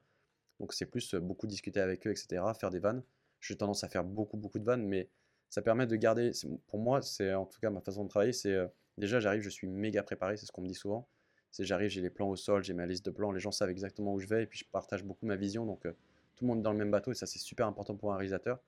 Donc, 0.59 0.73
c'est 0.73 0.87
plus 0.87 1.13
beaucoup 1.13 1.45
discuter 1.45 1.79
avec 1.79 2.07
eux, 2.07 2.09
etc. 2.11 2.43
Faire 2.59 2.71
des 2.71 2.79
vannes. 2.79 3.03
J'ai 3.41 3.55
tendance 3.55 3.83
à 3.83 3.89
faire 3.89 4.03
beaucoup, 4.03 4.37
beaucoup 4.37 4.57
de 4.57 4.65
vannes, 4.65 4.87
mais 4.87 5.09
ça 5.53 5.61
permet 5.61 5.85
de 5.85 5.95
garder. 5.95 6.31
Pour 6.65 6.80
moi, 6.80 7.03
c'est 7.03 7.31
en 7.35 7.45
tout 7.45 7.59
cas 7.59 7.69
ma 7.69 7.80
façon 7.80 8.03
de 8.05 8.09
travailler. 8.09 8.34
C'est 8.34 8.53
euh, 8.53 8.65
déjà, 8.97 9.19
j'arrive, 9.19 9.43
je 9.43 9.51
suis 9.51 9.67
méga 9.67 10.01
préparé, 10.01 10.35
c'est 10.35 10.47
ce 10.47 10.51
qu'on 10.51 10.63
me 10.63 10.67
dit 10.67 10.73
souvent. 10.73 11.07
C'est 11.51 11.63
j'arrive, 11.63 11.89
j'ai 11.89 12.01
les 12.01 12.09
plans 12.09 12.27
au 12.27 12.35
sol, 12.35 12.63
j'ai 12.63 12.73
ma 12.73 12.88
liste 12.88 13.05
de 13.05 13.11
plans, 13.11 13.31
les 13.31 13.39
gens 13.39 13.51
savent 13.51 13.69
exactement 13.69 14.15
où 14.15 14.19
je 14.19 14.25
vais, 14.25 14.41
et 14.41 14.45
puis 14.47 14.57
je 14.57 14.65
partage 14.65 15.03
beaucoup 15.03 15.27
ma 15.27 15.35
vision. 15.35 15.67
Donc, 15.67 15.85
euh, 15.85 15.91
tout 16.35 16.45
le 16.45 16.47
monde 16.47 16.61
est 16.61 16.63
dans 16.63 16.71
le 16.71 16.80
même 16.80 16.89
bateau, 16.89 17.11
et 17.11 17.13
ça, 17.13 17.27
c'est 17.27 17.38
super 17.38 17.67
important 17.67 17.95
pour 17.95 18.11
un 18.11 18.15
réalisateur 18.15 18.59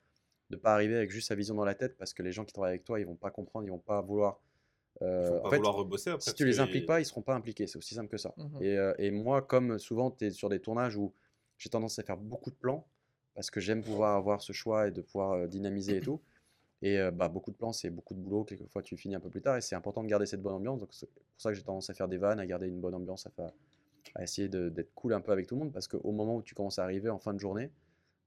de 0.52 0.58
pas 0.58 0.76
arriver 0.76 0.96
avec 0.96 1.10
juste 1.10 1.28
sa 1.30 1.34
vision 1.34 1.56
dans 1.56 1.66
la 1.66 1.74
tête, 1.74 1.98
parce 1.98 2.14
que 2.14 2.22
les 2.22 2.32
gens 2.32 2.46
qui 2.46 2.54
travaillent 2.54 2.74
avec 2.74 2.84
toi, 2.84 3.00
ils 3.00 3.06
vont 3.08 3.16
pas 3.16 3.32
comprendre, 3.32 3.66
ils 3.66 3.72
vont 3.72 3.80
pas 3.80 4.00
vouloir. 4.02 4.40
Euh, 5.02 5.40
en 5.40 5.42
pas 5.42 5.50
fait, 5.50 5.56
vouloir 5.56 5.74
rebosser 5.74 6.12
après. 6.12 6.30
si 6.30 6.36
tu 6.36 6.46
les 6.46 6.58
que- 6.58 6.62
impliques 6.62 6.86
pas, 6.86 7.02
ils 7.02 7.06
seront 7.06 7.24
pas 7.24 7.34
impliqués. 7.34 7.66
C'est 7.66 7.80
aussi 7.80 7.96
simple 7.96 8.10
que 8.10 8.18
ça. 8.18 8.32
Mhm. 8.38 8.62
Et, 8.62 8.78
euh, 8.78 8.94
et 9.00 9.10
moi, 9.10 9.42
comme 9.42 9.80
souvent, 9.80 10.12
tu 10.12 10.26
es 10.26 10.30
sur 10.30 10.50
des 10.50 10.60
tournages 10.60 10.96
où 10.96 11.12
j'ai 11.58 11.72
tendance 11.72 11.98
à 11.98 12.04
faire 12.04 12.18
beaucoup 12.18 12.52
de 12.52 12.56
plans, 12.56 12.86
parce 13.34 13.50
que 13.50 13.60
j'aime 13.60 13.82
pouvoir 13.82 14.16
avoir 14.16 14.44
ce 14.44 14.54
choix 14.54 14.88
et 14.88 14.92
de 14.92 15.02
pouvoir 15.02 15.32
euh, 15.32 15.48
dynamiser 15.48 15.98
et 15.98 16.02
tout. 16.02 16.22
Et 16.82 17.00
euh, 17.00 17.12
bah, 17.12 17.30
beaucoup 17.30 17.52
de 17.52 17.56
plans, 17.56 17.72
c'est 17.74 17.90
beaucoup 17.90 18.14
de 18.14 18.20
boulot. 18.20 18.44
Quelquefois, 18.44 18.82
tu 18.84 18.96
finis 18.98 19.16
un 19.16 19.20
peu 19.20 19.30
plus 19.30 19.42
tard. 19.42 19.58
Et 19.58 19.62
c'est 19.62 19.76
important 19.76 20.04
de 20.04 20.08
garder 20.08 20.26
cette 20.26 20.42
bonne 20.42 20.54
ambiance. 20.54 20.80
Donc, 20.80 20.90
c'est 20.94 21.08
pour 21.10 21.24
ça 21.38 21.50
que 21.50 21.56
j'ai 21.56 21.64
tendance 21.64 21.90
à 21.90 21.94
faire 21.94 22.08
des 22.08 22.18
vannes, 22.18 22.40
à 22.40 22.46
garder 22.46 22.68
une 22.68 22.80
bonne 22.80 22.94
ambiance, 22.96 23.28
à, 24.16 24.22
essayer 24.24 24.48
de- 24.50 24.70
d'être 24.70 24.94
cool 24.94 25.14
un 25.14 25.22
peu 25.22 25.32
avec 25.32 25.48
tout 25.48 25.56
le 25.56 25.60
monde. 25.62 25.74
Parce 25.74 25.88
qu'au 25.88 26.12
moment 26.12 26.36
où 26.36 26.42
tu 26.44 26.54
commences 26.54 26.80
à 26.80 26.84
arriver 26.84 27.10
en 27.10 27.20
fin 27.20 27.34
de 27.34 27.40
journée, 27.40 27.72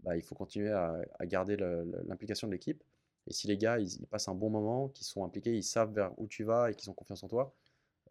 bah, 0.03 0.17
il 0.17 0.23
faut 0.23 0.35
continuer 0.35 0.71
à, 0.71 1.01
à 1.19 1.27
garder 1.27 1.57
le- 1.57 1.85
le- 1.85 2.03
l'implication 2.07 2.47
de 2.49 2.53
l'équipe. 2.53 2.83
Et 3.27 3.33
si 3.33 3.47
les 3.47 3.59
gars, 3.59 3.79
ils, 3.79 4.01
ils 4.01 4.07
passent 4.07 4.29
un 4.29 4.35
bon 4.35 4.49
moment, 4.51 4.89
qu'ils 4.89 5.07
sont 5.07 5.25
impliqués, 5.25 5.55
ils 5.55 5.63
savent 5.63 5.93
vers 5.93 6.13
où 6.19 6.27
tu 6.27 6.45
vas 6.45 6.71
et 6.71 6.75
qu'ils 6.75 6.89
ont 6.91 6.95
confiance 6.95 7.23
en 7.23 7.29
toi, 7.29 7.55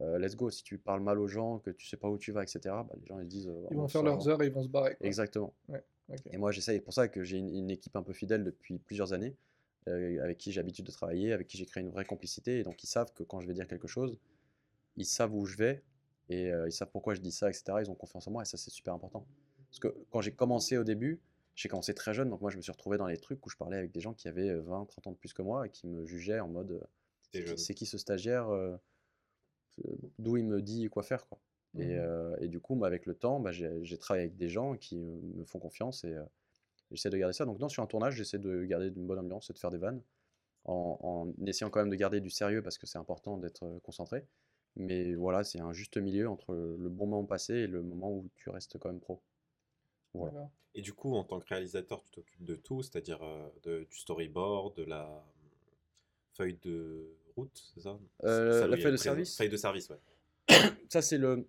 euh, 0.02 0.20
let's 0.20 0.36
go. 0.36 0.52
Si 0.52 0.64
tu 0.64 0.78
parles 0.78 1.02
mal 1.02 1.18
aux 1.20 1.28
gens, 1.28 1.58
que 1.60 1.72
tu 1.72 1.88
sais 1.88 1.98
pas 1.98 2.08
où 2.10 2.18
tu 2.20 2.32
vas, 2.32 2.44
etc., 2.44 2.60
bah, 2.88 2.96
les 3.00 3.06
gens 3.08 3.20
ils 3.20 3.28
disent. 3.28 3.48
euh, 3.48 3.66
Ils 3.72 3.76
bon, 3.76 3.82
vont 3.82 3.88
faire 3.88 4.04
leurs 4.04 4.28
heures 4.30 4.42
et 4.44 4.48
ils 4.48 4.54
vont 4.54 4.64
se 4.64 4.70
barrer. 4.70 4.96
quoi. 4.96 5.08
Exactement. 5.08 5.54
Ok. 6.10 6.22
Et 6.32 6.38
moi, 6.38 6.52
j'essaye. 6.52 6.78
C'est 6.78 6.84
pour 6.84 6.94
ça 6.94 7.08
que 7.08 7.24
j'ai 7.24 7.38
une, 7.38 7.50
une 7.50 7.70
équipe 7.72 7.96
un 7.96 8.04
peu 8.04 8.14
fidèle 8.14 8.44
depuis 8.44 8.78
plusieurs 8.78 9.12
années, 9.14 9.36
euh, 9.88 10.24
avec 10.24 10.38
qui 10.38 10.52
j'ai 10.52 10.60
l'habitude 10.60 10.86
de 10.86 10.92
travailler, 10.92 11.34
avec 11.34 11.48
qui 11.48 11.58
j'ai 11.58 11.66
créé 11.66 11.82
une 11.84 11.90
vraie 11.90 12.06
complicité. 12.06 12.60
Et 12.60 12.64
donc, 12.64 12.84
ils 12.84 12.88
savent 12.88 13.14
que 13.14 13.24
quand 13.24 13.40
je 13.42 13.48
vais 13.48 13.54
dire 13.54 13.68
quelque 13.68 13.88
chose, 13.88 14.20
ils 14.96 15.06
savent 15.06 15.34
où 15.36 15.46
je 15.46 15.58
vais 15.58 15.84
et 16.30 16.52
euh, 16.52 16.68
ils 16.68 16.72
savent 16.74 16.90
pourquoi 16.92 17.14
je 17.16 17.22
dis 17.22 17.32
ça, 17.32 17.50
etc. 17.50 17.82
Ils 17.82 17.90
ont 17.92 17.96
confiance 17.96 18.28
en 18.28 18.32
moi 18.32 18.42
et 18.44 18.46
ça, 18.46 18.58
c'est 18.58 18.72
super 18.72 18.94
important. 18.94 19.26
Parce 19.70 19.80
que 19.80 19.96
quand 20.12 20.22
j'ai 20.22 20.32
commencé 20.34 20.78
au 20.78 20.84
début, 20.84 21.20
j'ai 21.56 21.70
commencé 21.70 21.94
très 21.94 22.14
jeune, 22.14 22.30
donc 22.30 22.42
moi, 22.42 22.52
je 22.52 22.58
me 22.58 22.62
suis 22.62 22.72
retrouvé 22.72 22.98
dans 22.98 23.08
les 23.08 23.18
trucs 23.18 23.46
où 23.46 23.50
je 23.50 23.58
parlais 23.58 23.78
avec 23.78 23.92
des 23.92 24.00
gens 24.02 24.14
qui 24.14 24.28
avaient 24.28 24.50
euh, 24.50 24.62
20, 24.62 24.86
30 24.86 25.08
ans 25.08 25.12
de 25.12 25.18
plus 25.18 25.34
que 25.34 25.42
moi 25.42 25.66
et 25.68 25.70
qui 25.70 25.88
me 25.88 26.06
jugeaient 26.06 26.40
en 26.40 26.48
mode 26.48 26.72
euh, 26.72 26.80
c'est 27.58 27.74
qui- 27.74 27.86
ce 27.86 27.98
stagiaire 27.98 28.50
euh, 28.50 28.76
euh, 29.86 29.96
D'où 30.20 30.38
il 30.38 30.46
me 30.46 30.62
dit 30.62 30.88
quoi 30.90 31.04
faire, 31.04 31.28
quoi. 31.28 31.40
Et, 31.80 31.96
euh, 31.98 32.36
et 32.40 32.48
du 32.48 32.60
coup, 32.60 32.76
bah, 32.76 32.88
avec 32.88 33.06
le 33.06 33.14
temps, 33.14 33.40
bah, 33.40 33.52
j'ai 33.52 33.98
travaillé 33.98 34.26
avec 34.26 34.38
des 34.38 34.50
gens 34.50 34.76
qui 34.76 34.98
euh, 34.98 35.20
me 35.36 35.44
font 35.46 35.60
confiance 35.60 36.04
et 36.04 36.14
euh, 36.14 36.24
j'essaie 36.92 37.10
de 37.10 37.18
garder 37.18 37.34
ça. 37.34 37.46
Donc, 37.46 37.60
non, 37.60 37.70
sur 37.70 37.84
un 37.84 37.88
tournage, 37.88 38.16
j'essaie 38.16 38.40
de 38.40 38.64
garder 38.66 38.88
une 38.88 39.06
bonne 39.06 39.20
ambiance 39.20 39.50
et 39.50 39.54
de 39.54 39.60
faire 39.60 39.72
des 39.72 39.78
vannes 39.78 40.02
en, 40.66 41.00
en 41.02 41.46
essayant 41.46 41.70
quand 41.70 41.80
même 41.80 41.90
de 41.90 41.96
garder 41.96 42.22
du 42.22 42.30
sérieux 42.30 42.62
parce 42.62 42.78
que 42.78 42.88
c'est 42.88 42.98
important 42.98 43.38
d'être 43.38 43.64
euh, 43.64 43.80
concentré. 43.80 44.26
Mais 44.76 45.16
voilà, 45.16 45.44
c'est 45.44 45.60
un 45.60 45.74
juste 45.74 45.98
milieu 45.98 46.30
entre 46.30 46.54
le 46.54 46.90
bon 46.90 47.08
moment 47.08 47.26
passé 47.26 47.54
et 47.56 47.68
le 47.68 47.82
moment 47.82 48.12
où 48.12 48.30
tu 48.36 48.50
restes 48.50 48.78
quand 48.78 48.90
même 48.90 49.00
pro. 49.00 49.22
Voilà. 50.14 50.52
Et 50.76 50.82
du 50.82 50.94
coup, 50.94 51.16
en 51.16 51.24
tant 51.24 51.40
que 51.40 51.48
réalisateur, 51.48 52.04
tu 52.04 52.12
t'occupes 52.12 52.44
de 52.44 52.56
tout, 52.56 52.84
c'est-à-dire 52.84 53.20
euh, 53.24 53.86
du 53.86 53.98
storyboard, 53.98 54.76
de 54.76 54.84
la 54.84 55.06
euh, 55.06 55.20
feuille 56.34 56.60
de 56.62 57.18
route, 57.36 57.72
c'est 57.74 57.82
ça? 57.82 57.98
Euh, 58.24 58.62
ça, 58.62 58.68
la 58.68 58.78
feuille 58.78 58.92
de 58.92 58.98
service 58.98 59.36
Feuille 59.36 59.50
de 59.50 59.58
service, 59.58 59.90
ouais. 59.90 59.98
Ça, 60.90 61.02
c'est 61.02 61.18
le. 61.18 61.48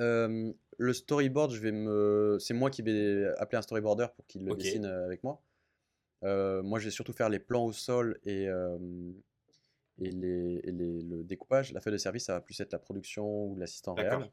Euh, 0.00 0.52
le 0.78 0.92
storyboard, 0.92 1.52
je 1.52 1.60
vais 1.60 1.72
me... 1.72 2.36
c'est 2.40 2.54
moi 2.54 2.70
qui 2.70 2.82
vais 2.82 3.26
appeler 3.38 3.58
un 3.58 3.62
storyboarder 3.62 4.06
pour 4.16 4.26
qu'il 4.26 4.44
le 4.44 4.50
dessine 4.64 4.84
euh, 4.84 5.04
avec 5.06 5.22
moi. 5.24 5.42
Euh, 6.24 6.62
moi, 6.62 6.78
je 6.78 6.86
vais 6.86 6.90
surtout 6.90 7.12
faire 7.12 7.28
les 7.28 7.38
plans 7.38 7.64
au 7.66 7.72
sol 7.72 8.18
et, 8.24 8.48
euh, 8.48 8.78
et, 10.00 10.10
les, 10.10 10.60
et 10.64 10.72
les- 10.72 11.02
le 11.02 11.24
découpage. 11.24 11.72
La 11.72 11.80
feuille 11.80 11.92
de 11.94 11.98
service, 11.98 12.24
ça 12.24 12.32
va 12.34 12.40
plus 12.40 12.58
être 12.60 12.72
la 12.72 12.78
production 12.78 13.46
ou 13.46 13.56
l'assistant 13.56 13.94
réel. 13.94 14.30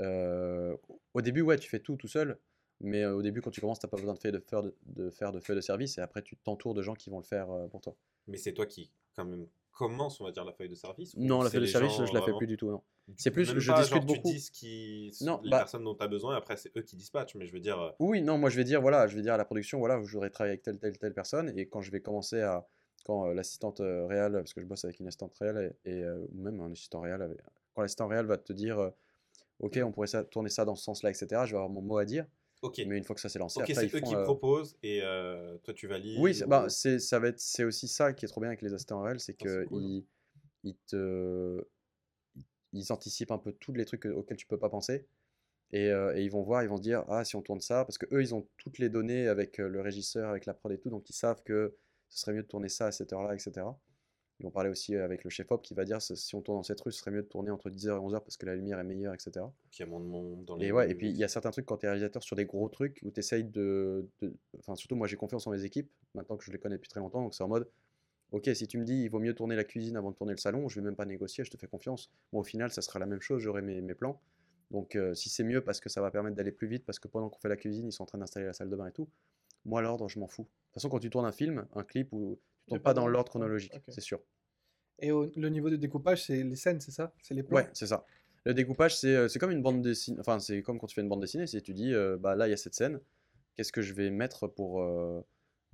Euh, 0.00 0.76
au 1.12 1.20
début, 1.20 1.42
ouais, 1.42 1.56
tu 1.58 1.68
fais 1.68 1.78
tout 1.78 1.96
tout 1.96 2.08
seul, 2.08 2.38
mais 2.80 3.04
au 3.06 3.22
début, 3.22 3.40
quand 3.40 3.50
tu 3.50 3.60
commences, 3.60 3.78
tu 3.78 3.86
n'as 3.86 3.90
pas 3.90 3.96
besoin 3.96 4.14
de 4.14 4.18
faire 4.18 4.32
de, 4.32 4.40
faire 4.40 4.62
de, 4.62 4.74
de 4.86 5.10
faire 5.10 5.30
de 5.32 5.40
feuille 5.40 5.56
de 5.56 5.60
service 5.60 5.98
et 5.98 6.00
après, 6.00 6.22
tu 6.22 6.36
t'entoures 6.36 6.74
de 6.74 6.82
gens 6.82 6.94
qui 6.94 7.10
vont 7.10 7.18
le 7.18 7.24
faire 7.24 7.46
pour 7.70 7.80
toi. 7.80 7.94
Mais 8.26 8.36
c'est 8.36 8.52
toi 8.54 8.66
qui, 8.66 8.90
quand 9.14 9.24
même, 9.24 9.46
commence, 9.74 10.20
on 10.20 10.24
va 10.24 10.32
dire, 10.32 10.44
la 10.44 10.52
feuille 10.52 10.68
de 10.68 10.74
service 10.74 11.14
Non, 11.16 11.42
la 11.42 11.50
feuille 11.50 11.62
de 11.62 11.66
service, 11.66 11.92
gens, 11.96 12.06
je 12.06 12.12
la 12.14 12.20
fais 12.20 12.26
vraiment 12.26 12.38
plus 12.38 12.46
du 12.46 12.56
tout. 12.56 12.70
Non. 12.70 12.82
C'est 13.16 13.30
plus, 13.30 13.48
même 13.50 13.58
je 13.58 13.70
pas, 13.70 13.80
discute 13.80 13.96
genre, 13.96 14.06
beaucoup. 14.06 14.30
Tu 14.30 14.36
dis 14.36 14.50
qui... 14.50 15.12
Non, 15.20 15.40
les 15.42 15.50
bah- 15.50 15.58
personnes 15.58 15.84
dont 15.84 15.94
tu 15.94 16.02
as 16.02 16.08
besoin, 16.08 16.36
après, 16.36 16.56
c'est 16.56 16.74
eux 16.76 16.82
qui 16.82 16.96
dispatchent, 16.96 17.34
mais 17.34 17.46
je 17.46 17.52
veux 17.52 17.60
dire... 17.60 17.78
euh, 17.78 17.90
Oui, 17.98 18.22
non, 18.22 18.38
moi 18.38 18.48
je 18.48 18.56
vais 18.56 18.64
dire, 18.64 18.80
voilà, 18.80 19.06
je 19.08 19.14
vais 19.16 19.22
dire 19.22 19.34
à 19.34 19.36
la 19.36 19.44
production, 19.44 19.78
voilà, 19.78 20.00
je 20.02 20.10
voudrais 20.10 20.30
travailler 20.30 20.52
avec 20.52 20.62
telle, 20.62 20.78
telle, 20.78 20.96
telle 20.96 21.12
personne, 21.12 21.52
et 21.58 21.66
quand 21.66 21.82
je 21.82 21.90
vais 21.90 22.00
commencer 22.00 22.40
à, 22.40 22.66
quand 23.04 23.26
euh, 23.28 23.34
l'assistante 23.34 23.80
euh, 23.80 24.06
réelle, 24.06 24.32
parce 24.32 24.54
que 24.54 24.60
je 24.62 24.66
bosse 24.66 24.84
avec 24.84 25.00
une 25.00 25.06
assistante 25.08 25.34
réelle, 25.38 25.74
et, 25.84 25.90
et, 25.90 26.02
euh, 26.02 26.16
ou 26.32 26.40
même 26.42 26.60
un 26.60 26.72
assistant 26.72 27.00
réel, 27.00 27.20
avec- 27.20 27.38
quand 27.74 27.82
l'assistant 27.82 28.08
réel 28.08 28.24
va 28.26 28.38
te 28.38 28.52
dire, 28.52 28.78
euh, 28.78 28.90
ok, 29.58 29.78
on 29.84 29.92
pourrait 29.92 30.06
ça, 30.06 30.24
tourner 30.24 30.48
ça 30.48 30.64
dans 30.64 30.74
ce 30.76 30.84
sens-là, 30.84 31.10
etc., 31.10 31.26
je 31.44 31.50
vais 31.50 31.56
avoir 31.56 31.68
mon 31.68 31.82
mot 31.82 31.98
à 31.98 32.04
dire, 32.04 32.24
Ok, 32.64 32.78
mais 32.86 32.96
une 32.96 33.04
fois 33.04 33.14
que 33.14 33.20
ça 33.20 33.28
s'est 33.28 33.38
lancé, 33.38 33.60
ok, 33.60 33.64
après 33.68 33.82
c'est 33.82 33.94
eux 33.94 34.00
font... 34.00 34.06
qui 34.06 34.14
euh, 34.14 34.24
proposent 34.24 34.78
et 34.82 35.00
euh, 35.02 35.58
toi 35.58 35.74
tu 35.74 35.86
valides 35.86 36.18
Oui, 36.18 36.34
c'est 36.34 36.46
ou- 36.46 36.48
bah, 36.48 36.68
c'est 36.70 36.98
ça 36.98 37.18
va 37.18 37.28
être, 37.28 37.38
c'est 37.40 37.64
aussi 37.64 37.88
ça 37.88 38.12
qui 38.14 38.24
est 38.24 38.28
trop 38.28 38.40
bien 38.40 38.48
avec 38.48 38.62
les 38.62 38.72
assistants 38.72 39.02
réels, 39.02 39.20
c'est 39.20 39.34
Ah, 39.40 39.44
que 39.44 39.66
cool. 39.68 39.82
ils, 39.82 40.04
ils 40.64 40.76
te, 40.86 41.62
ils 42.72 42.92
anticipent 42.92 43.30
un 43.30 43.38
peu 43.38 43.52
tous 43.52 43.72
les 43.72 43.84
trucs 43.84 44.04
auxquels 44.06 44.36
tu 44.36 44.46
peux 44.46 44.58
pas 44.58 44.68
penser. 44.68 45.06
Et, 45.72 45.90
euh, 45.90 46.16
et 46.16 46.22
ils 46.24 46.30
vont 46.30 46.42
voir, 46.42 46.62
ils 46.64 46.68
vont 46.68 46.76
se 46.78 46.82
dire, 46.82 47.04
ah, 47.08 47.24
si 47.24 47.36
on 47.36 47.42
tourne 47.42 47.60
ça, 47.60 47.84
parce 47.84 47.98
que 47.98 48.06
eux, 48.14 48.22
ils 48.22 48.34
ont 48.34 48.48
toutes 48.58 48.78
les 48.78 48.88
données 48.90 49.28
avec 49.28 49.60
euh, 49.60 49.68
le 49.68 49.80
régisseur, 49.82 50.30
avec 50.30 50.46
la 50.46 50.54
prod 50.54 50.72
et 50.72 50.78
tout, 50.78 50.90
donc 50.90 51.10
ils 51.10 51.14
savent 51.14 51.42
que 51.44 51.76
ce 52.10 52.20
serait 52.20 52.34
mieux 52.34 52.42
de 52.42 52.48
tourner 52.48 52.68
ça 52.70 52.86
à 52.88 52.92
cette 52.92 53.12
heure-là, 53.12 53.34
etc. 53.34 53.80
Ils 54.40 54.44
vont 54.44 54.50
parler 54.50 54.70
aussi 54.70 54.94
euh, 54.96 55.04
avec 55.04 55.24
le 55.24 55.30
chef-op 55.30 55.62
qui 55.62 55.74
va 55.74 55.84
dire, 55.84 56.02
si 56.02 56.34
on 56.34 56.42
tourne 56.42 56.58
dans 56.58 56.62
cette 56.62 56.80
rue, 56.80 56.90
ce 56.92 56.98
serait 56.98 57.10
mieux 57.12 57.22
de 57.22 57.28
tourner 57.28 57.50
entre 57.50 57.70
10h 57.70 57.96
et 57.96 58.00
11h 58.00 58.20
parce 58.20 58.36
que 58.36 58.46
la 58.46 58.56
lumière 58.56 58.78
est 58.80 58.84
meilleure, 58.84 59.14
etc. 59.14 59.52
qu'il 59.70 59.84
y 59.84 59.88
a 59.88 59.90
moins 59.90 60.00
de 60.00 60.06
monde 60.06 60.44
dans 60.44 60.56
les 60.56 60.66
Et 60.66 60.72
ouais, 60.72 60.90
et 60.90 60.94
puis 60.94 61.08
il 61.08 61.16
y 61.16 61.24
a 61.24 61.28
certains 61.28 61.50
trucs 61.50 61.66
quand 61.66 61.78
tu 61.78 61.86
es 61.86 61.88
réalisateur 61.88 62.22
sur 62.22 62.34
des 62.36 62.44
gros 62.44 62.68
trucs 62.68 63.00
où 63.04 63.10
tu 63.10 63.20
essayes 63.20 63.44
de, 63.44 64.08
de- 64.20 64.34
Enfin, 64.58 64.74
surtout 64.74 64.96
moi 64.96 65.06
j'ai 65.06 65.16
confiance 65.16 65.46
en 65.46 65.50
mes 65.50 65.64
équipes, 65.64 65.90
maintenant 66.14 66.36
que 66.36 66.44
je 66.44 66.50
les 66.52 66.58
connais 66.58 66.76
depuis 66.76 66.88
très 66.88 67.00
longtemps, 67.00 67.22
donc 67.22 67.34
c'est 67.34 67.44
en 67.44 67.48
mode, 67.48 67.68
ok, 68.32 68.50
si 68.54 68.66
tu 68.68 68.78
me 68.78 68.84
dis 68.84 69.02
il 69.04 69.08
vaut 69.08 69.20
mieux 69.20 69.34
tourner 69.34 69.56
la 69.56 69.64
cuisine 69.64 69.96
avant 69.96 70.10
de 70.10 70.16
tourner 70.16 70.32
le 70.32 70.38
salon, 70.38 70.68
je 70.68 70.80
vais 70.80 70.84
même 70.84 70.96
pas 70.96 71.06
négocier, 71.06 71.44
je 71.44 71.50
te 71.50 71.56
fais 71.56 71.68
confiance. 71.68 72.10
Moi 72.32 72.40
au 72.40 72.44
final, 72.44 72.70
ça 72.72 72.82
sera 72.82 72.98
la 72.98 73.06
même 73.06 73.20
chose, 73.20 73.42
j'aurai 73.42 73.62
mes, 73.62 73.80
mes 73.80 73.94
plans. 73.94 74.20
Donc 74.70 74.96
euh, 74.96 75.14
si 75.14 75.28
c'est 75.28 75.44
mieux 75.44 75.60
parce 75.62 75.80
que 75.80 75.88
ça 75.88 76.00
va 76.00 76.10
permettre 76.10 76.36
d'aller 76.36 76.52
plus 76.52 76.66
vite, 76.68 76.84
parce 76.84 76.98
que 76.98 77.08
pendant 77.08 77.28
qu'on 77.30 77.38
fait 77.40 77.48
la 77.48 77.56
cuisine, 77.56 77.86
ils 77.88 77.92
sont 77.92 78.02
en 78.02 78.06
train 78.06 78.18
d'installer 78.18 78.46
la 78.46 78.52
salle 78.52 78.70
de 78.70 78.76
bain 78.76 78.88
et 78.88 78.92
tout, 78.92 79.08
moi 79.64 79.82
l'ordre, 79.82 80.08
je 80.08 80.18
m'en 80.18 80.28
fous. 80.28 80.42
De 80.42 80.48
toute 80.48 80.74
façon, 80.74 80.88
quand 80.88 80.98
tu 81.00 81.10
tournes 81.10 81.26
un 81.26 81.32
film, 81.32 81.66
un 81.74 81.84
clip, 81.84 82.12
où 82.12 82.38
tournes 82.68 82.80
pas 82.80 82.90
pas 82.90 82.94
dans 82.94 83.06
l'ordre 83.06 83.30
chronologique, 83.30 83.72
c'est 83.88 84.00
sûr. 84.00 84.20
Et 85.00 85.10
au- 85.10 85.30
le 85.36 85.48
niveau 85.48 85.70
de 85.70 85.76
découpage, 85.76 86.24
c'est 86.24 86.42
les 86.42 86.56
scènes, 86.56 86.80
c'est 86.80 86.92
ça? 86.92 87.12
C'est 87.22 87.34
les 87.34 87.42
plans? 87.42 87.56
Ouais, 87.56 87.68
c'est 87.72 87.86
ça. 87.86 88.04
Le 88.44 88.54
découpage, 88.54 88.96
c'est 88.98 89.14
euh, 89.14 89.28
c'est 89.28 89.38
comme 89.38 89.50
une 89.50 89.62
bande 89.62 89.82
dessinée. 89.82 90.18
Enfin, 90.20 90.38
c'est 90.38 90.62
comme 90.62 90.78
quand 90.78 90.86
tu 90.86 90.94
fais 90.94 91.00
une 91.00 91.08
bande 91.08 91.20
dessinée. 91.20 91.46
C'est 91.46 91.60
tu 91.62 91.72
dis, 91.74 91.92
euh, 91.94 92.16
bah 92.18 92.36
là, 92.36 92.46
il 92.46 92.50
y 92.50 92.54
a 92.54 92.56
cette 92.56 92.74
scène. 92.74 93.00
Qu'est-ce 93.56 93.72
que 93.72 93.82
je 93.82 93.92
vais 93.94 94.10
mettre 94.10 94.46
pour. 94.46 94.82
euh, 94.82 95.20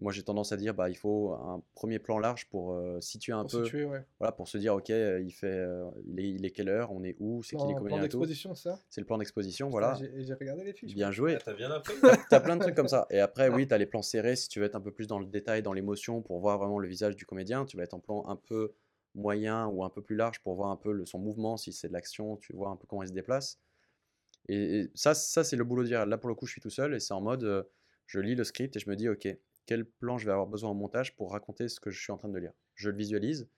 Moi, 0.00 0.12
j'ai 0.12 0.22
tendance 0.22 0.50
à 0.52 0.56
dire, 0.56 0.74
bah, 0.74 0.88
il 0.88 0.96
faut 0.96 1.32
un 1.34 1.62
premier 1.74 1.98
plan 1.98 2.18
large 2.18 2.48
pour 2.48 2.72
euh, 2.72 3.00
situer 3.00 3.32
un 3.32 3.42
Pour 3.42 3.50
peu. 3.50 3.64
situer, 3.64 3.84
ouais. 3.84 4.02
Voilà, 4.18 4.32
pour 4.32 4.48
se 4.48 4.56
dire, 4.58 4.74
ok, 4.74 4.90
euh, 4.90 5.20
il 5.20 5.30
fait, 5.30 5.46
euh, 5.46 5.84
il 6.06 6.18
est, 6.20 6.30
il 6.30 6.44
est 6.46 6.50
quelle 6.50 6.68
heure, 6.70 6.90
on 6.90 7.02
est 7.04 7.16
où, 7.20 7.42
c'est 7.42 7.56
qui 7.56 7.66
les 7.68 7.74
tout. 7.74 8.18
d'exposition, 8.18 8.54
c'est 8.54 8.70
ça? 8.70 8.80
C'est 8.88 9.00
le 9.02 9.06
plan 9.06 9.18
d'exposition, 9.18 9.68
voilà. 9.68 9.94
J'ai 10.00 10.34
regardé 10.34 10.64
les 10.64 10.72
fiches. 10.72 10.94
Bien 10.94 11.10
joué. 11.10 11.36
Ah, 11.36 11.42
T'as 11.44 11.54
bien 11.54 11.70
appris 11.70 11.94
T'as 12.00 12.16
t'as 12.16 12.40
plein 12.40 12.56
de 12.56 12.62
trucs 12.62 12.74
comme 12.74 12.88
ça. 12.88 13.06
Et 13.10 13.20
après, 13.20 13.48
oui, 13.50 13.68
t'as 13.68 13.76
les 13.78 13.86
plans 13.86 14.02
serrés 14.02 14.36
si 14.36 14.48
tu 14.48 14.58
veux 14.58 14.66
être 14.66 14.74
un 14.74 14.80
peu 14.80 14.90
plus 14.90 15.06
dans 15.06 15.18
le 15.18 15.26
détail, 15.26 15.62
dans 15.62 15.72
l'émotion, 15.74 16.22
pour 16.22 16.40
voir 16.40 16.58
vraiment 16.58 16.78
le 16.78 16.88
visage 16.88 17.14
du 17.16 17.26
comédien. 17.26 17.64
Tu 17.66 17.76
vas 17.76 17.82
être 17.84 17.94
en 17.94 18.00
plan 18.00 18.24
un 18.28 18.36
peu 18.36 18.72
moyen 19.14 19.66
ou 19.66 19.84
un 19.84 19.90
peu 19.90 20.00
plus 20.02 20.16
large 20.16 20.40
pour 20.40 20.54
voir 20.54 20.70
un 20.70 20.76
peu 20.76 20.92
le- 20.92 21.04
son 21.04 21.18
mouvement, 21.18 21.56
si 21.56 21.72
c'est 21.72 21.88
de 21.88 21.92
l'action, 21.92 22.36
tu 22.36 22.52
vois 22.54 22.70
un 22.70 22.76
peu 22.76 22.86
comment 22.86 23.02
il 23.02 23.08
se 23.08 23.12
déplace. 23.12 23.58
Et, 24.48 24.80
et 24.80 24.90
ça, 24.94 25.14
ça 25.14 25.44
c'est 25.44 25.56
le 25.56 25.64
boulot 25.64 25.84
d'IRL. 25.84 26.08
Là, 26.08 26.18
pour 26.18 26.28
le 26.28 26.34
coup, 26.34 26.46
je 26.46 26.52
suis 26.52 26.60
tout 26.60 26.70
seul 26.70 26.94
et 26.94 27.00
c'est 27.00 27.12
en 27.14 27.20
mode, 27.20 27.44
euh, 27.44 27.62
je 28.06 28.20
lis 28.20 28.34
le 28.34 28.44
script 28.44 28.76
et 28.76 28.80
je 28.80 28.88
me 28.88 28.96
dis, 28.96 29.08
ok, 29.08 29.28
quel 29.66 29.84
plan 29.84 30.18
je 30.18 30.26
vais 30.26 30.32
avoir 30.32 30.46
besoin 30.46 30.70
en 30.70 30.74
montage 30.74 31.14
pour 31.16 31.32
raconter 31.32 31.68
ce 31.68 31.80
que 31.80 31.90
je 31.90 32.00
suis 32.00 32.12
en 32.12 32.16
train 32.16 32.28
de 32.28 32.38
lire. 32.38 32.52
Je 32.74 32.90
le 32.90 32.96
visualise 32.96 33.48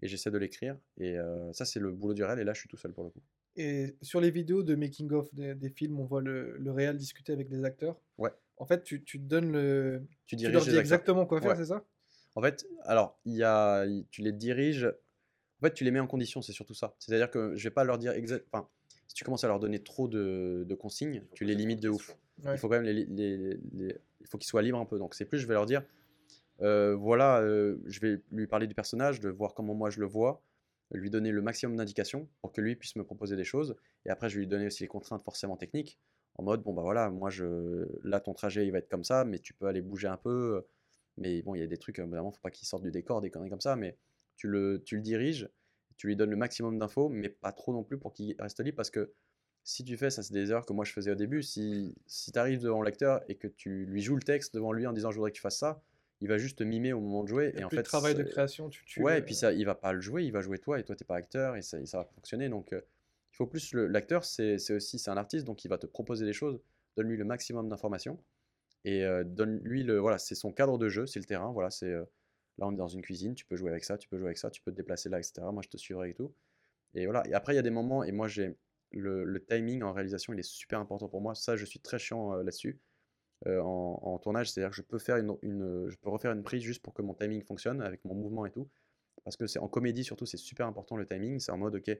et 0.00 0.08
j'essaie 0.08 0.30
de 0.30 0.38
l'écrire. 0.38 0.78
Et 0.98 1.16
euh, 1.16 1.52
ça, 1.52 1.64
c'est 1.64 1.80
le 1.80 1.92
boulot 1.92 2.14
d'IRL. 2.14 2.38
Et 2.38 2.44
là, 2.44 2.52
je 2.52 2.60
suis 2.60 2.68
tout 2.68 2.76
seul 2.76 2.92
pour 2.92 3.04
le 3.04 3.10
coup. 3.10 3.22
Et 3.56 3.96
sur 4.02 4.20
les 4.20 4.30
vidéos 4.30 4.62
de 4.62 4.74
making-of 4.74 5.32
des, 5.34 5.54
des 5.54 5.68
films, 5.70 6.00
on 6.00 6.04
voit 6.04 6.22
le, 6.22 6.56
le 6.56 6.70
réal 6.70 6.96
discuter 6.96 7.32
avec 7.32 7.50
les 7.50 7.64
acteurs. 7.64 8.00
Ouais. 8.18 8.30
En 8.56 8.64
fait, 8.66 8.82
tu, 8.82 9.02
tu 9.04 9.18
te 9.18 9.24
donnes 9.24 9.52
le. 9.52 10.06
Tu 10.26 10.36
Tu 10.36 10.50
leur 10.50 10.64
dis 10.64 10.76
exactement 10.76 11.26
quoi 11.26 11.40
faire, 11.40 11.50
Ouais. 11.50 11.56
c'est 11.56 11.66
ça? 11.66 11.84
En 12.34 12.40
fait, 12.42 12.66
alors, 12.84 13.18
il 13.26 13.34
y 13.36 13.42
a, 13.42 13.84
tu 14.10 14.22
les 14.22 14.32
diriges. 14.32 14.86
En 15.60 15.66
fait, 15.66 15.74
tu 15.74 15.84
les 15.84 15.90
mets 15.90 16.00
en 16.00 16.06
condition, 16.06 16.40
c'est 16.42 16.52
surtout 16.52 16.74
ça. 16.74 16.94
C'est-à-dire 16.98 17.30
que 17.30 17.54
je 17.54 17.62
vais 17.64 17.70
pas 17.74 17.84
leur 17.84 17.98
dire 17.98 18.12
exact. 18.12 18.46
Enfin, 18.50 18.68
si 19.06 19.14
tu 19.14 19.22
commences 19.24 19.44
à 19.44 19.48
leur 19.48 19.60
donner 19.60 19.82
trop 19.82 20.08
de, 20.08 20.64
de 20.66 20.74
consignes, 20.74 21.22
tu 21.34 21.44
les 21.44 21.54
limites 21.54 21.80
de 21.80 21.90
ouf. 21.90 22.16
Ouais. 22.44 22.54
Il 22.54 22.58
faut 22.58 22.68
quand 22.68 22.80
même 22.80 22.84
les, 22.84 23.04
les- 23.04 23.58
les- 23.72 23.96
il 24.20 24.26
faut 24.26 24.38
qu'ils 24.38 24.48
soient 24.48 24.62
libres 24.62 24.78
un 24.78 24.84
peu. 24.86 24.98
Donc 24.98 25.14
c'est 25.14 25.24
plus, 25.24 25.38
je 25.38 25.46
vais 25.46 25.54
leur 25.54 25.66
dire, 25.66 25.82
euh, 26.60 26.94
voilà, 26.94 27.40
euh, 27.40 27.78
je 27.86 28.00
vais 28.00 28.22
lui 28.30 28.46
parler 28.46 28.66
du 28.66 28.74
personnage, 28.74 29.20
de 29.20 29.28
voir 29.28 29.54
comment 29.54 29.74
moi 29.74 29.90
je 29.90 30.00
le 30.00 30.06
vois, 30.06 30.42
lui 30.92 31.10
donner 31.10 31.30
le 31.30 31.42
maximum 31.42 31.76
d'indications 31.76 32.28
pour 32.40 32.52
que 32.52 32.60
lui 32.60 32.76
puisse 32.76 32.96
me 32.96 33.04
proposer 33.04 33.36
des 33.36 33.44
choses. 33.44 33.76
Et 34.04 34.10
après, 34.10 34.28
je 34.28 34.34
vais 34.36 34.40
lui 34.40 34.46
donner 34.48 34.66
aussi 34.66 34.82
les 34.82 34.88
contraintes 34.88 35.22
forcément 35.22 35.56
techniques, 35.56 35.98
en 36.36 36.42
mode, 36.44 36.62
bon 36.62 36.72
bah 36.72 36.82
voilà, 36.82 37.10
moi 37.10 37.30
je, 37.30 37.86
là 38.04 38.18
ton 38.20 38.32
trajet 38.32 38.66
il 38.66 38.72
va 38.72 38.78
être 38.78 38.88
comme 38.88 39.04
ça, 39.04 39.24
mais 39.24 39.38
tu 39.38 39.52
peux 39.54 39.66
aller 39.66 39.82
bouger 39.82 40.08
un 40.08 40.16
peu. 40.16 40.64
Mais 41.18 41.42
bon, 41.42 41.54
il 41.54 41.60
y 41.60 41.62
a 41.62 41.66
des 41.66 41.76
trucs, 41.76 41.98
évidemment, 41.98 42.32
faut 42.32 42.40
pas 42.40 42.50
qu'il 42.50 42.66
sorte 42.66 42.82
du 42.82 42.90
décor, 42.90 43.20
des 43.20 43.30
conneries 43.30 43.50
comme 43.50 43.60
ça, 43.60 43.76
mais 43.76 43.98
tu 44.36 44.48
le, 44.48 44.82
tu 44.84 44.96
le 44.96 45.02
diriges, 45.02 45.48
tu 45.98 46.06
lui 46.06 46.16
donnes 46.16 46.30
le 46.30 46.36
maximum 46.36 46.78
d'infos, 46.78 47.10
mais 47.10 47.28
pas 47.28 47.52
trop 47.52 47.72
non 47.72 47.84
plus 47.84 47.98
pour 47.98 48.12
qu'il 48.14 48.34
reste 48.38 48.60
libre, 48.64 48.76
parce 48.76 48.90
que 48.90 49.12
si 49.64 49.84
tu 49.84 49.96
fais, 49.96 50.10
ça 50.10 50.22
c'est 50.22 50.34
des 50.34 50.50
erreurs 50.50 50.66
que 50.66 50.72
moi 50.72 50.84
je 50.84 50.92
faisais 50.92 51.10
au 51.10 51.14
début, 51.14 51.42
si, 51.42 51.94
si 52.06 52.32
tu 52.32 52.38
arrives 52.38 52.60
devant 52.60 52.80
le 52.80 52.86
lecteur 52.86 53.22
et 53.28 53.36
que 53.36 53.48
tu 53.48 53.86
lui 53.86 54.02
joues 54.02 54.16
le 54.16 54.22
texte 54.22 54.54
devant 54.54 54.72
lui 54.72 54.86
en 54.86 54.92
disant 54.92 55.10
je 55.10 55.16
voudrais 55.16 55.30
que 55.30 55.36
tu 55.36 55.42
fasses 55.42 55.58
ça, 55.58 55.82
il 56.20 56.28
va 56.28 56.38
juste 56.38 56.58
te 56.58 56.64
mimer 56.64 56.92
au 56.92 57.00
moment 57.00 57.22
de 57.24 57.28
jouer, 57.28 57.52
et 57.56 57.64
en 57.64 57.68
fait... 57.70 57.76
de 57.76 57.82
travail 57.82 58.14
de 58.14 58.22
création, 58.22 58.68
tu 58.68 58.84
tues. 58.84 59.02
Ouais, 59.02 59.14
le- 59.14 59.18
et 59.18 59.22
puis 59.22 59.34
ça, 59.34 59.52
il 59.52 59.64
va 59.66 59.74
pas 59.74 59.92
le 59.92 60.00
jouer, 60.00 60.24
il 60.24 60.30
va 60.32 60.40
jouer 60.40 60.58
toi, 60.58 60.78
et 60.78 60.84
toi 60.84 60.94
t'es 60.94 61.04
pas 61.04 61.16
acteur, 61.16 61.56
et 61.56 61.62
ça, 61.62 61.80
et 61.80 61.86
ça 61.86 61.98
va 61.98 62.04
fonctionner. 62.04 62.48
Donc, 62.48 62.72
euh, 62.72 62.80
il 63.32 63.36
faut 63.36 63.46
plus 63.46 63.72
le- 63.72 63.86
l'acteur, 63.88 64.24
c'est 64.24 64.58
c'est 64.58 64.74
aussi 64.74 64.98
c'est 64.98 65.10
un 65.10 65.16
artiste, 65.16 65.44
donc 65.46 65.64
il 65.64 65.68
va 65.68 65.78
te 65.78 65.86
proposer 65.86 66.24
des 66.24 66.32
choses, 66.32 66.60
donne-lui 66.96 67.16
le 67.16 67.24
maximum 67.24 67.68
d'informations, 67.68 68.18
et 68.84 69.04
euh, 69.04 69.24
donne-lui 69.24 69.82
le, 69.84 69.98
voilà, 69.98 70.18
c'est 70.18 70.34
son 70.34 70.52
cadre 70.52 70.78
de 70.78 70.88
jeu, 70.88 71.06
c'est 71.06 71.18
le 71.18 71.24
terrain, 71.24 71.50
voilà, 71.52 71.70
c'est 71.70 71.86
euh, 71.90 72.04
là 72.58 72.66
on 72.66 72.72
est 72.72 72.76
dans 72.76 72.88
une 72.88 73.02
cuisine, 73.02 73.34
tu 73.34 73.44
peux 73.44 73.56
jouer 73.56 73.70
avec 73.70 73.84
ça, 73.84 73.98
tu 73.98 74.08
peux 74.08 74.16
jouer 74.18 74.26
avec 74.28 74.38
ça, 74.38 74.50
tu 74.50 74.60
peux 74.62 74.70
te 74.70 74.76
déplacer 74.76 75.08
là, 75.08 75.18
etc. 75.18 75.50
Moi 75.52 75.62
je 75.64 75.68
te 75.70 75.76
suivrai 75.76 76.10
et 76.10 76.14
tout. 76.14 76.32
Et 76.94 77.06
voilà. 77.06 77.26
Et 77.26 77.34
après 77.34 77.54
il 77.54 77.56
y 77.56 77.58
a 77.58 77.62
des 77.62 77.70
moments, 77.70 78.04
et 78.04 78.12
moi 78.12 78.28
j'ai 78.28 78.54
le, 78.98 79.44
timing 79.44 79.82
en 79.82 79.92
réalisation, 79.92 80.32
il 80.32 80.38
est 80.38 80.42
super 80.42 80.80
important 80.80 81.08
pour 81.08 81.20
moi. 81.20 81.34
Ça, 81.34 81.56
je 81.56 81.64
suis 81.64 81.80
très 81.80 81.98
chiant 81.98 82.34
euh, 82.34 82.42
là-dessus. 82.42 82.80
euh, 83.46 83.60
en, 83.60 84.18
tournage, 84.18 84.50
c'est-à-dire 84.52 84.70
que 84.70 84.76
je 84.76 84.82
peux 84.82 84.98
faire 84.98 85.16
une, 85.16 85.36
je 85.88 85.96
peux 85.96 86.10
refaire 86.10 86.32
une 86.32 86.42
prise 86.42 86.62
juste 86.62 86.82
pour 86.82 86.94
que 86.94 87.02
mon 87.02 87.14
timing 87.14 87.42
fonctionne 87.42 87.82
avec 87.82 88.04
mon 88.04 88.14
mouvement 88.14 88.46
et 88.46 88.50
tout. 88.52 88.68
Parce 89.24 89.36
que 89.36 89.46
c'est 89.46 89.58
en 89.58 89.68
comédie 89.68 90.04
surtout, 90.04 90.26
c'est 90.26 90.36
super 90.36 90.66
important 90.66 90.96
le 90.96 91.06
timing. 91.06 91.40
C'est 91.40 91.52
en 91.52 91.58
mode, 91.58 91.76
ok, 91.76 91.90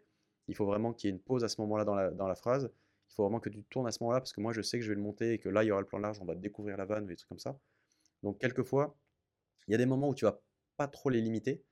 il 0.49 0.57
faut 0.57 0.67
vraiment 0.67 0.93
qu'il 0.93 1.09
y 1.09 1.13
ait 1.13 1.17
une 1.17 1.23
pause 1.23 1.45
à 1.45 1.49
ce 1.49 1.61
moment-là 1.63 1.85
dans 1.85 1.95
la, 1.95 2.11
dans 2.11 2.29
la 2.29 2.35
phrase. 2.35 2.71
Il 3.11 3.15
faut 3.15 3.25
vraiment 3.25 3.41
que 3.41 3.51
tu 3.51 3.63
tournes 3.65 3.87
à 3.87 3.93
ce 3.93 4.03
moment-là 4.03 4.21
parce 4.21 4.33
que 4.33 4.41
moi 4.41 4.53
je 4.53 4.63
sais 4.63 4.79
que 4.79 4.85
je 4.85 4.89
vais 4.91 4.95
le 4.95 5.03
monter 5.03 5.35
et 5.35 5.39
que 5.39 5.49
là 5.49 5.65
il 5.65 5.67
y 5.67 5.71
aura 5.71 5.81
le 5.83 5.87
plan 5.87 5.99
large, 5.99 6.19
on 6.21 6.25
va 6.25 6.35
découvrir 6.35 6.77
la 6.77 6.87
vanne 6.87 7.07
des 7.07 7.17
trucs 7.17 7.29
comme 7.29 7.39
ça. 7.39 7.59
Donc 8.23 8.39
quelquefois, 8.41 8.97
il 9.69 9.73
y 9.73 9.75
a 9.75 9.79
des 9.79 9.87
moments 9.87 10.09
où 10.09 10.15
tu 10.15 10.25
vas 10.25 10.41
pas 10.77 10.89
trop 10.89 11.11
les 11.11 11.21
limiter 11.21 11.63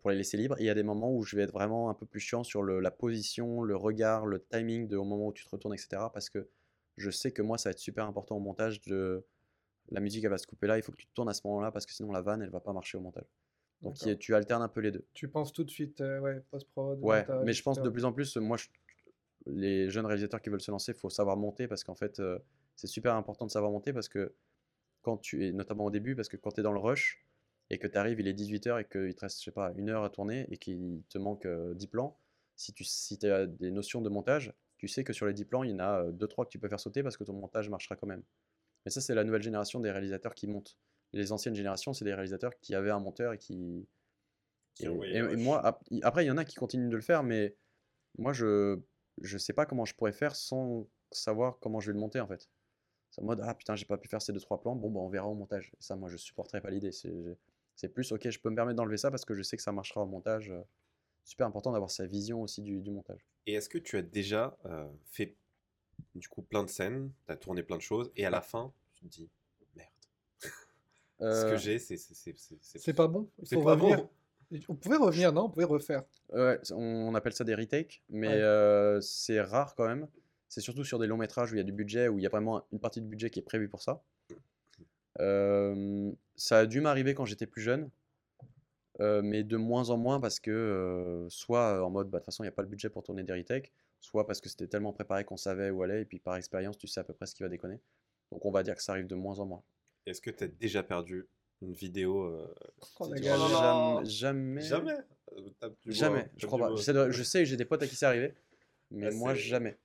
pour 0.00 0.10
les 0.10 0.16
laisser 0.16 0.36
libres. 0.36 0.56
Et 0.58 0.62
il 0.64 0.66
y 0.66 0.70
a 0.70 0.74
des 0.74 0.82
moments 0.82 1.12
où 1.12 1.22
je 1.24 1.36
vais 1.36 1.42
être 1.42 1.52
vraiment 1.52 1.90
un 1.90 1.94
peu 1.94 2.06
plus 2.06 2.20
chiant 2.20 2.44
sur 2.44 2.62
le- 2.62 2.80
la 2.80 2.90
position, 2.90 3.62
le 3.62 3.76
regard, 3.76 4.26
le 4.26 4.40
timing 4.40 4.86
de, 4.88 4.96
au 4.96 5.04
moment 5.04 5.28
où 5.28 5.32
tu 5.32 5.44
te 5.44 5.50
retournes, 5.50 5.74
etc. 5.74 6.10
Parce 6.12 6.30
que 6.30 6.48
je 6.96 7.10
sais 7.10 7.32
que 7.32 7.42
moi, 7.42 7.58
ça 7.58 7.68
va 7.68 7.72
être 7.72 7.78
super 7.78 8.06
important 8.06 8.36
au 8.36 8.40
montage 8.40 8.80
de 8.82 9.24
la 9.90 10.00
musique, 10.00 10.22
elle 10.24 10.30
va 10.30 10.38
se 10.38 10.46
couper 10.46 10.66
là, 10.68 10.76
il 10.78 10.82
faut 10.82 10.92
que 10.92 10.96
tu 10.98 11.06
te 11.06 11.12
tournes 11.12 11.28
à 11.28 11.34
ce 11.34 11.40
moment-là 11.46 11.70
parce 11.72 11.84
que 11.86 11.92
sinon 11.92 12.12
la 12.12 12.22
vanne, 12.22 12.42
elle 12.42 12.50
va 12.50 12.60
pas 12.60 12.72
marcher 12.72 12.96
au 12.96 13.00
montage. 13.00 13.24
Donc 13.82 14.00
a- 14.00 14.14
tu 14.14 14.34
alternes 14.34 14.62
un 14.62 14.68
peu 14.68 14.80
les 14.80 14.92
deux. 14.92 15.04
Tu 15.12 15.28
penses 15.28 15.52
tout 15.52 15.64
de 15.64 15.70
suite, 15.70 16.00
euh, 16.00 16.20
ouais, 16.20 16.40
post-prod, 16.50 16.98
Ouais, 17.02 17.20
montage, 17.22 17.44
mais 17.44 17.52
je 17.52 17.62
pense 17.62 17.82
de 17.82 17.88
plus 17.90 18.04
en 18.04 18.12
plus, 18.12 18.36
moi, 18.36 18.56
je- 18.56 18.68
les 19.46 19.90
jeunes 19.90 20.06
réalisateurs 20.06 20.40
qui 20.40 20.50
veulent 20.50 20.60
se 20.60 20.70
lancer, 20.70 20.92
il 20.92 20.98
faut 20.98 21.10
savoir 21.10 21.36
monter 21.36 21.66
parce 21.66 21.82
qu'en 21.82 21.96
fait, 21.96 22.20
euh, 22.20 22.38
c'est 22.76 22.86
super 22.86 23.14
important 23.16 23.44
de 23.44 23.50
savoir 23.50 23.72
monter 23.72 23.92
parce 23.92 24.08
que 24.08 24.32
quand 25.02 25.16
tu 25.16 25.46
es, 25.46 25.52
notamment 25.52 25.86
au 25.86 25.90
début, 25.90 26.14
parce 26.14 26.28
que 26.28 26.36
quand 26.36 26.52
tu 26.52 26.60
es 26.60 26.62
dans 26.62 26.72
le 26.72 26.78
rush 26.78 27.26
et 27.72 27.78
que 27.78 27.88
tu 27.88 27.98
arrives, 27.98 28.20
il 28.20 28.28
est 28.28 28.34
18h 28.34 28.78
et 28.80 28.86
qu'il 28.86 29.14
te 29.16 29.22
reste, 29.22 29.40
je 29.40 29.46
sais 29.46 29.52
pas, 29.52 29.72
une 29.76 29.90
heure 29.90 30.04
à 30.04 30.10
tourner 30.10 30.46
et 30.52 30.58
qu'il 30.58 31.02
te 31.10 31.18
manque 31.18 31.46
euh, 31.46 31.74
10 31.74 31.88
plans, 31.88 32.20
si 32.56 32.72
tu 32.74 32.84
si 32.84 33.18
as 33.26 33.46
des 33.48 33.72
notions 33.72 34.02
de 34.02 34.10
montage, 34.10 34.54
tu 34.78 34.88
sais 34.88 35.04
que 35.04 35.12
sur 35.14 35.26
les 35.26 35.34
10 35.34 35.46
plans, 35.46 35.64
il 35.64 35.72
y 35.72 35.74
en 35.74 35.80
a 35.80 36.12
2-3 36.12 36.44
que 36.46 36.50
tu 36.50 36.60
peux 36.60 36.68
faire 36.68 36.80
sauter 36.80 37.02
parce 37.02 37.16
que 37.16 37.24
ton 37.24 37.34
montage 37.34 37.70
marchera 37.70 37.96
quand 37.96 38.06
même. 38.08 38.24
Mais 38.84 38.92
ça, 38.92 39.00
c'est 39.00 39.14
la 39.14 39.24
nouvelle 39.24 39.42
génération 39.42 39.80
des 39.80 39.90
réalisateurs 39.92 40.34
qui 40.34 40.48
montent. 40.48 40.78
Les 41.12 41.32
anciennes 41.32 41.56
générations, 41.56 41.94
c'est 41.94 42.04
des 42.06 42.14
réalisateurs 42.14 42.58
qui 42.60 42.74
avaient 42.74 42.90
un 42.90 43.00
monteur 43.00 43.34
et 43.34 43.38
qui. 43.38 43.88
Et- 44.80 44.86
et- 44.86 45.18
et 45.18 45.36
moi, 45.36 45.80
après, 46.02 46.24
il 46.24 46.28
y 46.28 46.30
en 46.30 46.38
a 46.38 46.44
qui 46.44 46.56
continuent 46.56 46.88
de 46.90 46.96
le 46.96 47.02
faire, 47.02 47.22
mais 47.22 47.56
moi, 48.18 48.32
je 48.32 48.80
je 49.22 49.38
sais 49.38 49.52
pas 49.54 49.66
comment 49.66 49.84
je 49.86 49.94
pourrais 49.94 50.12
faire 50.12 50.36
sans 50.36 50.88
savoir 51.12 51.58
comment 51.60 51.80
je 51.80 51.88
vais 51.88 51.94
le 51.94 52.00
monter 52.00 52.20
en 52.20 52.28
fait. 52.28 52.50
C'est 53.10 53.22
en 53.22 53.26
mode, 53.26 53.40
ah 53.44 53.54
putain, 53.54 53.76
j'ai 53.76 53.86
pas 53.86 53.98
pu 53.98 54.08
faire 54.08 54.22
ces 54.22 54.32
2-3 54.32 54.60
plans, 54.60 54.76
bon, 54.76 54.90
bah 54.90 55.00
on 55.00 55.08
verra 55.10 55.28
au 55.28 55.34
montage. 55.34 55.72
Ça, 55.80 55.96
moi, 55.96 56.08
je 56.10 56.16
supporterais 56.18 56.60
pas 56.62 56.70
l'idée. 56.70 56.92
C'est 57.76 57.88
plus, 57.88 58.12
ok, 58.12 58.28
je 58.30 58.38
peux 58.38 58.50
me 58.50 58.54
permettre 58.56 58.76
d'enlever 58.76 58.96
ça 58.96 59.10
parce 59.10 59.24
que 59.24 59.34
je 59.34 59.42
sais 59.42 59.56
que 59.56 59.62
ça 59.62 59.72
marchera 59.72 60.02
au 60.02 60.06
montage. 60.06 60.50
euh, 60.50 60.62
Super 61.24 61.46
important 61.46 61.70
d'avoir 61.72 61.90
sa 61.90 62.04
vision 62.06 62.42
aussi 62.42 62.62
du, 62.62 62.80
du 62.80 62.90
montage. 62.90 63.24
Et 63.46 63.54
est-ce 63.54 63.68
que 63.68 63.78
tu 63.78 63.96
as 63.96 64.02
déjà 64.02 64.56
euh, 64.66 64.88
fait 65.06 65.36
du 66.16 66.28
coup 66.28 66.42
plein 66.42 66.64
de 66.64 66.68
scènes, 66.68 67.12
tu 67.26 67.32
as 67.32 67.36
tourné 67.36 67.62
plein 67.62 67.76
de 67.76 67.82
choses, 67.82 68.10
et 68.16 68.26
à 68.26 68.30
la 68.30 68.40
fin, 68.42 68.72
tu 68.94 69.04
te 69.04 69.08
dis 69.08 69.30
merde. 69.76 69.88
Ce 71.20 71.24
Euh, 71.24 71.50
que 71.50 71.56
j'ai, 71.56 71.78
c'est. 71.78 71.96
C'est 71.96 72.14
c'est- 72.14 72.36
c'est- 72.60 72.78
C'est 72.78 72.92
pas 72.94 73.06
bon, 73.06 73.30
c'est 73.44 73.54
pas 73.62 73.74
revenir. 73.76 73.98
bon. 73.98 74.10
On 74.68 74.74
pouvait 74.74 74.96
revenir, 74.96 75.32
non? 75.32 75.44
On 75.44 75.50
pouvait 75.50 75.64
refaire. 75.64 76.02
Ouais, 76.30 76.58
on 76.72 77.14
appelle 77.14 77.32
ça 77.32 77.44
des 77.44 77.54
retakes, 77.54 78.02
mais 78.08 78.26
Ouais. 78.28 78.34
euh, 78.42 79.00
c'est 79.00 79.40
rare 79.40 79.74
quand 79.76 79.86
même. 79.86 80.08
C'est 80.48 80.60
surtout 80.60 80.84
sur 80.84 80.98
des 80.98 81.06
longs 81.06 81.16
métrages 81.16 81.52
où 81.52 81.54
il 81.54 81.58
y 81.58 81.60
a 81.60 81.64
du 81.64 81.72
budget, 81.72 82.08
où 82.08 82.18
il 82.18 82.22
y 82.22 82.26
a 82.26 82.28
vraiment 82.28 82.66
une 82.72 82.80
partie 82.80 83.00
du 83.00 83.06
budget 83.06 83.30
qui 83.30 83.38
est 83.38 83.42
prévue 83.42 83.68
pour 83.68 83.80
ça. 83.82 84.02
Ça 85.18 86.58
a 86.58 86.66
dû 86.66 86.80
m'arriver 86.80 87.14
quand 87.14 87.24
j'étais 87.24 87.46
plus 87.46 87.62
jeune, 87.62 87.90
euh, 89.00 89.22
mais 89.22 89.42
de 89.44 89.56
moins 89.56 89.90
en 89.90 89.96
moins 89.96 90.20
parce 90.20 90.40
que 90.40 90.50
euh, 90.50 91.28
soit 91.28 91.84
en 91.84 91.90
mode, 91.90 92.08
bah, 92.10 92.18
de 92.18 92.22
toute 92.22 92.26
façon, 92.26 92.42
il 92.42 92.46
n'y 92.46 92.52
a 92.52 92.52
pas 92.52 92.62
le 92.62 92.68
budget 92.68 92.90
pour 92.90 93.02
tourner 93.02 93.22
des 93.22 93.32
retakes, 93.32 93.72
soit 94.00 94.26
parce 94.26 94.40
que 94.40 94.48
c'était 94.48 94.66
tellement 94.66 94.92
préparé 94.92 95.24
qu'on 95.24 95.36
savait 95.36 95.70
où 95.70 95.82
aller, 95.82 96.00
et 96.00 96.04
puis 96.04 96.18
par 96.18 96.36
expérience, 96.36 96.76
tu 96.78 96.86
sais 96.88 97.00
à 97.00 97.04
peu 97.04 97.12
près 97.14 97.26
ce 97.26 97.34
qui 97.34 97.42
va 97.42 97.48
déconner. 97.48 97.80
Donc 98.30 98.44
on 98.44 98.50
va 98.50 98.62
dire 98.62 98.74
que 98.74 98.82
ça 98.82 98.92
arrive 98.92 99.06
de 99.06 99.14
moins 99.14 99.38
en 99.38 99.46
moins. 99.46 99.62
Est-ce 100.06 100.20
que 100.20 100.30
tu 100.30 100.44
as 100.44 100.48
déjà 100.48 100.82
perdu 100.82 101.26
une 101.60 101.72
vidéo 101.74 102.24
euh, 102.24 102.54
Oh, 102.98 103.06
tu-. 103.06 103.22
Oh. 103.22 104.00
Jamais, 104.04 104.60
jamais, 104.60 104.60
Jamais 104.60 104.96
jamais, 105.86 106.30
je 106.36 106.46
crois 106.46 106.58
pas. 106.58 106.70
de- 106.70 107.10
je 107.10 107.22
sais, 107.22 107.46
j'ai 107.46 107.56
des 107.56 107.64
potes 107.64 107.82
à 107.82 107.86
qui 107.86 107.96
c'est 107.96 108.04
arrivé, 108.06 108.34
mais 108.90 109.08
Ah, 109.08 109.14
moi 109.14 109.34
jamais. 109.34 109.78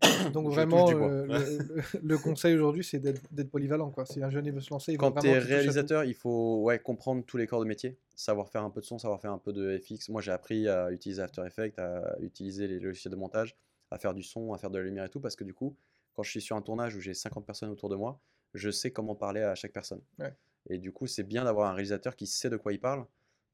Donc 0.32 0.48
vraiment, 0.48 0.90
euh, 0.90 1.26
le, 2.02 2.18
conseil 2.18 2.54
aujourd'hui, 2.54 2.84
c'est 2.84 2.98
d'être 3.00 3.50
polyvalent. 3.50 3.90
Quoi. 3.90 4.06
Si 4.06 4.22
un 4.22 4.30
jeune 4.30 4.46
il 4.46 4.52
veut 4.52 4.60
se 4.60 4.70
lancer, 4.70 4.92
il 4.92 4.98
Quand 4.98 5.12
tu 5.12 5.28
es 5.28 5.38
réalisateur, 5.38 6.04
il 6.04 6.14
faut 6.14 6.62
ouais, 6.62 6.78
comprendre 6.78 7.24
tous 7.26 7.36
les 7.36 7.46
corps 7.46 7.60
de 7.60 7.66
métier, 7.66 7.96
savoir 8.14 8.48
faire 8.48 8.62
un 8.62 8.70
peu 8.70 8.80
de 8.80 8.86
son, 8.86 8.98
savoir 8.98 9.20
faire 9.20 9.32
un 9.32 9.38
peu 9.38 9.52
de 9.52 9.78
FX. 9.78 10.08
Moi, 10.08 10.20
j'ai 10.20 10.30
appris 10.30 10.68
à 10.68 10.90
utiliser 10.90 11.22
After 11.22 11.42
Effects, 11.46 11.78
à 11.78 12.16
utiliser 12.20 12.68
les 12.68 12.78
logiciels 12.78 13.12
de 13.12 13.18
montage, 13.18 13.56
à 13.90 13.98
faire 13.98 14.14
du 14.14 14.22
son, 14.22 14.52
à 14.52 14.58
faire 14.58 14.70
de 14.70 14.78
la 14.78 14.84
lumière 14.84 15.04
et 15.04 15.08
tout, 15.08 15.20
parce 15.20 15.36
que 15.36 15.44
du 15.44 15.54
coup, 15.54 15.74
quand 16.14 16.22
je 16.22 16.30
suis 16.30 16.40
sur 16.40 16.56
un 16.56 16.62
tournage 16.62 16.94
où 16.96 17.00
j'ai 17.00 17.14
50 17.14 17.46
personnes 17.46 17.70
autour 17.70 17.88
de 17.88 17.96
moi, 17.96 18.20
je 18.54 18.70
sais 18.70 18.90
comment 18.90 19.14
parler 19.14 19.42
à 19.42 19.54
chaque 19.54 19.72
personne. 19.72 20.00
Ouais. 20.18 20.34
Et 20.70 20.78
du 20.78 20.92
coup, 20.92 21.06
c'est 21.06 21.22
bien 21.22 21.44
d'avoir 21.44 21.70
un 21.70 21.72
réalisateur 21.72 22.16
qui 22.16 22.26
sait 22.26 22.50
de 22.50 22.56
quoi 22.56 22.72
il 22.72 22.80
parle, 22.80 23.04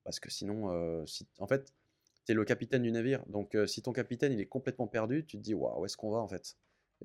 parce 0.02 0.20
que 0.20 0.30
sinon, 0.30 0.70
euh, 0.70 1.04
si, 1.06 1.26
en 1.38 1.46
fait, 1.46 1.72
tu 2.26 2.32
es 2.32 2.34
le 2.34 2.44
capitaine 2.44 2.82
du 2.82 2.92
navire. 2.92 3.24
Donc, 3.26 3.55
euh, 3.55 3.66
si 3.66 3.82
ton 3.82 3.92
capitaine 3.92 4.32
il 4.32 4.40
est 4.40 4.46
complètement 4.46 4.86
perdu, 4.86 5.24
tu 5.26 5.36
te 5.38 5.42
dis, 5.42 5.55
waouh, 5.55 5.80
où 5.82 5.84
est-ce 5.86 5.96
qu'on 5.96 6.10
va 6.10 6.18
en 6.18 6.28
fait? 6.28 6.56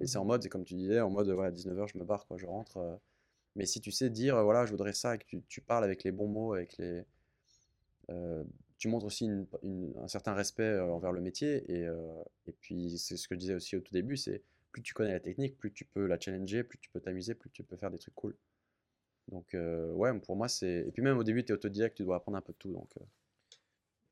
Et 0.02 0.08
c'est 0.08 0.18
en 0.18 0.26
mode, 0.26 0.44
c'est 0.44 0.50
comme 0.50 0.66
tu 0.66 0.76
disais, 0.76 1.02
en 1.02 1.10
mode, 1.10 1.30
voilà, 1.32 1.52
19h, 1.52 1.88
je 1.88 1.98
me 1.98 2.04
barre, 2.06 2.26
quoi, 2.28 2.38
je 2.38 2.46
rentre. 2.46 2.78
euh, 2.78 2.96
mais 3.56 3.66
si 3.68 3.82
tu 3.82 3.92
sais 3.92 4.10
dire, 4.12 4.44
voilà, 4.44 4.66
je 4.66 4.72
voudrais 4.72 4.94
ça, 4.94 5.16
et 5.16 5.20
que 5.20 5.26
tu, 5.26 5.42
tu 5.50 5.62
parles 5.62 5.84
avec 5.86 6.04
les 6.06 6.12
bons 6.14 6.28
mots, 6.28 6.54
avec 6.56 6.78
les. 6.78 7.04
euh, 8.10 8.44
tu 8.78 8.88
montres 8.88 9.06
aussi 9.06 9.26
une- 9.26 9.46
une- 9.64 9.94
un 9.98 10.08
certain 10.08 10.34
respect 10.34 10.80
envers 10.80 11.12
le 11.12 11.22
métier. 11.22 11.64
Et, 11.72 11.88
et 12.48 12.52
puis, 12.54 12.98
c'est 12.98 13.18
ce 13.18 13.28
que 13.28 13.36
je 13.36 13.40
disais 13.40 13.56
aussi 13.56 13.76
au 13.76 13.82
tout 13.82 13.94
début 13.94 14.18
c'est 14.18 14.42
plus 14.72 14.82
tu 14.84 14.94
connais 14.94 15.14
la 15.14 15.20
technique, 15.20 15.58
plus 15.58 15.72
tu 15.74 15.84
peux 15.86 16.06
la 16.06 16.20
challenger, 16.20 16.64
plus 16.64 16.78
tu 16.80 16.90
peux 16.92 17.00
t'amuser, 17.02 17.34
plus 17.34 17.50
tu 17.50 17.64
peux 17.64 17.76
faire 17.76 17.90
des 17.92 17.98
trucs 17.98 18.14
cool. 18.16 18.36
Donc, 19.30 19.56
ouais, 19.56 20.20
pour 20.22 20.36
moi, 20.38 20.48
c'est. 20.50 20.86
Et 20.88 20.92
puis, 20.92 21.02
même 21.04 21.18
au 21.18 21.24
début, 21.24 21.44
tu 21.46 21.52
es 21.54 21.56
autodidacte, 21.56 21.98
tu 21.98 22.04
dois 22.04 22.18
apprendre 22.18 22.38
un 22.38 22.42
peu 22.42 22.54
de 22.54 22.58
tout. 22.60 22.74
Donc, 22.74 22.90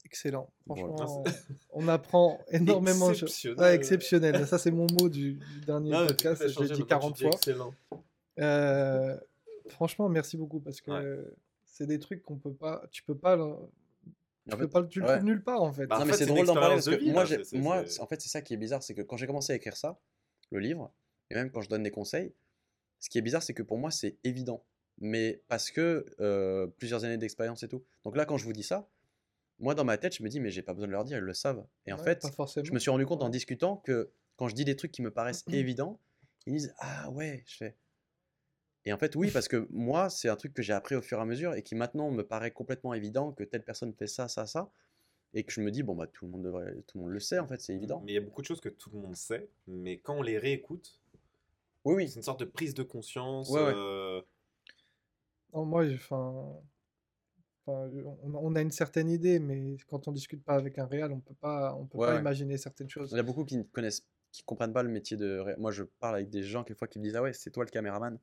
Excellent. 0.06 0.50
Voilà. 0.66 0.84
Franchement, 0.96 1.24
on 1.72 1.88
apprend 1.88 2.40
énormément. 2.52 3.10
Exceptionnel. 3.12 3.60
Ouais, 3.60 3.76
exceptionnel. 3.76 4.48
Ça, 4.48 4.58
c'est 4.58 4.72
mon 4.72 4.88
mot 5.00 5.10
du, 5.10 5.34
du 5.34 5.62
dernier 5.66 5.92
Non, 5.92 6.08
podcast. 6.08 6.48
Je 6.48 6.60
l'ai 6.60 6.66
dit 6.68 6.72
maintenant, 6.82 6.86
40 6.86 7.16
tu 7.16 7.24
dis 7.24 7.30
fois. 7.30 7.36
Excellent. 7.38 7.74
Euh, 8.40 9.18
franchement, 9.70 10.10
merci 10.10 10.38
beaucoup 10.38 10.60
parce 10.60 10.82
que 10.82 10.92
Ouais. 10.92 11.28
c'est 11.66 11.88
des 11.88 12.00
trucs 12.00 12.24
qu'on 12.24 12.38
peut 12.38 12.54
pas. 12.54 12.84
Tu 12.92 13.04
peux 13.04 13.18
pas. 13.18 13.36
Tu, 13.36 14.54
En 14.54 14.58
peux 14.58 14.64
fait, 14.64 14.68
pas 14.70 14.80
le- 14.82 14.88
tu 14.88 15.00
le 15.00 15.06
ouais. 15.06 15.14
trouves 15.16 15.26
nulle 15.26 15.44
part 15.44 15.62
en 15.62 15.74
fait. 15.74 15.88
Bah, 15.88 15.98
non, 15.98 16.04
en 16.04 16.06
mais 16.06 16.14
c'est 16.14 16.26
drôle 16.26 16.46
d'en 16.46 16.54
parler 16.54 16.76
parce 16.76 16.86
que 16.90 16.96
vie, 16.96 17.12
moi, 17.12 17.26
là, 17.26 17.38
moi, 17.54 17.84
en 18.00 18.08
fait, 18.08 18.22
c'est 18.22 18.30
ça 18.30 18.42
qui 18.42 18.54
est 18.54 18.58
bizarre, 18.58 18.82
c'est 18.84 18.94
que 18.94 19.02
quand 19.02 19.18
j'ai 19.18 19.28
commencé 19.28 19.52
à 19.52 19.56
écrire 19.58 19.76
ça, 19.76 20.00
le 20.52 20.60
livre, 20.60 20.94
et 21.30 21.36
même 21.36 21.52
quand 21.52 21.60
je 21.62 21.68
donne 21.70 21.84
des 21.84 21.92
conseils, 21.92 22.34
ce 23.00 23.10
qui 23.10 23.18
est 23.18 23.22
bizarre, 23.22 23.44
c'est 23.44 23.54
que 23.54 23.64
pour 23.64 23.78
moi, 23.78 23.92
c'est 23.92 24.16
évident. 24.24 24.64
Mais 25.00 25.44
parce 25.50 25.70
que 25.70 26.06
euh, 26.22 26.66
plusieurs 26.78 27.04
années 27.04 27.18
d'expérience 27.18 27.62
et 27.64 27.68
tout. 27.68 27.84
Donc 28.06 28.16
là, 28.16 28.26
quand 28.26 28.38
je 28.38 28.46
vous 28.46 28.54
dis 28.54 28.64
ça, 28.64 28.88
moi, 29.60 29.76
dans 29.76 29.84
ma 29.84 29.98
tête, 29.98 30.16
je 30.16 30.24
me 30.24 30.30
dis, 30.30 30.40
mais 30.40 30.52
j'ai 30.52 30.62
pas 30.62 30.74
besoin 30.74 30.88
de 30.88 30.92
leur 30.92 31.04
dire, 31.04 31.18
ils 31.18 31.24
le 31.24 31.34
savent. 31.34 31.66
Et 31.86 31.94
en 31.94 31.98
Ouais, 31.98 32.04
fait, 32.04 32.26
je 32.64 32.72
me 32.72 32.80
suis 32.80 32.90
rendu 32.92 33.06
compte 33.06 33.24
en 33.24 33.30
discutant 33.30 33.78
que 33.78 34.12
quand 34.36 34.48
je 34.48 34.56
dis 34.56 34.66
des 34.66 34.76
trucs 34.76 34.92
qui 34.92 35.02
me 35.02 35.12
paraissent 35.12 35.46
évidents, 35.52 36.00
ils 36.46 36.54
me 36.54 36.58
disent, 36.60 36.74
ah 36.80 37.10
ouais, 37.10 37.44
je 37.48 37.58
fais. 37.58 37.76
Et 38.86 38.94
en 38.94 38.98
fait, 38.98 39.16
oui, 39.16 39.30
parce 39.32 39.48
que 39.48 39.68
moi, 39.70 40.10
c'est 40.10 40.30
un 40.30 40.36
truc 40.38 40.54
que 40.54 40.62
j'ai 40.62 40.74
appris 40.74 40.96
au 40.96 41.02
fur 41.02 41.18
et 41.18 41.22
à 41.22 41.26
mesure 41.26 41.54
et 41.56 41.62
qui 41.62 41.76
maintenant 41.76 42.10
me 42.10 42.24
paraît 42.26 42.52
complètement 42.52 42.94
évident 42.94 43.34
que 43.34 43.44
telle 43.44 43.64
personne 43.64 43.94
fait 43.94 44.08
ça, 44.08 44.28
ça, 44.28 44.46
ça. 44.46 44.72
Et 45.34 45.44
que 45.44 45.52
je 45.52 45.60
me 45.60 45.72
dis, 45.72 45.84
bon, 45.84 45.94
bah, 45.96 46.08
tout 46.08 46.26
le 46.26 46.32
monde, 46.32 46.44
devrait, 46.44 46.74
tout 46.88 46.98
le, 46.98 47.04
monde 47.04 47.12
le 47.12 47.20
sait, 47.20 47.38
en 47.38 47.48
fait, 47.48 47.60
c'est 47.60 47.74
évident. 47.74 48.02
Mais 48.06 48.14
il 48.14 48.16
y 48.16 48.18
a 48.18 48.22
beaucoup 48.22 48.42
de 48.42 48.48
choses 48.48 48.62
que 48.62 48.70
tout 48.70 48.90
le 48.92 49.00
monde 49.00 49.16
sait, 49.16 49.50
mais 49.68 49.98
quand 49.98 50.16
on 50.16 50.22
les 50.22 50.38
réécoute, 50.38 51.02
Oui, 51.84 51.96
oui. 51.96 52.10
c'est 52.10 52.16
une 52.16 52.24
sorte 52.24 52.40
de 52.40 52.46
prise 52.46 52.74
de 52.74 52.84
conscience. 52.84 53.50
Ouais, 53.50 53.62
ouais. 53.62 53.74
euh, 53.76 54.22
Non, 55.54 55.66
moi, 55.66 55.86
j'ai- 55.86 55.96
enfin, 55.96 56.54
enfin, 57.68 57.90
on, 58.24 58.56
a 58.56 58.62
une 58.62 58.72
certaine 58.72 59.10
idée, 59.10 59.40
mais 59.40 59.78
quand 59.90 60.08
on 60.08 60.12
discute 60.12 60.44
pas 60.44 60.56
avec 60.56 60.78
un 60.80 60.86
réal, 60.86 61.12
on 61.12 61.20
peut 61.20 61.34
pas, 61.34 61.76
on 61.76 61.86
peut 61.86 61.98
Ouais, 61.98 62.08
pas 62.08 62.14
ouais. 62.14 62.20
imaginer 62.22 62.58
certaines 62.58 62.90
choses. 62.90 63.12
Il 63.12 63.18
y 63.18 63.20
a 63.20 63.24
beaucoup 63.24 63.46
qui 63.46 63.58
ne 63.58 63.64
connaissent, 63.64 64.06
qui 64.32 64.44
comprennent 64.44 64.74
pas 64.74 64.84
le 64.84 64.90
métier 64.90 65.18
de. 65.18 65.40
ré- 65.40 65.56
Moi, 65.58 65.72
je 65.72 65.84
parle 65.84 66.16
avec 66.16 66.30
des 66.30 66.44
gens 66.44 66.64
quelquefois 66.64 66.88
qui 66.88 67.00
me 67.00 67.04
disent, 67.04 67.16
ah 67.16 67.22
ouais, 67.22 67.34
c'est 67.34 67.52
toi 67.52 67.64
le 67.64 67.70
caméraman? 67.70 68.18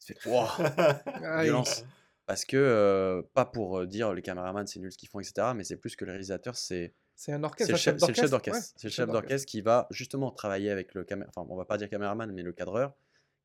Je 0.00 0.14
fais, 0.14 0.28
Wouah 0.28 0.50
Ah, 1.24 1.42
violence. 1.42 1.84
Parce 2.26 2.44
que, 2.44 2.56
euh, 2.56 3.22
pas 3.34 3.46
pour 3.46 3.78
euh, 3.78 3.86
dire 3.86 4.12
les 4.12 4.22
caméramans 4.22 4.66
c'est 4.66 4.78
nul 4.80 4.92
ce 4.92 4.98
qu'ils 4.98 5.08
font, 5.08 5.18
etc., 5.20 5.54
mais 5.54 5.64
c'est 5.64 5.76
plus 5.76 5.96
que 5.96 6.04
le 6.04 6.10
réalisateur, 6.12 6.56
c'est 6.56 6.94
C'est 7.16 7.32
un 7.32 7.42
orchestre, 7.42 7.78
c'est 7.78 7.88
le 7.88 8.14
chef 8.14 8.30
d'orchestre. 8.30 8.52
ouais, 8.52 8.60
c'est 8.60 8.84
le 8.84 8.92
chef 8.92 9.10
d'orchestre 9.10 9.46
qui 9.46 9.62
va 9.62 9.86
justement 9.90 10.30
travailler 10.30 10.70
avec 10.70 10.94
le 10.94 11.04
caméra, 11.04 11.30
enfin, 11.34 11.46
on 11.50 11.56
va 11.56 11.64
pas 11.64 11.78
dire 11.78 11.88
caméraman, 11.88 12.30
mais 12.32 12.42
le 12.42 12.52
cadreur, 12.52 12.94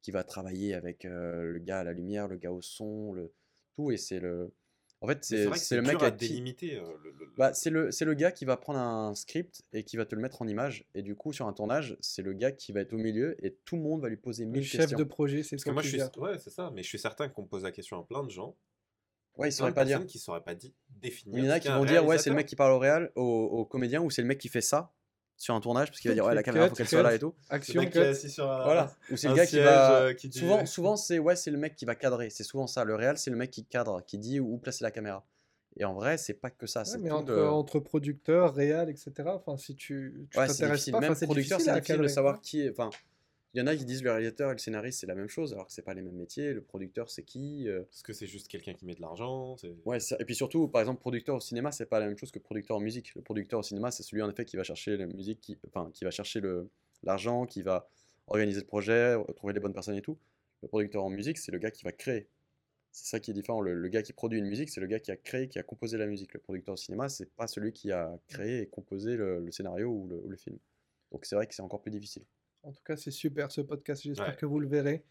qui 0.02 0.12
va 0.12 0.24
travailler 0.24 0.74
avec 0.74 1.06
euh, 1.06 1.44
le 1.44 1.60
gars 1.60 1.80
à 1.80 1.84
la 1.86 1.94
lumière, 1.94 2.28
le 2.28 2.36
gars 2.36 2.52
au 2.52 2.62
son, 2.62 3.14
le 3.14 3.32
tout, 3.76 3.90
et 3.92 3.98
c'est 3.98 4.20
le. 4.20 4.54
En 5.04 5.08
fait, 5.08 5.24
c'est 5.26 5.76
le 5.76 5.82
mec 5.82 6.02
à 6.02 6.12
qui- 6.12 6.30
délimiter. 6.30 6.78
euh, 6.78 6.82
le- 7.04 7.12
le- 7.12 7.28
Bah, 7.38 7.54
c'est 7.54 7.70
le, 7.70 7.92
c'est 7.92 8.06
le 8.06 8.14
gars 8.14 8.32
qui 8.32 8.46
va 8.46 8.56
prendre 8.58 8.80
un 8.80 9.14
script 9.16 9.62
et 9.74 9.84
qui 9.84 9.98
va 9.98 10.06
te 10.06 10.16
le 10.16 10.22
mettre 10.22 10.42
en 10.42 10.48
image. 10.48 10.86
Et 10.96 11.02
du 11.02 11.14
coup, 11.16 11.34
sur 11.34 11.46
un 11.48 11.54
tournage, 11.54 11.98
c'est 12.00 12.22
le 12.22 12.34
gars 12.34 12.52
qui 12.52 12.72
va 12.72 12.80
être 12.82 12.94
au 12.94 12.98
milieu 12.98 13.36
et 13.46 13.56
tout 13.66 13.76
le 13.76 13.82
monde 13.82 14.02
va 14.02 14.08
lui 14.10 14.18
poser 14.18 14.46
Le 14.46 14.52
mille 14.52 14.64
chef 14.64 14.82
questions. 14.82 14.98
de 14.98 15.04
projet, 15.04 15.44
c'est 15.44 15.58
Parce 15.58 15.66
que 15.66 15.70
moi, 15.72 15.82
je 15.82 15.90
suis. 15.90 16.02
Ouais, 16.18 16.40
c'est 16.40 16.50
ça. 16.52 16.72
Mais 16.74 16.84
je 16.84 16.88
suis 16.88 17.00
certain 17.00 17.28
qu'on 17.30 17.44
pose 17.46 17.64
la 17.64 17.72
question 17.72 18.00
à 18.00 18.04
plein 18.06 18.24
de 18.24 18.30
gens. 18.30 18.56
Ouais, 19.38 19.50
ils 19.50 19.52
sauraient 19.52 19.74
pas 19.74 19.84
dire. 19.84 20.06
qui 20.06 20.20
sauraient 20.20 20.44
pas 20.44 20.56
dit, 20.56 20.74
définir. 20.90 21.38
Il 21.40 21.46
y 21.46 21.48
en 21.48 21.52
a 21.52 21.56
ce 21.58 21.62
qui 21.62 21.68
vont 21.68 21.86
dire, 21.86 22.06
ouais, 22.06 22.18
c'est 22.20 22.30
le 22.30 22.36
mec 22.36 22.46
qui 22.48 22.56
parle 22.56 22.72
au 22.72 22.80
réal, 22.80 23.12
au, 23.16 23.24
au 23.24 23.66
comédien, 23.66 24.02
ou 24.02 24.10
c'est 24.12 24.22
le 24.22 24.28
mec 24.28 24.38
qui 24.38 24.48
fait 24.48 24.62
ça 24.62 24.94
sur 25.38 25.56
un 25.56 25.60
tournage, 25.62 25.90
parce 25.90 26.00
qu'il 26.00 26.10
va 26.10 26.16
dire, 26.16 26.26
ouais, 26.26 26.36
la 26.36 26.44
caméra, 26.44 26.70
faut 26.70 26.76
qu'elle 26.76 26.88
soit 26.88 27.02
là 27.04 27.16
et 27.16 27.20
tout. 27.20 27.34
Le 27.50 27.56
Action, 27.56 27.82
mec 27.82 27.92
qui 27.92 27.98
est 27.98 28.08
assis 28.08 28.30
sur 28.30 28.50
un. 28.50 28.64
Voilà. 28.64 28.94
Ou 29.12 29.18
c'est 29.18 29.28
le 29.28 29.34
gars 29.36 29.46
qui 29.46 29.60
va. 29.60 29.96
euh, 30.02 30.14
qui 30.14 30.30
dit- 30.30 30.40
Souvent, 30.40 30.66
souvent 30.66 30.96
c'est 30.96 31.20
ouais, 31.20 31.36
c'est 31.36 31.52
le 31.52 31.58
mec 31.58 31.76
qui 31.76 31.86
va 31.86 31.96
cadrer. 31.96 32.30
C'est 32.30 32.44
souvent 32.44 32.68
ça. 32.68 32.84
Le 32.86 32.96
réal, 32.96 33.18
c'est 33.18 33.30
le 33.32 33.36
mec 33.38 33.52
qui 33.52 33.66
cadre, 33.66 34.02
qui 34.06 34.18
dit 34.18 34.40
où 34.40 34.58
placer 34.58 34.84
la 34.84 34.92
caméra. 34.92 35.26
Et 35.76 35.86
en 35.86 35.94
vrai, 35.96 36.18
c'est 36.18 36.36
pas 36.36 36.52
que 36.52 36.68
ça. 36.68 36.82
Ouais, 36.82 36.86
C'est 36.86 36.98
mais 37.00 37.10
entre, 37.12 37.34
entre 37.46 37.80
producteurs, 37.80 38.54
réal, 38.54 38.90
etc. 38.92 39.12
Enfin, 39.26 39.58
si 39.58 39.76
tu, 39.76 40.28
tu 40.30 40.38
Ouais, 40.38 40.48
c'est 40.48 40.60
t'intéresses 40.60 40.90
pas, 40.92 41.00
Même 41.00 41.16
producteur, 41.16 41.60
c'est 41.60 41.74
difficile 41.74 41.98
de 42.02 42.08
savoir 42.08 42.40
qui 42.42 42.62
est. 42.62 42.70
Enfin, 42.70 42.92
il 43.54 43.60
y 43.60 43.62
en 43.62 43.68
a 43.68 43.76
qui 43.76 43.86
disent 43.86 44.04
le 44.04 44.10
réalisateur 44.12 44.50
et 44.50 44.54
le 44.54 44.58
scénariste, 44.58 45.00
c'est 45.02 45.08
la 45.08 45.14
même 45.14 45.30
chose, 45.30 45.54
alors 45.54 45.68
que 45.68 45.74
c'est 45.74 45.84
pas 45.84 45.94
les 45.94 46.02
mêmes 46.02 46.16
métiers. 46.16 46.54
Le 46.54 46.62
producteur, 46.62 47.10
c'est 47.10 47.24
qui 47.24 47.68
euh, 47.68 47.84
Parce 47.84 48.02
que 48.02 48.12
c'est 48.12 48.26
juste 48.26 48.48
quelqu'un 48.48 48.74
qui 48.74 48.86
met 48.86 48.96
de 48.96 49.02
l'argent. 49.02 49.56
Ouais, 49.86 50.00
et 50.20 50.26
puis 50.26 50.34
surtout, 50.34 50.68
par 50.68 50.82
exemple, 50.82 51.00
producteur 51.00 51.36
au 51.36 51.40
cinéma, 51.40 51.72
c'est 51.72 51.86
pas 51.86 52.00
la 52.00 52.08
même 52.08 52.18
chose 52.18 52.32
que 52.32 52.40
producteur 52.40 52.78
en 52.78 52.80
musique. 52.80 53.14
Le 53.14 53.22
producteur 53.22 53.60
au 53.60 53.64
cinéma, 53.64 53.92
c'est 53.92 54.02
celui 54.02 54.24
en 54.24 54.30
effet 54.30 54.46
qui 54.46 54.58
va 54.58 54.64
chercher 54.64 54.98
la 54.98 55.06
musique, 55.06 55.40
qui, 55.40 55.58
enfin, 55.68 55.92
qui 55.94 56.04
va 56.04 56.12
chercher 56.12 56.40
le 56.40 56.70
l'argent, 57.04 57.46
qui 57.46 57.62
va 57.62 57.88
organiser 58.28 58.62
le 58.62 58.66
projet, 58.66 59.18
trouver 59.36 59.54
les 59.54 59.60
bonnes 59.60 59.74
personnes 59.74 59.96
et 59.96 60.02
tout. 60.02 60.18
Le 60.62 60.68
producteur 60.68 61.04
en 61.04 61.10
musique, 61.10 61.38
c'est 61.38 61.52
le 61.52 61.60
gars 61.60 61.72
qui 61.72 61.84
va 61.84 61.92
créer. 61.92 62.28
C'est 62.92 63.08
ça 63.08 63.20
qui 63.20 63.32
est 63.32 63.34
différent. 63.34 63.62
Le, 63.62 63.74
le 63.76 63.88
gars 63.90 64.02
qui 64.02 64.14
produit 64.14 64.40
une 64.40 64.46
musique, 64.46 64.70
c'est 64.70 64.82
le 64.82 64.88
gars 64.88 65.00
qui 65.00 65.12
a 65.12 65.18
créé, 65.18 65.48
qui 65.48 65.60
a 65.60 65.64
composé 65.64 65.98
la 65.98 66.08
musique. 66.08 66.34
Le 66.34 66.40
producteur 66.40 66.74
au 66.74 66.78
cinéma, 66.78 67.10
c'est 67.10 67.30
pas 67.36 67.48
celui 67.48 67.74
qui 67.74 67.92
a 67.92 68.18
créé 68.28 68.62
et 68.62 68.68
composé 68.68 69.16
le, 69.16 69.40
le 69.42 69.52
scénario 69.52 69.90
ou 69.90 70.08
le, 70.08 70.18
ou 70.24 70.30
le 70.30 70.38
film. 70.38 70.58
Donc 71.12 71.26
c'est 71.26 71.36
vrai 71.36 71.46
que 71.46 71.54
c'est 71.54 71.62
encore 71.62 71.82
plus 71.82 71.92
difficile. 71.92 72.24
En 72.64 72.72
tout 72.72 72.81
cas, 72.85 72.95
c'est 72.98 73.11
super 73.11 73.52
ce 73.52 73.61
podcast. 73.61 74.02
J'espère 74.03 74.30
Ouais. 74.30 74.35
que 74.35 74.45
vous 74.45 74.60
le 74.60 74.68
verrez. 74.68 75.03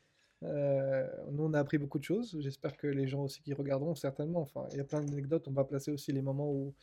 Euh, 0.43 1.07
nous, 1.31 1.45
on 1.45 1.53
a 1.55 1.61
appris 1.61 1.79
beaucoup 1.79 1.99
de 1.99 2.05
choses. 2.05 2.37
J'espère 2.41 2.77
que 2.77 2.87
les 2.87 3.07
gens 3.07 3.23
aussi 3.23 3.43
qui 3.43 3.53
regarderont, 3.55 3.95
certainement. 3.95 4.41
Enfin, 4.41 4.67
il 4.73 4.79
y 4.79 4.81
a 4.81 4.85
plein 4.85 5.01
d'anecdotes. 5.01 5.47
On 5.49 5.53
va 5.53 5.65
placer 5.65 5.91
aussi 5.93 6.13
les 6.13 6.23
moments 6.23 6.51
où, 6.51 6.75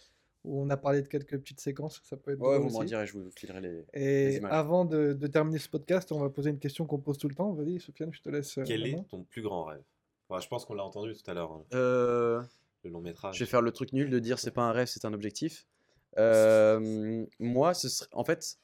où 0.45 0.61
on 0.61 0.69
a 0.69 0.77
parlé 0.77 1.01
de 1.01 1.07
quelques 1.07 1.37
petites 1.39 1.59
séquences. 1.59 1.99
Ça 2.05 2.15
peut 2.15 2.31
être 2.31 2.39
Ouais, 2.39 2.57
vous 2.59 2.69
m'en 2.69 2.83
direz, 2.85 3.05
je 3.05 3.13
vous 3.17 3.29
filerai 3.31 3.59
les. 3.61 3.85
les 3.93 4.33
Et 4.33 4.37
images. 4.37 4.51
avant 4.53 4.85
de, 4.85 5.11
de 5.13 5.27
terminer 5.27 5.57
ce 5.59 5.67
podcast, 5.69 6.11
on 6.13 6.19
va 6.19 6.29
poser 6.29 6.51
une 6.51 6.59
question 6.59 6.85
qu'on 6.85 6.99
pose 6.99 7.17
tout 7.17 7.27
le 7.27 7.35
temps. 7.35 7.51
Vas-y, 7.53 7.79
Sofiane, 7.79 8.13
je 8.13 8.21
te 8.21 8.29
laisse. 8.29 8.57
euh, 8.59 8.63
Quel 8.65 8.85
est 8.87 9.03
ton 9.09 9.23
plus 9.23 9.41
grand 9.41 9.65
rêve? 9.65 9.83
Ouais, 10.29 10.39
Je 10.39 10.47
pense 10.47 10.63
qu'on 10.65 10.75
l'a 10.75 10.85
entendu 10.85 11.13
tout 11.13 11.29
à 11.29 11.33
l'heure, 11.33 11.51
hein, 11.51 11.65
Euh, 11.73 12.41
le 12.83 12.91
long 12.91 13.01
métrage. 13.01 13.35
Je 13.35 13.43
vais 13.43 13.49
faire 13.49 13.61
le 13.63 13.71
truc 13.71 13.91
nul 13.91 14.09
de 14.09 14.19
dire 14.19 14.39
c'est 14.39 14.51
pas 14.51 14.61
un 14.61 14.71
rêve, 14.71 14.87
c'est 14.87 15.03
un 15.05 15.13
objectif. 15.13 15.65
Euh, 16.17 17.25
moi, 17.39 17.73
ce 17.75 17.87
serait, 17.87 18.09
en 18.13 18.23
fait, 18.23 18.57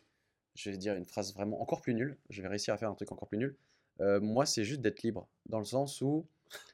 je 0.56 0.69
vais 0.69 0.77
dire 0.77 0.95
une 0.95 1.06
phrase 1.06 1.34
vraiment 1.34 1.61
encore 1.61 1.82
plus 1.82 1.94
nulle. 1.94 2.18
Je 2.30 2.41
vais 2.41 2.48
réussir 2.48 2.73
à 2.73 2.77
faire 2.77 2.90
un 2.90 2.95
truc 2.95 3.11
encore 3.11 3.27
plus 3.27 3.38
nul. 3.38 3.56
Euh, 4.02 4.19
moi, 4.19 4.45
c'est 4.45 4.64
juste 4.64 4.82
d'être 4.82 5.03
libre, 5.03 5.27
dans 5.45 5.60
le 5.60 5.65
sens 5.65 6.02
où, 6.02 6.26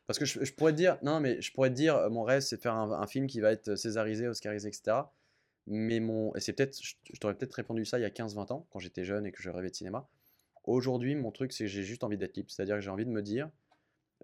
parce 0.08 0.18
que 0.18 0.26
je, 0.26 0.44
je 0.44 0.54
pourrais 0.54 0.72
te 0.72 0.78
dire, 0.78 0.98
non, 1.04 1.20
mais 1.20 1.40
je 1.42 1.52
pourrais 1.54 1.70
te 1.70 1.76
dire, 1.76 1.96
euh, 1.96 2.10
mon 2.10 2.24
rêve, 2.24 2.42
c'est 2.42 2.58
de 2.58 2.62
faire 2.62 2.74
un, 2.76 2.92
un 2.92 3.08
film 3.08 3.28
qui 3.28 3.40
va 3.42 3.52
être 3.52 3.76
césarisé, 3.76 4.28
oscarisé, 4.28 4.68
etc. 4.68 4.98
Mais 5.68 6.00
mon, 6.00 6.34
et 6.36 6.40
c'est 6.40 6.54
peut-être, 6.54 6.82
je, 6.82 6.96
je 7.14 7.20
t'aurais 7.20 7.36
peut-être 7.36 7.54
répondu 7.54 7.86
ça 7.86 8.00
il 8.00 8.02
y 8.02 8.06
a 8.06 8.10
15-20 8.10 8.52
ans, 8.54 8.66
quand 8.72 8.80
j'étais 8.80 9.04
jeune 9.04 9.26
et 9.28 9.32
que 9.32 9.42
je 9.42 9.50
rêvais 9.52 9.70
de 9.70 9.76
cinéma. 9.76 10.08
Aujourd'hui, 10.64 11.16
mon 11.16 11.32
truc, 11.32 11.54
c'est 11.54 11.66
que 11.66 11.70
j'ai 11.70 11.84
juste 11.84 12.04
envie 12.04 12.18
d'être 12.18 12.36
libre. 12.36 12.50
C'est-à-dire 12.52 12.76
que 12.76 12.82
j'ai 12.82 12.90
envie 12.90 13.06
de 13.06 13.12
me 13.12 13.22
dire, 13.22 13.50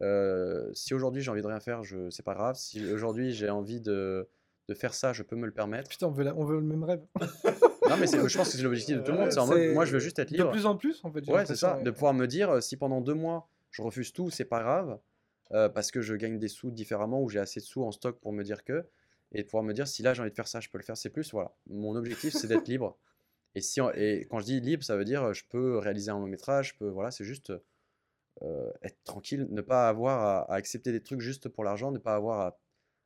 euh, 0.01 0.71
si 0.73 0.93
aujourd'hui 0.93 1.21
j'ai 1.21 1.31
envie 1.31 1.41
de 1.41 1.47
rien 1.47 1.59
faire, 1.59 1.84
je, 1.84 2.09
c'est 2.09 2.23
pas 2.23 2.34
grave. 2.35 2.55
Si 2.55 2.84
aujourd'hui 2.91 3.31
j'ai 3.31 3.49
envie 3.49 3.81
de, 3.81 4.27
de 4.67 4.73
faire 4.73 4.93
ça, 4.93 5.13
je 5.13 5.23
peux 5.23 5.35
me 5.35 5.45
le 5.45 5.51
permettre. 5.53 5.89
Putain, 5.89 6.07
on 6.07 6.11
veut, 6.11 6.23
la- 6.23 6.35
on 6.35 6.43
veut 6.45 6.55
le 6.59 6.65
même 6.65 6.84
rêve. 6.84 7.01
Non, 7.89 7.97
mais 7.97 8.07
c'est- 8.07 8.18
je 8.30 8.38
pense 8.38 8.49
que 8.51 8.57
c'est 8.57 8.64
l'objectif 8.64 8.97
de 8.97 9.01
tout 9.01 9.11
le 9.11 9.18
monde. 9.18 9.31
C'est 9.31 9.39
en 9.39 9.47
mode, 9.47 9.57
C'est 9.57 9.73
moi 9.73 9.85
je 9.85 9.93
veux 9.93 9.99
juste 9.99 10.19
être 10.19 10.31
De 10.31 10.38
libre. 10.38 10.51
plus 10.51 10.65
en 10.65 10.76
plus, 10.77 10.99
en 11.03 11.11
fait. 11.11 11.23
j'ai 11.23 11.31
Ouais, 11.31 11.45
c'est 11.45 11.55
ça. 11.55 11.80
De 11.81 11.91
pouvoir 11.91 12.14
me 12.14 12.26
dire, 12.27 12.49
euh, 12.51 12.61
si 12.61 12.77
pendant 12.77 13.01
deux 13.01 13.14
mois 13.14 13.49
je 13.72 13.81
refuse 13.81 14.14
tout, 14.14 14.30
c'est 14.30 14.45
pas 14.45 14.61
grave, 14.61 14.99
euh, 15.51 15.69
parce 15.69 15.91
que 15.91 16.01
je 16.01 16.15
gagne 16.15 16.39
des 16.39 16.47
sous 16.47 16.72
différemment 16.72 17.22
ou 17.22 17.30
j'ai 17.30 17.39
assez 17.39 17.59
de 17.59 17.65
sous 17.65 17.84
en 17.84 17.91
stock 17.91 18.19
pour 18.19 18.34
me 18.34 18.43
dire 18.43 18.64
que, 18.64 18.85
et 19.34 19.39
de 19.43 19.47
pouvoir 19.47 19.64
me 19.64 19.73
dire, 19.73 19.88
si 19.88 20.01
là 20.03 20.14
j'ai 20.14 20.22
envie 20.22 20.31
de 20.31 20.35
faire 20.35 20.47
ça, 20.47 20.59
je 20.59 20.69
peux 20.69 20.77
le 20.77 20.84
faire, 20.84 20.97
c'est 20.97 21.09
plus. 21.09 21.31
Voilà. 21.31 21.53
Mon 21.69 21.95
objectif, 21.95 22.34
c'est 22.34 22.47
d'être 22.47 22.68
libre. 22.68 22.97
Et, 23.55 23.61
si, 23.61 23.80
et 23.95 24.27
quand 24.30 24.39
je 24.39 24.45
dis 24.45 24.59
libre, 24.61 24.84
ça 24.84 24.95
veut 24.95 25.05
dire, 25.05 25.23
euh, 25.23 25.34
je 25.34 25.43
peux 25.49 25.77
réaliser 25.80 26.11
un 26.11 26.19
long 26.19 26.27
métrage, 26.27 26.69
je 26.73 26.77
peux, 26.77 26.89
voilà, 26.89 27.11
c'est 27.11 27.23
juste 27.26 27.51
euh, 28.43 28.72
être 28.84 28.97
tranquille, 29.03 29.47
ne 29.49 29.61
pas 29.61 29.89
avoir 29.89 30.19
à, 30.22 30.51
à 30.51 30.55
accepter 30.55 30.91
des 30.91 31.01
trucs 31.01 31.22
juste 31.22 31.49
pour 31.49 31.64
l'argent, 31.64 31.91
ne 31.91 31.97
pas 31.97 32.15
avoir 32.15 32.39
à, 32.41 32.59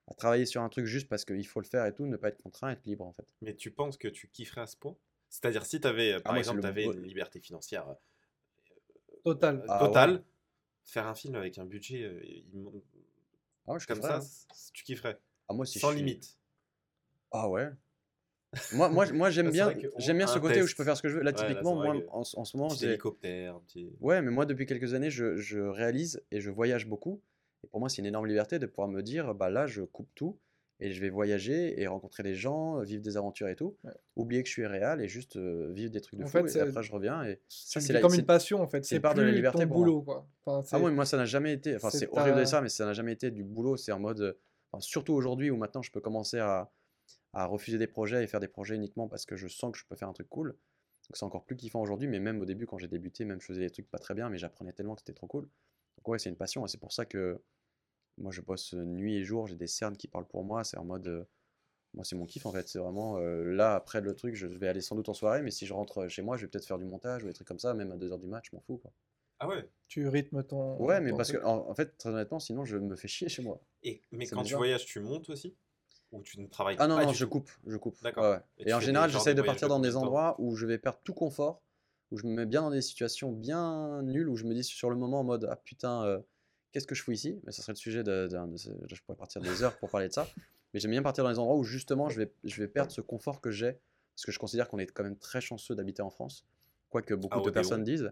à 0.08 0.14
travailler 0.14 0.46
sur 0.46 0.62
un 0.62 0.70
truc 0.70 0.86
juste 0.86 1.08
parce 1.08 1.26
qu'il 1.26 1.46
faut 1.48 1.60
le 1.62 1.66
faire 1.68 1.86
et 1.86 1.94
tout, 1.94 2.06
ne 2.06 2.18
pas 2.18 2.30
être 2.30 2.42
contraint, 2.42 2.72
être 2.72 2.86
libre 2.86 3.06
en 3.06 3.14
fait. 3.14 3.26
Mais 3.42 3.56
tu 3.56 3.72
penses 3.72 3.98
que 3.98 4.08
tu 4.08 4.28
kifferais 4.28 4.62
à 4.62 4.68
ce 4.68 4.76
point? 4.78 4.96
C'est-à-dire, 5.30 5.66
si 5.66 5.80
tu 5.80 5.88
avais, 5.88 6.20
par 6.20 6.34
moi, 6.34 6.44
c'est 6.44 6.50
exemple, 6.50 6.62
tu 6.62 6.68
avais 6.68 6.86
une 6.86 7.04
liberté 7.04 7.40
financière 7.40 7.88
euh, 7.90 7.94
Total. 9.24 9.64
Ah 9.70 9.80
totale, 9.80 10.12
ouais. 10.16 10.22
faire 10.84 11.08
un 11.08 11.16
film 11.16 11.36
avec 11.36 11.58
un 11.58 11.66
budget 11.66 12.04
euh, 12.04 12.22
Ah 13.68 13.74
ouais, 13.74 13.80
je 13.80 13.88
comme 13.88 14.00
kifferais, 14.00 14.20
ça, 14.20 14.26
hein. 14.26 14.54
tu 14.74 14.84
kifferais? 14.84 15.18
Ah, 15.48 15.54
moi, 15.54 15.66
si 15.66 15.80
Sans 15.80 15.90
je 15.92 15.96
suis- 15.98 16.04
limite. 16.06 16.38
Ah 17.32 17.48
ouais. 17.50 17.70
Moi, 18.74 18.90
moi, 18.90 19.10
moi 19.14 19.30
j'aime 19.30 19.46
C'est 19.46 19.52
bien, 19.54 19.74
j'aime 19.98 20.18
bien 20.18 20.28
ce 20.28 20.38
côté 20.38 20.62
où 20.62 20.68
je 20.68 20.76
peux 20.76 20.84
faire 20.84 20.98
ce 20.98 21.02
que 21.02 21.08
je 21.08 21.16
veux. 21.18 21.24
Là, 21.24 21.32
Ouais, 21.32 21.38
là, 21.38 21.48
typiquement, 21.48 21.74
moi, 21.76 22.02
que- 22.02 22.06
en, 22.10 22.20
en 22.20 22.44
ce 22.44 22.58
moment, 22.58 22.68
j'ai- 22.76 22.88
hélicoptère, 22.90 23.62
petit... 23.62 23.90
Ouais, 24.02 24.22
mais 24.22 24.30
moi, 24.30 24.46
depuis 24.46 24.66
quelques 24.66 24.94
années, 24.94 25.10
je, 25.10 25.38
je 25.38 25.60
réalise 25.62 26.22
et 26.32 26.42
je 26.42 26.50
voyage 26.50 26.86
beaucoup. 26.86 27.22
Et 27.64 27.68
pour 27.68 27.80
moi, 27.80 27.90
c'est 27.90 28.00
une 28.02 28.06
énorme 28.08 28.28
liberté 28.28 28.60
de 28.60 28.66
pouvoir 28.66 28.88
me 28.88 29.02
dire, 29.02 29.34
bah 29.36 29.50
là, 29.50 29.68
je 29.68 29.84
coupe 29.84 30.10
tout 30.16 30.40
et 30.80 30.92
je 30.92 31.00
vais 31.00 31.10
voyager 31.10 31.80
et 31.80 31.86
rencontrer 31.86 32.24
des 32.24 32.34
gens, 32.34 32.80
euh, 32.80 32.84
vivre 32.84 33.04
des 33.04 33.16
aventures 33.16 33.48
et 33.48 33.56
tout. 33.56 33.78
Ouais. 33.84 33.92
Oublier 34.16 34.42
que 34.42 34.48
je 34.50 34.54
suis 34.54 34.66
réel 34.66 35.00
et 35.02 35.08
juste 35.08 35.36
euh, 35.36 35.72
vivre 35.72 35.92
des 35.92 36.02
trucs 36.02 36.20
de 36.20 36.26
En 36.26 36.28
fou. 36.28 36.40
fait, 36.40 36.56
et 36.56 36.60
après, 36.60 36.82
je 36.82 36.92
reviens 36.92 37.24
et 37.24 37.40
ça, 37.50 37.80
c'est 37.80 37.94
la- 37.94 38.02
comme 38.02 38.14
une 38.16 38.26
passion, 38.26 38.62
en 38.62 38.68
fait. 38.68 38.84
c'est 38.84 39.00
part 39.00 39.14
de 39.14 39.22
la 39.22 39.32
liberté 39.32 39.60
ton 39.60 39.68
pour 39.68 39.78
moi. 39.78 39.86
boulot, 39.86 40.02
quoi. 40.02 40.28
Enfin, 40.48 40.64
Ah 40.72 40.80
ouais, 40.82 40.92
moi 40.92 41.06
ça 41.06 41.18
n'a 41.18 41.26
jamais 41.26 41.54
été, 41.54 41.76
enfin 41.76 41.92
c'est 41.92 42.08
horrible 42.12 42.40
de 42.40 42.46
ça, 42.46 42.62
mais 42.62 42.70
ça 42.70 42.86
n'a 42.86 42.94
jamais 42.94 43.14
été 43.14 43.30
du 43.30 43.44
boulot, 43.44 43.78
c'est 43.78 43.92
en 43.92 44.00
mode, 44.00 44.38
enfin, 44.72 44.82
surtout 44.82 45.14
aujourd'hui 45.14 45.52
où 45.52 45.56
maintenant 45.58 45.84
je 45.84 45.92
peux 45.92 46.02
commencer 46.02 46.40
à, 46.40 46.72
à 47.34 47.46
refuser 47.46 47.78
des 47.78 47.88
projets 47.88 48.24
et 48.24 48.28
faire 48.28 48.40
des 48.40 48.48
projets 48.48 48.76
uniquement 48.76 49.08
parce 49.08 49.26
que 49.26 49.36
je 49.36 49.48
sens 49.48 49.72
que 49.72 49.78
je 49.78 49.86
peux 49.86 49.96
faire 49.96 50.10
un 50.10 50.14
truc 50.14 50.30
cool. 50.30 50.50
Donc 50.50 51.16
c'est 51.18 51.26
encore 51.26 51.46
plus 51.46 51.56
kiffant 51.58 51.82
aujourd'hui, 51.82 52.08
mais 52.08 52.20
même 52.20 52.42
au 52.42 52.46
début 52.46 52.66
quand 52.66 52.78
j'ai 52.80 52.88
débuté, 52.88 53.26
même 53.26 53.40
je 53.42 53.46
faisais 53.48 53.62
des 53.62 53.70
trucs 53.70 53.90
pas 53.90 54.00
très 54.00 54.16
bien, 54.16 54.30
mais 54.30 54.38
j'apprenais 54.40 54.74
tellement 54.74 54.96
que 54.96 55.02
c'était 55.02 55.14
trop 55.14 55.28
cool. 55.28 55.48
Donc 56.02 56.08
ouais, 56.10 56.20
c'est 56.20 56.30
une 56.30 56.36
passion 56.38 56.66
et 56.66 56.68
c'est 56.68 56.80
pour 56.80 56.94
ça 56.94 57.06
que 57.06 57.42
moi 58.18 58.32
je 58.32 58.42
bosse 58.42 58.74
euh, 58.76 58.84
nuit 58.86 59.18
et 59.18 59.24
jour, 59.26 59.48
j'ai 59.48 59.56
des 59.56 59.68
cernes 59.68 59.98
qui 59.98 60.08
parlent 60.08 60.28
pour 60.28 60.44
moi, 60.46 60.64
c'est 60.66 60.78
en 60.78 60.86
mode, 60.86 61.08
euh, 61.08 61.26
moi 61.96 62.06
c'est 62.06 62.16
mon 62.18 62.26
kiff 62.26 62.46
en 62.48 62.52
fait, 62.54 62.68
c'est 62.70 62.80
vraiment, 62.80 63.18
euh, 63.20 63.44
là 63.46 63.76
après 63.76 64.02
le 64.02 64.16
truc, 64.16 64.36
je 64.36 64.48
vais 64.48 64.68
aller 64.70 64.82
sans 64.82 64.96
doute 64.96 65.10
en 65.10 65.14
soirée, 65.16 65.42
mais 65.44 65.52
si 65.52 65.66
je 65.68 65.74
rentre 65.74 66.08
chez 66.10 66.22
moi, 66.24 66.38
je 66.38 66.44
vais 66.46 66.50
peut-être 66.52 66.68
faire 66.68 66.80
du 66.80 66.86
montage 66.86 67.24
ou 67.24 67.28
des 67.28 67.34
trucs 67.34 67.48
comme 67.48 67.60
ça, 67.60 67.74
même 67.76 67.92
à 67.92 67.98
2h 67.98 68.20
du 68.20 68.28
match, 68.28 68.50
je 68.52 68.58
m'en 68.58 68.62
fous 68.64 68.78
quoi. 68.80 68.94
Ah 69.40 69.48
ouais? 69.50 69.70
Tu 69.88 70.08
rythmes 70.08 70.44
ton. 70.44 70.78
Ouais, 70.78 71.00
mais 71.02 71.10
ton 71.10 71.18
parce 71.18 71.32
que 71.32 71.38
truc. 71.38 71.46
en, 71.46 71.70
en 71.70 71.76
fait, 71.76 71.98
très 71.98 72.10
honnêtement, 72.10 72.40
sinon 72.40 72.66
je 72.66 72.78
me 72.78 72.96
fais 72.96 73.08
chier 73.08 73.30
chez 73.30 73.42
moi. 73.42 73.62
Et, 73.84 74.02
Mais 74.12 74.28
quand 74.28 74.44
tu 74.44 74.56
voyages, 74.56 74.86
tu 74.86 75.00
montes 75.00 75.30
aussi? 75.30 75.56
Ou 76.12 76.22
tu 76.24 76.40
ne 76.40 76.48
travailles 76.48 76.78
Ah 76.78 76.88
non, 76.88 76.96
pas 76.96 77.06
non, 77.06 77.12
du 77.12 77.18
je 77.18 77.26
tout? 77.26 77.30
coupe, 77.30 77.52
je 77.66 77.78
coupe. 77.78 77.98
D'accord. 78.02 78.24
Ouais, 78.24 78.30
ouais. 78.32 78.42
Et 78.66 78.74
en 78.74 78.80
général, 78.80 79.10
j'essaye 79.10 79.36
de 79.36 79.42
partir 79.42 79.68
dans 79.68 79.80
des 79.80 79.96
endroits 79.96 80.36
où 80.40 80.56
je 80.56 80.66
vais 80.66 80.78
perdre 80.78 81.00
tout 81.04 81.14
confort, 81.14 81.62
où 82.12 82.18
je 82.18 82.26
me 82.28 82.34
mets 82.34 82.46
bien 82.46 82.62
dans 82.62 82.72
des 82.72 82.82
situations 82.82 83.32
bien 83.32 84.02
nulles, 84.04 84.30
où 84.30 84.36
je 84.36 84.46
me 84.46 84.54
dis 84.54 84.64
sur 84.64 84.90
le 84.90 84.96
moment 84.96 85.22
en 85.22 85.24
mode 85.24 85.48
Ah 85.50 85.56
putain, 85.56 86.04
euh, 86.06 86.20
qu'est-ce 86.72 86.88
que 86.88 86.96
je 86.96 87.04
fous 87.04 87.12
ici? 87.12 87.40
Mais 87.46 87.52
ça 87.52 87.62
serait 87.62 87.74
le 87.74 87.78
sujet 87.78 88.04
de, 88.04 88.28
de- 88.28 88.52
de 88.52 88.58
ce- 88.58 88.70
Je 88.92 89.02
pourrais 89.04 89.18
partir 89.18 89.42
des 89.42 89.64
heures 89.64 89.78
pour 89.80 89.90
parler 89.90 90.08
de 90.08 90.14
ça. 90.14 90.28
Mais 90.74 90.80
j'aime 90.80 90.92
bien 90.92 91.02
partir 91.04 91.24
dans 91.24 91.32
des 91.32 91.40
endroits 91.40 91.58
où 91.58 91.64
justement 91.64 92.10
je 92.10 92.22
vais, 92.22 92.32
je 92.44 92.62
vais 92.62 92.68
perdre 92.68 92.92
ce 92.92 93.02
confort 93.02 93.42
que 93.42 93.52
j'ai, 93.52 93.74
parce 94.16 94.26
que 94.26 94.32
je 94.32 94.40
considère 94.40 94.68
qu'on 94.70 94.80
est 94.80 94.88
quand 94.88 95.04
même 95.04 95.18
très 95.18 95.42
chanceux 95.42 95.76
d'habiter 95.76 96.02
en 96.02 96.10
France, 96.10 96.46
quoique 96.90 97.14
beaucoup 97.14 97.38
de 97.38 97.48
Odéon. 97.48 97.54
personnes 97.54 97.84
disent. 97.84 98.12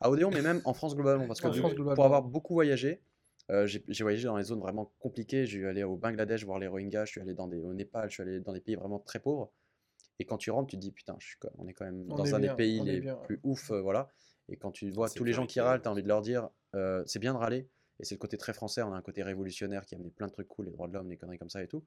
À 0.00 0.10
Odéon, 0.10 0.30
mais 0.30 0.42
même 0.42 0.60
en 0.64 0.74
France 0.74 0.94
globalement, 0.96 1.26
parce 1.26 1.40
que 1.40 1.48
du- 1.48 1.60
France, 1.60 1.74
pour 1.94 2.04
avoir 2.04 2.22
beaucoup 2.22 2.54
voyagé, 2.54 3.00
Euh, 3.50 3.66
j'ai 3.66 3.84
j'ai 3.88 4.04
voyagé 4.04 4.24
dans 4.26 4.36
les 4.36 4.44
zones 4.44 4.60
vraiment 4.60 4.92
compliquées. 5.00 5.46
J'ai 5.46 5.66
allé 5.66 5.82
au 5.82 5.96
Bangladesh 5.96 6.44
voir 6.44 6.60
les 6.60 6.68
Rohingyas, 6.68 7.06
je 7.06 7.10
suis 7.10 7.20
allé 7.20 7.34
dans 7.34 7.48
des, 7.48 7.58
au 7.58 7.74
Népal, 7.74 8.08
je 8.08 8.14
suis 8.14 8.22
allé 8.22 8.38
dans 8.38 8.52
des 8.52 8.60
pays 8.60 8.76
vraiment 8.76 9.00
très 9.00 9.18
pauvres. 9.18 9.50
Et 10.18 10.24
quand 10.24 10.38
tu 10.38 10.50
rentres, 10.50 10.68
tu 10.70 10.76
te 10.76 10.80
dis, 10.80 10.92
putain, 10.92 11.16
je 11.18 11.26
suis, 11.26 11.36
quand- 11.38 11.50
on 11.58 11.66
est 11.66 11.72
quand 11.72 11.84
même 11.84 12.04
On 12.08 12.16
dans 12.16 12.34
un 12.34 12.38
bien, 12.38 12.50
des 12.50 12.56
pays 12.56 12.80
les 12.84 13.00
bien, 13.00 13.14
ouais. 13.16 13.22
plus 13.26 13.40
ouf, 13.42 13.70
euh, 13.70 13.80
voilà. 13.80 14.08
Et 14.48 14.56
quand 14.56 14.70
tu 14.72 14.90
vois 14.90 15.08
tous 15.08 15.24
les 15.24 15.32
gens 15.32 15.46
qui 15.46 15.60
râlent, 15.60 15.82
tu 15.82 15.88
as 15.88 15.90
envie 15.90 16.02
de 16.02 16.08
leur 16.08 16.20
dire, 16.22 16.48
euh, 16.74 17.02
c'est 17.06 17.18
bien 17.18 17.32
de 17.32 17.38
râler. 17.38 17.68
Et 18.00 18.04
c'est 18.04 18.14
le 18.16 18.18
côté 18.18 18.36
très 18.36 18.52
français, 18.52 18.82
on 18.82 18.92
a 18.92 18.96
un 18.96 19.02
côté 19.02 19.22
révolutionnaire 19.22 19.84
qui 19.86 19.94
a 19.94 19.98
amené 19.98 20.10
plein 20.10 20.26
de 20.26 20.32
trucs 20.32 20.48
cool, 20.48 20.66
les 20.66 20.72
droits 20.72 20.88
de 20.88 20.92
l'homme, 20.94 21.08
des 21.08 21.16
conneries 21.16 21.38
comme 21.38 21.50
ça 21.50 21.62
et 21.62 21.68
tout. 21.68 21.84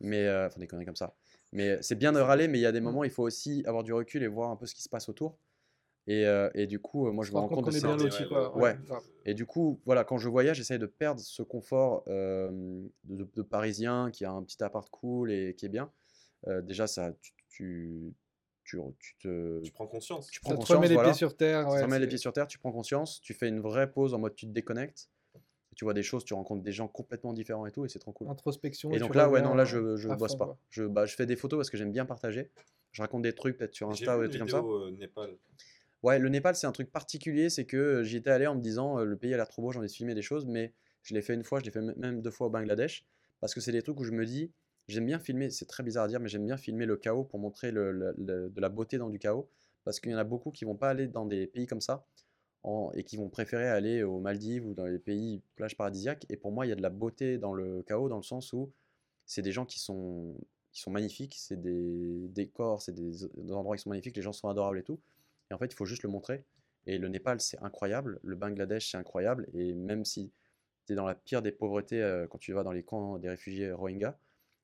Mais, 0.00 0.26
euh, 0.26 0.46
enfin, 0.48 0.58
des 0.58 0.66
conneries 0.66 0.86
comme 0.86 0.96
ça. 0.96 1.14
Mais 1.52 1.78
c'est 1.82 1.94
bien 1.94 2.12
de 2.12 2.18
râler, 2.18 2.48
mais 2.48 2.58
il 2.58 2.62
y 2.62 2.66
a 2.66 2.72
des 2.72 2.80
Mm. 2.80 2.84
moments, 2.84 3.04
il 3.04 3.10
faut 3.10 3.22
aussi 3.22 3.62
avoir 3.66 3.84
du 3.84 3.92
recul 3.92 4.22
et 4.22 4.26
voir 4.26 4.50
un 4.50 4.56
peu 4.56 4.66
ce 4.66 4.74
qui 4.74 4.82
se 4.82 4.88
passe 4.88 5.08
autour. 5.08 5.38
Et, 6.08 6.26
euh, 6.26 6.50
et 6.54 6.66
du 6.66 6.80
coup, 6.80 7.06
euh, 7.06 7.12
moi, 7.12 7.24
je 7.24 7.30
me 7.30 7.36
rends 7.38 7.48
compte 7.48 7.64
compte 7.64 7.74
de 7.74 7.78
ça. 7.78 7.94
bien 7.96 8.50
Ouais. 8.56 8.76
Et 9.24 9.34
du 9.34 9.46
coup, 9.46 9.80
voilà, 9.84 10.02
quand 10.02 10.18
je 10.18 10.28
voyage, 10.28 10.56
j'essaye 10.56 10.80
de 10.80 10.86
perdre 10.86 11.20
ce 11.20 11.42
confort 11.44 12.02
euh, 12.08 12.82
de, 13.04 13.28
de 13.32 13.42
parisien 13.42 14.10
qui 14.10 14.24
a 14.24 14.32
un 14.32 14.42
petit 14.42 14.62
appart 14.64 14.88
cool 14.90 15.30
et 15.30 15.54
qui 15.54 15.66
est 15.66 15.68
bien. 15.68 15.92
Euh, 16.48 16.60
déjà, 16.60 16.88
ça, 16.88 17.12
tu, 17.20 17.32
tu, 17.52 18.14
tu, 18.64 18.78
tu 18.98 19.16
te, 19.18 19.60
Tu 19.62 19.70
prends 19.72 19.86
conscience. 19.86 20.28
tu 20.30 20.40
Ça 20.40 20.54
prends 20.54 20.56
te 20.64 20.72
remet 20.72 20.80
conscience, 20.80 20.88
les 20.88 20.94
voilà. 20.94 21.08
pieds 21.10 21.18
sur 21.18 21.36
terre. 21.36 21.66
Te 21.66 21.72
ouais, 21.72 21.82
remet 21.82 21.98
les 21.98 22.04
c'est- 22.04 22.08
pieds 22.08 22.18
sur 22.18 22.32
terre, 22.32 22.46
tu 22.46 22.58
prends 22.58 22.72
conscience, 22.72 23.20
tu 23.20 23.34
fais 23.34 23.48
une 23.48 23.60
vraie 23.60 23.90
pause 23.90 24.14
en 24.14 24.18
mode 24.18 24.34
tu 24.34 24.46
te 24.46 24.50
déconnectes. 24.52 25.08
Tu 25.74 25.84
vois 25.84 25.94
des 25.94 26.02
choses, 26.02 26.24
tu 26.26 26.34
rencontres 26.34 26.62
des 26.62 26.72
gens 26.72 26.86
complètement 26.86 27.32
différents 27.32 27.64
et 27.66 27.72
tout, 27.72 27.86
et 27.86 27.88
c'est 27.88 27.98
trop 27.98 28.12
cool. 28.12 28.28
Introspection. 28.28 28.90
Et 28.90 28.94
tu 28.94 29.00
donc 29.00 29.14
là, 29.14 29.30
ouais, 29.30 29.40
non, 29.40 29.54
là, 29.54 29.64
je, 29.64 29.96
je 29.96 30.08
bosse 30.10 30.32
fond, 30.32 30.38
pas. 30.38 30.44
quoi. 30.46 30.58
Je, 30.68 30.84
bah, 30.84 31.06
je 31.06 31.14
fais 31.14 31.24
des 31.24 31.34
photos 31.36 31.58
parce 31.58 31.70
que 31.70 31.78
j'aime 31.78 31.92
bien 31.92 32.04
partager. 32.04 32.50
Je 32.92 33.00
raconte 33.00 33.22
des 33.22 33.34
trucs 33.34 33.56
peut-être 33.56 33.74
sur 33.74 33.88
Insta 33.88 34.18
ou 34.18 34.22
des 34.22 34.28
trucs 34.28 34.40
comme 34.40 34.48
ça. 34.50 34.58
euh, 34.58 34.90
Népal. 34.90 35.30
Ouais, 36.02 36.18
le 36.18 36.28
Népal, 36.28 36.56
c'est 36.56 36.66
un 36.66 36.72
truc 36.72 36.90
particulier, 36.90 37.48
c'est 37.48 37.64
que 37.64 38.02
j'y 38.02 38.16
étais 38.18 38.28
allé 38.30 38.46
en 38.46 38.54
me 38.56 38.60
disant 38.60 38.98
euh, 38.98 39.04
le 39.04 39.16
pays 39.16 39.32
a 39.32 39.36
l'air 39.38 39.48
trop 39.48 39.62
beau, 39.62 39.72
j'ai 39.72 39.78
envie 39.78 39.88
de 39.88 39.92
filmer 39.92 40.14
des 40.14 40.20
choses, 40.22 40.44
mais 40.44 40.74
je 41.02 41.14
l'ai 41.14 41.22
fait 41.22 41.32
une 41.34 41.44
fois, 41.44 41.58
je 41.60 41.64
l'ai 41.64 41.70
fait 41.70 41.80
même 41.80 42.20
deux 42.20 42.30
fois 42.30 42.48
au 42.48 42.50
Bangladesh, 42.50 43.06
parce 43.40 43.54
que 43.54 43.60
c'est 43.60 43.72
des 43.72 43.82
trucs 43.82 43.98
où 43.98 44.04
je 44.04 44.10
me 44.10 44.26
dis, 44.26 44.50
j'aime 44.88 45.06
bien 45.06 45.18
filmer, 45.18 45.50
c'est 45.50 45.66
très 45.66 45.82
bizarre 45.82 46.04
à 46.04 46.08
dire, 46.08 46.20
mais 46.20 46.28
j'aime 46.28 46.44
bien 46.46 46.56
filmer 46.56 46.86
le 46.86 46.96
chaos 46.96 47.24
pour 47.24 47.38
montrer 47.40 47.70
le- 47.72 47.92
le- 47.92 48.14
de 48.50 48.60
la 48.60 48.68
beauté 48.68 48.98
dans 48.98 49.10
du 49.10 49.18
chaos, 49.18 49.48
parce 49.84 50.00
qu'il 50.00 50.10
y 50.12 50.14
en 50.14 50.18
a 50.18 50.24
beaucoup 50.24 50.50
qui 50.50 50.64
vont 50.64 50.76
pas 50.76 50.90
aller 50.90 51.06
dans 51.08 51.26
des 51.26 51.46
pays 51.46 51.66
comme 51.66 51.80
ça, 51.80 52.06
et 52.94 53.04
qui 53.04 53.16
vont 53.16 53.28
préférer 53.28 53.68
aller 53.68 54.02
aux 54.02 54.20
Maldives 54.20 54.66
ou 54.66 54.74
dans 54.74 54.86
les 54.86 54.98
pays 54.98 55.42
plages 55.56 55.76
paradisiaques, 55.76 56.26
et 56.28 56.36
pour 56.36 56.52
moi, 56.52 56.66
il 56.66 56.68
y 56.68 56.72
a 56.72 56.76
de 56.76 56.82
la 56.82 56.90
beauté 56.90 57.38
dans 57.38 57.54
le 57.54 57.82
chaos, 57.82 58.08
dans 58.08 58.16
le 58.16 58.22
sens 58.22 58.52
où 58.52 58.70
c'est 59.26 59.42
des 59.42 59.52
gens 59.52 59.66
qui 59.66 59.78
sont, 59.80 60.36
qui 60.72 60.80
sont 60.80 60.90
magnifiques, 60.90 61.34
c'est 61.38 61.60
des 61.60 62.28
décors, 62.28 62.82
c'est 62.82 62.92
des, 62.92 63.10
des 63.36 63.52
endroits 63.52 63.76
qui 63.76 63.82
sont 63.82 63.90
magnifiques, 63.90 64.16
les 64.16 64.22
gens 64.22 64.32
sont 64.32 64.48
adorables 64.48 64.78
et 64.78 64.82
tout. 64.84 65.00
Et 65.50 65.54
en 65.54 65.58
fait, 65.58 65.66
il 65.66 65.74
faut 65.74 65.86
juste 65.86 66.02
le 66.04 66.08
montrer. 66.10 66.44
Et 66.86 66.98
le 66.98 67.08
Népal, 67.08 67.40
c'est 67.40 67.58
incroyable. 67.62 68.20
Le 68.22 68.36
Bangladesh, 68.36 68.90
c'est 68.90 68.96
incroyable. 68.98 69.48
Et 69.54 69.74
même 69.74 70.04
si 70.04 70.32
tu 70.86 70.92
es 70.92 70.96
dans 70.96 71.06
la 71.06 71.14
pire 71.14 71.42
des 71.42 71.52
pauvretés, 71.52 72.02
euh, 72.02 72.26
quand 72.28 72.38
tu 72.38 72.52
vas 72.52 72.62
dans 72.64 72.72
les 72.72 72.82
camps 72.82 73.18
des 73.18 73.28
réfugiés 73.28 73.72
Rohingyas, 73.72 74.16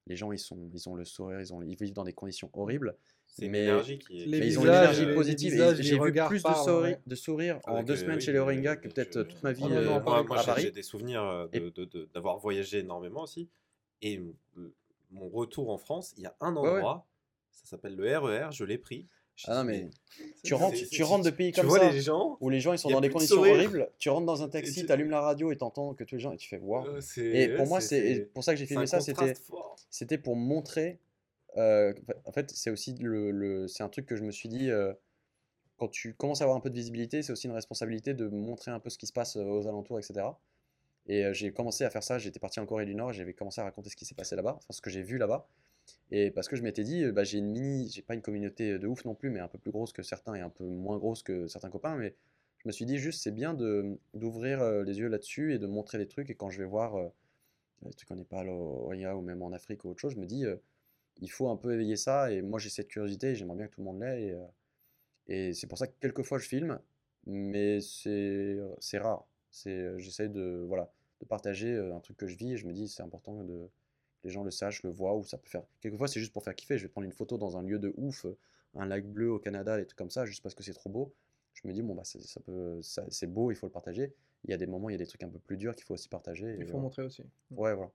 les 0.09 0.17
gens, 0.17 0.33
ils, 0.33 0.39
sont, 0.39 0.71
ils 0.73 0.89
ont 0.89 0.95
le 0.95 1.05
sourire, 1.05 1.41
ils, 1.41 1.53
ont, 1.53 1.63
ils 1.63 1.77
vivent 1.77 1.93
dans 1.93 2.05
des 2.05 2.13
conditions 2.13 2.51
horribles. 2.55 2.97
C'est 3.27 3.49
Mais- 3.49 3.65
énergie 3.65 3.99
qui 3.99 4.23
est. 4.23 4.27
Les 4.27 4.41
Mais 4.41 4.47
ils 4.47 4.59
ont 4.59 4.63
visages, 4.63 5.15
positive. 5.15 5.53
visages, 5.53 5.79
et 5.81 5.83
j'ai 5.83 5.99
vu 5.99 6.13
plus 6.13 6.39
de, 6.39 6.43
parlent, 6.43 6.67
souri- 6.69 6.83
ouais. 6.83 7.01
de 7.07 7.15
sourires 7.15 7.61
en 7.67 7.75
Avec, 7.75 7.87
deux 7.87 7.97
semaines 7.97 8.17
oui, 8.17 8.23
chez 8.23 8.33
les 8.33 8.39
Rohingyas 8.41 8.77
que 8.77 8.89
peut-être 8.89 9.23
toute 9.23 9.43
ma 9.43 9.53
vie 9.53 9.63
Oh 9.67 9.69
non, 9.69 9.77
euh, 9.77 9.85
moi, 9.91 10.01
pareil, 10.01 10.27
moi, 10.27 10.39
à 10.39 10.41
j'ai- 10.41 10.47
Paris. 10.47 10.63
j'ai 10.63 10.71
des 10.71 10.83
souvenirs 10.83 11.23
euh, 11.23 11.47
de- 11.49 11.85
de- 11.85 12.09
d'avoir 12.15 12.39
voyagé 12.39 12.79
énormément 12.79 13.23
aussi. 13.23 13.49
Et 14.03 14.21
mon 15.11 15.29
retour 15.29 15.71
en 15.71 15.79
France, 15.79 16.15
il 16.17 16.23
y 16.23 16.27
a 16.27 16.35
un 16.41 16.57
Ouais, 16.57 16.63
ouais. 16.63 16.69
endroit, 16.77 17.07
ça 17.53 17.67
s'appelle 17.67 17.95
le 17.97 18.17
RER, 18.19 18.49
je 18.51 18.65
l'ai 18.65 18.79
pris. 18.79 19.07
Ah 19.47 19.57
non, 19.57 19.65
mais 19.65 19.89
tu 20.43 20.55
rentres, 20.55 20.77
tu 20.91 21.03
rentres 21.03 21.25
de 21.25 21.31
pays 21.31 21.53
Tu 21.53 21.61
comme 21.61 21.69
vois 21.69 21.79
ça. 21.81 21.91
les 21.91 22.01
gens 22.01 22.37
Où 22.41 22.49
les 22.51 22.61
gens 22.61 22.73
ils 22.73 22.79
sont 22.79 22.89
dans 22.91 23.01
des 23.01 23.09
de 23.09 23.13
conditions 23.13 23.37
sourire. 23.37 23.55
horribles, 23.55 23.91
tu 23.99 24.09
rentres 24.11 24.27
dans 24.27 24.43
un 24.43 24.49
taxi, 24.49 24.85
tu- 24.87 24.93
allumes 24.93 25.11
la 25.11 25.21
radio 25.21 25.51
et 25.53 25.57
t'entends 25.59 25.95
que 25.95 26.05
tous 26.05 26.15
les 26.17 26.21
gens 26.21 26.33
et 26.33 26.37
tu 26.37 26.49
fais 26.49 26.59
waouh. 26.59 27.01
c'est- 27.01 27.25
Et 27.25 27.49
pour 27.49 27.67
moi, 27.67 27.81
c'est 27.81 28.29
pour 28.35 28.45
ça 28.45 28.53
que 28.53 28.59
j'ai 28.59 28.67
filmé 28.67 28.87
ça, 28.87 29.01
c'était 29.91 30.19
pour 30.19 30.37
montrer. 30.37 30.99
euh, 31.57 31.93
en 32.25 32.33
fait, 32.33 32.51
c'est 32.51 32.71
aussi 32.71 32.95
le, 32.95 33.31
le- 33.31 33.67
c'est 33.69 33.83
un 33.83 33.89
truc 33.89 34.07
que 34.07 34.17
je 34.17 34.23
me 34.23 34.31
suis 34.31 34.49
dit. 34.49 34.71
euh, 34.71 34.93
quand 35.79 35.89
tu 35.89 36.13
commences 36.15 36.41
à 36.41 36.45
avoir 36.45 36.57
un 36.57 36.61
peu 36.61 36.71
de 36.71 36.75
visibilité, 36.75 37.23
c'est 37.23 37.31
aussi 37.33 37.47
une 37.47 37.53
responsabilité 37.53 38.13
de 38.13 38.27
montrer 38.27 38.73
un 38.73 38.81
peu 38.81 38.91
ce 38.91 38.99
qui 38.99 39.07
se 39.07 39.13
passe 39.13 39.37
euh, 39.37 39.45
aux 39.45 39.67
alentours, 39.69 39.99
etc. 40.01 40.27
Et 41.07 41.25
j'ai 41.33 41.53
commencé 41.53 41.85
à 41.85 41.91
faire 41.91 42.03
ça. 42.03 42.19
J'étais 42.19 42.41
parti 42.41 42.59
en 42.61 42.67
Corée 42.67 42.85
du 42.85 42.95
Nord, 42.97 43.13
j'avais 43.13 43.33
commencé 43.33 43.61
à 43.61 43.65
raconter 43.65 43.89
ce 43.89 43.95
qui 43.97 44.05
s'est 44.05 44.15
passé 44.17 44.35
là-bas, 44.37 44.57
enfin 44.59 44.67
ce 44.73 44.81
que 44.83 44.91
j'ai 44.91 45.03
vu 45.03 45.19
là-bas. 45.19 45.47
Et 46.11 46.31
parce 46.31 46.49
que 46.49 46.57
je 46.57 46.63
m'étais 46.63 46.85
dit, 46.85 47.05
euh, 47.05 47.13
bah, 47.13 47.25
j'ai 47.25 47.39
une 47.39 47.51
mini, 47.51 47.89
j'ai 47.91 48.03
pas 48.03 48.15
une 48.15 48.23
communauté 48.23 48.79
de 48.79 48.87
ouf 48.87 49.05
non 49.05 49.15
plus, 49.15 49.31
mais 49.31 49.41
un 49.41 49.49
peu 49.49 49.59
plus 49.59 49.71
grosse 49.71 49.93
que 49.93 50.03
certains 50.03 50.35
et 50.35 50.41
un 50.41 50.51
peu 50.51 50.65
moins 50.65 50.99
grosse 50.99 51.23
que 51.23 51.47
certains 51.47 51.71
copains. 51.71 51.97
Mais 51.97 52.15
je 52.59 52.69
me 52.69 52.73
suis 52.73 52.87
dit 52.87 52.99
juste, 52.99 53.23
c'est 53.23 53.33
bien 53.33 53.55
d'ouvrir 54.15 54.61
euh, 54.63 54.85
les 54.85 54.99
yeux 54.99 55.09
là-dessus 55.09 55.55
et 55.55 55.59
de 55.59 55.67
montrer 55.67 55.99
des 55.99 56.07
trucs. 56.09 56.31
Et 56.31 56.35
quand 56.35 56.51
je 56.51 56.59
vais 56.59 56.67
voir 56.67 56.97
euh, 56.97 57.09
des 57.83 57.95
trucs 57.95 58.11
en 58.11 58.17
Népal, 58.17 58.49
au 58.49 58.91
ou 58.93 59.21
même 59.21 59.43
en 59.43 59.53
Afrique 59.53 59.85
ou 59.85 59.91
autre 59.91 60.01
chose, 60.01 60.15
je 60.15 60.21
me 60.21 60.27
dis, 60.27 60.45
euh, 60.45 60.57
il 61.21 61.31
faut 61.31 61.49
un 61.51 61.57
peu 61.57 61.73
éveiller 61.73 61.97
ça. 61.97 62.33
Et 62.33 62.43
moi, 62.43 62.59
j'ai 62.59 62.71
cette 62.71 62.89
curiosité, 62.89 63.35
j'aimerais 63.35 63.57
bien 63.57 63.67
que 63.67 63.75
tout 63.75 63.81
le 63.81 63.87
monde 63.87 64.01
l'ait. 64.01 64.23
Et, 64.25 64.33
euh, 64.33 64.45
et 65.29 65.53
c'est 65.55 65.67
pour 65.67 65.79
ça 65.79 65.87
que 65.87 65.95
quelquefois 66.01 66.39
je 66.39 66.49
filme, 66.49 66.79
mais 67.27 67.81
c'est 67.81 68.59
rare. 68.99 69.27
Euh, 69.67 69.99
j'essaie 69.99 70.29
de 70.29 70.65
voilà 70.67 70.91
de 71.21 71.27
partager 71.27 71.73
euh, 71.73 71.97
un 71.97 72.01
truc 72.01 72.17
que 72.17 72.27
je 72.27 72.37
vis 72.37 72.53
et 72.53 72.57
je 72.57 72.67
me 72.67 72.73
dis 72.73 72.89
c'est 72.89 73.03
important 73.03 73.43
de 73.43 73.69
les 74.25 74.31
gens 74.31 74.43
le 74.45 74.51
sachent, 74.51 74.83
le 74.83 74.91
voient 74.91 75.17
ou 75.17 75.25
ça 75.25 75.39
peut 75.39 75.49
faire. 75.49 75.63
Quelquefois 75.81 76.09
c'est 76.09 76.21
juste 76.21 76.33
pour 76.33 76.43
faire 76.45 76.55
kiffer. 76.55 76.79
Je 76.79 76.85
vais 76.85 76.89
prendre 76.89 77.05
une 77.05 77.13
photo 77.13 77.39
dans 77.39 77.57
un 77.57 77.63
lieu 77.63 77.79
de 77.79 77.93
ouf, 77.97 78.27
un 78.75 78.87
lac 78.87 79.07
bleu 79.07 79.31
au 79.33 79.39
Canada, 79.39 79.77
des 79.77 79.87
trucs 79.87 79.99
comme 79.99 80.11
ça, 80.11 80.25
juste 80.27 80.43
parce 80.43 80.55
que 80.55 80.63
c'est 80.63 80.75
trop 80.75 80.91
beau. 80.91 81.13
Je 81.55 81.67
me 81.67 81.73
dis 81.73 81.83
bon 81.83 81.95
bah 81.95 82.05
c'est- 82.05 82.21
ça 82.23 82.41
peut 82.41 82.81
ça- 82.83 83.05
c'est 83.11 83.27
beau, 83.27 83.51
il 83.51 83.57
faut 83.57 83.67
le 83.67 83.73
partager. 83.73 84.13
Il 84.45 84.51
y 84.51 84.55
a 84.55 84.57
des 84.57 84.67
moments, 84.67 84.89
il 84.89 84.93
y 84.93 84.95
a 84.95 84.99
des 84.99 85.07
trucs 85.07 85.23
un 85.25 85.29
peu 85.29 85.39
plus 85.41 85.57
durs 85.57 85.75
qu'il 85.75 85.85
faut 85.85 85.95
aussi 85.95 86.09
partager. 86.09 86.55
Il 86.59 86.65
faut 86.65 86.73
voilà. 86.73 86.83
montrer 86.85 87.03
aussi. 87.03 87.23
Ouais, 87.51 87.75
voilà. 87.75 87.91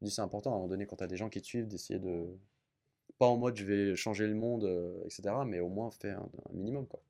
Je 0.00 0.06
dis, 0.06 0.10
c'est 0.10 0.22
important 0.22 0.50
à 0.50 0.54
un 0.54 0.56
moment 0.56 0.68
donné 0.68 0.86
quand 0.86 0.96
tu 0.96 1.04
as 1.04 1.06
des 1.06 1.16
gens 1.16 1.28
qui 1.28 1.40
te 1.40 1.46
suivent 1.46 1.68
d'essayer 1.68 1.98
de. 2.00 2.26
Pas 3.18 3.26
en 3.26 3.36
mode 3.36 3.56
je 3.56 3.64
vais 3.64 3.94
changer 3.94 4.26
le 4.26 4.34
monde, 4.34 4.64
euh, 4.64 5.04
etc. 5.04 5.22
Mais 5.46 5.60
au 5.60 5.68
moins 5.68 5.90
faire 5.90 6.18
un, 6.20 6.30
un 6.50 6.54
minimum, 6.54 6.86
quoi. 6.86 7.02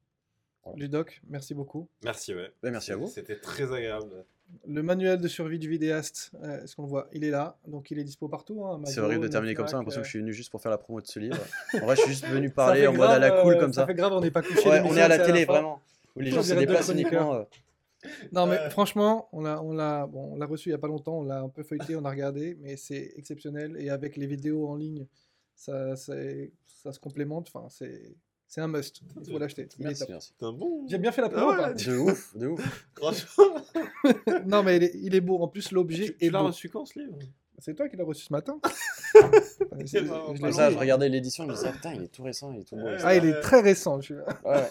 Voilà. 0.64 0.78
Ludoc, 0.78 1.20
merci 1.28 1.54
beaucoup. 1.54 1.88
Merci, 2.02 2.34
ouais. 2.34 2.50
Ouais, 2.62 2.70
merci 2.70 2.92
à 2.92 2.96
vous. 2.96 3.06
C'était 3.08 3.38
très 3.38 3.72
agréable. 3.72 4.24
Le 4.66 4.82
manuel 4.82 5.18
de 5.20 5.28
survie 5.28 5.58
du 5.58 5.68
vidéaste, 5.68 6.30
euh, 6.42 6.62
est-ce 6.62 6.76
qu'on 6.76 6.82
le 6.82 6.88
voit? 6.88 7.08
Il 7.12 7.24
est 7.24 7.30
là, 7.30 7.56
donc 7.66 7.90
il 7.90 7.98
est 7.98 8.04
dispo 8.04 8.28
partout. 8.28 8.64
hein, 8.66 8.80
C'est 8.84 9.00
horrible 9.00 9.22
de 9.24 9.28
terminer 9.28 9.54
comme 9.54 9.66
ça, 9.66 9.72
j'ai 9.72 9.76
l'impression 9.78 10.00
que 10.00 10.04
euh, 10.04 10.06
je 10.06 10.10
suis 10.10 10.18
venu 10.18 10.32
juste 10.32 10.50
pour 10.50 10.60
faire 10.60 10.70
la 10.70 10.78
promo 10.78 11.00
de 11.00 11.06
ce 11.06 11.18
livre. 11.18 11.38
En 11.82 11.86
vrai, 11.86 11.96
je 11.96 12.02
suis 12.02 12.10
juste 12.12 12.26
venu 12.26 12.48
ça 12.48 12.54
parler 12.54 12.86
en 12.86 12.92
mode 12.92 13.08
à 13.10 13.18
la 13.18 13.30
grave, 13.30 13.42
cool 13.44 13.54
euh, 13.54 13.60
comme 13.60 13.72
ça. 13.72 13.86
fait 13.86 13.94
grave, 13.94 14.12
on 14.12 14.20
n'est 14.20 14.30
pas 14.30 14.42
couché. 14.42 14.68
Ouais, 14.68 14.82
on 14.84 14.94
est 14.96 15.00
à 15.00 15.08
la 15.08 15.18
télé, 15.18 15.44
vraiment. 15.44 15.80
Où 16.16 16.20
les 16.20 16.30
gens 16.30 16.42
se 16.42 16.54
déplacent 16.54 16.90
uniquement. 16.90 17.34
euh, 17.34 17.44
Non, 18.32 18.46
mais 18.46 18.68
franchement, 18.70 19.28
on 19.32 19.40
l'a, 19.40 19.62
on 19.62 19.72
l'a, 19.72 20.06
bon, 20.06 20.36
reçu 20.46 20.68
il 20.68 20.72
y 20.72 20.74
a 20.74 20.78
pas 20.78 20.88
longtemps, 20.88 21.20
on 21.20 21.24
l'a 21.24 21.40
un 21.40 21.48
peu 21.48 21.62
feuilleté, 21.62 21.96
on 21.96 22.04
a 22.04 22.10
regardé, 22.10 22.58
mais 22.60 22.76
c'est 22.76 23.12
exceptionnel. 23.16 23.76
Et 23.78 23.88
avec 23.90 24.16
les 24.16 24.26
vidéos 24.26 24.68
en 24.68 24.76
ligne, 24.76 25.06
ça, 25.54 25.96
ça 25.96 26.92
se 26.92 26.98
complémente. 27.00 27.50
Enfin, 27.54 27.68
c'est, 27.70 28.14
c'est 28.52 28.60
un 28.60 28.68
must. 28.68 29.00
Il 29.24 29.32
faut 29.32 29.38
l'acheter. 29.38 29.62
Est 29.62 29.78
Merci, 29.78 30.04
merci. 30.10 30.34
C'est 30.38 30.44
un 30.44 30.52
bon. 30.52 30.84
J'ai 30.86 30.98
bien 30.98 31.10
fait 31.10 31.22
la 31.22 31.30
promo. 31.30 31.46
Ah 31.48 31.50
ouais, 31.52 31.56
pas 31.56 31.72
De 31.72 31.96
ouf, 31.96 32.36
de 32.36 32.46
ouf. 32.48 32.86
Franchement. 32.96 33.56
non, 34.46 34.62
mais 34.62 34.76
il 34.76 34.82
est, 34.82 34.92
il 34.94 35.14
est 35.14 35.22
beau. 35.22 35.38
En 35.38 35.48
plus, 35.48 35.72
l'objet 35.72 36.04
Tu, 36.04 36.16
tu 36.18 36.26
est 36.26 36.30
l'as 36.30 36.40
reçu 36.40 36.68
quand 36.68 36.84
ce 36.84 36.98
livre? 36.98 37.18
C'est 37.58 37.74
toi 37.74 37.88
qui 37.88 37.96
l'as 37.96 38.04
reçu 38.04 38.24
ce 38.26 38.32
matin. 38.32 38.60
C'est- 39.86 40.04
pas 40.06 40.52
ça, 40.52 40.70
je 40.70 40.76
regardais 40.76 41.08
l'édition, 41.08 41.44
je 41.44 41.48
me 41.48 41.54
disais, 41.54 41.68
ah, 41.70 41.72
putain, 41.72 41.94
il 41.94 42.02
est 42.02 42.08
tout 42.08 42.22
récent, 42.24 42.52
il 42.52 42.60
est 42.60 42.64
tout 42.64 42.76
beau. 42.76 42.82
Ouais. 42.82 42.96
Ah, 43.02 43.14
il 43.16 43.24
est 43.24 43.40
très 43.40 43.60
récent. 43.62 44.00
je- 44.02 44.14
Ouais. 44.44 44.68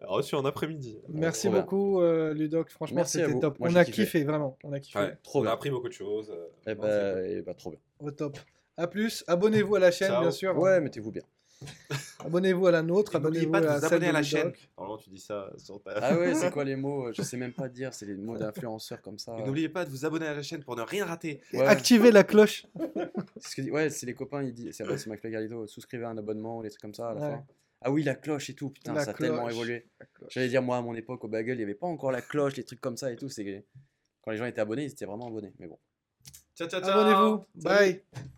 Reçu 0.00 0.34
en 0.34 0.44
après-midi. 0.44 0.98
Merci 1.08 1.46
Trop 1.48 1.56
beaucoup, 1.60 2.00
euh, 2.00 2.34
Ludoc. 2.34 2.70
Franchement, 2.70 3.04
c'était 3.04 3.38
top. 3.38 3.60
Moi, 3.60 3.68
on 3.70 3.76
a 3.76 3.84
kiffé. 3.84 4.02
kiffé, 4.04 4.24
vraiment. 4.24 4.58
On 4.64 4.72
a 4.72 4.80
kiffé. 4.80 4.98
Ouais, 4.98 5.16
Trop 5.22 5.38
on 5.38 5.42
bien. 5.42 5.50
a 5.52 5.54
appris 5.54 5.70
beaucoup 5.70 5.88
de 5.88 5.92
choses. 5.92 6.28
euh, 6.30 6.48
c'est 6.66 6.74
bah, 6.74 7.14
bah, 7.46 7.54
trop 7.54 7.70
bien. 7.70 7.78
Au 8.00 8.10
top. 8.10 8.36
À 8.76 8.88
plus. 8.88 9.22
Abonnez-vous 9.28 9.76
à 9.76 9.78
la 9.78 9.92
chaîne, 9.92 10.08
Ciao. 10.08 10.22
bien 10.22 10.32
sûr. 10.32 10.58
Ouais, 10.58 10.80
mettez-vous 10.80 11.12
bien. 11.12 11.22
Abonnez-vous 12.24 12.66
à 12.66 12.70
la 12.70 12.82
nôtre. 12.82 13.16
Abonnez-vous 13.16 13.50
pas 13.50 13.60
de 13.60 13.66
à 13.66 13.74
vous 13.74 13.80
celle 13.80 13.86
abonner 13.94 14.08
à 14.08 14.12
la 14.12 14.22
chaîne. 14.22 14.52
Normalement, 14.76 15.02
tu 15.02 15.10
dis 15.10 15.18
ça 15.18 15.50
sur 15.56 15.82
ta. 15.82 15.92
Ah 16.02 16.16
ouais, 16.16 16.34
c'est 16.34 16.50
quoi 16.50 16.64
les 16.64 16.76
mots 16.76 17.12
Je 17.12 17.22
sais 17.22 17.36
même 17.36 17.52
pas 17.52 17.68
dire, 17.68 17.92
c'est 17.94 18.06
les 18.06 18.14
mots 18.16 18.36
d'influenceurs 18.36 19.00
comme 19.02 19.18
ça. 19.18 19.36
N'oubliez 19.44 19.68
pas 19.68 19.84
de 19.84 19.90
vous 19.90 20.04
abonner 20.04 20.26
à 20.26 20.34
la 20.34 20.42
chaîne 20.42 20.62
pour 20.62 20.76
ne 20.76 20.82
rien 20.82 21.04
rater. 21.04 21.40
Ouais. 21.52 21.66
Activez 21.66 22.10
la 22.10 22.24
cloche. 22.24 22.66
C'est 23.38 23.60
ce 23.60 23.66
que 23.66 23.70
ouais, 23.72 23.90
c'est 23.90 24.06
les 24.06 24.14
copains, 24.14 24.44
ils 24.44 24.52
disent, 24.52 24.76
c'est 24.76 24.84
et 24.84 25.30
Carlito, 25.32 25.66
souscrivez 25.66 26.04
à 26.04 26.10
un 26.10 26.18
abonnement 26.18 26.58
ou 26.58 26.62
des 26.62 26.68
trucs 26.70 26.80
comme 26.82 26.94
ça 26.94 27.08
à 27.10 27.14
la 27.14 27.20
Ouais. 27.20 27.30
fin. 27.32 27.44
Ah 27.80 27.90
oui, 27.90 28.04
la 28.04 28.14
cloche 28.14 28.48
et 28.50 28.54
tout, 28.54 28.70
putain, 28.70 28.92
La 28.92 29.04
ça 29.04 29.10
a 29.10 29.14
tellement 29.14 29.48
évolué. 29.48 29.88
La. 29.98 30.06
J'allais 30.28 30.48
dire, 30.48 30.62
moi, 30.62 30.76
à 30.76 30.80
mon 30.80 30.94
époque, 30.94 31.24
au 31.24 31.28
Bagel, 31.28 31.54
il 31.54 31.58
n'y 31.58 31.64
avait 31.64 31.74
pas 31.74 31.88
encore 31.88 32.12
la 32.12 32.22
cloche, 32.22 32.54
les 32.56 32.62
trucs 32.62 32.80
comme 32.80 32.96
ça 32.96 33.10
et 33.10 33.16
tout. 33.16 33.28
C'est 33.28 33.64
quand 34.22 34.30
les 34.30 34.36
gens 34.36 34.44
étaient 34.46 34.60
abonnés, 34.60 34.84
ils 34.84 34.92
étaient 34.92 35.06
vraiment 35.06 35.26
abonnés. 35.26 35.52
Mais 35.58 35.66
bon. 35.66 35.78
Ciao, 36.54 36.68
ciao, 36.68 36.80
ciao. 36.80 36.90
Abonnez-vous. 37.00 37.44
Salut. 37.60 38.00
Bye. 38.14 38.32